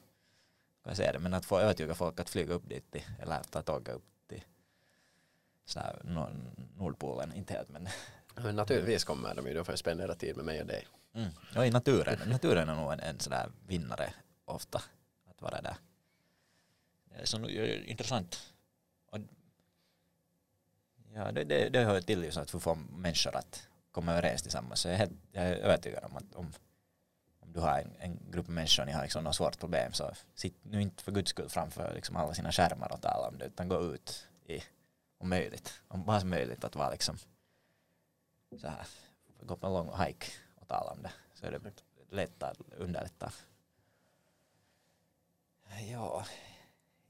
Jag 0.87 0.97
säga 0.97 1.13
det, 1.13 1.19
men 1.19 1.35
att 1.35 1.45
få 1.45 1.59
övertyga 1.59 1.95
folk 1.95 2.21
att 2.21 2.31
flyga 2.31 2.55
upp 2.55 2.69
dit 2.69 2.91
till, 2.91 3.05
eller 3.23 3.43
ta 3.43 3.63
tåget 3.63 3.95
upp 3.95 4.05
till 4.29 4.45
sådär, 5.65 6.01
Nordpolen, 6.77 7.35
inte 7.35 7.55
helt 7.55 7.69
men. 7.69 7.89
men 8.35 8.57
naturligtvis 8.57 9.05
kommer 9.05 9.35
de 9.35 9.47
ju, 9.47 9.55
då 9.55 9.65
får 9.65 9.73
jag 9.73 9.79
spendera 9.79 10.15
tid 10.15 10.37
med 10.37 10.45
mig 10.45 10.61
och 10.61 10.67
dig. 10.67 10.87
Mm. 11.15 11.31
Ja, 11.55 11.67
i 11.67 11.71
naturen, 11.71 12.19
naturen 12.27 12.69
är 12.69 12.75
nog 12.75 12.93
en, 12.93 13.01
en 13.01 13.21
sådär 13.21 13.51
vinnare 13.67 14.15
ofta 14.45 14.83
att 15.31 15.43
vara 15.43 15.61
där. 15.61 15.77
Det 17.05 17.15
är 17.15 17.27
så 17.27 17.49
intressant. 17.49 18.55
Och 19.07 19.19
ja, 21.15 21.33
det, 21.33 21.45
det, 21.45 21.69
det 21.69 21.85
hör 21.85 22.01
till 22.01 22.25
just 22.25 22.39
att 22.39 22.51
få 22.51 22.75
människor 22.75 23.37
att 23.37 23.69
komma 23.91 24.13
överens 24.13 24.43
tillsammans. 24.43 24.81
Så 24.81 24.89
jag 24.89 24.95
är, 24.95 24.99
helt, 24.99 25.13
jag 25.33 25.45
är 25.45 25.55
övertygad 25.55 26.05
om 26.05 26.17
att 26.17 26.35
om, 26.35 26.53
om 27.41 27.53
du 27.53 27.61
har 27.61 27.79
en, 27.79 27.97
en 27.99 28.31
grupp 28.31 28.49
människor 28.49 28.83
och 28.83 28.87
ni 28.87 28.93
har 28.93 29.03
liksom 29.03 29.25
något 29.25 29.37
svårt 29.37 29.59
problem 29.59 29.93
så 29.93 30.13
sitt 30.35 30.57
nu 30.63 30.83
inte 30.83 31.03
för 31.03 31.13
guds 31.13 31.31
skull 31.31 31.49
framför 31.49 31.95
liksom 31.95 32.17
alla 32.17 32.35
sina 32.35 32.53
skärmar 32.53 32.93
och 32.93 33.03
tala 33.03 33.29
om 33.29 33.39
det 33.39 33.45
utan 33.45 33.69
gå 33.69 33.95
ut 33.95 34.27
i, 34.47 34.63
om 35.19 35.29
möjligt, 35.29 35.81
om 35.89 36.05
bara 36.05 36.21
som 36.21 36.31
möjligt 36.31 36.65
att 36.65 36.77
vara 36.77 36.91
liksom 36.91 37.19
så 38.61 38.69
här, 38.69 38.87
gå 39.43 39.57
på 39.57 39.67
en 39.67 39.73
lång 39.73 40.01
hike 40.01 40.27
och 40.55 40.69
tala 40.69 40.91
om 40.91 41.03
det 41.03 41.13
så 41.35 41.47
är 41.47 41.51
det 41.51 41.73
lätt 42.11 42.43
att 42.43 42.59
underlätta 42.77 43.33
Ja, 45.81 46.25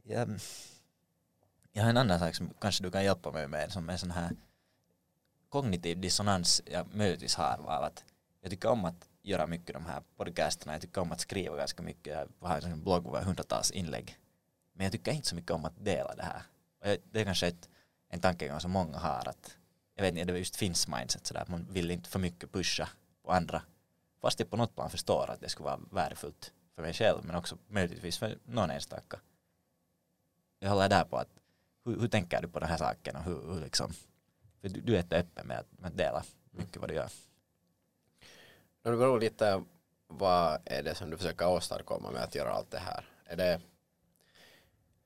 jag, 0.03 0.29
jag 1.73 1.83
har 1.83 1.91
en 1.91 1.97
annan 1.97 2.19
sak 2.19 2.35
som 2.35 2.51
kanske 2.61 2.85
du 2.85 2.91
kan 2.91 3.05
hjälpa 3.05 3.33
mig 3.33 3.49
med 3.49 3.73
som 3.73 3.89
är 3.89 3.97
sån 3.97 4.11
här 4.11 4.31
kognitiv 5.49 6.01
dissonans 6.01 6.63
jag 6.67 6.95
möjligtvis 6.95 7.35
har 7.35 7.59
av 7.59 7.85
att 7.85 8.05
jag 8.41 8.51
tycker 8.51 8.69
om 8.69 8.85
att 8.85 9.09
göra 9.23 9.47
mycket 9.47 9.75
de 9.75 9.87
här 9.87 10.03
podcasterna, 10.17 10.73
jag 10.73 10.83
tycker 10.83 11.01
om 11.01 11.13
att 11.13 11.21
skriva 11.21 11.57
ganska 11.57 11.83
mycket, 11.83 12.29
jag 12.41 12.49
har 12.49 12.61
en 12.61 12.83
blogg 12.83 13.13
med 13.13 13.25
hundratals 13.25 13.71
inlägg. 13.71 14.19
Men 14.73 14.85
jag 14.85 14.93
tycker 14.93 15.13
inte 15.13 15.29
så 15.29 15.35
mycket 15.35 15.51
om 15.51 15.65
att 15.65 15.85
dela 15.85 16.15
det 16.15 16.23
här. 16.23 16.43
Och 16.81 16.97
det 17.13 17.21
är 17.21 17.25
kanske 17.25 17.47
ett, 17.47 17.69
en 18.09 18.21
tankegång 18.21 18.61
som 18.61 18.71
många 18.71 18.99
har 18.99 19.29
att 19.29 19.57
jag 19.95 20.03
vet 20.03 20.17
inte, 20.17 20.33
det 20.33 20.39
just 20.39 20.57
finns 20.57 20.89
mindset 20.89 21.27
sådär 21.27 21.45
man 21.49 21.67
vill 21.71 21.91
inte 21.91 22.11
för 22.11 22.19
mycket 22.19 22.53
pusha 22.53 22.89
på 23.25 23.33
andra. 23.33 23.63
Fast 24.21 24.39
jag 24.41 24.51
på 24.51 24.57
något 24.57 24.75
plan 24.75 24.91
förstår 24.91 25.31
att 25.31 25.41
det 25.41 25.49
skulle 25.49 25.65
vara 25.65 25.81
värdefullt 25.91 26.53
för 26.75 26.83
mig 26.83 26.93
själv 26.93 27.25
men 27.25 27.37
också 27.37 27.59
möjligtvis 27.69 28.19
för 28.19 28.39
någon 28.45 28.71
enstaka. 28.71 29.21
Jag 30.59 30.71
håller 30.71 30.89
där 30.89 31.05
på 31.05 31.17
att 31.17 31.29
hur, 31.85 32.01
hur 32.01 32.09
tänker 32.09 32.43
du 32.43 32.49
på 32.49 32.61
den 32.61 32.69
här 32.69 32.77
saken 32.77 33.17
och 33.17 33.23
hur, 33.23 33.55
hur 33.55 33.61
liksom, 33.61 33.93
för 34.61 34.69
du, 34.69 34.81
du 34.81 34.97
är 34.97 35.15
öppen 35.15 35.47
med 35.47 35.59
att, 35.59 35.67
med 35.79 35.89
att 35.89 35.97
dela 35.97 36.25
mycket 36.51 36.77
vad 36.77 36.91
du 36.91 36.95
gör. 36.95 37.11
Det 38.83 38.97
beror 38.97 39.21
lite 39.21 39.65
vad 40.07 40.61
är 40.65 40.83
det 40.83 40.95
som 40.95 41.11
du 41.11 41.17
försöker 41.17 41.49
åstadkomma 41.49 42.11
med 42.11 42.23
att 42.23 42.35
göra 42.35 42.53
allt 42.53 42.71
det 42.71 42.79
här? 42.79 43.05
Är 43.25 43.37
det, 43.37 43.61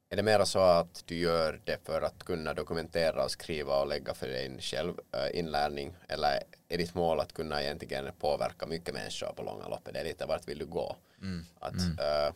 är 0.09 0.17
det 0.17 0.23
mer 0.23 0.45
så 0.45 0.59
att 0.59 1.03
du 1.07 1.17
gör 1.17 1.61
det 1.65 1.87
för 1.87 2.03
att 2.03 2.25
kunna 2.25 2.55
dokumentera 2.55 3.25
och 3.25 3.31
skriva 3.31 3.81
och 3.81 3.87
lägga 3.87 4.15
för 4.15 4.29
din 4.29 4.61
själv 4.61 4.95
eh, 5.13 5.39
inlärning 5.39 5.97
eller 6.09 6.43
är 6.69 6.79
ditt 6.79 6.95
mål 6.95 7.21
att 7.21 7.33
kunna 7.33 7.63
egentligen 7.63 8.11
påverka 8.19 8.67
mycket 8.67 8.95
människor 8.95 9.33
på 9.33 9.43
långa 9.43 9.69
loppet? 9.69 9.95
Det 9.95 10.01
är 10.01 10.05
lite 10.05 10.27
vart 10.27 10.49
vill 10.49 10.59
du 10.59 10.67
gå? 10.67 10.97
Mm. 11.23 11.47
Att. 11.61 11.75
Äh, 11.75 12.35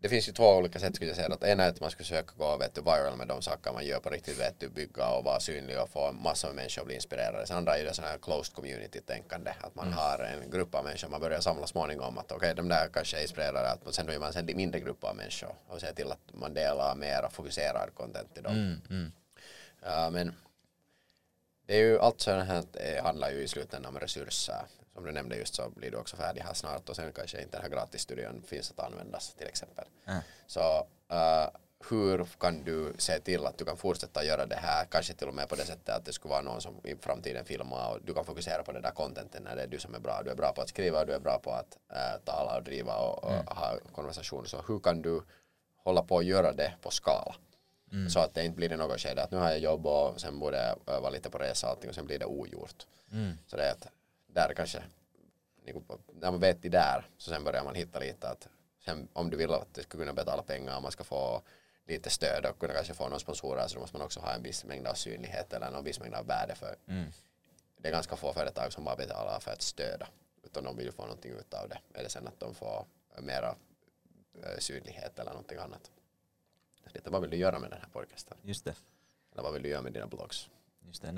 det, 0.00 0.08
finns 0.08 0.28
ju 0.28 0.32
två 0.32 0.56
olika 0.56 0.78
sätt 0.78 0.94
skulle 0.94 1.10
jag 1.10 1.16
säga. 1.16 1.34
Att 1.34 1.44
ena 1.44 1.64
är 1.64 1.68
att 1.68 1.80
man 1.80 1.90
ska 1.90 1.98
försöka 1.98 2.32
gå 2.36 2.56
vet 2.56 2.74
du, 2.74 2.80
viral 2.80 3.16
med 3.16 3.28
de 3.28 3.42
saker 3.42 3.72
man 3.72 3.86
gör 3.86 4.00
på 4.00 4.10
riktigt, 4.10 4.40
vet 4.40 4.60
du, 4.60 4.68
bygga 4.68 5.08
och 5.08 5.24
vara 5.24 5.40
synlig 5.40 5.80
och 5.80 5.88
få 5.88 6.12
massor 6.12 6.48
av 6.48 6.54
människor 6.54 6.82
att 6.82 6.86
bli 6.86 6.94
inspirerade. 6.94 7.46
Sen 7.46 7.56
andra 7.56 7.78
är 7.78 7.84
det 7.84 7.94
sån 7.94 8.04
här 8.04 8.18
closed 8.18 8.54
community-tänkande, 8.54 9.52
att 9.60 9.74
man 9.74 9.86
mm. 9.86 9.98
har 9.98 10.18
en 10.18 10.50
grupp 10.50 10.74
av 10.74 10.84
människor, 10.84 11.08
man 11.08 11.20
börjar 11.20 11.40
samla 11.40 11.66
småningom 11.66 12.18
att 12.18 12.32
okej, 12.32 12.36
okay, 12.36 12.54
de 12.54 12.68
där 12.68 12.88
kanske 12.92 13.18
är 13.18 13.22
inspirerade, 13.22 13.70
att 13.70 13.94
sen 13.94 14.06
blir 14.06 14.18
man 14.18 14.32
en 14.36 14.56
mindre 14.56 14.80
grupp 14.80 15.04
av 15.04 15.16
människor 15.16 15.54
och 15.68 15.80
ser 15.80 15.92
till 15.92 16.12
att 16.12 16.34
man 16.34 16.54
delar 16.54 16.94
mer 16.94 17.24
och 17.24 17.32
fokuserar 17.32 17.90
content 17.94 18.34
till 18.34 18.42
dem. 18.42 18.52
Mm, 18.52 18.80
mm. 18.90 19.12
Uh, 19.86 20.10
men 20.10 20.34
det 21.66 21.74
är 21.74 21.80
ju 21.80 21.98
allt 21.98 22.20
sådant 22.20 22.48
här 22.48 23.02
handlar 23.02 23.30
ju 23.30 23.42
i 23.42 23.48
slutändan 23.48 23.94
om 23.94 24.00
resurser. 24.00 24.62
Som 24.98 25.06
du 25.06 25.12
nämnde 25.12 25.36
just 25.36 25.54
så 25.54 25.70
blir 25.70 25.90
du 25.90 25.96
också 25.96 26.16
färdig 26.16 26.40
här 26.40 26.54
snart 26.54 26.88
och 26.88 26.96
sen 26.96 27.12
kanske 27.12 27.42
inte 27.42 27.56
den 27.56 27.62
här 27.62 27.70
gratisstudion 27.70 28.42
finns 28.42 28.70
att 28.70 28.80
användas 28.80 29.34
till 29.34 29.46
exempel. 29.46 29.84
Mm. 30.06 30.20
Så 30.46 30.86
uh, 31.12 31.48
hur 31.90 32.24
kan 32.40 32.64
du 32.64 32.92
se 32.98 33.20
till 33.20 33.46
att 33.46 33.58
du 33.58 33.64
kan 33.64 33.76
fortsätta 33.76 34.24
göra 34.24 34.46
det 34.46 34.56
här, 34.56 34.84
kanske 34.84 35.14
till 35.14 35.28
och 35.28 35.34
med 35.34 35.48
på 35.48 35.54
det 35.54 35.64
sättet 35.64 35.88
att 35.88 36.04
det 36.04 36.12
skulle 36.12 36.30
vara 36.30 36.42
någon 36.42 36.60
som 36.60 36.74
i 36.84 36.94
framtiden 37.00 37.44
filmar 37.44 37.92
och 37.92 37.98
du 38.04 38.14
kan 38.14 38.24
fokusera 38.24 38.62
på 38.62 38.72
det 38.72 38.80
där 38.80 38.90
contenten 38.90 39.42
när 39.42 39.56
det 39.56 39.62
är 39.62 39.66
du 39.66 39.78
som 39.78 39.94
är 39.94 40.00
bra. 40.00 40.22
Du 40.24 40.30
är 40.30 40.34
bra 40.34 40.52
på 40.52 40.62
att 40.62 40.68
skriva, 40.68 41.04
du 41.04 41.12
är 41.12 41.20
bra 41.20 41.38
på 41.38 41.50
att 41.50 41.78
äh, 41.92 42.20
tala 42.24 42.56
och 42.56 42.62
driva 42.62 42.96
och, 42.96 43.24
och 43.24 43.32
mm. 43.32 43.46
ha 43.46 43.78
konversation. 43.92 44.46
Så 44.46 44.62
hur 44.68 44.78
kan 44.78 45.02
du 45.02 45.22
hålla 45.84 46.02
på 46.02 46.18
att 46.18 46.24
göra 46.24 46.52
det 46.52 46.74
på 46.82 46.90
skala? 46.90 47.34
Mm. 47.92 48.10
Så 48.10 48.20
att 48.20 48.34
det 48.34 48.44
inte 48.44 48.56
blir 48.56 48.68
det 48.68 48.76
något 48.76 49.00
skede 49.00 49.22
att 49.22 49.30
nu 49.30 49.36
har 49.38 49.50
jag 49.50 49.58
jobb 49.58 49.86
och 49.86 50.20
sen 50.20 50.38
borde 50.38 50.56
jag 50.56 50.94
öva 50.94 51.10
lite 51.10 51.30
på 51.30 51.38
resa 51.38 51.66
och 51.66 51.70
allting 51.70 51.88
och 51.88 51.94
sen 51.94 52.06
blir 52.06 52.18
det 52.18 52.26
ogjort. 52.26 52.86
Mm. 53.12 53.38
Så 53.46 53.56
det 53.56 53.62
är 53.62 53.72
att 53.72 53.86
där 54.38 54.54
kanske, 54.54 54.82
när 56.12 56.30
man 56.30 56.40
vet 56.40 56.62
det 56.62 56.68
där 56.68 57.06
så 57.16 57.30
sen 57.30 57.44
börjar 57.44 57.64
man 57.64 57.74
hitta 57.74 57.98
lite 57.98 58.28
att 58.28 58.48
sen 58.84 59.08
om 59.12 59.30
du 59.30 59.36
vill 59.36 59.52
att 59.52 59.74
det 59.74 59.82
ska 59.82 59.98
kunna 59.98 60.12
betala 60.12 60.42
pengar 60.42 60.76
och 60.76 60.82
man 60.82 60.92
ska 60.92 61.04
få 61.04 61.42
lite 61.86 62.10
stöd 62.10 62.46
och 62.46 62.58
kunna 62.58 62.74
kanske 62.74 62.94
få 62.94 63.04
några 63.04 63.18
sponsorer 63.18 63.66
så 63.66 63.74
då 63.74 63.80
måste 63.80 63.96
man 63.96 64.06
också 64.06 64.20
ha 64.20 64.32
en 64.34 64.42
viss 64.42 64.64
mängd 64.64 64.86
av 64.86 64.94
synlighet 64.94 65.52
eller 65.52 65.70
någon 65.70 65.84
viss 65.84 66.00
mängd 66.00 66.14
av 66.14 66.26
värde 66.26 66.54
för 66.54 66.76
mm. 66.86 67.10
det 67.76 67.88
är 67.88 67.92
ganska 67.92 68.16
få 68.16 68.32
företag 68.32 68.72
som 68.72 68.84
bara 68.84 68.96
betalar 68.96 69.40
för 69.40 69.50
att 69.50 69.62
stödja 69.62 70.08
utan 70.42 70.64
de 70.64 70.76
vill 70.76 70.92
få 70.92 71.02
någonting 71.02 71.32
av 71.50 71.68
det. 71.68 71.78
Det 71.92 72.08
sen 72.08 72.28
att 72.28 72.40
de 72.40 72.54
får 72.54 72.86
mera 73.18 73.56
eh, 74.42 74.58
synlighet 74.58 75.18
eller 75.18 75.30
någonting 75.30 75.58
annat. 75.58 75.90
Lite, 76.94 77.10
vad 77.10 77.20
vill 77.20 77.30
du 77.30 77.36
göra 77.36 77.58
med 77.58 77.70
den 77.70 77.80
här 77.80 77.88
podcasten? 77.88 78.38
Just 78.42 78.64
det. 78.64 78.74
Eller 79.32 79.42
vad 79.42 79.52
vill 79.52 79.62
du 79.62 79.68
göra 79.68 79.82
med 79.82 79.92
dina 79.92 80.06
blogs? 80.06 80.50
Just 80.86 81.02
det. 81.02 81.08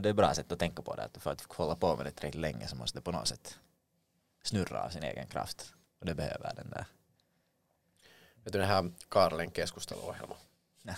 Det, 0.00 0.08
är 0.08 0.12
bra 0.12 0.34
sätt 0.34 0.52
att 0.52 0.58
tänka 0.58 0.82
på 0.82 0.94
det. 0.94 1.02
Att 1.02 1.22
för 1.22 1.30
att 1.30 1.42
hålla 1.42 1.76
på 1.76 1.96
med 1.96 2.06
det 2.06 2.10
tillräckligt 2.10 2.40
länge 2.40 2.68
så 2.68 2.76
måste 2.76 2.98
det 2.98 3.02
på 3.02 3.12
något 3.12 3.28
sätt 3.28 3.58
snurra 4.42 4.84
av 4.84 4.88
sin 4.88 5.02
egen 5.02 5.26
kraft. 5.26 5.74
Och 6.00 6.06
det 6.06 6.14
behöver 6.14 6.52
den 6.56 6.70
där. 6.70 6.86
Vet 8.44 8.52
du 8.52 8.58
den 8.58 8.68
här 8.68 8.92
Karlen 9.08 9.50
keskusteluohjelma? 9.50 10.36
Nej. 10.82 10.96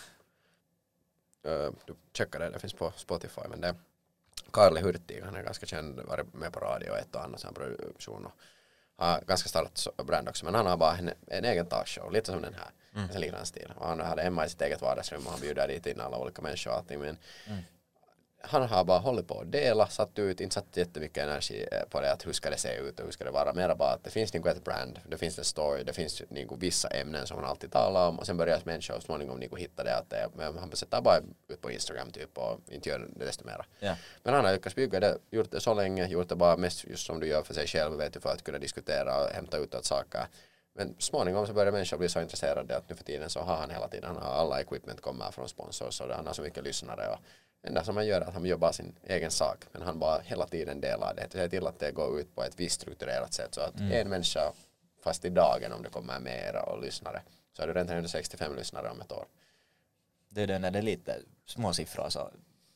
Du 1.87 1.95
checkar 2.13 2.39
det, 2.39 2.51
det 2.51 2.59
finns 2.59 2.73
på 2.73 2.93
Spotify. 2.97 3.41
Men 3.49 3.61
det 3.61 3.75
Karli 4.51 4.81
Hurtig, 4.81 5.23
han 5.25 5.37
är 5.37 5.43
ganska 5.43 5.67
känd, 5.67 6.01
varit 6.01 6.35
med 6.35 6.53
på 6.53 6.61
radio 6.61 6.91
och 6.91 6.99
ett 6.99 7.15
och 7.15 7.25
annat 7.25 7.55
produktion 7.55 8.27
och 8.27 8.33
har 8.97 9.21
ganska 9.21 9.49
starkt 9.49 9.87
brand 9.97 10.29
också. 10.29 10.45
Men 10.45 10.55
han 10.55 10.67
har 10.67 10.77
bara 10.77 10.97
en, 10.97 11.11
en 11.27 11.45
egen 11.45 11.67
talkshow, 11.67 12.13
lite 12.13 12.31
som 12.31 12.43
den 12.43 12.55
här. 12.55 12.71
Mm. 12.95 13.11
En 13.11 13.21
liknande 13.21 13.47
stil. 13.47 13.73
Och 13.77 13.89
han 13.89 14.01
hade 14.01 14.23
Emma 14.23 14.47
i 14.47 14.49
sitt 14.49 14.63
eget 14.63 14.83
vardagsrum 14.83 15.27
och 15.27 15.33
han 15.33 15.41
bjuder 15.41 15.69
dit 15.69 15.87
in 15.87 16.01
alla 16.01 16.19
olika 16.19 16.43
människor 16.43 16.71
och 16.71 16.77
allting. 16.77 17.01
Men 17.01 17.19
mm 17.47 17.63
han 18.41 18.63
har 18.63 18.85
bara 18.85 18.99
hållit 18.99 19.29
på 19.29 19.41
att 19.41 19.53
dela, 19.53 19.87
satt 19.87 20.19
ut, 20.19 20.41
inte 20.41 20.55
satt 20.55 20.77
jättemycket 20.77 21.23
energi 21.23 21.67
eh, 21.73 21.89
på 21.91 22.01
det 22.01 22.13
att 22.13 22.27
hur 22.27 22.33
ska 22.33 22.51
det 22.51 22.57
se 22.57 22.77
ut 22.77 23.01
och 23.01 23.05
hur 23.05 23.13
ska 23.13 23.25
det 23.25 23.31
vara. 23.31 23.53
Mera 23.53 23.75
bara 23.75 23.91
att 23.91 24.05
det 24.05 24.11
finns 24.11 24.33
liksom 24.33 24.51
ett 24.51 24.65
brand, 24.65 25.01
det 25.09 25.19
finns 25.19 25.39
en 25.39 25.45
story, 25.45 25.83
det 25.85 25.93
finns 25.93 26.23
liksom 26.31 26.59
vissa 26.59 26.89
ämnen 26.89 27.27
som 27.27 27.37
man 27.37 27.51
alltid 27.51 27.73
talar 27.73 28.09
om 28.09 28.19
och 28.19 28.27
sen 28.27 28.37
börjar 28.37 28.61
människor 28.65 29.01
småningom 29.01 29.41
liksom 29.41 29.59
hitta 29.59 29.85
det 29.85 29.97
att 29.97 30.11
det, 30.11 30.29
men 30.37 30.59
han 30.59 30.73
sätter 30.73 31.01
bara 31.01 31.19
ut 31.49 31.61
på 31.61 31.71
Instagram 31.71 32.11
typ 32.11 32.39
och 32.39 32.61
inte 32.71 32.89
gör 32.89 32.99
det 32.99 33.25
desto 33.25 33.45
mera. 33.45 33.65
Yeah. 33.81 33.97
Men 34.23 34.35
han 34.35 34.45
har 34.45 34.53
lyckats 34.53 34.77
bygga 34.77 35.01
det, 35.01 35.19
gjort 35.31 35.51
det 35.51 35.61
så 35.61 35.75
länge, 35.75 36.07
gjort 36.07 36.29
det 36.29 36.37
bara 36.37 36.57
mest 36.57 36.85
just 36.85 37.07
som 37.07 37.21
du 37.21 37.27
gör 37.27 37.43
för 37.43 37.55
sig 37.55 37.67
själv 37.67 37.97
vet 37.97 38.13
du, 38.13 38.21
för 38.21 38.33
att 38.33 38.45
kunna 38.45 38.59
diskutera 38.59 39.25
och 39.25 39.31
hämta 39.31 39.59
ut 39.59 39.75
saker. 39.83 40.27
Men 40.75 40.95
småningom 40.99 41.47
så 41.47 41.53
börjar 41.53 41.73
människor 41.73 41.99
bli 41.99 42.09
så 42.09 42.21
intresserade 42.21 42.77
att 42.77 42.89
nu 42.89 42.95
för 42.95 43.05
tiden 43.05 43.31
så 43.31 43.41
har 43.41 43.57
han 43.57 43.71
hela 43.71 43.89
tiden, 43.89 44.05
han 44.07 44.23
har 44.23 44.33
alla 44.33 44.61
equipment 44.61 45.01
kommer 45.01 45.31
från 45.31 45.49
sponsors 45.49 46.01
och 46.01 46.15
han 46.15 46.27
har 46.27 46.35
så 46.35 46.43
mycket 46.43 46.65
lyssnare 46.65 47.09
och 47.09 47.19
enda 47.67 47.85
som 47.85 47.97
han 47.97 48.07
gör 48.07 48.21
är 48.21 48.25
att 48.25 48.35
han 48.35 48.59
bara 48.61 48.73
sin 48.73 48.95
egen 49.03 49.31
sak 49.31 49.65
men 49.73 49.83
han 49.83 49.99
bara 49.99 50.21
hela 50.21 50.47
tiden 50.47 50.81
delar 50.81 51.15
det. 51.15 51.33
Ser 51.33 51.49
till 51.49 51.67
att 51.67 51.79
det 51.79 51.93
går 51.93 52.21
ut 52.21 52.35
på 52.35 52.43
ett 52.43 52.61
visst 52.61 52.81
strukturerat 52.81 53.35
sätt 53.35 53.55
så 53.55 53.61
att 53.61 53.81
mm. 53.81 53.93
en 53.93 54.09
människa 54.09 54.53
fast 55.05 55.25
i 55.25 55.29
dagen 55.29 55.73
om 55.73 55.83
det 55.83 55.89
kommer 55.89 56.21
mera 56.21 56.63
och 56.63 56.83
lyssnare 56.83 57.23
så 57.53 57.63
är 57.63 57.67
du 57.67 57.73
redan 57.73 57.95
165 57.95 58.57
lyssnare 58.57 58.91
om 58.91 59.01
ett 59.01 59.13
år. 59.13 59.27
Det 60.29 60.43
är 60.43 60.47
det 60.47 60.59
när 60.59 60.71
det 60.71 60.79
är 60.79 60.83
lite 60.83 61.21
små 61.47 61.73
siffror 61.73 62.09
så 62.09 62.31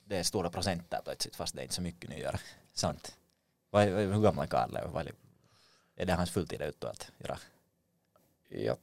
det 0.05 0.16
är 0.16 0.22
stora 0.22 0.51
procent 0.51 0.91
där 0.91 1.01
plötsligt 1.05 1.36
fast 1.36 1.55
det 1.55 1.61
är 1.61 1.62
inte 1.62 1.74
så 1.74 1.82
mycket 1.82 2.11
nyare. 2.11 2.41
Sant. 2.72 3.16
hur 3.72 4.22
gammal 4.22 4.45
är 4.45 4.49
Karl? 4.49 5.09
Är 5.97 6.07
det 6.07 6.12
hans 6.12 6.30
fulltida 6.30 6.66
ute 6.66 6.91
att 6.91 7.12
göra? 7.18 7.38
Jag 8.49 8.76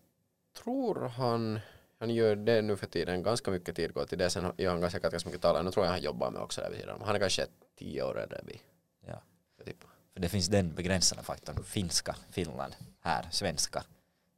tror 0.64 1.08
han 1.08 1.60
han 2.00 2.10
gör 2.10 2.36
det 2.36 2.62
nu 2.62 2.78
för 2.78 2.88
tiden, 2.88 3.24
ganska 3.24 3.52
mycket 3.52 3.76
tid 3.76 3.94
går 3.94 4.06
till 4.06 4.18
det. 4.18 4.30
Sen 4.30 4.54
gör 4.58 4.72
han 4.72 4.82
ganska, 4.82 5.00
ganska 5.00 5.30
mycket 5.30 5.42
talare. 5.42 5.64
Nu 5.64 5.72
tror 5.72 5.86
jag 5.86 5.92
han 5.92 6.02
jobbar 6.02 6.32
med 6.32 6.42
också 6.42 6.62
där 6.62 6.70
vid 6.70 6.80
sidan 6.80 7.02
Han 7.06 7.16
är 7.16 7.20
kanske 7.20 7.48
tio 7.76 8.04
år 8.04 8.20
äldre 8.20 8.42
vi. 8.46 8.62
Ja. 9.08 9.22
Typ. 9.66 9.84
För 10.14 10.22
det 10.22 10.30
finns 10.30 10.48
den 10.48 10.76
begränsande 10.76 11.24
faktorn, 11.24 11.64
finska, 11.64 12.16
Finland, 12.30 12.76
här, 13.02 13.28
svenska. 13.32 13.84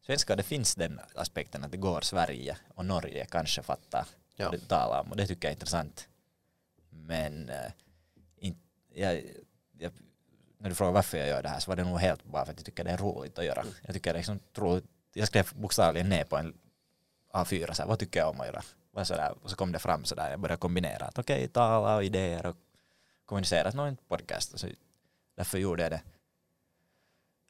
Svenska, 0.05 0.35
det 0.35 0.43
finns 0.43 0.75
den 0.75 0.99
aspekten 1.15 1.63
att 1.63 1.71
det 1.71 1.77
går 1.77 2.01
Sverige 2.01 2.57
och 2.75 2.85
Norge 2.85 3.25
kanske 3.25 3.63
fattar 3.63 4.05
ja. 4.35 4.45
vad 4.45 4.59
det 4.59 4.65
talar 4.67 5.01
om 5.01 5.11
och 5.11 5.17
det 5.17 5.27
tycker 5.27 5.47
jag 5.47 5.51
är 5.51 5.55
intressant. 5.55 6.07
Men 6.89 7.49
äh, 7.49 7.71
in, 8.37 8.57
jag, 8.93 9.23
jag, 9.77 9.91
när 10.57 10.69
du 10.69 10.75
frågar 10.75 10.91
varför 10.91 11.17
jag 11.17 11.27
gör 11.27 11.43
det 11.43 11.49
här 11.49 11.59
så 11.59 11.71
var 11.71 11.75
det 11.75 11.83
nog 11.83 11.99
helt 11.99 12.23
bara 12.23 12.45
för 12.45 12.51
att 12.51 12.59
jag 12.59 12.65
tycker 12.65 12.83
det 12.83 12.91
är 12.91 12.97
roligt 12.97 13.39
att 13.39 13.45
göra. 13.45 13.65
Jag 13.81 13.95
tycker 13.95 14.13
det 14.13 14.17
är 14.17 14.19
liksom 14.19 14.39
roligt. 14.55 14.85
Jag 15.13 15.27
skrev 15.27 15.49
bokstavligen 15.55 16.09
ner 16.09 16.23
på 16.23 16.37
en 16.37 16.57
A4, 17.31 17.73
så 17.73 17.81
här, 17.81 17.89
vad 17.89 17.99
tycker 17.99 18.19
jag 18.19 18.29
om 18.29 18.41
att 18.41 18.47
göra? 18.47 18.63
Och 18.91 19.07
så, 19.07 19.15
där, 19.15 19.35
och 19.43 19.49
så 19.49 19.55
kom 19.55 19.71
det 19.71 19.79
fram 19.79 20.05
så 20.05 20.15
där, 20.15 20.29
jag 20.31 20.39
började 20.39 20.59
kombinera, 20.59 21.05
att 21.05 21.19
okej, 21.19 21.35
okay, 21.35 21.47
tala 21.47 21.95
och 21.95 22.03
idéer 22.03 22.45
och 22.45 22.55
kommunicera, 23.25 23.71
någon 23.71 23.97
podcast, 23.97 24.59
så 24.59 24.67
därför 25.35 25.57
gjorde 25.57 25.83
jag 25.83 25.91
det. 25.91 26.01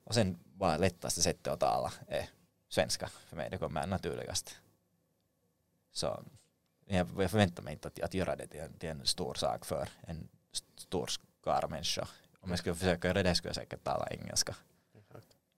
Och 0.04 0.14
sen 0.14 0.40
bara 0.44 0.78
lättaste 0.78 1.22
sättet 1.22 1.48
att 1.48 1.60
tala 1.60 1.92
är 2.08 2.30
svenska 2.70 3.08
för 3.08 3.36
mig, 3.36 3.50
det 3.50 3.58
kommer 3.58 3.88
naturligast. 3.88 4.56
Så 5.92 6.24
jag, 6.86 7.08
förväntar 7.08 7.64
mig 7.64 7.74
inte 7.74 7.88
att, 7.88 8.00
att 8.00 8.14
göra 8.14 8.36
det 8.36 8.48
till 8.48 8.60
en, 8.60 8.74
till 8.74 8.90
en 8.90 9.06
stor 9.06 9.34
sak 9.34 9.66
för 9.66 9.90
en 10.02 10.28
stor 10.78 11.10
skara 11.42 11.68
människor. 11.68 12.08
Om 12.40 12.50
jag 12.50 12.60
skulle 12.60 12.76
försöka 12.76 13.08
göra 13.08 13.24
det 13.24 13.36
skulle 13.36 13.50
jag 13.50 13.56
säkert 13.56 13.84
tala 13.84 14.08
engelska. 14.10 14.56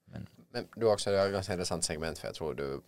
Men, 0.04 0.26
Men 0.50 0.68
du 0.76 0.86
också, 0.86 1.10
det 1.10 1.20
är 1.20 1.26
ett 1.26 1.32
ganska 1.32 1.52
intressant 1.52 1.84
segment 1.84 2.18
för 2.18 2.28
jag 2.28 2.34
tror 2.34 2.54
du 2.54 2.82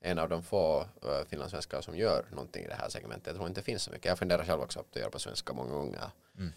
en 0.00 0.18
av 0.18 0.28
de 0.28 0.42
få 0.42 0.80
uh, 0.80 1.24
finlandssvenskar 1.28 1.80
som 1.80 1.96
gör 1.96 2.24
någonting 2.30 2.64
i 2.64 2.68
det 2.68 2.74
här 2.74 2.88
segmentet. 2.88 3.26
Jag 3.26 3.36
tror 3.36 3.48
inte 3.48 3.60
det 3.60 3.64
finns 3.64 3.82
så 3.82 3.90
mycket. 3.90 4.06
Jag 4.06 4.18
funderar 4.18 4.44
själv 4.44 4.60
också 4.60 4.78
på 4.78 4.88
att 4.90 4.96
göra 4.96 5.10
på 5.10 5.18
svenska 5.18 5.52
många 5.52 5.74
gånger. 5.74 6.10
Mm. 6.38 6.52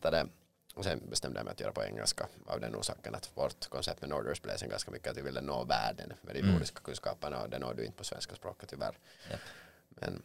Det, 0.00 0.26
och 0.74 0.84
sen 0.84 1.02
bestämde 1.10 1.38
jag 1.38 1.44
mig 1.44 1.52
att 1.52 1.60
göra 1.60 1.72
på 1.72 1.84
engelska 1.84 2.26
av 2.46 2.60
den 2.60 2.76
orsaken 2.76 3.14
att 3.14 3.30
vårt 3.34 3.68
koncept 3.68 4.00
med 4.00 4.10
Norders 4.10 4.42
blev 4.42 4.56
sen 4.56 4.68
ganska 4.68 4.90
mycket 4.90 5.10
att 5.10 5.16
vi 5.16 5.22
ville 5.22 5.40
nå 5.40 5.64
världen 5.64 6.12
med 6.22 6.34
de 6.34 6.40
mm. 6.40 6.52
nordiska 6.52 6.80
kunskaperna 6.80 7.42
och 7.42 7.50
det 7.50 7.58
når 7.58 7.74
du 7.74 7.84
inte 7.84 7.96
på 7.96 8.04
svenska 8.04 8.34
språket 8.34 8.68
tyvärr. 8.68 8.98
Yep. 9.30 9.40
Men 9.88 10.22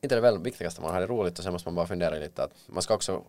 inte 0.00 0.14
det 0.14 0.20
väl 0.20 0.38
viktigaste, 0.38 0.80
man 0.80 0.92
har 0.92 1.00
det 1.00 1.06
roligt 1.06 1.38
och 1.38 1.44
sen 1.44 1.52
måste 1.52 1.68
man 1.68 1.74
bara 1.74 1.86
fundera 1.86 2.14
lite 2.14 2.44
att 2.44 2.52
man 2.66 2.82
ska 2.82 2.94
också 2.94 3.24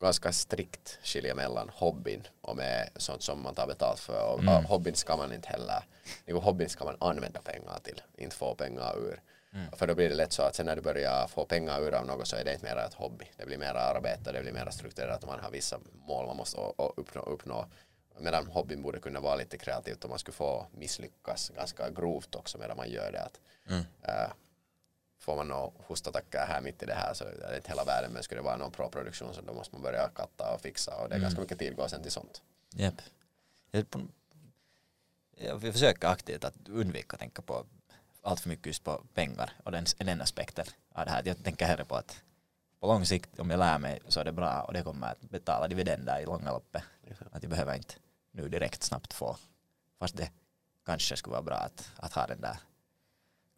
ganska 0.00 0.32
strikt 0.32 0.98
skilja 1.02 1.34
mellan 1.34 1.68
hobbyn 1.68 2.26
och 2.40 2.56
med 2.56 2.88
sånt 2.96 3.22
som 3.22 3.42
man 3.42 3.54
tar 3.54 3.66
betalt 3.66 4.00
för. 4.00 4.32
Och 4.32 4.40
mm. 4.40 4.64
hobbyn 4.64 4.94
ska 4.94 5.16
man 5.16 5.32
inte 5.32 5.48
heller, 5.48 5.84
liksom 6.26 6.42
hobbyn 6.42 6.68
ska 6.68 6.84
man 6.84 6.96
använda 7.00 7.40
pengar 7.40 7.78
till, 7.82 8.02
inte 8.16 8.36
få 8.36 8.54
pengar 8.54 8.98
ur. 8.98 9.20
Mm. 9.52 9.70
För 9.72 9.86
då 9.86 9.94
blir 9.94 10.08
det 10.08 10.14
lätt 10.14 10.32
så 10.32 10.42
att 10.42 10.54
sen 10.54 10.66
när 10.66 10.76
du 10.76 10.82
börjar 10.82 11.26
få 11.26 11.44
pengar 11.44 11.80
ur 11.80 11.94
av 11.94 12.06
något 12.06 12.28
så 12.28 12.36
är 12.36 12.44
det 12.44 12.52
inte 12.52 12.66
mer 12.66 12.76
ett 12.76 12.94
hobby. 12.94 13.24
Det 13.36 13.46
blir 13.46 13.58
mer 13.58 13.74
arbete, 13.74 14.32
det 14.32 14.42
blir 14.42 14.52
mer 14.52 14.70
strukturerat 14.70 15.22
och 15.22 15.28
man 15.28 15.40
har 15.40 15.50
vissa 15.50 15.78
mål 16.06 16.26
man 16.26 16.36
måste 16.36 16.58
uppnå. 16.76 17.22
uppnå. 17.22 17.66
Medan 18.20 18.46
hobbyn 18.46 18.82
borde 18.82 19.00
kunna 19.00 19.20
vara 19.20 19.36
lite 19.36 19.58
kreativt 19.58 20.04
och 20.04 20.10
man 20.10 20.18
skulle 20.18 20.34
få 20.34 20.66
misslyckas 20.72 21.48
ganska 21.48 21.90
grovt 21.90 22.34
också 22.34 22.58
medan 22.58 22.76
man 22.76 22.90
gör 22.90 23.12
det. 23.12 23.22
Att, 23.22 23.40
mm. 23.68 23.84
äh, 24.02 24.30
får 25.18 25.36
man 25.36 25.48
några 25.48 25.70
hostattacker 25.86 26.46
här 26.46 26.60
mitt 26.60 26.82
i 26.82 26.86
det 26.86 26.94
här 26.94 27.14
så 27.14 27.24
är 27.24 27.50
det 27.50 27.56
inte 27.56 27.68
hela 27.68 27.84
världen 27.84 28.12
men 28.12 28.22
skulle 28.22 28.40
det 28.40 28.44
vara 28.44 28.56
någon 28.56 28.70
pro-produktion 28.70 29.34
så 29.34 29.40
då 29.40 29.54
måste 29.54 29.74
man 29.74 29.82
börja 29.82 30.08
katta 30.08 30.54
och 30.54 30.60
fixa 30.60 30.96
och 30.96 31.08
det 31.08 31.14
är 31.14 31.18
mm. 31.18 31.22
ganska 31.22 31.40
mycket 31.40 31.58
tid 31.58 31.76
går 31.76 31.88
sen 31.88 32.02
till 32.02 32.12
sånt. 32.12 32.42
Yep. 32.76 32.94
Jag 35.30 35.60
försöker 35.60 36.08
aktivt 36.08 36.44
att 36.44 36.54
undvika 36.68 37.14
att 37.14 37.20
tänka 37.20 37.42
på 37.42 37.66
allt 38.22 38.40
för 38.40 38.48
mycket 38.48 38.66
just 38.66 38.84
på 38.84 39.02
pengar 39.14 39.52
och 39.64 39.72
den, 39.72 39.84
den 39.98 40.20
aspekten 40.20 40.66
av 40.92 41.04
det 41.04 41.10
här. 41.10 41.22
Jag 41.26 41.44
tänker 41.44 41.66
hellre 41.66 41.84
på 41.84 41.96
att 41.96 42.22
på 42.80 42.86
lång 42.86 43.06
sikt 43.06 43.38
om 43.38 43.50
jag 43.50 43.58
lär 43.58 43.78
mig 43.78 44.00
så 44.08 44.20
är 44.20 44.24
det 44.24 44.32
bra 44.32 44.62
och 44.62 44.72
det 44.72 44.82
kommer 44.82 45.06
att 45.06 45.20
betala 45.20 45.68
dividender 45.68 46.20
i 46.20 46.24
långa 46.24 46.52
loppet. 46.52 46.82
Att 47.30 47.42
jag 47.42 47.50
behöver 47.50 47.74
inte 47.74 47.94
nu 48.30 48.48
direkt 48.48 48.82
snabbt 48.82 49.12
få 49.12 49.36
fast 49.98 50.16
det 50.16 50.30
kanske 50.84 51.16
skulle 51.16 51.32
vara 51.32 51.42
bra 51.42 51.56
att, 51.56 51.90
att 51.96 52.12
ha 52.12 52.26
den 52.26 52.40
där 52.40 52.58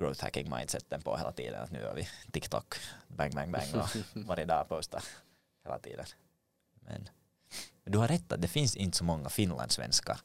growth 0.01 0.23
hacking 0.23 0.51
mindseten 0.51 1.03
på 1.03 1.17
hela 1.17 1.33
tiden. 1.33 1.63
Att 1.63 1.71
nu 1.71 1.79
gör 1.79 1.95
vi 1.95 2.09
TikTok, 2.31 2.75
bang, 3.09 3.35
bang, 3.35 3.53
bang 3.53 3.75
och 3.75 3.97
varje 4.27 4.45
dag 4.45 4.69
posta 4.69 5.03
hela 5.65 5.79
tiden. 5.79 6.07
Men, 6.81 7.09
du 7.85 7.99
har 7.99 8.09
rätt 8.09 8.33
att 8.33 8.43
det 8.43 8.49
finns 8.49 8.77
inte 8.77 8.99
så 8.99 9.05
många 9.05 9.29
finlandssvenska 9.29 10.19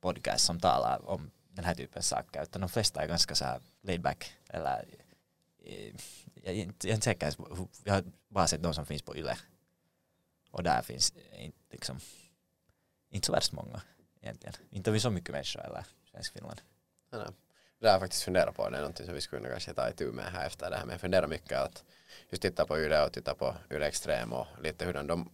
podcasts 0.00 0.46
som 0.46 0.60
talar 0.60 1.08
om 1.08 1.30
den 1.48 1.64
här 1.64 1.74
typen 1.74 1.98
av 1.98 2.02
saker 2.02 2.42
utan 2.42 2.60
de 2.60 2.68
flesta 2.68 3.02
är 3.02 3.08
ganska 3.08 3.34
så 3.34 3.44
här 3.44 3.60
laid 3.82 4.00
back 4.00 4.32
eller 4.48 4.84
jag 6.34 6.54
är 6.54 6.62
inte, 6.62 6.86
jag 6.86 6.92
är 6.92 6.94
inte 6.94 7.04
säker, 7.04 7.34
jag 7.84 7.94
har 7.94 8.04
bara 8.28 8.46
sett 8.46 8.62
de 8.62 8.74
som 8.74 8.86
finns 8.86 9.02
på 9.02 9.16
YLE 9.16 9.36
och 10.50 10.62
där 10.62 10.82
finns 10.82 11.14
inte, 11.38 11.58
liksom, 11.70 12.00
inte 13.10 13.26
så 13.26 13.32
värst 13.32 13.52
många 13.52 13.82
egentligen. 14.20 14.54
Inte 14.70 14.90
har 14.90 14.92
vi 14.92 15.00
så 15.00 15.10
mycket 15.10 15.30
människor 15.30 15.60
eller 15.64 15.84
svensk 16.10 16.32
Finland. 16.32 16.60
Ja. 17.10 17.32
Det 17.80 17.86
har 17.86 17.92
jag 17.92 18.00
faktiskt 18.00 18.22
funderat 18.22 18.56
på. 18.56 18.68
Det 18.70 18.76
är 18.76 18.80
någonting 18.80 19.06
som 19.06 19.14
vi 19.14 19.20
skulle 19.20 19.40
kunna 19.40 19.50
kanske 19.50 19.74
ta 19.74 19.88
itu 19.88 20.12
med 20.12 20.24
här 20.24 20.46
efter 20.46 20.70
det 20.70 20.76
här. 20.76 20.84
Men 20.84 20.92
jag 20.92 21.00
funderar 21.00 21.26
mycket 21.26 21.58
att 21.58 21.84
just 22.30 22.42
titta 22.42 22.66
på 22.66 22.78
YLE 22.78 23.04
och 23.04 23.12
titta 23.12 23.34
på 23.34 23.54
YLE 23.70 23.86
Extrem 23.86 24.32
och 24.32 24.46
lite 24.62 24.84
hur 24.84 24.92
de 24.92 25.30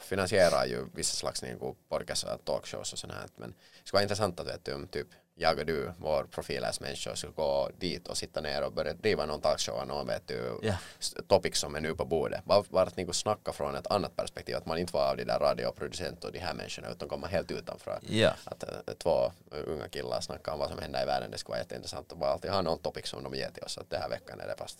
finansierar 0.00 0.66
ju 0.66 0.86
vissa 0.94 1.16
slags 1.16 1.42
niin 1.42 1.58
podcast 1.88 2.24
och 2.24 2.44
talkshows 2.44 2.92
och 2.92 2.98
sånt 2.98 3.12
här. 3.12 3.26
Men 3.36 3.50
det 3.50 3.88
skulle 3.88 3.96
vara 3.96 4.02
intressant 4.02 4.40
att 4.40 4.46
veta 4.46 4.74
om 4.74 4.88
typ 4.88 5.08
jag 5.38 5.58
och 5.58 5.66
du, 5.66 5.92
vår 5.98 6.24
profilläsmänniska, 6.24 7.16
skulle 7.16 7.32
gå 7.32 7.70
dit 7.78 8.08
och 8.08 8.16
sitta 8.16 8.40
ner 8.40 8.62
och 8.62 8.72
börja 8.72 8.94
driva 8.94 9.26
någon 9.26 9.40
talkshow, 9.40 9.86
någon 9.86 10.06
vet 10.06 10.28
du, 10.28 10.60
yeah. 10.62 10.78
topic 11.28 11.56
som 11.56 11.74
är 11.74 11.80
nu 11.80 11.94
på 11.94 12.04
bordet. 12.04 12.44
Bara, 12.44 12.64
bara 12.68 12.82
att 12.82 12.96
ni 12.96 13.12
snacka 13.12 13.52
från 13.52 13.74
ett 13.74 13.86
annat 13.86 14.16
perspektiv, 14.16 14.56
att 14.56 14.66
man 14.66 14.78
inte 14.78 14.92
var 14.92 15.10
av 15.10 15.16
de 15.16 15.24
där 15.24 15.38
radioproducenter 15.38 16.28
och 16.28 16.32
de 16.32 16.38
här 16.38 16.54
människorna 16.54 16.88
utan 16.90 17.08
komma 17.08 17.26
helt 17.26 17.50
utanför. 17.50 18.00
Yeah. 18.08 18.34
Att 18.44 18.62
äh, 18.62 18.94
två 18.98 19.32
unga 19.50 19.88
killar 19.88 20.20
snackar 20.20 20.52
om 20.52 20.58
vad 20.58 20.68
som 20.68 20.78
händer 20.78 21.02
i 21.02 21.06
världen, 21.06 21.30
det 21.30 21.38
skulle 21.38 21.52
vara 21.52 21.60
jätteintressant 21.60 22.12
och 22.12 22.18
bara 22.18 22.30
alltid 22.30 22.50
ha 22.50 22.62
någon 22.62 22.78
topic 22.78 23.06
som 23.06 23.22
de 23.22 23.34
ger 23.34 23.50
till 23.50 23.62
oss, 23.62 23.78
att 23.78 23.90
den 23.90 24.00
här 24.00 24.08
veckan 24.08 24.40
är 24.40 24.46
det 24.46 24.54
fast 24.58 24.78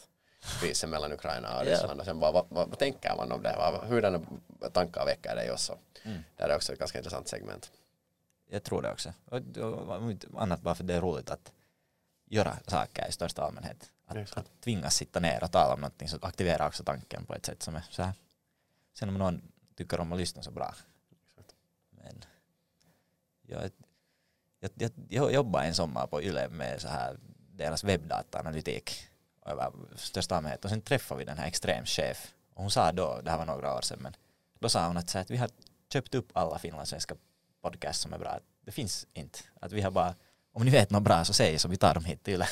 krisen 0.61 0.91
mellan 0.91 1.13
Ukraina 1.13 1.59
och 1.59 1.67
Ryssland 1.67 1.91
yeah. 1.91 1.99
och 1.99 2.05
sen 2.05 2.21
bara 2.21 2.33
vad, 2.33 2.47
vad, 2.49 2.79
tänker 2.79 3.17
man 3.17 3.33
om 3.33 3.43
det, 3.43 3.81
hurdana 3.83 4.21
tankar 4.73 5.05
väcker 5.07 5.37
det 5.37 5.47
i 5.47 5.51
oss? 5.51 5.71
Mm. 6.03 6.19
Det 6.37 6.43
är 6.43 6.57
också 6.57 6.73
ett 6.73 6.79
ganska 6.79 6.99
intressant 6.99 7.29
segment 7.29 7.71
jag 8.51 8.63
tror 8.63 8.83
det 8.83 8.93
också. 8.93 9.13
Och, 9.25 9.41
annat 10.43 10.61
bara 10.61 10.75
för 10.75 10.85
det 10.85 10.95
är 10.95 11.01
roligt 11.01 11.31
att 11.31 11.53
göra 12.27 12.57
saker 12.67 13.09
i 13.09 13.13
största 13.13 13.43
allmänhet. 13.43 13.93
Att, 14.07 14.37
att 14.37 14.61
tvingas 14.61 14.95
sitta 14.95 15.21
ner 15.21 15.45
och 15.45 15.53
tala 15.53 15.75
om 15.75 15.81
någonting 15.81 16.09
så 16.09 16.19
aktiverar 16.23 16.67
också 16.67 16.85
tanken 16.85 17.25
på 17.25 17.35
ett 17.35 17.47
sätt 17.47 17.63
som 17.63 17.77
är 17.77 17.85
så 17.91 18.03
här. 18.03 18.15
Sen 18.95 19.09
om 19.09 19.15
någon 19.15 19.53
tycker 19.75 20.01
om 20.01 20.13
att 20.13 20.19
lyssna 20.19 20.43
så 20.43 20.51
bra. 20.51 20.75
Men 21.91 22.25
jag, 23.43 23.71
jag, 24.61 24.71
jag, 24.75 24.91
jag 25.09 25.33
jobbade 25.33 25.67
en 25.67 25.75
sommar 25.75 26.07
på 26.07 26.23
YLE 26.23 26.49
med 26.49 26.81
så 26.81 26.89
här 26.89 27.19
deras 27.57 27.85
webbdataanalytik 27.85 29.09
över 29.47 29.73
största 29.97 30.37
allmänhet 30.37 30.65
och 30.65 30.71
sen 30.71 30.81
träffade 30.81 31.19
vi 31.19 31.25
den 31.25 31.39
här 31.39 31.47
extremchef 31.47 32.35
och 32.55 32.63
hon 32.63 32.71
sa 32.71 32.93
då, 32.93 33.21
det 33.25 33.31
här 33.31 33.39
var 33.39 33.47
några 33.47 33.77
år 33.77 33.81
sedan 33.81 33.99
men 34.03 34.17
då 34.59 34.69
sa 34.69 34.87
hon 34.87 34.97
att, 34.97 35.11
så 35.11 35.19
att 35.19 35.31
vi 35.31 35.37
har 35.37 35.51
köpt 35.93 36.15
upp 36.15 36.31
alla 36.33 36.59
finlandssvenska 36.59 37.17
podcast 37.67 38.01
som 38.01 38.13
är 38.13 38.19
bra. 38.19 38.39
Det 38.65 38.73
finns 38.73 39.07
inte. 39.15 39.39
Att 39.61 39.73
vi 39.73 39.81
har 39.81 39.91
bara, 39.91 40.15
om 40.53 40.65
ni 40.65 40.71
vet 40.71 40.91
något 40.91 41.03
bra 41.03 41.25
så 41.25 41.33
säg 41.33 41.59
så 41.59 41.69
vi 41.69 41.77
tar 41.77 41.95
dem 41.95 42.05
hit 42.05 42.23
till. 42.23 42.45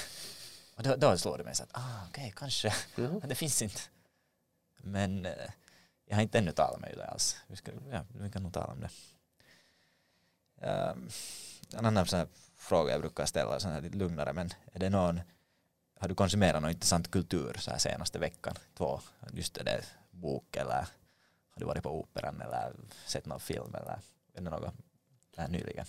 Och 0.76 0.82
då, 0.82 0.96
då 0.96 1.18
slår 1.18 1.38
det 1.38 1.44
mig 1.44 1.54
så 1.54 1.62
att, 1.62 1.70
ah, 1.72 2.06
okej, 2.08 2.22
okay, 2.22 2.32
kanske. 2.36 2.74
Mm. 2.98 3.20
det 3.24 3.34
finns 3.34 3.62
inte. 3.62 3.80
Men 4.76 5.26
eh, 5.26 5.50
jag 6.06 6.16
har 6.16 6.22
inte 6.22 6.38
ännu 6.38 6.52
talat 6.52 6.80
med 6.80 6.92
Yle 6.92 7.04
alls. 7.04 7.36
Vi, 7.46 7.56
ska, 7.56 7.72
ja, 7.90 8.04
vi 8.20 8.30
kan 8.30 8.42
nog 8.42 8.52
tala 8.52 8.72
om 8.72 8.80
det. 8.80 8.90
Um, 10.66 11.08
en 11.72 11.86
annan 11.86 12.06
sån 12.06 12.18
här 12.18 12.28
fråga 12.56 12.92
jag 12.92 13.00
brukar 13.00 13.26
ställa, 13.26 13.60
sån 13.60 13.72
här 13.72 13.80
lite 13.80 13.96
lugnare, 13.96 14.32
men 14.32 14.50
är 14.72 14.78
det 14.78 14.90
någon, 14.90 15.20
har 16.00 16.08
du 16.08 16.14
konsumerat 16.14 16.62
någon 16.62 16.70
intressant 16.70 17.10
kultur 17.10 17.56
så 17.58 17.70
här 17.70 17.78
senaste 17.78 18.18
veckan? 18.18 18.54
Två, 18.74 19.00
just 19.32 19.54
det, 19.54 19.84
bok 20.10 20.56
eller 20.56 20.86
har 21.50 21.60
du 21.60 21.64
varit 21.64 21.82
på 21.82 22.00
operan 22.00 22.40
eller 22.40 22.72
sett 23.06 23.26
någon 23.26 23.40
film 23.40 23.74
eller 23.74 23.98
är 24.34 24.40
det 24.40 24.50
något 24.50 24.74
här 25.36 25.48
nyligen. 25.48 25.86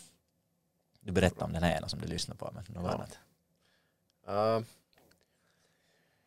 Du 0.99 1.11
berättade 1.11 1.45
om 1.45 1.53
den 1.53 1.63
här 1.63 1.77
ena 1.77 1.87
som 1.87 1.99
du 1.99 2.07
lyssnade 2.07 2.37
på, 2.37 2.51
men 2.53 2.63
något 2.67 2.91
ja. 2.91 2.93
annat? 2.93 3.19
Uh, 4.59 4.65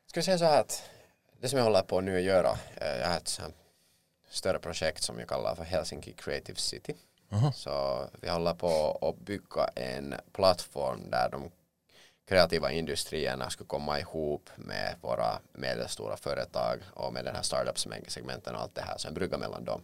ska 0.06 0.20
vi 0.20 0.24
säga 0.24 0.38
så 0.38 0.44
här 0.44 0.60
att 0.60 0.90
det 1.40 1.48
som 1.48 1.58
jag 1.58 1.64
håller 1.64 1.82
på 1.82 2.00
nu 2.00 2.16
att 2.16 2.22
göra, 2.22 2.52
uh, 2.52 2.98
jag 3.00 3.08
har 3.08 3.16
ett 3.16 3.40
större 4.30 4.58
projekt 4.58 5.02
som 5.02 5.18
jag 5.18 5.28
kallar 5.28 5.54
för 5.54 5.64
Helsinki 5.64 6.12
Creative 6.12 6.58
City. 6.58 6.96
Uh 7.32 7.44
-huh. 7.44 7.52
Så 7.52 8.04
vi 8.20 8.28
håller 8.28 8.54
på 8.54 8.98
att 9.02 9.18
bygga 9.18 9.68
en 9.74 10.14
plattform 10.32 11.10
där 11.10 11.28
de 11.30 11.50
kreativa 12.28 12.72
industrierna 12.72 13.50
skulle 13.50 13.66
komma 13.66 14.00
ihop 14.00 14.50
med 14.56 14.94
våra 15.00 15.38
medelstora 15.52 16.16
företag 16.16 16.80
och 16.94 17.12
med 17.12 17.24
den 17.24 17.34
här 17.34 17.42
startup-segmenten 17.42 18.54
och 18.54 18.60
allt 18.60 18.74
det 18.74 18.82
här, 18.82 18.98
så 18.98 19.08
en 19.08 19.14
brygga 19.14 19.38
mellan 19.38 19.64
dem. 19.64 19.82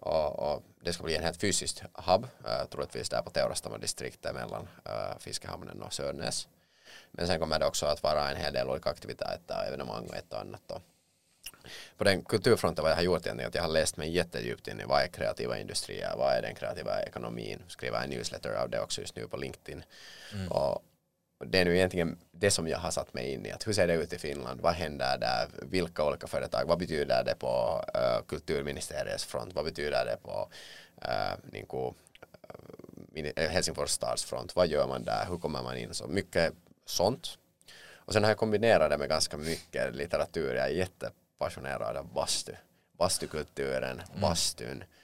Och, 0.00 0.38
och, 0.38 0.62
det 0.80 0.92
ska 0.92 1.02
bli 1.02 1.16
en 1.16 1.22
helt 1.22 1.40
fysiskt 1.40 1.82
hub, 1.94 2.24
uh, 2.24 2.64
troligtvis 2.70 3.08
där 3.08 3.22
på 3.22 3.30
Teurastamo-distriktet 3.30 4.34
mellan 4.34 4.62
uh, 4.62 5.18
Fiskehamnen 5.18 5.82
och 5.82 5.92
Sörnäs. 5.92 6.48
Men 7.10 7.26
sen 7.26 7.40
kommer 7.40 7.58
det 7.58 7.66
också 7.66 7.86
att 7.86 8.02
vara 8.02 8.30
en 8.30 8.36
hel 8.36 8.52
del 8.52 8.68
olika 8.68 8.90
aktiviteter, 8.90 9.64
evenemang 9.68 10.06
och 10.06 10.16
ett 10.16 10.32
och 10.32 10.40
annat. 10.40 10.62
Då. 10.66 10.80
På 11.96 12.04
den 12.04 12.24
kulturfronten 12.24 12.82
vad 12.82 12.90
jag 12.90 12.96
har 12.96 13.02
gjort 13.02 13.26
är 13.26 13.46
att 13.46 13.54
jag 13.54 13.62
har 13.62 13.68
läst 13.68 13.96
mig 13.96 14.10
jättedjupt 14.10 14.68
in 14.68 14.80
i 14.80 14.84
vad 14.84 15.02
är 15.02 15.08
kreativa 15.08 15.58
industrier, 15.58 16.14
vad 16.16 16.32
är 16.32 16.42
den 16.42 16.54
kreativa 16.54 17.02
ekonomin, 17.02 17.62
skriver 17.68 18.04
en 18.04 18.10
newsletter 18.10 18.54
av 18.54 18.70
det 18.70 18.80
också 18.80 19.00
just 19.00 19.16
nu 19.16 19.28
på 19.28 19.36
LinkedIn. 19.36 19.82
Mm. 20.32 20.48
Och, 20.48 20.84
det 21.46 21.58
är 21.58 21.64
nu 21.64 21.76
egentligen 21.76 22.18
det 22.30 22.50
som 22.50 22.68
jag 22.68 22.78
har 22.78 22.90
satt 22.90 23.14
mig 23.14 23.32
in 23.32 23.46
i. 23.46 23.50
Att 23.50 23.66
hur 23.66 23.72
ser 23.72 23.86
det 23.86 23.94
ut 23.94 24.12
i 24.12 24.18
Finland? 24.18 24.60
Vad 24.60 24.72
händer 24.72 25.18
där? 25.18 25.48
Vilka 25.62 26.04
olika 26.04 26.26
företag? 26.26 26.64
Vad 26.66 26.78
betyder 26.78 27.24
det 27.24 27.34
på 27.34 27.84
uh, 27.96 28.26
kulturministeriets 28.26 29.24
front? 29.24 29.54
Vad 29.54 29.64
betyder 29.64 30.04
det 30.04 30.16
på 30.22 30.48
uh, 31.04 31.52
niin 31.52 31.66
kuin, 31.66 31.94
uh, 33.16 33.46
Helsingfors 33.48 33.90
stads 33.90 34.24
front? 34.24 34.56
Vad 34.56 34.68
gör 34.68 34.86
man 34.86 35.04
där? 35.04 35.26
Hur 35.28 35.36
kommer 35.36 35.62
man 35.62 35.76
in? 35.76 35.94
Så 35.94 36.06
mycket 36.06 36.52
sånt. 36.86 37.38
Och 37.94 38.12
sen 38.12 38.22
har 38.22 38.30
jag 38.30 38.38
kombinerat 38.38 38.90
det 38.90 38.98
med 38.98 39.08
ganska 39.08 39.36
mycket 39.36 39.94
litteratur. 39.94 40.54
Jag 40.54 40.66
är 40.66 40.70
jättepassionerad 40.70 41.96
av 41.96 42.12
bastu. 42.12 42.52
Bastukulturen, 42.98 44.00
mm. 44.00 44.20
bastun 44.20 44.82
Äh, 44.82 44.97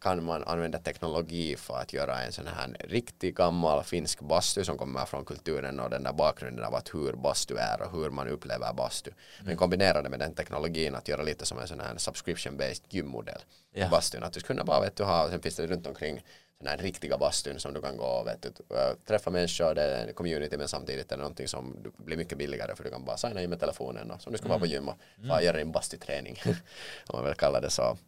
kan 0.00 0.24
man 0.24 0.44
använda 0.44 0.78
teknologi 0.78 1.56
för 1.56 1.78
att 1.78 1.92
göra 1.92 2.22
en 2.22 2.32
sån 2.32 2.46
här 2.46 2.76
riktig 2.80 3.36
gammal 3.36 3.84
finsk 3.84 4.20
bastu 4.20 4.64
som 4.64 4.78
kommer 4.78 5.04
från 5.04 5.24
kulturen 5.24 5.80
och 5.80 5.90
den 5.90 6.02
där 6.02 6.12
bakgrunden 6.12 6.64
av 6.64 6.74
att 6.74 6.94
hur 6.94 7.12
bastu 7.12 7.56
är 7.56 7.82
och 7.82 7.92
hur 7.92 8.10
man 8.10 8.28
upplever 8.28 8.72
bastu. 8.72 9.10
Men 9.38 9.46
mm. 9.46 9.58
kombinera 9.58 10.02
det 10.02 10.08
med 10.08 10.18
den 10.18 10.34
teknologin 10.34 10.94
att 10.94 11.08
göra 11.08 11.22
lite 11.22 11.46
som 11.46 11.58
en 11.58 11.68
sån 11.68 11.80
här 11.80 11.94
subscription-based 11.94 12.82
gymmodell 12.88 13.40
ja. 13.72 13.88
bastun. 13.88 14.22
Att 14.22 14.32
du 14.32 14.40
skulle 14.40 14.64
bara 14.64 14.80
vet 14.80 14.96
du 14.96 15.04
ha, 15.04 15.30
sen 15.30 15.42
finns 15.42 15.56
det 15.56 15.66
runt 15.66 15.86
omkring 15.86 16.22
sån 16.60 16.66
här 16.66 16.78
riktiga 16.78 17.18
bastun 17.18 17.60
som 17.60 17.74
du 17.74 17.80
kan 17.80 17.96
gå 17.96 18.04
och 18.04 18.26
vet 18.26 18.42
du, 18.42 18.48
äh, 18.48 18.94
träffa 19.06 19.30
människor, 19.30 19.74
det 19.74 19.82
är 19.82 20.06
en 20.06 20.14
community 20.14 20.56
men 20.56 20.68
samtidigt 20.68 21.12
är 21.12 21.16
det 21.16 21.22
någonting 21.22 21.48
som 21.48 21.92
blir 21.96 22.16
mycket 22.16 22.38
billigare 22.38 22.76
för 22.76 22.84
du 22.84 22.90
kan 22.90 23.04
bara 23.04 23.16
signa 23.16 23.42
in 23.42 23.50
med 23.50 23.60
telefonen 23.60 24.10
och 24.10 24.22
som 24.22 24.32
du 24.32 24.38
ska 24.38 24.46
mm. 24.46 24.50
vara 24.50 24.60
på 24.60 24.66
gym 24.66 24.88
och 24.88 24.96
mm. 25.18 25.44
göra 25.44 25.56
din 25.56 25.72
bastuträning 25.72 26.42
om 27.06 27.16
man 27.18 27.24
vill 27.24 27.34
kalla 27.34 27.60
det 27.60 27.70
så. 27.70 27.98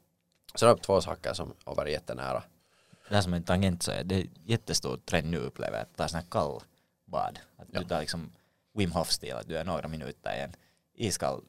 Så 0.55 0.67
det 0.67 0.71
är 0.71 0.77
två 0.77 1.01
saker 1.01 1.35
som 1.35 1.55
har 1.65 1.75
varit 1.75 1.93
jättenära. 1.93 2.43
Det 3.09 3.15
här 3.15 3.23
som 3.23 3.35
en 3.35 3.43
tangent 3.43 3.83
så 3.83 3.91
är 3.91 4.05
det 4.05 4.27
jättestor 4.45 4.97
trend 4.97 5.31
nu 5.31 5.39
upplever 5.39 5.77
jag, 5.79 5.83
att 5.83 5.97
ta 5.97 6.09
sån 6.09 6.21
här 6.21 6.27
kallbad. 6.31 7.39
Att 7.57 7.69
ja. 7.73 7.81
du 7.81 7.87
tar 7.87 8.01
liksom 8.01 8.33
Wim 8.75 8.93
Hof-stil, 8.93 9.33
att 9.33 9.49
du 9.49 9.57
är 9.57 9.65
några 9.65 9.89
minuter 9.89 10.37
i 10.37 10.41
en 10.41 10.53
iskall 10.95 11.43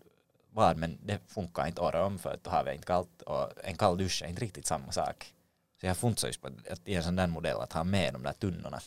bad 0.54 0.78
men 0.78 0.98
det 1.04 1.20
funkar 1.28 1.68
inte 1.68 1.82
året 1.82 2.02
om 2.02 2.20
för 2.20 2.34
att 2.34 2.48
havet 2.48 2.72
är 2.72 2.76
inte 2.76 2.88
kallt 2.88 3.22
och 3.22 3.52
en 3.64 3.78
kall 3.78 3.98
dusch 3.98 4.24
är 4.24 4.28
inte 4.28 4.42
riktigt 4.42 4.66
samma 4.66 4.92
sak. 4.92 5.34
Så 5.80 5.86
jag 5.86 5.98
funderar 5.98 6.28
just 6.28 6.42
på 6.42 6.48
att 6.48 6.88
i 6.88 6.96
en 6.96 7.04
sån 7.04 7.16
där 7.16 7.28
modell 7.28 7.62
att 7.62 7.74
ha 7.74 7.84
med 7.84 8.14
de 8.14 8.24
där 8.24 8.34
tunnorna 8.34 8.80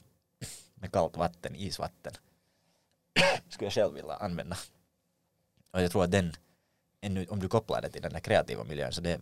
med 0.74 0.92
kallt 0.92 1.16
vatten, 1.16 1.56
isvatten 1.56 2.12
skulle 3.48 3.66
jag 3.66 3.72
själv 3.72 3.94
vilja 3.94 4.14
använda. 4.14 4.56
Och 5.70 5.82
jag 5.82 5.90
tror 5.90 6.04
att 6.04 6.10
den, 6.10 6.32
om 7.28 7.40
du 7.40 7.48
kopplar 7.48 7.82
det 7.82 7.88
till 7.88 8.02
den 8.02 8.12
där 8.12 8.20
kreativa 8.20 8.64
miljön 8.64 8.92
så 8.92 9.00
det 9.00 9.20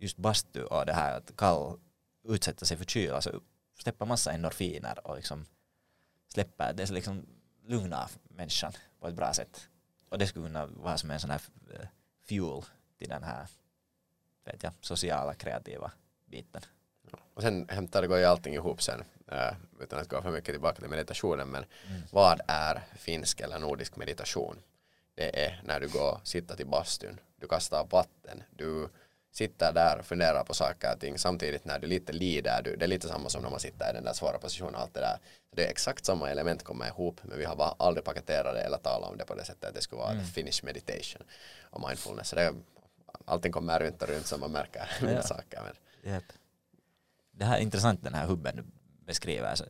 just 0.00 0.16
bastu 0.16 0.64
och 0.64 0.86
det 0.86 0.92
här 0.92 1.16
att 1.16 1.36
kall 1.36 1.78
utsätta 2.24 2.66
sig 2.66 2.76
för 2.76 2.84
kyla 2.84 3.20
så 3.20 3.40
släpper 3.78 4.06
massa 4.06 4.32
endorfiner 4.32 5.06
och 5.06 5.16
liksom 5.16 5.46
släpper, 6.28 6.72
det 6.72 6.90
liksom 6.90 7.26
lugnar 7.66 8.10
människan 8.22 8.72
på 9.00 9.08
ett 9.08 9.14
bra 9.14 9.32
sätt. 9.32 9.68
Och 10.08 10.18
det 10.18 10.26
skulle 10.26 10.46
kunna 10.46 10.66
vara 10.66 10.98
som 10.98 11.10
en 11.10 11.20
sån 11.20 11.30
här 11.30 11.42
eh, 11.72 11.86
fuel 12.28 12.62
till 12.98 13.08
den 13.08 13.22
här 13.22 13.46
vet 14.44 14.62
jag, 14.62 14.72
sociala 14.80 15.34
kreativa 15.34 15.92
biten. 16.26 16.62
Och 17.34 17.42
sen 17.42 17.68
hämtar 17.68 18.02
det 18.02 18.08
går 18.08 18.18
ju 18.18 18.24
allting 18.24 18.54
ihop 18.54 18.82
sen 18.82 19.04
äh, 19.26 19.54
utan 19.80 19.98
att 19.98 20.08
gå 20.08 20.22
för 20.22 20.30
mycket 20.30 20.54
tillbaka 20.54 20.80
till 20.80 20.90
meditationen 20.90 21.48
men 21.48 21.64
mm. 21.86 22.02
vad 22.12 22.40
är 22.48 22.82
finsk 22.96 23.40
eller 23.40 23.58
nordisk 23.58 23.96
meditation? 23.96 24.56
Det 25.14 25.46
är 25.46 25.62
när 25.64 25.80
du 25.80 25.88
går 25.88 26.20
sitta 26.24 26.56
till 26.56 26.66
bastun, 26.66 27.20
du 27.36 27.48
kastar 27.48 27.86
vatten, 27.90 28.42
du 28.50 28.88
sitter 29.32 29.72
där 29.72 29.98
och 29.98 30.04
funderar 30.04 30.44
på 30.44 30.54
saker 30.54 30.92
och 30.94 31.00
ting 31.00 31.18
samtidigt 31.18 31.64
när 31.64 31.78
du 31.78 31.86
lite 31.86 32.12
lider, 32.12 32.62
du, 32.62 32.76
det 32.76 32.84
är 32.84 32.88
lite 32.88 33.08
samma 33.08 33.28
som 33.28 33.42
när 33.42 33.50
man 33.50 33.60
sitter 33.60 33.90
i 33.90 33.92
den 33.92 34.04
där 34.04 34.12
svåra 34.12 34.38
positionen 34.38 34.74
allt 34.74 34.94
det 34.94 35.00
där. 35.00 35.18
Det 35.56 35.66
är 35.66 35.70
exakt 35.70 36.04
samma 36.04 36.30
element 36.30 36.62
kommer 36.62 36.86
ihop 36.86 37.20
men 37.22 37.38
vi 37.38 37.44
har 37.44 37.56
bara 37.56 37.74
aldrig 37.78 38.04
paketerat 38.04 38.54
det 38.54 38.60
eller 38.60 38.78
talat 38.78 39.10
om 39.10 39.18
det 39.18 39.24
på 39.24 39.34
det 39.34 39.44
sättet 39.44 39.64
att 39.64 39.74
det 39.74 39.80
skulle 39.80 40.00
vara 40.00 40.12
mm. 40.12 40.24
finish 40.24 40.64
meditation 40.64 41.22
och 41.62 41.88
mindfulness. 41.88 42.28
Så 42.28 42.36
det, 42.36 42.54
allting 43.24 43.52
kommer 43.52 43.80
runt 43.80 44.02
och 44.02 44.08
runt 44.08 44.26
som 44.26 44.40
man 44.40 44.52
märker 44.52 44.90
mina 45.00 45.12
ja. 45.12 45.22
saker. 45.22 45.60
Men. 45.62 46.12
Yep. 46.14 46.24
Det 47.32 47.44
här 47.44 47.58
är 47.58 47.62
intressant 47.62 48.02
den 48.02 48.14
här 48.14 48.26
hubben 48.26 48.56
du 48.56 48.64
beskriver. 49.06 49.48
Alltså, 49.48 49.64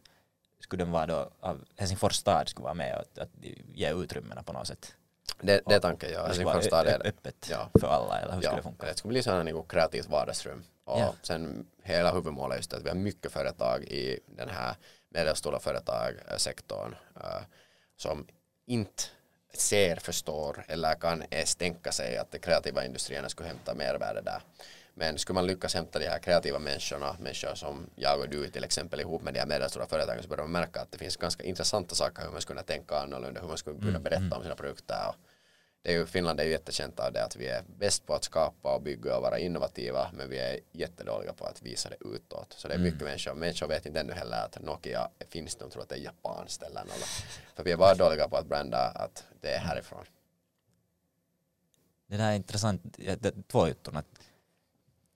skulle 0.61 0.85
den 0.85 0.93
vara 0.93 1.07
då 1.07 1.31
av 1.41 1.65
Helsingfors 1.77 2.15
stad 2.15 2.49
skulle 2.49 2.65
vara 2.65 2.74
med 2.74 2.97
och 2.97 3.23
att 3.23 3.31
ge 3.74 3.95
utrymmena 3.95 4.43
på 4.43 4.53
något 4.53 4.66
sätt? 4.66 4.97
Det, 5.42 5.60
det 5.66 5.74
är 5.74 5.80
tanken, 5.80 6.10
ja. 6.12 6.26
Helsingfors 6.26 6.64
stad 6.64 6.86
är 6.86 7.06
öppet 7.06 7.48
ja. 7.50 7.70
för 7.80 7.88
alla 7.88 8.20
eller 8.20 8.32
hur 8.32 8.42
ja. 8.42 8.48
skulle 8.48 8.58
det 8.58 8.62
funka? 8.62 8.86
Det 8.86 8.98
skulle 8.98 9.12
bli 9.12 9.22
sådana 9.22 9.42
liksom 9.42 9.66
kreativt 9.68 10.08
vardagsrum. 10.08 10.64
Och 10.84 11.00
ja. 11.00 11.14
sen 11.22 11.66
hela 11.82 12.12
huvudmålet 12.12 12.54
är 12.54 12.58
just 12.58 12.72
att 12.72 12.84
vi 12.84 12.88
har 12.88 12.96
mycket 12.96 13.32
företag 13.32 13.84
i 13.84 14.20
den 14.26 14.48
här 14.48 14.74
medelstora 15.08 15.60
företagsektorn 15.60 16.94
uh, 17.16 17.42
som 17.96 18.26
inte 18.66 19.02
ser, 19.54 19.96
förstår 19.96 20.64
eller 20.68 20.94
kan 20.94 21.22
ens 21.30 21.56
tänka 21.56 21.92
sig 21.92 22.16
att 22.18 22.32
de 22.32 22.38
kreativa 22.38 22.84
industrierna 22.84 23.28
skulle 23.28 23.48
hämta 23.48 23.74
mervärde 23.74 24.20
där. 24.20 24.42
Men 24.94 25.18
skulle 25.18 25.34
man 25.34 25.46
lyckas 25.46 25.74
hämta 25.74 25.98
de 25.98 26.08
här 26.08 26.18
kreativa 26.18 26.58
människorna, 26.58 27.16
människor 27.20 27.54
som 27.54 27.90
jag 27.96 28.20
och 28.20 28.28
du 28.28 28.50
till 28.50 28.64
exempel 28.64 29.00
ihop 29.00 29.22
med 29.22 29.34
de 29.34 29.40
här 29.40 29.46
medelstora 29.46 29.86
företagen 29.86 30.22
så 30.22 30.28
börjar 30.28 30.44
man 30.44 30.52
märka 30.52 30.80
att 30.80 30.92
det 30.92 30.98
finns 30.98 31.16
ganska 31.16 31.44
intressanta 31.44 31.94
saker 31.94 32.22
hur 32.22 32.30
man 32.30 32.40
skulle 32.40 32.56
kunna 32.60 32.66
tänka 32.66 32.98
annorlunda, 32.98 33.40
hur 33.40 33.48
man 33.48 33.58
skulle 33.58 33.78
kunna 33.78 33.90
mm, 33.90 34.02
berätta 34.02 34.24
mm. 34.24 34.32
om 34.32 34.42
sina 34.42 34.54
produkter. 34.54 35.08
Och 35.08 35.14
det 35.82 35.93
är 35.93 35.98
ju, 35.98 36.07
Finland 36.07 36.40
är 36.40 36.44
ju 36.44 36.51
jättekänt 36.51 37.01
av 37.01 37.12
det 37.12 37.24
att 37.24 37.36
vi 37.36 37.47
är 37.47 37.62
bäst 37.78 38.07
på 38.07 38.15
att 38.15 38.24
skapa 38.24 38.74
och 38.74 38.82
bygga 38.82 39.16
och 39.16 39.23
vara 39.23 39.39
innovativa 39.39 40.11
men 40.15 40.31
vi 40.31 40.39
är 40.39 40.61
jättedåliga 40.73 41.32
på 41.32 41.44
att 41.44 41.62
visa 41.62 41.89
det 41.89 41.97
utåt. 42.01 42.52
Så 42.52 42.69
det 42.69 42.74
är 42.74 42.78
mm. 42.78 42.85
mycket 42.85 43.01
mm. 43.01 43.11
människor, 43.11 43.35
människor 43.35 43.66
vet 43.66 43.86
inte 43.86 44.01
ännu 44.01 44.12
heller 44.12 44.44
att 44.44 44.62
Nokia 44.62 45.11
finns, 45.28 45.57
de 45.57 45.70
tror 45.70 45.82
att 45.82 45.89
det 45.89 45.94
är 45.94 46.01
japanskt 46.01 46.62
eller 46.62 46.81
något. 46.81 47.24
För 47.57 47.65
vi 47.65 47.73
är 47.73 47.77
bara 47.77 47.94
dåliga 47.94 48.28
på 48.28 48.36
att 48.36 48.47
branda 48.47 48.78
att 48.78 49.24
det 49.40 49.51
är 49.51 49.59
härifrån. 49.59 50.05
Det 52.07 52.16
där 52.16 52.31
är 52.31 52.35
intressant, 52.35 52.98
två 53.48 53.69
juttor 53.69 53.93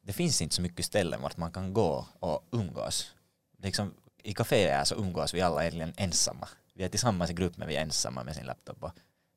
det 0.06 0.12
finns 0.12 0.42
inte 0.42 0.54
så 0.54 0.62
mycket 0.62 0.84
ställen 0.84 1.22
vart 1.22 1.36
man 1.36 1.52
kan 1.52 1.72
gå 1.72 2.06
och 2.20 2.48
umgås. 2.50 3.14
Liksom, 3.62 3.94
I 4.22 4.34
kaféer 4.34 4.84
så 4.84 4.94
umgås 4.94 5.34
vi 5.34 5.40
alla 5.40 5.62
egentligen 5.62 5.92
ensamma. 5.96 6.48
Vi 6.74 6.84
är 6.84 6.88
tillsammans 6.88 7.30
i 7.30 7.34
grupp 7.34 7.56
men 7.56 7.68
vi 7.68 7.76
är 7.76 7.82
ensamma 7.82 8.24
med 8.24 8.34
sin 8.36 8.46
laptop. 8.46 8.84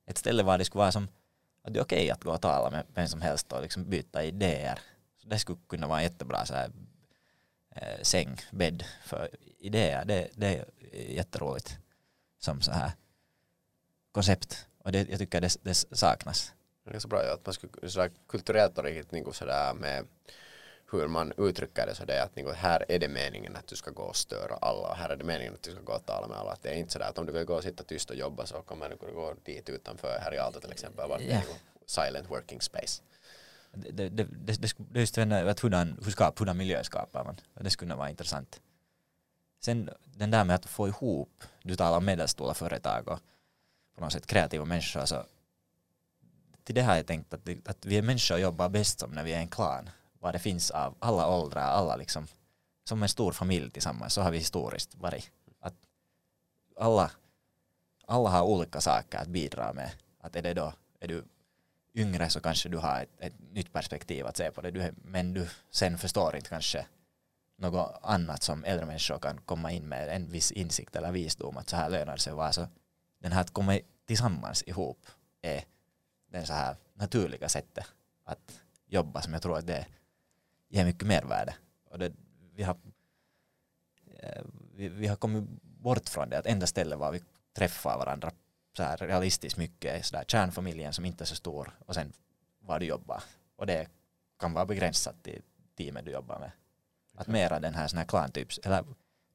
Ett 0.07 0.17
ställe 0.17 0.43
var 0.43 0.57
det 0.57 0.65
skulle 0.65 0.79
vara 0.79 0.91
som 0.91 1.07
att 1.63 1.73
det 1.73 1.79
är 1.79 1.83
okej 1.83 2.11
att 2.11 2.23
gå 2.23 2.31
och 2.31 2.41
tala 2.41 2.69
med 2.69 2.85
vem 2.95 3.07
som 3.07 3.21
helst 3.21 3.51
och 3.51 3.61
liksom 3.61 3.89
byta 3.89 4.23
idéer. 4.23 4.79
Så 5.17 5.27
det 5.27 5.39
skulle 5.39 5.59
kunna 5.67 5.87
vara 5.87 5.97
en 5.97 6.03
jättebra 6.03 6.45
så 6.45 6.53
här, 6.53 6.71
eh, 7.75 8.01
säng, 8.01 8.37
bädd 8.51 8.83
för 9.03 9.29
idéer. 9.59 10.05
Det, 10.05 10.29
det 10.35 10.47
är 10.47 10.65
jätteroligt 10.91 11.77
som 12.39 12.61
så 12.61 12.71
här 12.71 12.91
koncept. 14.11 14.67
Och 14.83 14.91
det, 14.91 15.09
jag 15.09 15.19
tycker 15.19 15.41
det, 15.41 15.57
det 15.63 15.73
saknas. 15.73 16.53
Det 16.83 16.95
är 16.95 16.99
så 16.99 17.07
bra 17.07 17.19
att 17.19 17.45
man 17.45 17.53
skulle 17.53 17.89
sådär 17.89 18.11
kulturellt 18.27 18.77
och 18.77 18.83
riktigt 18.83 19.11
liksom 19.11 19.17
niin 19.25 19.33
sådär 19.33 19.73
med 19.73 20.07
hur 20.91 21.07
man 21.07 21.33
uttrycker 21.37 21.85
det 21.85 21.95
så 21.95 22.05
det 22.05 22.13
är 22.13 22.23
att 22.23 22.35
liksom, 22.35 22.55
här 22.55 22.85
är 22.87 22.99
det 22.99 23.07
meningen 23.07 23.55
att 23.55 23.67
du 23.67 23.75
ska 23.75 23.91
gå 23.91 24.03
och 24.03 24.15
störa 24.15 24.55
alla 24.61 24.87
och 24.87 24.95
här 24.95 25.09
är 25.09 25.15
det 25.15 25.23
meningen 25.23 25.53
att 25.53 25.63
du 25.63 25.71
ska 25.71 25.81
gå 25.81 25.93
och 25.93 26.05
tala 26.05 26.27
med 26.27 26.37
alla. 26.37 26.51
Att 26.51 26.63
det 26.63 26.69
är 26.69 26.75
inte 26.75 26.93
sådär 26.93 27.09
att 27.09 27.17
om 27.17 27.25
du 27.25 27.31
vill 27.31 27.45
gå 27.45 27.55
och 27.55 27.63
sitta 27.63 27.83
tyst 27.83 28.09
och 28.09 28.15
jobba 28.15 28.45
så 28.45 28.61
kommer 28.61 28.89
du 28.89 28.95
gå 28.95 29.33
dit 29.43 29.69
utanför 29.69 30.19
här 30.19 30.33
i 30.33 30.37
Aalto 30.37 30.59
till 30.59 30.71
exempel. 30.71 31.09
Vart 31.09 31.21
yeah. 31.21 31.43
silent 31.85 32.29
working 32.29 32.61
space. 32.61 33.01
Det, 33.71 33.91
det, 33.91 34.09
det, 34.09 34.23
det, 34.23 34.73
det 34.77 34.99
är 34.99 34.99
just 34.99 35.17
att 35.17 35.59
hurdan, 35.59 35.99
hur, 36.03 36.11
skap, 36.11 36.39
hurdan 36.39 36.57
miljö 36.57 36.83
skapar 36.83 37.23
man. 37.23 37.35
Det 37.53 37.69
skulle 37.69 37.95
vara 37.95 38.09
intressant. 38.09 38.61
Sen 39.59 39.89
den 40.05 40.31
där 40.31 40.43
med 40.43 40.55
att 40.55 40.65
få 40.65 40.87
ihop, 40.87 41.43
du 41.63 41.75
talar 41.75 41.97
om 41.97 42.05
medelstora 42.05 42.53
företag 42.53 43.07
och 43.07 43.19
på 43.95 44.01
något 44.01 44.13
sätt 44.13 44.27
kreativa 44.27 44.65
människor. 44.65 45.05
Så 45.05 45.25
till 46.63 46.75
det 46.75 46.81
har 46.81 46.95
jag 46.95 47.05
tänkt 47.05 47.33
att, 47.33 47.49
att 47.65 47.85
vi 47.85 47.97
är 47.97 48.01
människor 48.01 48.35
och 48.35 48.41
jobbar 48.41 48.69
bäst 48.69 48.99
som 48.99 49.11
när 49.11 49.23
vi 49.23 49.33
är 49.33 49.39
en 49.39 49.47
klan 49.47 49.89
vad 50.27 50.35
det 50.35 50.39
finns 50.39 50.71
av 50.71 50.95
alla 50.99 51.27
åldrar, 51.27 51.61
alla 51.61 51.95
liksom, 51.95 52.27
som 52.83 53.03
en 53.03 53.09
stor 53.09 53.31
familj 53.31 53.71
tillsammans, 53.71 54.13
så 54.13 54.21
har 54.21 54.31
vi 54.31 54.37
historiskt 54.37 54.95
varit. 54.95 55.31
Att 55.59 55.73
alla, 56.79 57.11
alla 58.07 58.29
har 58.29 58.43
olika 58.43 58.81
saker 58.81 59.17
att 59.17 59.27
bidra 59.27 59.73
med. 59.73 59.91
Att 60.19 60.35
är 60.35 60.41
det 60.41 60.53
då, 60.53 60.73
är 60.99 61.07
du 61.07 61.23
yngre 61.95 62.29
så 62.29 62.39
kanske 62.39 62.69
du 62.69 62.77
har 62.77 63.01
ett, 63.01 63.09
ett 63.19 63.33
nytt 63.51 63.73
perspektiv 63.73 64.27
att 64.27 64.37
se 64.37 64.51
på 64.51 64.61
det, 64.61 64.71
du, 64.71 64.93
men 65.03 65.33
du 65.33 65.49
sen 65.71 65.97
förstår 65.97 66.35
inte 66.35 66.49
kanske 66.49 66.85
något 67.57 67.99
annat 68.03 68.43
som 68.43 68.63
äldre 68.63 68.85
människor 68.85 69.19
kan 69.19 69.37
komma 69.37 69.71
in 69.71 69.87
med, 69.87 70.09
en 70.09 70.31
viss 70.31 70.51
insikt 70.51 70.95
eller 70.95 71.11
visdom 71.11 71.57
att 71.57 71.69
så 71.69 71.75
här 71.75 71.89
lönar 71.89 72.13
det 72.13 72.19
sig 72.19 72.31
att 72.31 72.37
vara. 72.37 72.53
Så 72.53 72.67
den 73.19 73.31
här 73.31 73.41
att 73.41 73.53
komma 73.53 73.79
tillsammans 74.05 74.63
ihop 74.67 75.05
är 75.41 75.63
det 76.31 76.45
så 76.45 76.53
här 76.53 76.75
naturliga 76.93 77.49
sättet 77.49 77.85
att 78.23 78.61
jobba 78.87 79.21
som 79.21 79.33
jag 79.33 79.41
tror 79.41 79.57
att 79.57 79.67
det 79.67 79.75
är 79.77 79.87
ger 80.69 80.85
mycket 80.85 81.07
mervärde. 81.07 81.55
Och 81.89 81.99
det, 81.99 82.13
vi, 82.55 82.63
har, 82.63 82.77
eh, 84.19 84.41
vi, 84.75 84.87
vi, 84.87 85.07
har 85.07 85.15
kommit 85.15 85.43
bort 85.61 86.09
från 86.09 86.29
det, 86.29 86.37
att 86.37 86.45
enda 86.45 86.67
stället 86.67 86.99
var 86.99 87.11
vi 87.11 87.21
träffar 87.53 87.97
varandra 87.97 88.31
så 88.77 88.83
här 88.83 88.97
realistiskt 88.97 89.57
mycket, 89.57 90.05
så 90.05 90.15
där 90.15 90.23
kärnfamiljen 90.27 90.93
som 90.93 91.05
inte 91.05 91.23
är 91.23 91.25
så 91.25 91.35
stor 91.35 91.77
och 91.85 91.93
sen 91.93 92.13
var 92.59 92.79
du 92.79 92.85
jobbar. 92.85 93.23
Och 93.55 93.67
det 93.67 93.87
kan 94.39 94.53
vara 94.53 94.65
begränsat 94.65 95.23
till 95.23 95.41
teamet 95.77 96.05
du 96.05 96.11
jobbar 96.11 96.39
med. 96.39 96.51
Att 97.15 97.27
mera 97.27 97.59
den 97.59 97.73
här, 97.73 97.87
sån 97.87 97.97
här 97.97 98.05
klantyps, 98.05 98.59
eller 98.63 98.85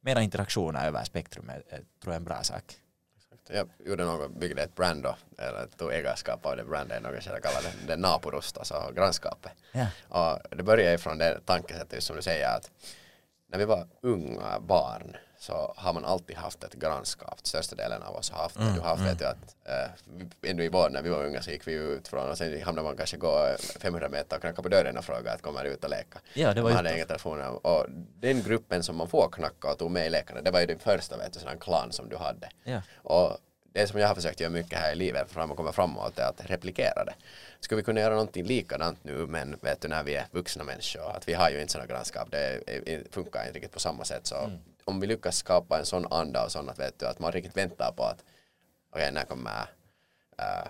mera 0.00 0.22
interaktioner 0.22 0.86
över 0.86 1.04
spektrumet 1.04 1.68
tror 1.68 1.84
jag 2.04 2.12
är 2.12 2.16
en 2.16 2.24
bra 2.24 2.42
sak. 2.42 2.76
Jag 3.48 3.68
gjorde 3.84 4.04
något, 4.04 4.30
byggde 4.30 4.62
ett 4.62 4.74
brand 4.74 5.02
då, 5.02 5.16
eller 5.38 5.66
tog 5.66 5.92
ägarskap 5.92 6.46
av 6.46 6.56
det 6.56 6.64
brandet, 6.64 7.02
något 7.02 7.26
jag 7.26 7.42
kallar 7.42 7.62
det, 7.62 7.86
det 7.86 7.96
Napurust, 7.96 8.58
alltså 8.58 8.92
grannskapet. 8.94 9.52
Ja. 9.72 9.86
Och 10.08 10.56
det 10.56 10.62
började 10.62 10.94
ifrån 10.94 11.18
det 11.18 11.40
tankesättet 11.44 12.02
som 12.02 12.16
du 12.16 12.22
säger 12.22 12.56
att 12.56 12.70
när 13.46 13.58
vi 13.58 13.64
var 13.64 13.88
unga 14.00 14.60
barn 14.60 15.16
så 15.42 15.74
har 15.76 15.92
man 15.92 16.04
alltid 16.04 16.36
haft 16.36 16.64
ett 16.64 16.74
grannskap. 16.74 17.40
Största 17.42 17.76
delen 17.76 18.02
av 18.02 18.16
oss 18.16 18.30
har 18.30 18.42
haft 18.42 18.56
det. 18.56 18.62
Mm, 18.62 18.74
du 18.74 18.80
har 18.80 18.88
haft 18.88 19.00
mm. 19.00 19.10
vet 19.10 19.18
du, 19.18 19.26
att 19.26 19.56
äh, 19.64 20.50
ändå 20.50 20.62
i 20.62 20.68
vår 20.68 20.90
när 20.90 21.02
vi 21.02 21.08
var 21.08 21.24
unga 21.24 21.42
så 21.42 21.50
gick 21.50 21.66
vi 21.66 21.72
ut 21.72 22.08
från 22.08 22.30
och 22.30 22.38
sen 22.38 22.62
hamnade 22.62 22.88
man 22.88 22.96
kanske 22.96 23.16
gå 23.16 23.56
500 23.80 24.08
meter 24.08 24.36
och 24.36 24.42
knacka 24.42 24.62
på 24.62 24.68
dörren 24.68 24.98
och 24.98 25.04
fråga 25.04 25.32
att 25.32 25.42
kommer 25.42 25.64
ut 25.64 25.84
och 25.84 25.90
leka. 25.90 26.18
Ja, 26.34 26.54
det 26.54 26.62
var 26.62 26.70
man 26.70 26.76
hade 26.76 26.96
inga 26.96 27.04
telefoner. 27.04 27.66
Och 27.66 27.86
den 28.20 28.42
gruppen 28.42 28.82
som 28.82 28.96
man 28.96 29.08
får 29.08 29.28
knacka 29.32 29.70
och 29.72 29.78
tog 29.78 29.90
med 29.90 30.06
i 30.06 30.10
lekarna 30.10 30.40
det 30.40 30.50
var 30.50 30.60
ju 30.60 30.66
din 30.66 30.78
första 30.78 31.16
vet 31.16 31.32
du, 31.32 31.40
sån 31.40 31.58
klan 31.58 31.92
som 31.92 32.08
du 32.08 32.16
hade. 32.16 32.48
Ja. 32.64 32.82
Och 32.96 33.38
det 33.72 33.86
som 33.86 34.00
jag 34.00 34.08
har 34.08 34.14
försökt 34.14 34.40
göra 34.40 34.50
mycket 34.50 34.78
här 34.78 34.92
i 34.92 34.94
livet 34.94 35.30
för 35.30 35.40
att 35.40 35.56
komma 35.56 35.72
framåt 35.72 36.18
är 36.18 36.28
att 36.28 36.50
replikera 36.50 37.04
det. 37.04 37.14
Ska 37.60 37.76
vi 37.76 37.82
kunna 37.82 38.00
göra 38.00 38.14
någonting 38.14 38.44
likadant 38.44 39.04
nu 39.04 39.26
men 39.26 39.58
vet 39.60 39.80
du 39.80 39.88
när 39.88 40.02
vi 40.02 40.14
är 40.14 40.26
vuxna 40.30 40.64
människor 40.64 41.10
att 41.16 41.28
vi 41.28 41.34
har 41.34 41.50
ju 41.50 41.60
inte 41.60 41.72
sådana 41.72 41.86
grannskap 41.86 42.30
det 42.30 42.60
funkar 43.10 43.40
inte 43.40 43.54
riktigt 43.54 43.72
på 43.72 43.80
samma 43.80 44.04
sätt 44.04 44.26
så 44.26 44.36
mm. 44.36 44.58
Om 44.84 45.00
vi 45.00 45.06
lyckas 45.06 45.36
skapa 45.36 45.78
en 45.78 45.86
sån 45.86 46.06
anda 46.12 46.44
och 46.44 46.52
sån 46.52 46.68
att 46.68 46.78
vet 46.78 46.98
du 46.98 47.06
att 47.06 47.18
man 47.18 47.32
riktigt 47.32 47.56
väntar 47.56 47.92
på 47.92 48.04
att 48.04 48.24
okej 48.90 49.02
okay, 49.02 49.10
när 49.10 49.24
kommer 49.24 49.60
äh, 50.38 50.68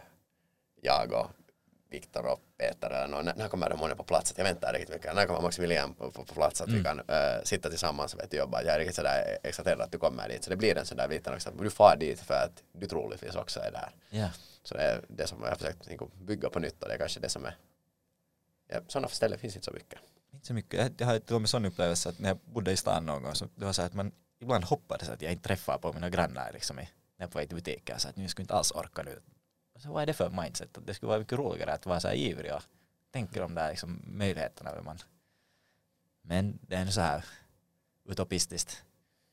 jag 0.80 1.12
och 1.12 1.26
Viktor 1.92 2.26
och 2.26 2.40
Peter 2.58 2.90
eller 2.90 3.06
någon, 3.06 3.24
när 3.36 3.48
kommer 3.48 3.70
de 3.70 3.78
månne 3.78 3.94
på 3.94 4.02
plats? 4.02 4.30
Att 4.30 4.38
jag 4.38 4.44
väntar 4.44 4.72
riktigt 4.72 4.94
mycket. 4.94 5.14
När 5.14 5.26
kommer 5.26 5.40
Maximilian 5.40 5.94
på, 5.94 6.10
på, 6.10 6.24
på 6.24 6.34
plats? 6.34 6.60
Att 6.60 6.68
mm. 6.68 6.78
vi 6.78 6.84
kan 6.84 7.00
äh, 7.00 7.42
sitta 7.44 7.68
tillsammans 7.68 8.14
och 8.14 8.20
vet, 8.20 8.32
jobba. 8.32 8.62
Jag 8.62 8.74
är 8.74 8.78
riktigt 8.78 8.96
sådär 8.96 9.38
exalterad 9.42 9.80
att 9.80 9.92
du 9.92 9.98
kommer 9.98 10.28
dit. 10.28 10.44
Så 10.44 10.50
det 10.50 10.56
blir 10.56 10.78
en 10.78 10.86
sån 10.86 10.96
där 10.96 11.08
liten 11.08 11.34
också 11.34 11.50
du 11.50 11.70
far 11.70 11.96
dit 11.96 12.20
för 12.20 12.34
att 12.34 12.62
du 12.72 12.86
troligtvis 12.86 13.34
också 13.34 13.60
är 13.60 13.70
där. 13.70 13.90
Yeah. 14.10 14.30
Så 14.62 14.74
det 14.74 14.82
är 14.82 15.00
det 15.08 15.26
som 15.26 15.42
jag 15.42 15.48
har 15.48 15.56
försökt 15.56 16.14
bygga 16.14 16.50
på 16.50 16.58
nytt 16.58 16.82
och 16.82 16.88
det 16.88 16.94
är 16.94 16.98
kanske 16.98 17.20
det 17.20 17.28
som 17.28 17.44
är 17.44 17.56
ja, 18.68 18.80
sådana 18.88 19.08
ställen 19.08 19.38
finns 19.38 19.56
inte 19.56 19.64
så 19.64 19.72
mycket. 19.72 19.98
Inte 20.32 20.46
så 20.46 20.54
mycket. 20.54 21.00
Jag 21.00 21.06
har 21.06 21.18
till 21.18 21.34
och 21.34 21.40
med 21.40 21.50
sån 21.50 21.64
upplevelse 21.64 22.08
att 22.08 22.18
när 22.18 22.28
jag 22.28 22.38
bodde 22.38 22.72
i 22.72 22.76
stan 22.76 23.06
någon 23.06 23.22
gång 23.22 23.34
så 23.34 23.48
det 23.54 23.64
var 23.64 23.72
så 23.72 23.82
att 23.82 23.94
man 23.94 24.12
ibland 24.40 24.64
hoppades 24.64 25.08
att 25.08 25.22
jag 25.22 25.32
inte 25.32 25.48
träffar 25.48 25.78
på 25.78 25.92
mina 25.92 26.10
grannar 26.10 26.52
liksom 26.52 26.78
i, 26.78 26.88
när 27.16 27.26
jag 27.26 27.34
var 27.34 27.42
i 27.42 27.46
butiken 27.46 27.98
så 27.98 28.08
att 28.08 28.16
nu 28.16 28.28
skulle 28.28 28.44
inte 28.44 28.54
alls 28.54 28.72
orka 28.72 29.02
nu 29.02 29.20
så 29.82 29.92
vad 29.92 30.02
är 30.02 30.06
det 30.06 30.12
för 30.12 30.30
mindset? 30.30 30.78
Det 30.86 30.94
skulle 30.94 31.08
vara 31.08 31.18
mycket 31.18 31.38
roligare 31.38 31.72
att 31.72 31.86
vara 31.86 32.00
så 32.00 32.08
här 32.08 32.14
ivrig 32.14 32.54
och 32.54 32.62
tänka 33.10 33.40
de 33.40 33.54
där 33.54 33.70
liksom 33.70 34.02
möjligheterna. 34.06 34.82
Man. 34.82 34.98
Men 36.22 36.58
det 36.62 36.76
är 36.76 36.80
en 36.80 36.92
så 36.92 37.00
här 37.00 37.24
utopistiskt 38.04 38.84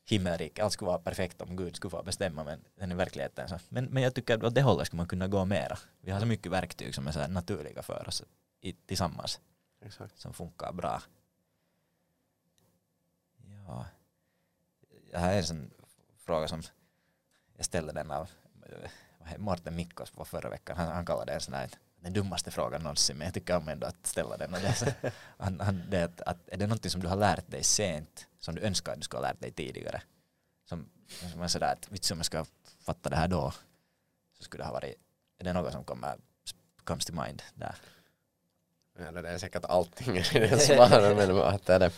himmelrike. 0.04 0.64
Allt 0.64 0.72
skulle 0.72 0.86
vara 0.86 0.98
perfekt 0.98 1.42
om 1.42 1.56
Gud 1.56 1.76
skulle 1.76 1.90
få 1.90 2.02
bestämma 2.02 2.44
men 2.44 2.64
den 2.74 2.92
är 2.92 2.96
verkligheten 2.96 3.48
så. 3.48 3.58
Men, 3.68 3.84
men 3.84 4.02
jag 4.02 4.14
tycker 4.14 4.34
att 4.34 4.44
åt 4.44 4.54
det 4.54 4.62
hållet 4.62 4.86
skulle 4.86 4.96
man 4.96 5.08
kunna 5.08 5.28
gå 5.28 5.44
mera. 5.44 5.78
Vi 6.00 6.10
har 6.10 6.20
så 6.20 6.26
mycket 6.26 6.52
verktyg 6.52 6.94
som 6.94 7.06
är 7.06 7.12
så 7.12 7.26
naturliga 7.26 7.82
för 7.82 8.08
oss 8.08 8.22
i, 8.60 8.72
tillsammans. 8.72 9.40
Exakt. 9.80 10.18
Som 10.18 10.34
funkar 10.34 10.72
bra. 10.72 11.02
Ja. 13.66 13.86
Det 15.10 15.18
här 15.18 15.32
är 15.32 15.38
en 15.38 15.44
sån 15.44 15.70
fråga 16.16 16.48
som 16.48 16.62
jag 17.56 17.64
ställde 17.64 17.92
den 17.92 18.10
av 18.10 18.30
Mårten 19.38 19.76
Mikkos 19.76 20.10
på 20.10 20.24
förra 20.24 20.50
veckan, 20.50 20.76
han, 20.76 20.88
han 20.88 21.06
kallade 21.06 21.32
det 21.32 21.34
en 21.34 21.40
sån 21.40 21.54
här 21.54 21.70
den 22.00 22.12
dummaste 22.12 22.50
frågan 22.50 22.82
någonsin 22.82 23.16
men 23.16 23.24
jag 23.24 23.34
tycker 23.34 23.56
om 23.56 23.68
ändå 23.68 23.86
att 23.86 24.06
ställa 24.06 24.36
den. 24.36 24.54
Och 24.54 24.60
det 24.60 24.66
är, 24.66 24.72
så, 24.72 24.86
han, 25.38 25.60
han, 25.60 25.82
det 25.90 26.02
att, 26.02 26.20
att, 26.20 26.48
är 26.48 26.56
det 26.56 26.66
någonting 26.66 26.90
som 26.90 27.00
du 27.00 27.08
har 27.08 27.16
lärt 27.16 27.50
dig 27.50 27.64
sent 27.64 28.26
som 28.38 28.54
du 28.54 28.62
önskar 28.62 28.92
att 28.92 28.98
du 28.98 29.04
skulle 29.04 29.18
ha 29.18 29.28
lärt 29.28 29.40
dig 29.40 29.52
tidigare? 29.52 30.02
Som, 30.68 30.88
som 31.32 31.42
är 31.42 31.48
sådär 31.48 31.72
att 31.72 31.92
vits 31.92 32.10
om 32.10 32.18
jag 32.18 32.26
ska 32.26 32.44
fatta 32.80 33.10
det 33.10 33.16
här 33.16 33.28
då 33.28 33.52
så 34.38 34.42
skulle 34.42 34.62
det 34.62 34.66
ha 34.66 34.72
varit, 34.72 34.94
är 35.38 35.44
det 35.44 35.52
något 35.52 35.72
som 35.72 35.84
kommer 35.84 36.16
comes 36.84 37.06
to 37.06 37.12
mind 37.12 37.42
där? 37.54 37.74
Ja, 39.04 39.22
det 39.22 39.28
är 39.28 39.38
säkert 39.38 39.64
allting 39.64 40.16
i 40.16 40.22
det 40.32 40.58
svaret 40.58 41.16
men 41.16 41.42
att 41.42 41.66
det 41.66 41.74
är 41.74 41.78
det. 41.78 41.92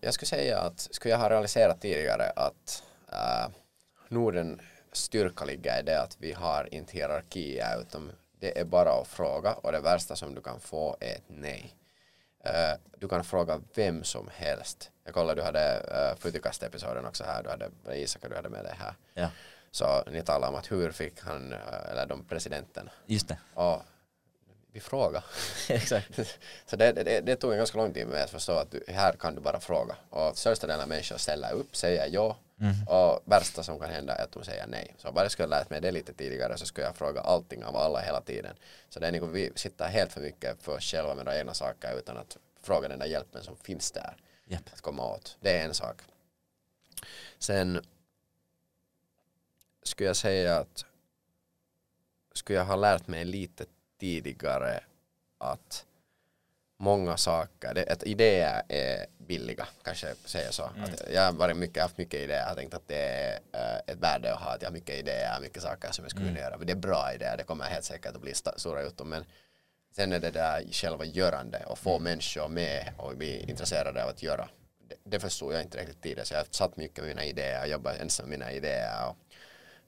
Jag 0.00 0.14
skulle 0.14 0.26
säga 0.26 0.60
att 0.60 0.80
skulle 0.80 1.12
jag 1.12 1.18
ha 1.18 1.30
realiserat 1.30 1.80
tidigare 1.80 2.32
att 2.36 2.82
äh, 3.12 3.50
Norden 4.08 4.60
styrka 4.92 5.44
ligger 5.44 5.80
i 5.80 5.82
det 5.82 6.02
att 6.02 6.16
vi 6.20 6.32
har 6.32 6.74
inte 6.74 6.92
hierarkier 6.92 7.80
utan 7.80 8.12
det 8.40 8.60
är 8.60 8.64
bara 8.64 8.92
att 8.92 9.08
fråga 9.08 9.52
och 9.52 9.72
det 9.72 9.80
värsta 9.80 10.16
som 10.16 10.34
du 10.34 10.40
kan 10.40 10.60
få 10.60 10.96
är 11.00 11.14
ett 11.14 11.24
nej. 11.26 11.74
Uh, 12.46 12.80
du 12.98 13.08
kan 13.08 13.24
fråga 13.24 13.60
vem 13.74 14.04
som 14.04 14.30
helst. 14.34 14.90
Jag 15.04 15.14
kollade, 15.14 15.40
du 15.40 15.44
hade 15.44 15.78
uh, 15.78 16.18
Futikast-episoden 16.18 17.06
också 17.06 17.24
här, 17.24 17.42
du 17.42 17.48
hade 17.48 17.70
Isak 17.94 18.22
du 18.28 18.36
hade 18.36 18.48
med 18.48 18.64
det 18.64 18.74
här. 18.78 18.94
Ja. 19.14 19.28
Så 19.70 20.04
ni 20.10 20.22
talade 20.22 20.52
om 20.52 20.54
att 20.54 20.72
hur 20.72 20.92
fick 20.92 21.20
han, 21.20 21.52
uh, 21.52 21.90
eller 21.90 22.06
de 22.06 22.24
presidenten. 22.24 22.90
Just 23.06 23.28
det. 23.28 23.38
Och 23.54 23.82
vi 24.72 24.80
frågar. 24.80 25.24
Exakt. 25.68 26.16
Så 26.66 26.76
det, 26.76 26.92
det, 26.92 27.20
det 27.20 27.36
tog 27.36 27.52
en 27.52 27.58
ganska 27.58 27.78
lång 27.78 27.92
tid 27.92 28.06
med 28.06 28.24
att 28.24 28.30
förstå 28.30 28.52
att 28.52 28.70
du, 28.70 28.84
här 28.88 29.12
kan 29.12 29.34
du 29.34 29.40
bara 29.40 29.60
fråga. 29.60 29.96
Och 30.10 30.38
största 30.38 30.66
delen 30.66 30.82
av 30.82 30.88
människor 30.88 31.16
ställer 31.16 31.52
upp, 31.52 31.76
säger 31.76 32.08
ja. 32.12 32.36
Mm. 32.60 32.88
Och 32.88 33.22
värsta 33.24 33.62
som 33.62 33.78
kan 33.78 33.90
hända 33.90 34.14
är 34.14 34.24
att 34.24 34.32
de 34.32 34.44
säger 34.44 34.66
nej. 34.66 34.94
Så 34.98 35.12
bara 35.12 35.24
jag 35.24 35.32
skulle 35.32 35.48
lärt 35.48 35.70
mig 35.70 35.80
det 35.80 35.90
lite 35.90 36.12
tidigare 36.12 36.58
så 36.58 36.66
skulle 36.66 36.86
jag 36.86 36.96
fråga 36.96 37.20
allting 37.20 37.64
av 37.64 37.76
alla 37.76 38.00
hela 38.00 38.20
tiden. 38.20 38.56
Så 38.88 39.00
det 39.00 39.06
är 39.06 39.12
liksom, 39.12 39.32
vi 39.32 39.52
sitter 39.54 39.88
helt 39.88 40.12
för 40.12 40.20
mycket 40.20 40.62
för 40.62 40.76
oss 40.76 40.84
själva 40.84 41.14
med 41.14 41.24
våra 41.24 41.38
egna 41.38 41.54
saker 41.54 41.98
utan 41.98 42.16
att 42.16 42.36
fråga 42.62 42.88
den 42.88 42.98
där 42.98 43.06
hjälpen 43.06 43.42
som 43.42 43.56
finns 43.56 43.90
där. 43.90 44.16
Japp. 44.46 44.62
Att 44.72 44.80
komma 44.80 45.14
åt. 45.14 45.36
Det 45.40 45.58
är 45.58 45.64
en 45.64 45.74
sak. 45.74 45.96
Sen 47.38 47.80
skulle 49.82 50.06
jag 50.06 50.16
säga 50.16 50.56
att 50.58 50.84
skulle 52.34 52.58
jag 52.58 52.66
ha 52.66 52.76
lärt 52.76 53.06
mig 53.06 53.24
lite 53.24 53.64
tidigare 54.00 54.80
att 55.38 55.86
många 56.76 57.16
saker, 57.16 57.74
det, 57.74 57.92
att 57.92 58.02
idéer 58.02 58.62
är 58.68 59.06
billiga, 59.18 59.68
kanske 59.82 60.14
säger 60.24 60.50
så. 60.50 60.70
Mm. 60.76 60.90
Jag 61.12 61.22
har 61.22 61.32
varit 61.32 61.56
mycket, 61.56 61.82
haft 61.82 61.98
mycket 61.98 62.20
idéer, 62.20 62.38
jag 62.40 62.46
har 62.46 62.54
tänkt 62.54 62.74
att 62.74 62.88
det 62.88 62.96
är 62.96 63.34
uh, 63.34 63.80
ett 63.86 63.98
värde 63.98 64.34
att 64.34 64.40
ha, 64.40 64.54
att 64.54 64.62
jag 64.62 64.68
har 64.68 64.72
mycket 64.72 64.94
idéer, 64.94 65.40
mycket 65.40 65.62
saker 65.62 65.92
som 65.92 66.04
jag 66.04 66.10
skulle 66.10 66.24
Mm. 66.26 66.34
kunna 66.34 66.46
göra. 66.46 66.58
För 66.58 66.64
det 66.64 66.72
är 66.72 66.76
bra 66.76 67.14
idéer, 67.14 67.36
det 67.36 67.44
kommer 67.44 67.64
helt 67.64 67.84
säkert 67.84 68.14
att 68.14 68.20
bli 68.22 68.34
stora 68.34 68.82
jutton, 68.82 69.08
men 69.08 69.24
sen 69.96 70.12
är 70.12 70.18
det 70.20 70.30
där 70.30 70.64
själva 70.72 71.04
görande 71.04 71.64
och 71.66 71.78
få 71.78 71.98
människor 71.98 72.48
med 72.48 72.92
och 72.98 73.16
bli 73.16 73.50
intresserade 73.50 74.02
av 74.04 74.08
att 74.08 74.22
göra. 74.22 74.48
Det, 74.88 74.96
det 75.04 75.20
förstod 75.20 75.54
jag 75.54 75.62
inte 75.62 75.78
riktigt 75.78 76.02
tidigare, 76.02 76.26
så 76.26 76.34
jag 76.34 76.40
har 76.40 76.46
satt 76.50 76.76
mycket 76.76 76.98
med 76.98 77.08
mina 77.08 77.24
idéer 77.24 77.62
och 77.62 77.68
jobbat 77.68 77.96
ensam 78.00 78.28
med 78.28 78.38
mina 78.38 78.52
idéer. 78.52 79.08
Och, 79.08 79.16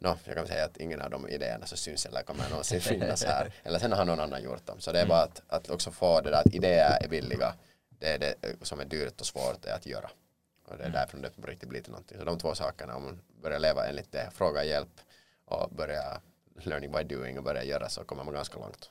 no, 0.02 0.18
jag 0.24 0.36
kan 0.36 0.46
säga 0.46 0.64
att 0.64 0.76
ingen 0.76 1.00
av 1.00 1.10
de 1.10 1.28
idéerna 1.28 1.66
så 1.66 1.76
syns 1.76 2.06
eller 2.06 2.22
kommer 2.22 2.50
någonsin 2.50 2.80
finnas 2.92 3.24
här. 3.24 3.52
Eller 3.62 3.78
sen 3.78 3.92
har 3.92 4.04
någon 4.04 4.20
annan 4.20 4.42
gjort 4.42 4.66
dem. 4.66 4.80
Så 4.80 4.92
det 4.92 5.00
är 5.00 5.06
bara 5.06 5.22
att, 5.22 5.42
att 5.48 5.70
också 5.70 5.90
få 5.90 6.20
det 6.20 6.30
där 6.30 6.40
att 6.40 6.54
idéer 6.54 7.04
är 7.04 7.08
billiga. 7.08 7.54
Det 7.98 8.08
är 8.08 8.18
det 8.18 8.34
som 8.62 8.80
är 8.80 8.84
dyrt 8.84 9.20
och 9.20 9.26
svårt 9.26 9.64
är 9.64 9.74
att 9.74 9.86
göra. 9.86 10.10
Och 10.64 10.76
det 10.76 10.84
är 10.84 10.90
därför 10.90 11.18
det 11.18 11.30
på 11.30 11.46
riktigt 11.46 11.68
blir 11.68 11.82
till 11.82 11.92
någonting. 11.92 12.18
Så 12.18 12.24
de 12.24 12.38
två 12.38 12.54
sakerna, 12.54 12.96
om 12.96 13.04
man 13.04 13.20
börjar 13.42 13.58
leva 13.58 13.86
enligt 13.86 14.12
det, 14.12 14.30
fråga 14.34 14.64
hjälp 14.64 15.00
och 15.44 15.70
börja 15.70 16.20
learning 16.54 16.92
by 16.92 17.02
doing 17.02 17.38
och 17.38 17.44
börja 17.44 17.64
göra 17.64 17.88
så 17.88 18.04
kommer 18.04 18.24
man 18.24 18.34
ganska 18.34 18.58
långt. 18.58 18.90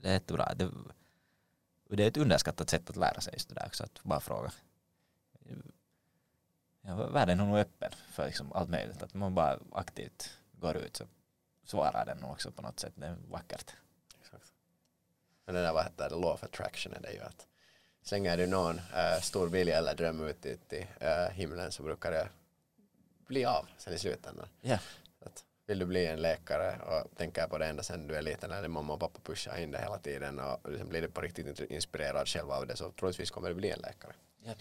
Det 0.00 0.08
är 0.08 0.12
jättebra. 0.12 0.54
Det, 0.54 0.70
det 1.88 2.04
är 2.04 2.08
ett 2.08 2.16
underskattat 2.16 2.70
sätt 2.70 2.90
att 2.90 2.96
lära 2.96 3.20
sig 3.20 3.32
just 3.32 3.48
det 3.48 3.54
där 3.54 3.66
också, 3.66 3.84
att 3.84 4.02
bara 4.02 4.20
fråga. 4.20 4.52
Ja, 6.86 6.94
världen 6.94 7.40
är 7.40 7.44
nog 7.44 7.58
öppen 7.58 7.92
för 8.08 8.26
liksom 8.26 8.52
allt 8.52 8.70
möjligt. 8.70 9.02
Att 9.02 9.14
man 9.14 9.34
bara 9.34 9.58
aktivt 9.72 10.30
går 10.52 10.76
ut 10.76 10.96
så 10.96 11.06
svarar 11.64 12.06
den 12.06 12.24
också 12.24 12.50
på 12.50 12.62
något 12.62 12.80
sätt. 12.80 12.92
Det 12.96 13.06
är 13.06 13.16
vackert. 13.28 13.72
Exakt. 14.20 14.52
Men 15.44 15.54
det 15.54 15.62
där 15.62 15.72
vad 15.72 15.84
heter 15.84 16.08
det, 16.08 16.16
law 16.16 16.34
of 16.34 16.44
attraction 16.44 16.92
är 16.92 17.00
det 17.00 17.12
ju 17.12 17.20
att 17.20 17.46
slänger 18.02 18.36
du 18.36 18.46
någon 18.46 18.78
äh, 18.78 19.20
stor 19.22 19.48
vilja 19.48 19.78
eller 19.78 19.94
dröm 19.94 20.26
ut 20.26 20.46
i 20.46 20.86
äh, 21.00 21.32
himlen 21.32 21.72
så 21.72 21.82
brukar 21.82 22.10
det 22.10 22.28
bli 23.26 23.44
av 23.44 23.68
sen 23.78 23.92
i 23.92 23.98
slutändan. 23.98 24.48
Ja. 24.60 24.78
Att 25.24 25.44
vill 25.66 25.78
du 25.78 25.86
bli 25.86 26.06
en 26.06 26.22
läkare 26.22 26.78
och 26.82 27.16
tänker 27.16 27.46
på 27.46 27.58
det 27.58 27.66
ända 27.66 27.82
sen 27.82 28.06
du 28.06 28.14
är 28.16 28.22
liten 28.22 28.50
när 28.50 28.62
din 28.62 28.70
mamma 28.70 28.92
och 28.92 29.00
pappa 29.00 29.20
pushar 29.22 29.56
in 29.56 29.70
det 29.70 29.78
hela 29.78 29.98
tiden 29.98 30.38
och 30.38 30.70
liksom 30.70 30.88
blir 30.88 31.02
du 31.02 31.08
på 31.08 31.20
riktigt 31.20 31.60
inspirerad 31.60 32.28
själv 32.28 32.50
av 32.50 32.66
det 32.66 32.76
så 32.76 32.90
troligtvis 32.90 33.30
kommer 33.30 33.48
du 33.48 33.54
bli 33.54 33.70
en 33.70 33.78
läkare. 33.78 34.12
Japp. 34.42 34.58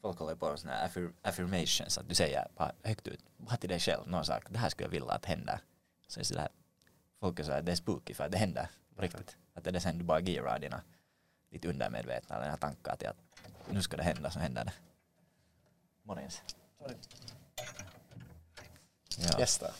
Folk 0.00 0.18
håller 0.18 0.34
på 0.34 0.56
med 0.64 0.74
här 0.74 0.88
affir- 0.88 1.12
affirmations, 1.22 1.98
att 1.98 2.08
du 2.08 2.14
säger 2.14 2.48
bara 2.56 2.72
högt 2.82 3.08
ut, 3.08 3.20
bara 3.36 3.56
till 3.56 3.68
dig 3.68 3.80
själv, 3.80 4.08
någon 4.08 4.24
sak, 4.24 4.44
det 4.50 4.58
här 4.58 4.68
skulle 4.68 4.86
jag 4.86 4.90
vilja 4.90 5.10
att 5.10 5.24
hända. 5.24 5.60
Så 6.06 6.18
är 6.18 6.22
det 6.22 6.24
sådär, 6.24 6.48
folk 7.20 7.38
är 7.40 7.44
sådär, 7.44 7.62
det 7.62 7.72
är 7.72 7.76
spooky 7.76 8.14
för 8.14 8.24
att 8.24 8.32
det 8.32 8.38
händer 8.38 8.68
på 8.96 9.02
riktigt. 9.02 9.36
Att 9.54 9.64
det 9.64 9.70
är 9.70 9.80
sen 9.80 9.98
du 9.98 10.04
bara 10.04 10.20
gearar 10.20 10.58
dina, 10.58 10.82
ditt 11.50 11.64
undermedvetna, 11.64 12.36
eller 12.36 12.44
dina 12.44 12.56
tankar 12.56 12.96
till 12.96 13.08
att 13.08 13.16
nu 13.70 13.82
ska 13.82 13.96
det 13.96 14.02
hända, 14.02 14.30
så 14.30 14.38
händer 14.38 14.64
det. 14.64 14.72
Morgens. 16.02 16.42
Ja. 19.18 19.38
gäster. 19.38 19.72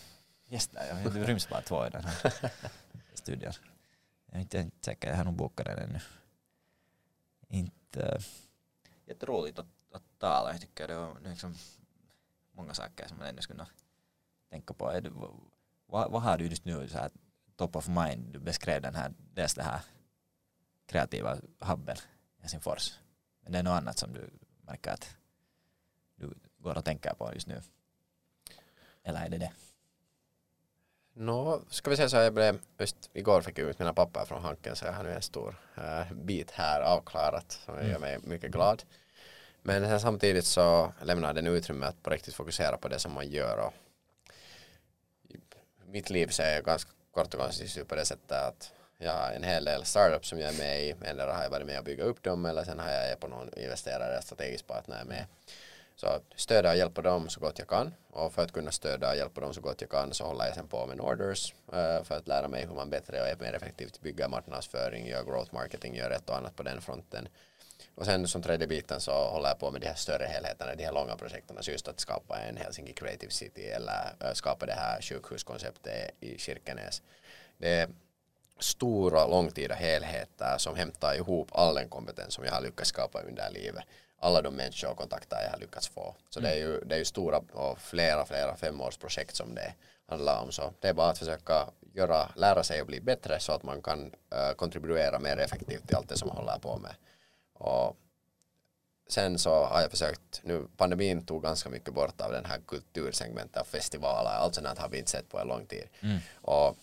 Gäster, 0.49 1.03
ja. 1.05 1.11
Det 1.11 1.25
ryms 1.25 1.49
bara 1.49 1.63
två 1.63 1.87
i 1.87 1.91
den 1.91 2.05
här 2.05 2.33
studion. 3.15 3.53
Jag 4.27 4.37
är 4.37 4.41
inte 4.41 4.71
säker, 4.81 5.09
jag 5.09 5.17
har 5.17 5.25
nog 5.25 5.35
bokat 5.35 5.67
den 5.67 5.79
ännu. 5.79 6.01
Inte 7.49 8.21
jätteroligt 9.07 9.59
att, 9.59 9.67
att 10.19 10.21
tala. 10.21 10.53
Jag 10.53 10.61
tycker 10.61 10.89
det 10.89 10.95
var 10.95 11.17
liksom 11.25 11.55
många 12.53 12.75
saker 12.75 13.09
som 13.09 13.19
man 13.19 13.27
ännu 13.27 13.43
skulle 13.43 13.67
tänka 14.51 14.75
på. 14.75 14.89
Är 14.91 15.11
vad, 15.87 16.11
vad 16.11 16.23
har 16.23 16.39
du 16.39 16.47
just 16.47 16.65
nu 16.65 16.89
så 16.89 16.99
här, 16.99 17.11
top 17.57 17.77
of 17.77 17.89
mind? 17.89 18.33
Du 18.33 18.39
beskrev 18.39 18.83
den 18.83 18.95
här, 18.95 19.13
dels 19.35 19.55
det 19.55 19.63
här 19.63 19.81
kreativa 20.87 21.39
hubben 21.61 21.97
i 22.39 22.41
Helsingfors. 22.43 22.99
Men 23.41 23.53
det 23.53 23.59
är 23.59 23.63
något 23.63 23.79
annat 23.83 23.99
som 23.99 24.13
du 24.13 24.31
märker 24.63 24.91
att 24.93 25.17
du 26.17 26.35
går 26.59 26.79
och 26.79 26.85
tänker 26.85 27.15
på 27.15 27.35
just 27.35 27.47
nu? 27.47 27.63
Eller 29.03 29.25
är 29.25 29.29
det 29.29 29.39
det? 29.39 29.53
Nå, 31.13 31.61
ska 31.69 31.91
vi 31.91 31.97
säga 31.97 32.09
så 32.09 32.17
här, 32.17 32.25
jag 32.25 32.35
blev, 32.35 32.61
just 32.79 33.11
igår 33.13 33.41
fick 33.43 33.59
jag 33.59 33.69
ut 33.71 33.79
mina 33.79 33.93
papper 33.95 34.25
från 34.25 34.43
Hanken 34.43 34.77
så 34.77 34.85
jag 34.87 34.93
har 34.93 35.03
nu 35.05 35.13
en 35.13 35.23
stor 35.23 35.57
äh, 35.77 36.13
bit 36.13 36.51
här 36.51 36.81
avklarat 36.81 37.53
som 37.53 37.75
Mm. 37.75 37.91
gör 37.91 37.99
mig 37.99 38.19
mycket 38.23 38.51
glad. 38.53 38.83
Men 39.69 39.89
sen 39.89 40.01
samtidigt 40.01 40.45
så 40.45 40.93
lämnar 41.03 41.35
den 41.35 41.47
utrymme 41.47 41.87
att 41.87 42.03
på 42.03 42.11
riktigt 42.11 42.35
fokusera 42.35 42.77
på 42.77 42.89
det 42.89 42.99
som 42.99 43.13
man 43.13 43.29
gör 43.29 43.59
och 43.59 43.73
mitt 45.87 46.11
liv 46.11 46.27
ser 46.27 46.63
ganska 46.63 46.91
kort 47.15 47.35
och 47.35 47.41
koncist 47.41 47.79
ut 47.79 47.89
på 47.89 47.95
det 47.95 48.05
sättet 48.05 48.33
att 48.33 48.73
jag 48.99 49.13
har 49.13 49.33
en 49.33 49.43
hel 49.43 49.65
del 49.65 49.85
startups 49.85 50.29
som 50.29 50.41
jag 50.41 50.55
är 50.55 50.59
med 50.59 50.83
i. 50.83 50.95
Endera 51.05 51.35
har 51.35 51.43
jag 51.43 51.51
varit 51.51 51.67
med 51.67 51.79
och 51.79 51.85
bygga 51.85 52.05
upp 52.05 52.23
dem 52.23 52.47
eller 52.47 52.65
sen 52.65 52.79
har 52.79 52.91
jag 52.91 53.11
är 53.11 53.17
på 53.17 53.29
någon 53.29 53.59
investerare 53.59 54.23
strategisk 54.23 54.67
partner 54.67 55.05
med. 55.05 55.27
Så 55.97 56.21
stödja 56.37 56.71
och 56.71 56.77
hjälpa 56.77 57.03
dem 57.03 57.29
så 57.29 57.41
gott 57.41 57.59
jag 57.59 57.69
kan 57.69 57.95
och 58.11 58.33
för 58.33 58.43
att 58.43 58.53
kunna 58.53 58.71
stödja 58.71 59.11
och 59.11 59.17
hjälpa 59.17 59.41
dem 59.41 59.55
så 59.55 59.61
gott 59.61 59.81
jag 59.81 59.91
kan 59.91 60.13
så 60.13 60.25
håller 60.25 60.45
jag 60.45 60.55
sen 60.55 60.69
på 60.69 60.87
med 60.87 61.01
orders 61.01 61.55
eh, 61.73 62.03
för 62.03 62.17
att 62.17 62.29
lära 62.29 62.49
mig 62.49 62.67
hur 62.67 62.75
man 62.75 62.91
bättre 62.91 63.33
och 63.33 63.41
mer 63.41 63.53
effektivt 63.53 64.01
bygger 64.01 64.29
marknadsföring, 64.29 65.07
gör 65.07 65.25
growth 65.25 65.55
marketing, 65.55 65.95
gör 65.95 66.11
ett 66.11 66.31
och 66.31 66.37
annat 66.37 66.57
på 66.57 66.63
den 66.63 66.81
fronten. 66.81 67.29
Och 67.95 68.05
sen 68.05 68.29
som 68.29 68.43
tredje 68.43 68.67
biten 68.67 69.01
så 69.01 69.13
håller 69.13 69.49
jag 69.49 69.59
på 69.59 69.71
med 69.71 69.81
de 69.81 69.87
här 69.87 69.95
större 69.95 70.25
helheterna, 70.25 70.75
de 70.75 70.85
här 70.85 70.93
långa 70.93 71.17
projekten, 71.17 71.57
så 71.61 71.71
just 71.71 71.89
att 71.89 72.01
skapa 72.01 72.39
en 72.39 72.57
Helsinki 72.57 72.93
Creative 72.93 73.33
City 73.33 73.67
eller 73.67 74.15
äh, 74.21 74.33
skapa 74.33 74.67
det 74.67 74.73
här 74.73 75.01
sjukhuskonceptet 75.03 76.11
i 76.21 76.39
Kirkenes. 76.39 77.03
Det 77.59 77.75
är 77.75 77.89
stora 78.59 79.27
långtida 79.27 79.75
helheter 79.75 80.59
som 80.59 80.77
hämtar 80.77 81.15
ihop 81.15 81.49
all 81.53 81.75
den 81.75 81.89
kompetens 81.89 82.35
som 82.35 82.45
jag 82.45 82.53
har 82.53 82.61
lyckats 82.61 82.89
skapa 82.89 83.21
under 83.21 83.51
livet. 83.51 83.85
Alla 84.21 84.43
de 84.43 84.55
människor 84.55 84.91
och 84.91 84.97
kontakter 84.97 85.43
jag 85.45 85.51
har 85.51 85.59
lyckats 85.59 85.89
få. 85.89 86.15
Så 86.31 86.41
det, 86.41 86.51
är 86.51 86.57
ju, 86.57 86.81
det 86.81 86.95
är 86.95 86.99
ju 86.99 87.05
stora 87.05 87.41
och 87.53 87.79
flera, 87.79 88.25
flera 88.25 88.57
femårsprojekt 88.57 89.37
som 89.37 89.55
det 89.55 89.75
handlar 90.07 90.43
om. 90.43 90.53
Så 90.53 90.73
det 90.81 90.89
är 90.89 90.93
bara 90.93 91.11
att 91.11 91.19
försöka 91.19 91.69
göra, 91.95 92.29
lära 92.37 92.63
sig 92.65 92.81
att 92.81 92.87
bli 92.87 93.01
bättre 93.01 93.41
så 93.41 93.53
att 93.53 93.63
man 93.63 93.83
kan 93.83 94.05
uh, 94.35 94.53
kontribuera 94.57 95.19
mer 95.19 95.37
effektivt 95.37 95.87
till 95.87 95.97
allt 95.97 96.09
det 96.09 96.19
som 96.19 96.29
man 96.29 96.37
håller 96.37 96.59
på 96.59 96.77
med. 96.77 96.95
Och 97.59 97.97
sen 99.09 99.39
så 99.39 99.65
har 99.65 99.81
jag 99.81 99.91
försökt, 99.91 100.41
nu 100.43 100.67
pandemin 100.77 101.27
tog 101.27 101.43
ganska 101.43 101.71
mycket 101.71 101.95
bort 101.95 102.21
av 102.21 102.33
den 102.33 102.45
här 102.45 102.61
kultursegmentet, 102.67 103.67
festivaler, 103.67 104.31
allt 104.31 104.55
sånt 104.55 104.79
har 104.79 104.89
vi 104.89 104.99
inte 104.99 105.11
sett 105.11 105.29
på 105.29 105.39
en 105.39 105.49
lång 105.49 105.67
tid. 105.67 105.89
Mm. 106.01 106.19
Och 106.43 106.77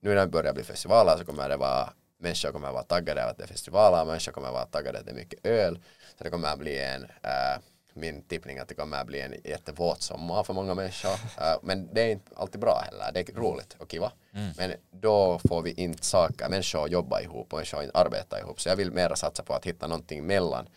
nu 0.00 0.14
när 0.14 0.20
det 0.20 0.26
börjar 0.26 0.52
bli 0.52 0.64
festivaler 0.64 1.16
så 1.16 1.24
kommer 1.24 1.48
det 1.48 1.56
vara, 1.56 1.92
människor 2.18 2.52
kommer 2.52 2.72
vara 2.72 2.82
taggade 2.82 3.24
av 3.24 3.30
att 3.30 3.38
det 3.38 3.44
är 3.44 3.48
festivaler, 3.48 4.04
människor 4.04 4.32
kommer 4.32 4.52
vara 4.52 4.66
taggade 4.66 4.98
att 4.98 5.04
det 5.04 5.10
är 5.10 5.14
mycket 5.14 5.46
öl, 5.46 5.80
så 6.18 6.24
det 6.24 6.30
kommer 6.30 6.48
att 6.48 6.58
bli 6.58 6.78
en 6.78 7.02
äh, 7.04 7.60
min 7.94 8.22
tippning 8.22 8.58
att 8.58 8.68
det 8.68 8.74
kommer 8.74 9.04
bli 9.04 9.20
en 9.20 9.34
jättevåt 9.44 10.02
sommar 10.02 10.42
för 10.42 10.54
många 10.54 10.74
människor. 10.74 11.10
Uh, 11.10 11.58
men 11.62 11.94
det 11.94 12.02
är 12.02 12.10
inte 12.10 12.32
alltid 12.36 12.60
bra 12.60 12.82
heller. 12.84 13.12
Det 13.14 13.28
är 13.28 13.34
roligt 13.34 13.76
och 13.78 13.90
kiva. 13.90 14.12
Mm. 14.32 14.52
Men 14.56 14.72
då 14.90 15.40
får 15.48 15.62
vi 15.62 15.72
inte 15.72 16.04
saker, 16.06 16.48
människor 16.48 16.88
jobba 16.88 17.20
ihop 17.20 17.52
och 17.52 17.58
människor 17.58 17.90
arbeta 17.94 18.40
ihop. 18.40 18.60
Så 18.60 18.68
jag 18.68 18.76
vill 18.76 18.92
mera 18.92 19.16
satsa 19.16 19.42
på 19.42 19.54
att 19.54 19.66
hitta 19.66 19.86
någonting 19.86 20.26
mellan 20.26 20.68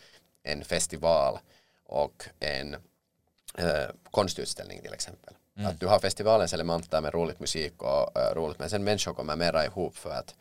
en 0.43 0.63
festival 0.63 1.39
och 1.85 2.25
en 2.39 2.73
uh, 2.73 3.89
konstutställning 4.11 4.81
till 4.81 4.93
exempel. 4.93 5.33
Mm. 5.57 5.69
Att 5.69 5.79
du 5.79 5.87
har 5.87 5.99
festivalens 5.99 6.53
elementer 6.53 7.01
med 7.01 7.13
roligt 7.13 7.39
musik 7.39 7.81
och 7.81 8.17
uh, 8.17 8.35
roligt 8.35 8.59
men 8.59 8.69
sen 8.69 8.83
människor 8.83 9.13
kommer 9.13 9.35
mera 9.35 9.65
ihop 9.65 9.97
för 9.97 10.09
att 10.09 10.35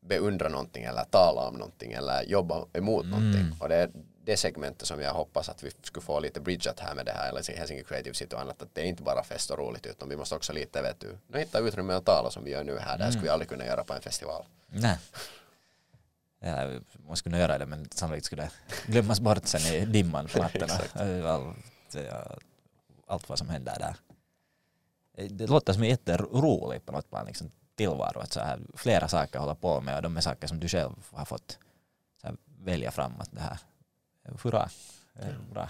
beundra 0.00 0.48
någonting 0.48 0.84
eller 0.84 1.04
tala 1.04 1.48
om 1.48 1.54
någonting 1.54 1.92
eller 1.92 2.22
jobba 2.22 2.64
emot 2.72 3.04
mm. 3.04 3.10
någonting. 3.10 3.56
Och 3.60 3.68
det 3.68 3.76
är 3.76 3.90
det 4.24 4.36
segmentet 4.36 4.88
som 4.88 5.00
jag 5.00 5.12
hoppas 5.12 5.48
att 5.48 5.62
vi 5.62 5.70
skulle 5.82 6.04
få 6.04 6.20
lite 6.20 6.40
bridget 6.40 6.80
här 6.80 6.94
med 6.94 7.06
det 7.06 7.12
här, 7.12 7.28
eller 7.28 7.56
Helsinki 7.56 7.84
Creative 7.84 8.14
City 8.14 8.36
och 8.36 8.40
annat, 8.40 8.62
att 8.62 8.74
det 8.74 8.80
är 8.80 8.84
inte 8.84 9.02
bara 9.02 9.24
fest 9.24 9.50
och 9.50 9.58
roligt 9.58 9.86
utan 9.86 10.08
vi 10.08 10.16
måste 10.16 10.34
också 10.34 10.52
lite, 10.52 10.82
vet 10.82 11.00
du, 11.00 11.18
nu 11.26 11.38
hitta 11.38 11.58
utrymme 11.58 11.94
att 11.94 12.04
tala 12.04 12.30
som 12.30 12.44
vi 12.44 12.50
gör 12.50 12.64
nu 12.64 12.78
här, 12.78 12.98
det 12.98 13.04
mm. 13.04 13.12
skulle 13.12 13.24
vi 13.24 13.28
aldrig 13.28 13.48
kunna 13.48 13.66
göra 13.66 13.84
på 13.84 13.92
en 13.92 14.00
festival. 14.00 14.44
Nej. 14.66 14.98
Ja, 16.40 16.80
man 17.06 17.16
skulle 17.16 17.38
göra 17.38 17.58
det 17.58 17.66
men 17.66 17.90
sannolikt 17.90 18.26
skulle 18.26 18.42
det 18.42 18.50
glömmas 18.92 19.20
bort 19.20 19.46
sen 19.46 19.74
i 19.74 19.84
dimman 19.84 20.26
på 20.26 20.42
nätterna. 20.42 20.74
allt, 21.30 21.56
allt 23.06 23.28
vad 23.28 23.38
som 23.38 23.48
händer 23.48 23.76
där. 23.78 23.96
Det 25.28 25.46
låter 25.46 25.72
som 25.72 25.84
jätteroligt 25.84 26.86
på 26.86 26.92
något 26.92 27.10
plan, 27.10 27.26
liksom 27.26 27.50
tillvaro, 27.74 28.20
att 28.20 28.32
så 28.32 28.40
här, 28.40 28.60
flera 28.74 29.08
saker 29.08 29.38
hålla 29.38 29.54
på 29.54 29.80
med 29.80 29.96
och 29.96 30.02
de 30.02 30.16
är 30.16 30.20
saker 30.20 30.46
som 30.46 30.60
du 30.60 30.68
själv 30.68 30.92
har 31.12 31.24
fått 31.24 31.58
här, 32.22 32.36
välja 32.60 32.90
fram 32.90 33.12
att 33.20 33.32
det 33.32 33.40
här 33.40 33.58
hurra, 34.24 34.68
bra. 35.52 35.68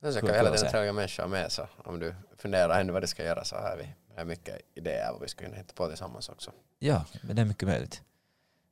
Sen 0.00 0.12
ska 0.12 0.32
hela 0.32 0.56
tiden 0.56 0.70
tröga 0.70 0.92
människor 0.92 1.26
med 1.26 1.52
så 1.52 1.68
om 1.84 1.98
du 1.98 2.14
funderar 2.36 2.80
ännu 2.80 2.92
vad 2.92 3.02
du 3.02 3.06
ska 3.06 3.24
göra 3.24 3.44
så 3.44 3.56
har 3.56 3.76
vi 3.76 3.94
har 4.16 4.24
mycket 4.24 4.60
idéer 4.74 5.12
vad 5.12 5.20
vi 5.20 5.28
ska 5.28 5.44
kunna 5.44 5.56
hitta 5.56 5.74
på 5.74 5.88
tillsammans 5.88 6.28
också. 6.28 6.52
Ja, 6.78 7.04
men 7.22 7.36
det 7.36 7.42
är 7.42 7.46
mycket 7.46 7.68
möjligt. 7.68 8.02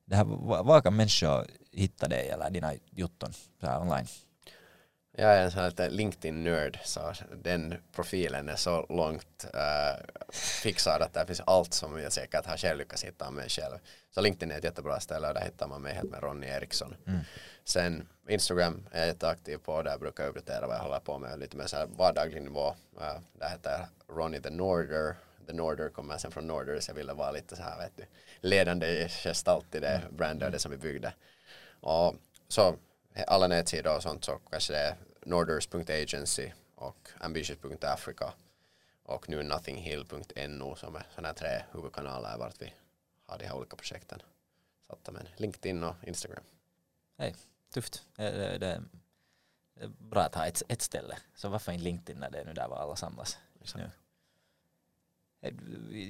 Det 0.05 0.17
här, 0.17 0.25
var 0.65 0.81
kan 0.81 0.97
människor 0.97 1.47
hitta 1.73 2.09
dig 2.09 2.29
eller 2.29 2.51
dina 2.51 2.73
jutton 2.91 3.33
online? 3.63 4.07
Jag 5.13 5.37
är 5.37 5.45
en 5.45 5.51
sån 5.51 5.63
här 5.63 5.91
LinkedIn-nörd 5.91 6.79
så 6.85 7.13
den 7.43 7.75
profilen 7.93 8.49
är 8.49 8.57
så 8.57 8.87
långt 8.89 9.47
uh, 9.55 10.21
fixad 10.33 11.03
att 11.03 11.15
där 11.15 11.25
finns 11.25 11.41
allt 11.47 11.75
som 11.75 12.01
jag 12.01 12.13
säkert 12.13 12.47
har 12.47 12.57
själv 12.57 12.79
lyckats 12.79 13.05
hitta 13.05 13.31
mig 13.31 13.49
själv. 13.49 13.79
Så 14.11 14.21
LinkedIn 14.21 14.51
är 14.51 14.59
ett 14.59 14.65
jättebra 14.65 15.01
ställe 15.01 15.29
och 15.29 15.35
där 15.35 15.41
hittar 15.41 15.69
man 15.69 15.83
mig 15.83 15.95
helt 15.95 16.11
med 16.11 16.23
Ronny 16.23 16.47
Eriksson. 16.47 16.95
Mm. 17.07 17.21
Sen 17.65 18.09
Instagram 18.29 18.87
är 18.93 18.99
jag 18.99 19.07
jätteaktiv 19.07 19.59
på, 19.59 19.83
där 19.83 19.99
brukar 19.99 20.25
jag 20.25 20.31
uppdatera 20.31 20.67
vad 20.67 20.77
jag 20.77 20.83
håller 20.83 21.01
på 21.01 21.19
med 21.19 21.39
lite 21.39 21.57
mer 21.57 21.67
så 21.67 21.77
här 21.77 21.87
vardaglig 21.87 22.43
nivå. 22.43 22.69
Uh, 22.69 23.21
där 23.33 23.49
heter 23.49 23.71
jag 23.71 24.17
Ronny 24.17 24.41
the 24.41 24.51
Norder. 24.51 25.17
The 25.47 25.53
Norder 25.53 25.89
kommer 25.89 26.19
sen 26.19 26.31
från 26.31 26.47
Norder 26.47 26.81
så 26.81 26.91
jag 26.91 26.95
ville 26.97 27.13
vara 27.13 27.31
lite 27.31 27.57
så 27.57 27.63
här 27.63 27.79
vet 27.79 27.97
du, 27.97 28.05
ledande 28.41 29.09
gestalt 29.09 29.75
i 29.75 29.81
det 29.81 30.03
mm. 30.21 30.59
som 30.59 30.71
vi 30.71 30.77
byggde. 30.77 31.13
Och 31.81 32.15
så 32.49 32.77
alla 33.27 33.47
nätsidor 33.47 33.97
och 33.97 34.03
sånt 34.03 34.25
så 34.25 34.39
kanske 34.51 34.73
det 34.73 34.79
är 34.79 34.97
norders.agency 35.27 36.53
och 36.75 37.09
ambitious.africa 37.21 38.33
och 39.03 39.29
nu 39.29 39.43
nothinghill.no 39.43 40.77
som 40.77 40.97
är 40.97 41.07
sådana 41.15 41.35
tre 41.35 41.63
huvudkanaler 41.73 42.39
vart 42.39 42.63
vi 42.63 42.73
har 43.27 43.39
de 43.39 43.45
här 43.45 43.57
olika 43.57 43.77
projekten 43.77 44.23
satta 44.91 45.13
men 45.13 45.29
LinkedIn 45.37 45.85
och 45.85 45.95
Instagram. 46.03 46.45
Hej, 47.19 47.35
tufft. 47.71 48.03
Det, 48.17 48.31
det, 48.31 48.59
det, 48.59 48.83
är 49.81 49.89
bra 49.99 50.23
att 50.23 50.35
ha 50.35 50.47
ett, 50.47 50.63
ett 50.69 50.83
ställe. 50.83 51.19
Så 51.35 51.49
varför 51.49 51.73
inte 51.73 51.85
LinkedIn 51.85 52.21
när 52.21 52.31
det 52.31 52.41
är 52.41 52.45
nu 52.45 52.53
där 52.53 52.69
var 52.69 52.77
alla 52.77 52.97
samlas 52.97 53.39
nu? 53.75 53.91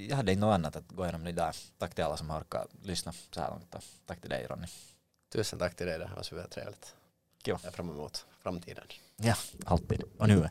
Jag 0.07 0.15
hade 0.15 0.31
inte 0.31 0.45
något 0.45 0.53
annat 0.53 0.75
att 0.75 0.87
gå 0.87 1.03
igenom 1.03 1.27
idag. 1.27 1.53
Tack 1.77 1.95
till 1.95 2.03
alla 2.03 2.17
som 2.17 2.29
har 2.29 2.41
orkat 2.41 2.69
lyssna 2.83 3.11
så 3.11 3.41
här 3.41 3.49
långt. 3.49 3.75
Tack 4.05 4.21
till 4.21 4.29
dig 4.29 4.47
Ronny. 4.47 4.67
Tusen 5.31 5.59
tack 5.59 5.75
till 5.75 5.87
dig, 5.87 5.99
det 5.99 6.09
var 6.15 6.23
så 6.23 6.43
trevligt. 6.49 6.95
Kiva. 7.45 7.59
Jag 7.63 7.67
är 7.67 7.71
fram 7.75 7.89
emot 7.89 8.25
framtiden. 8.39 8.83
Ja, 9.15 9.35
alltid. 9.65 10.03
Och 10.17 10.27
nu. 10.27 10.49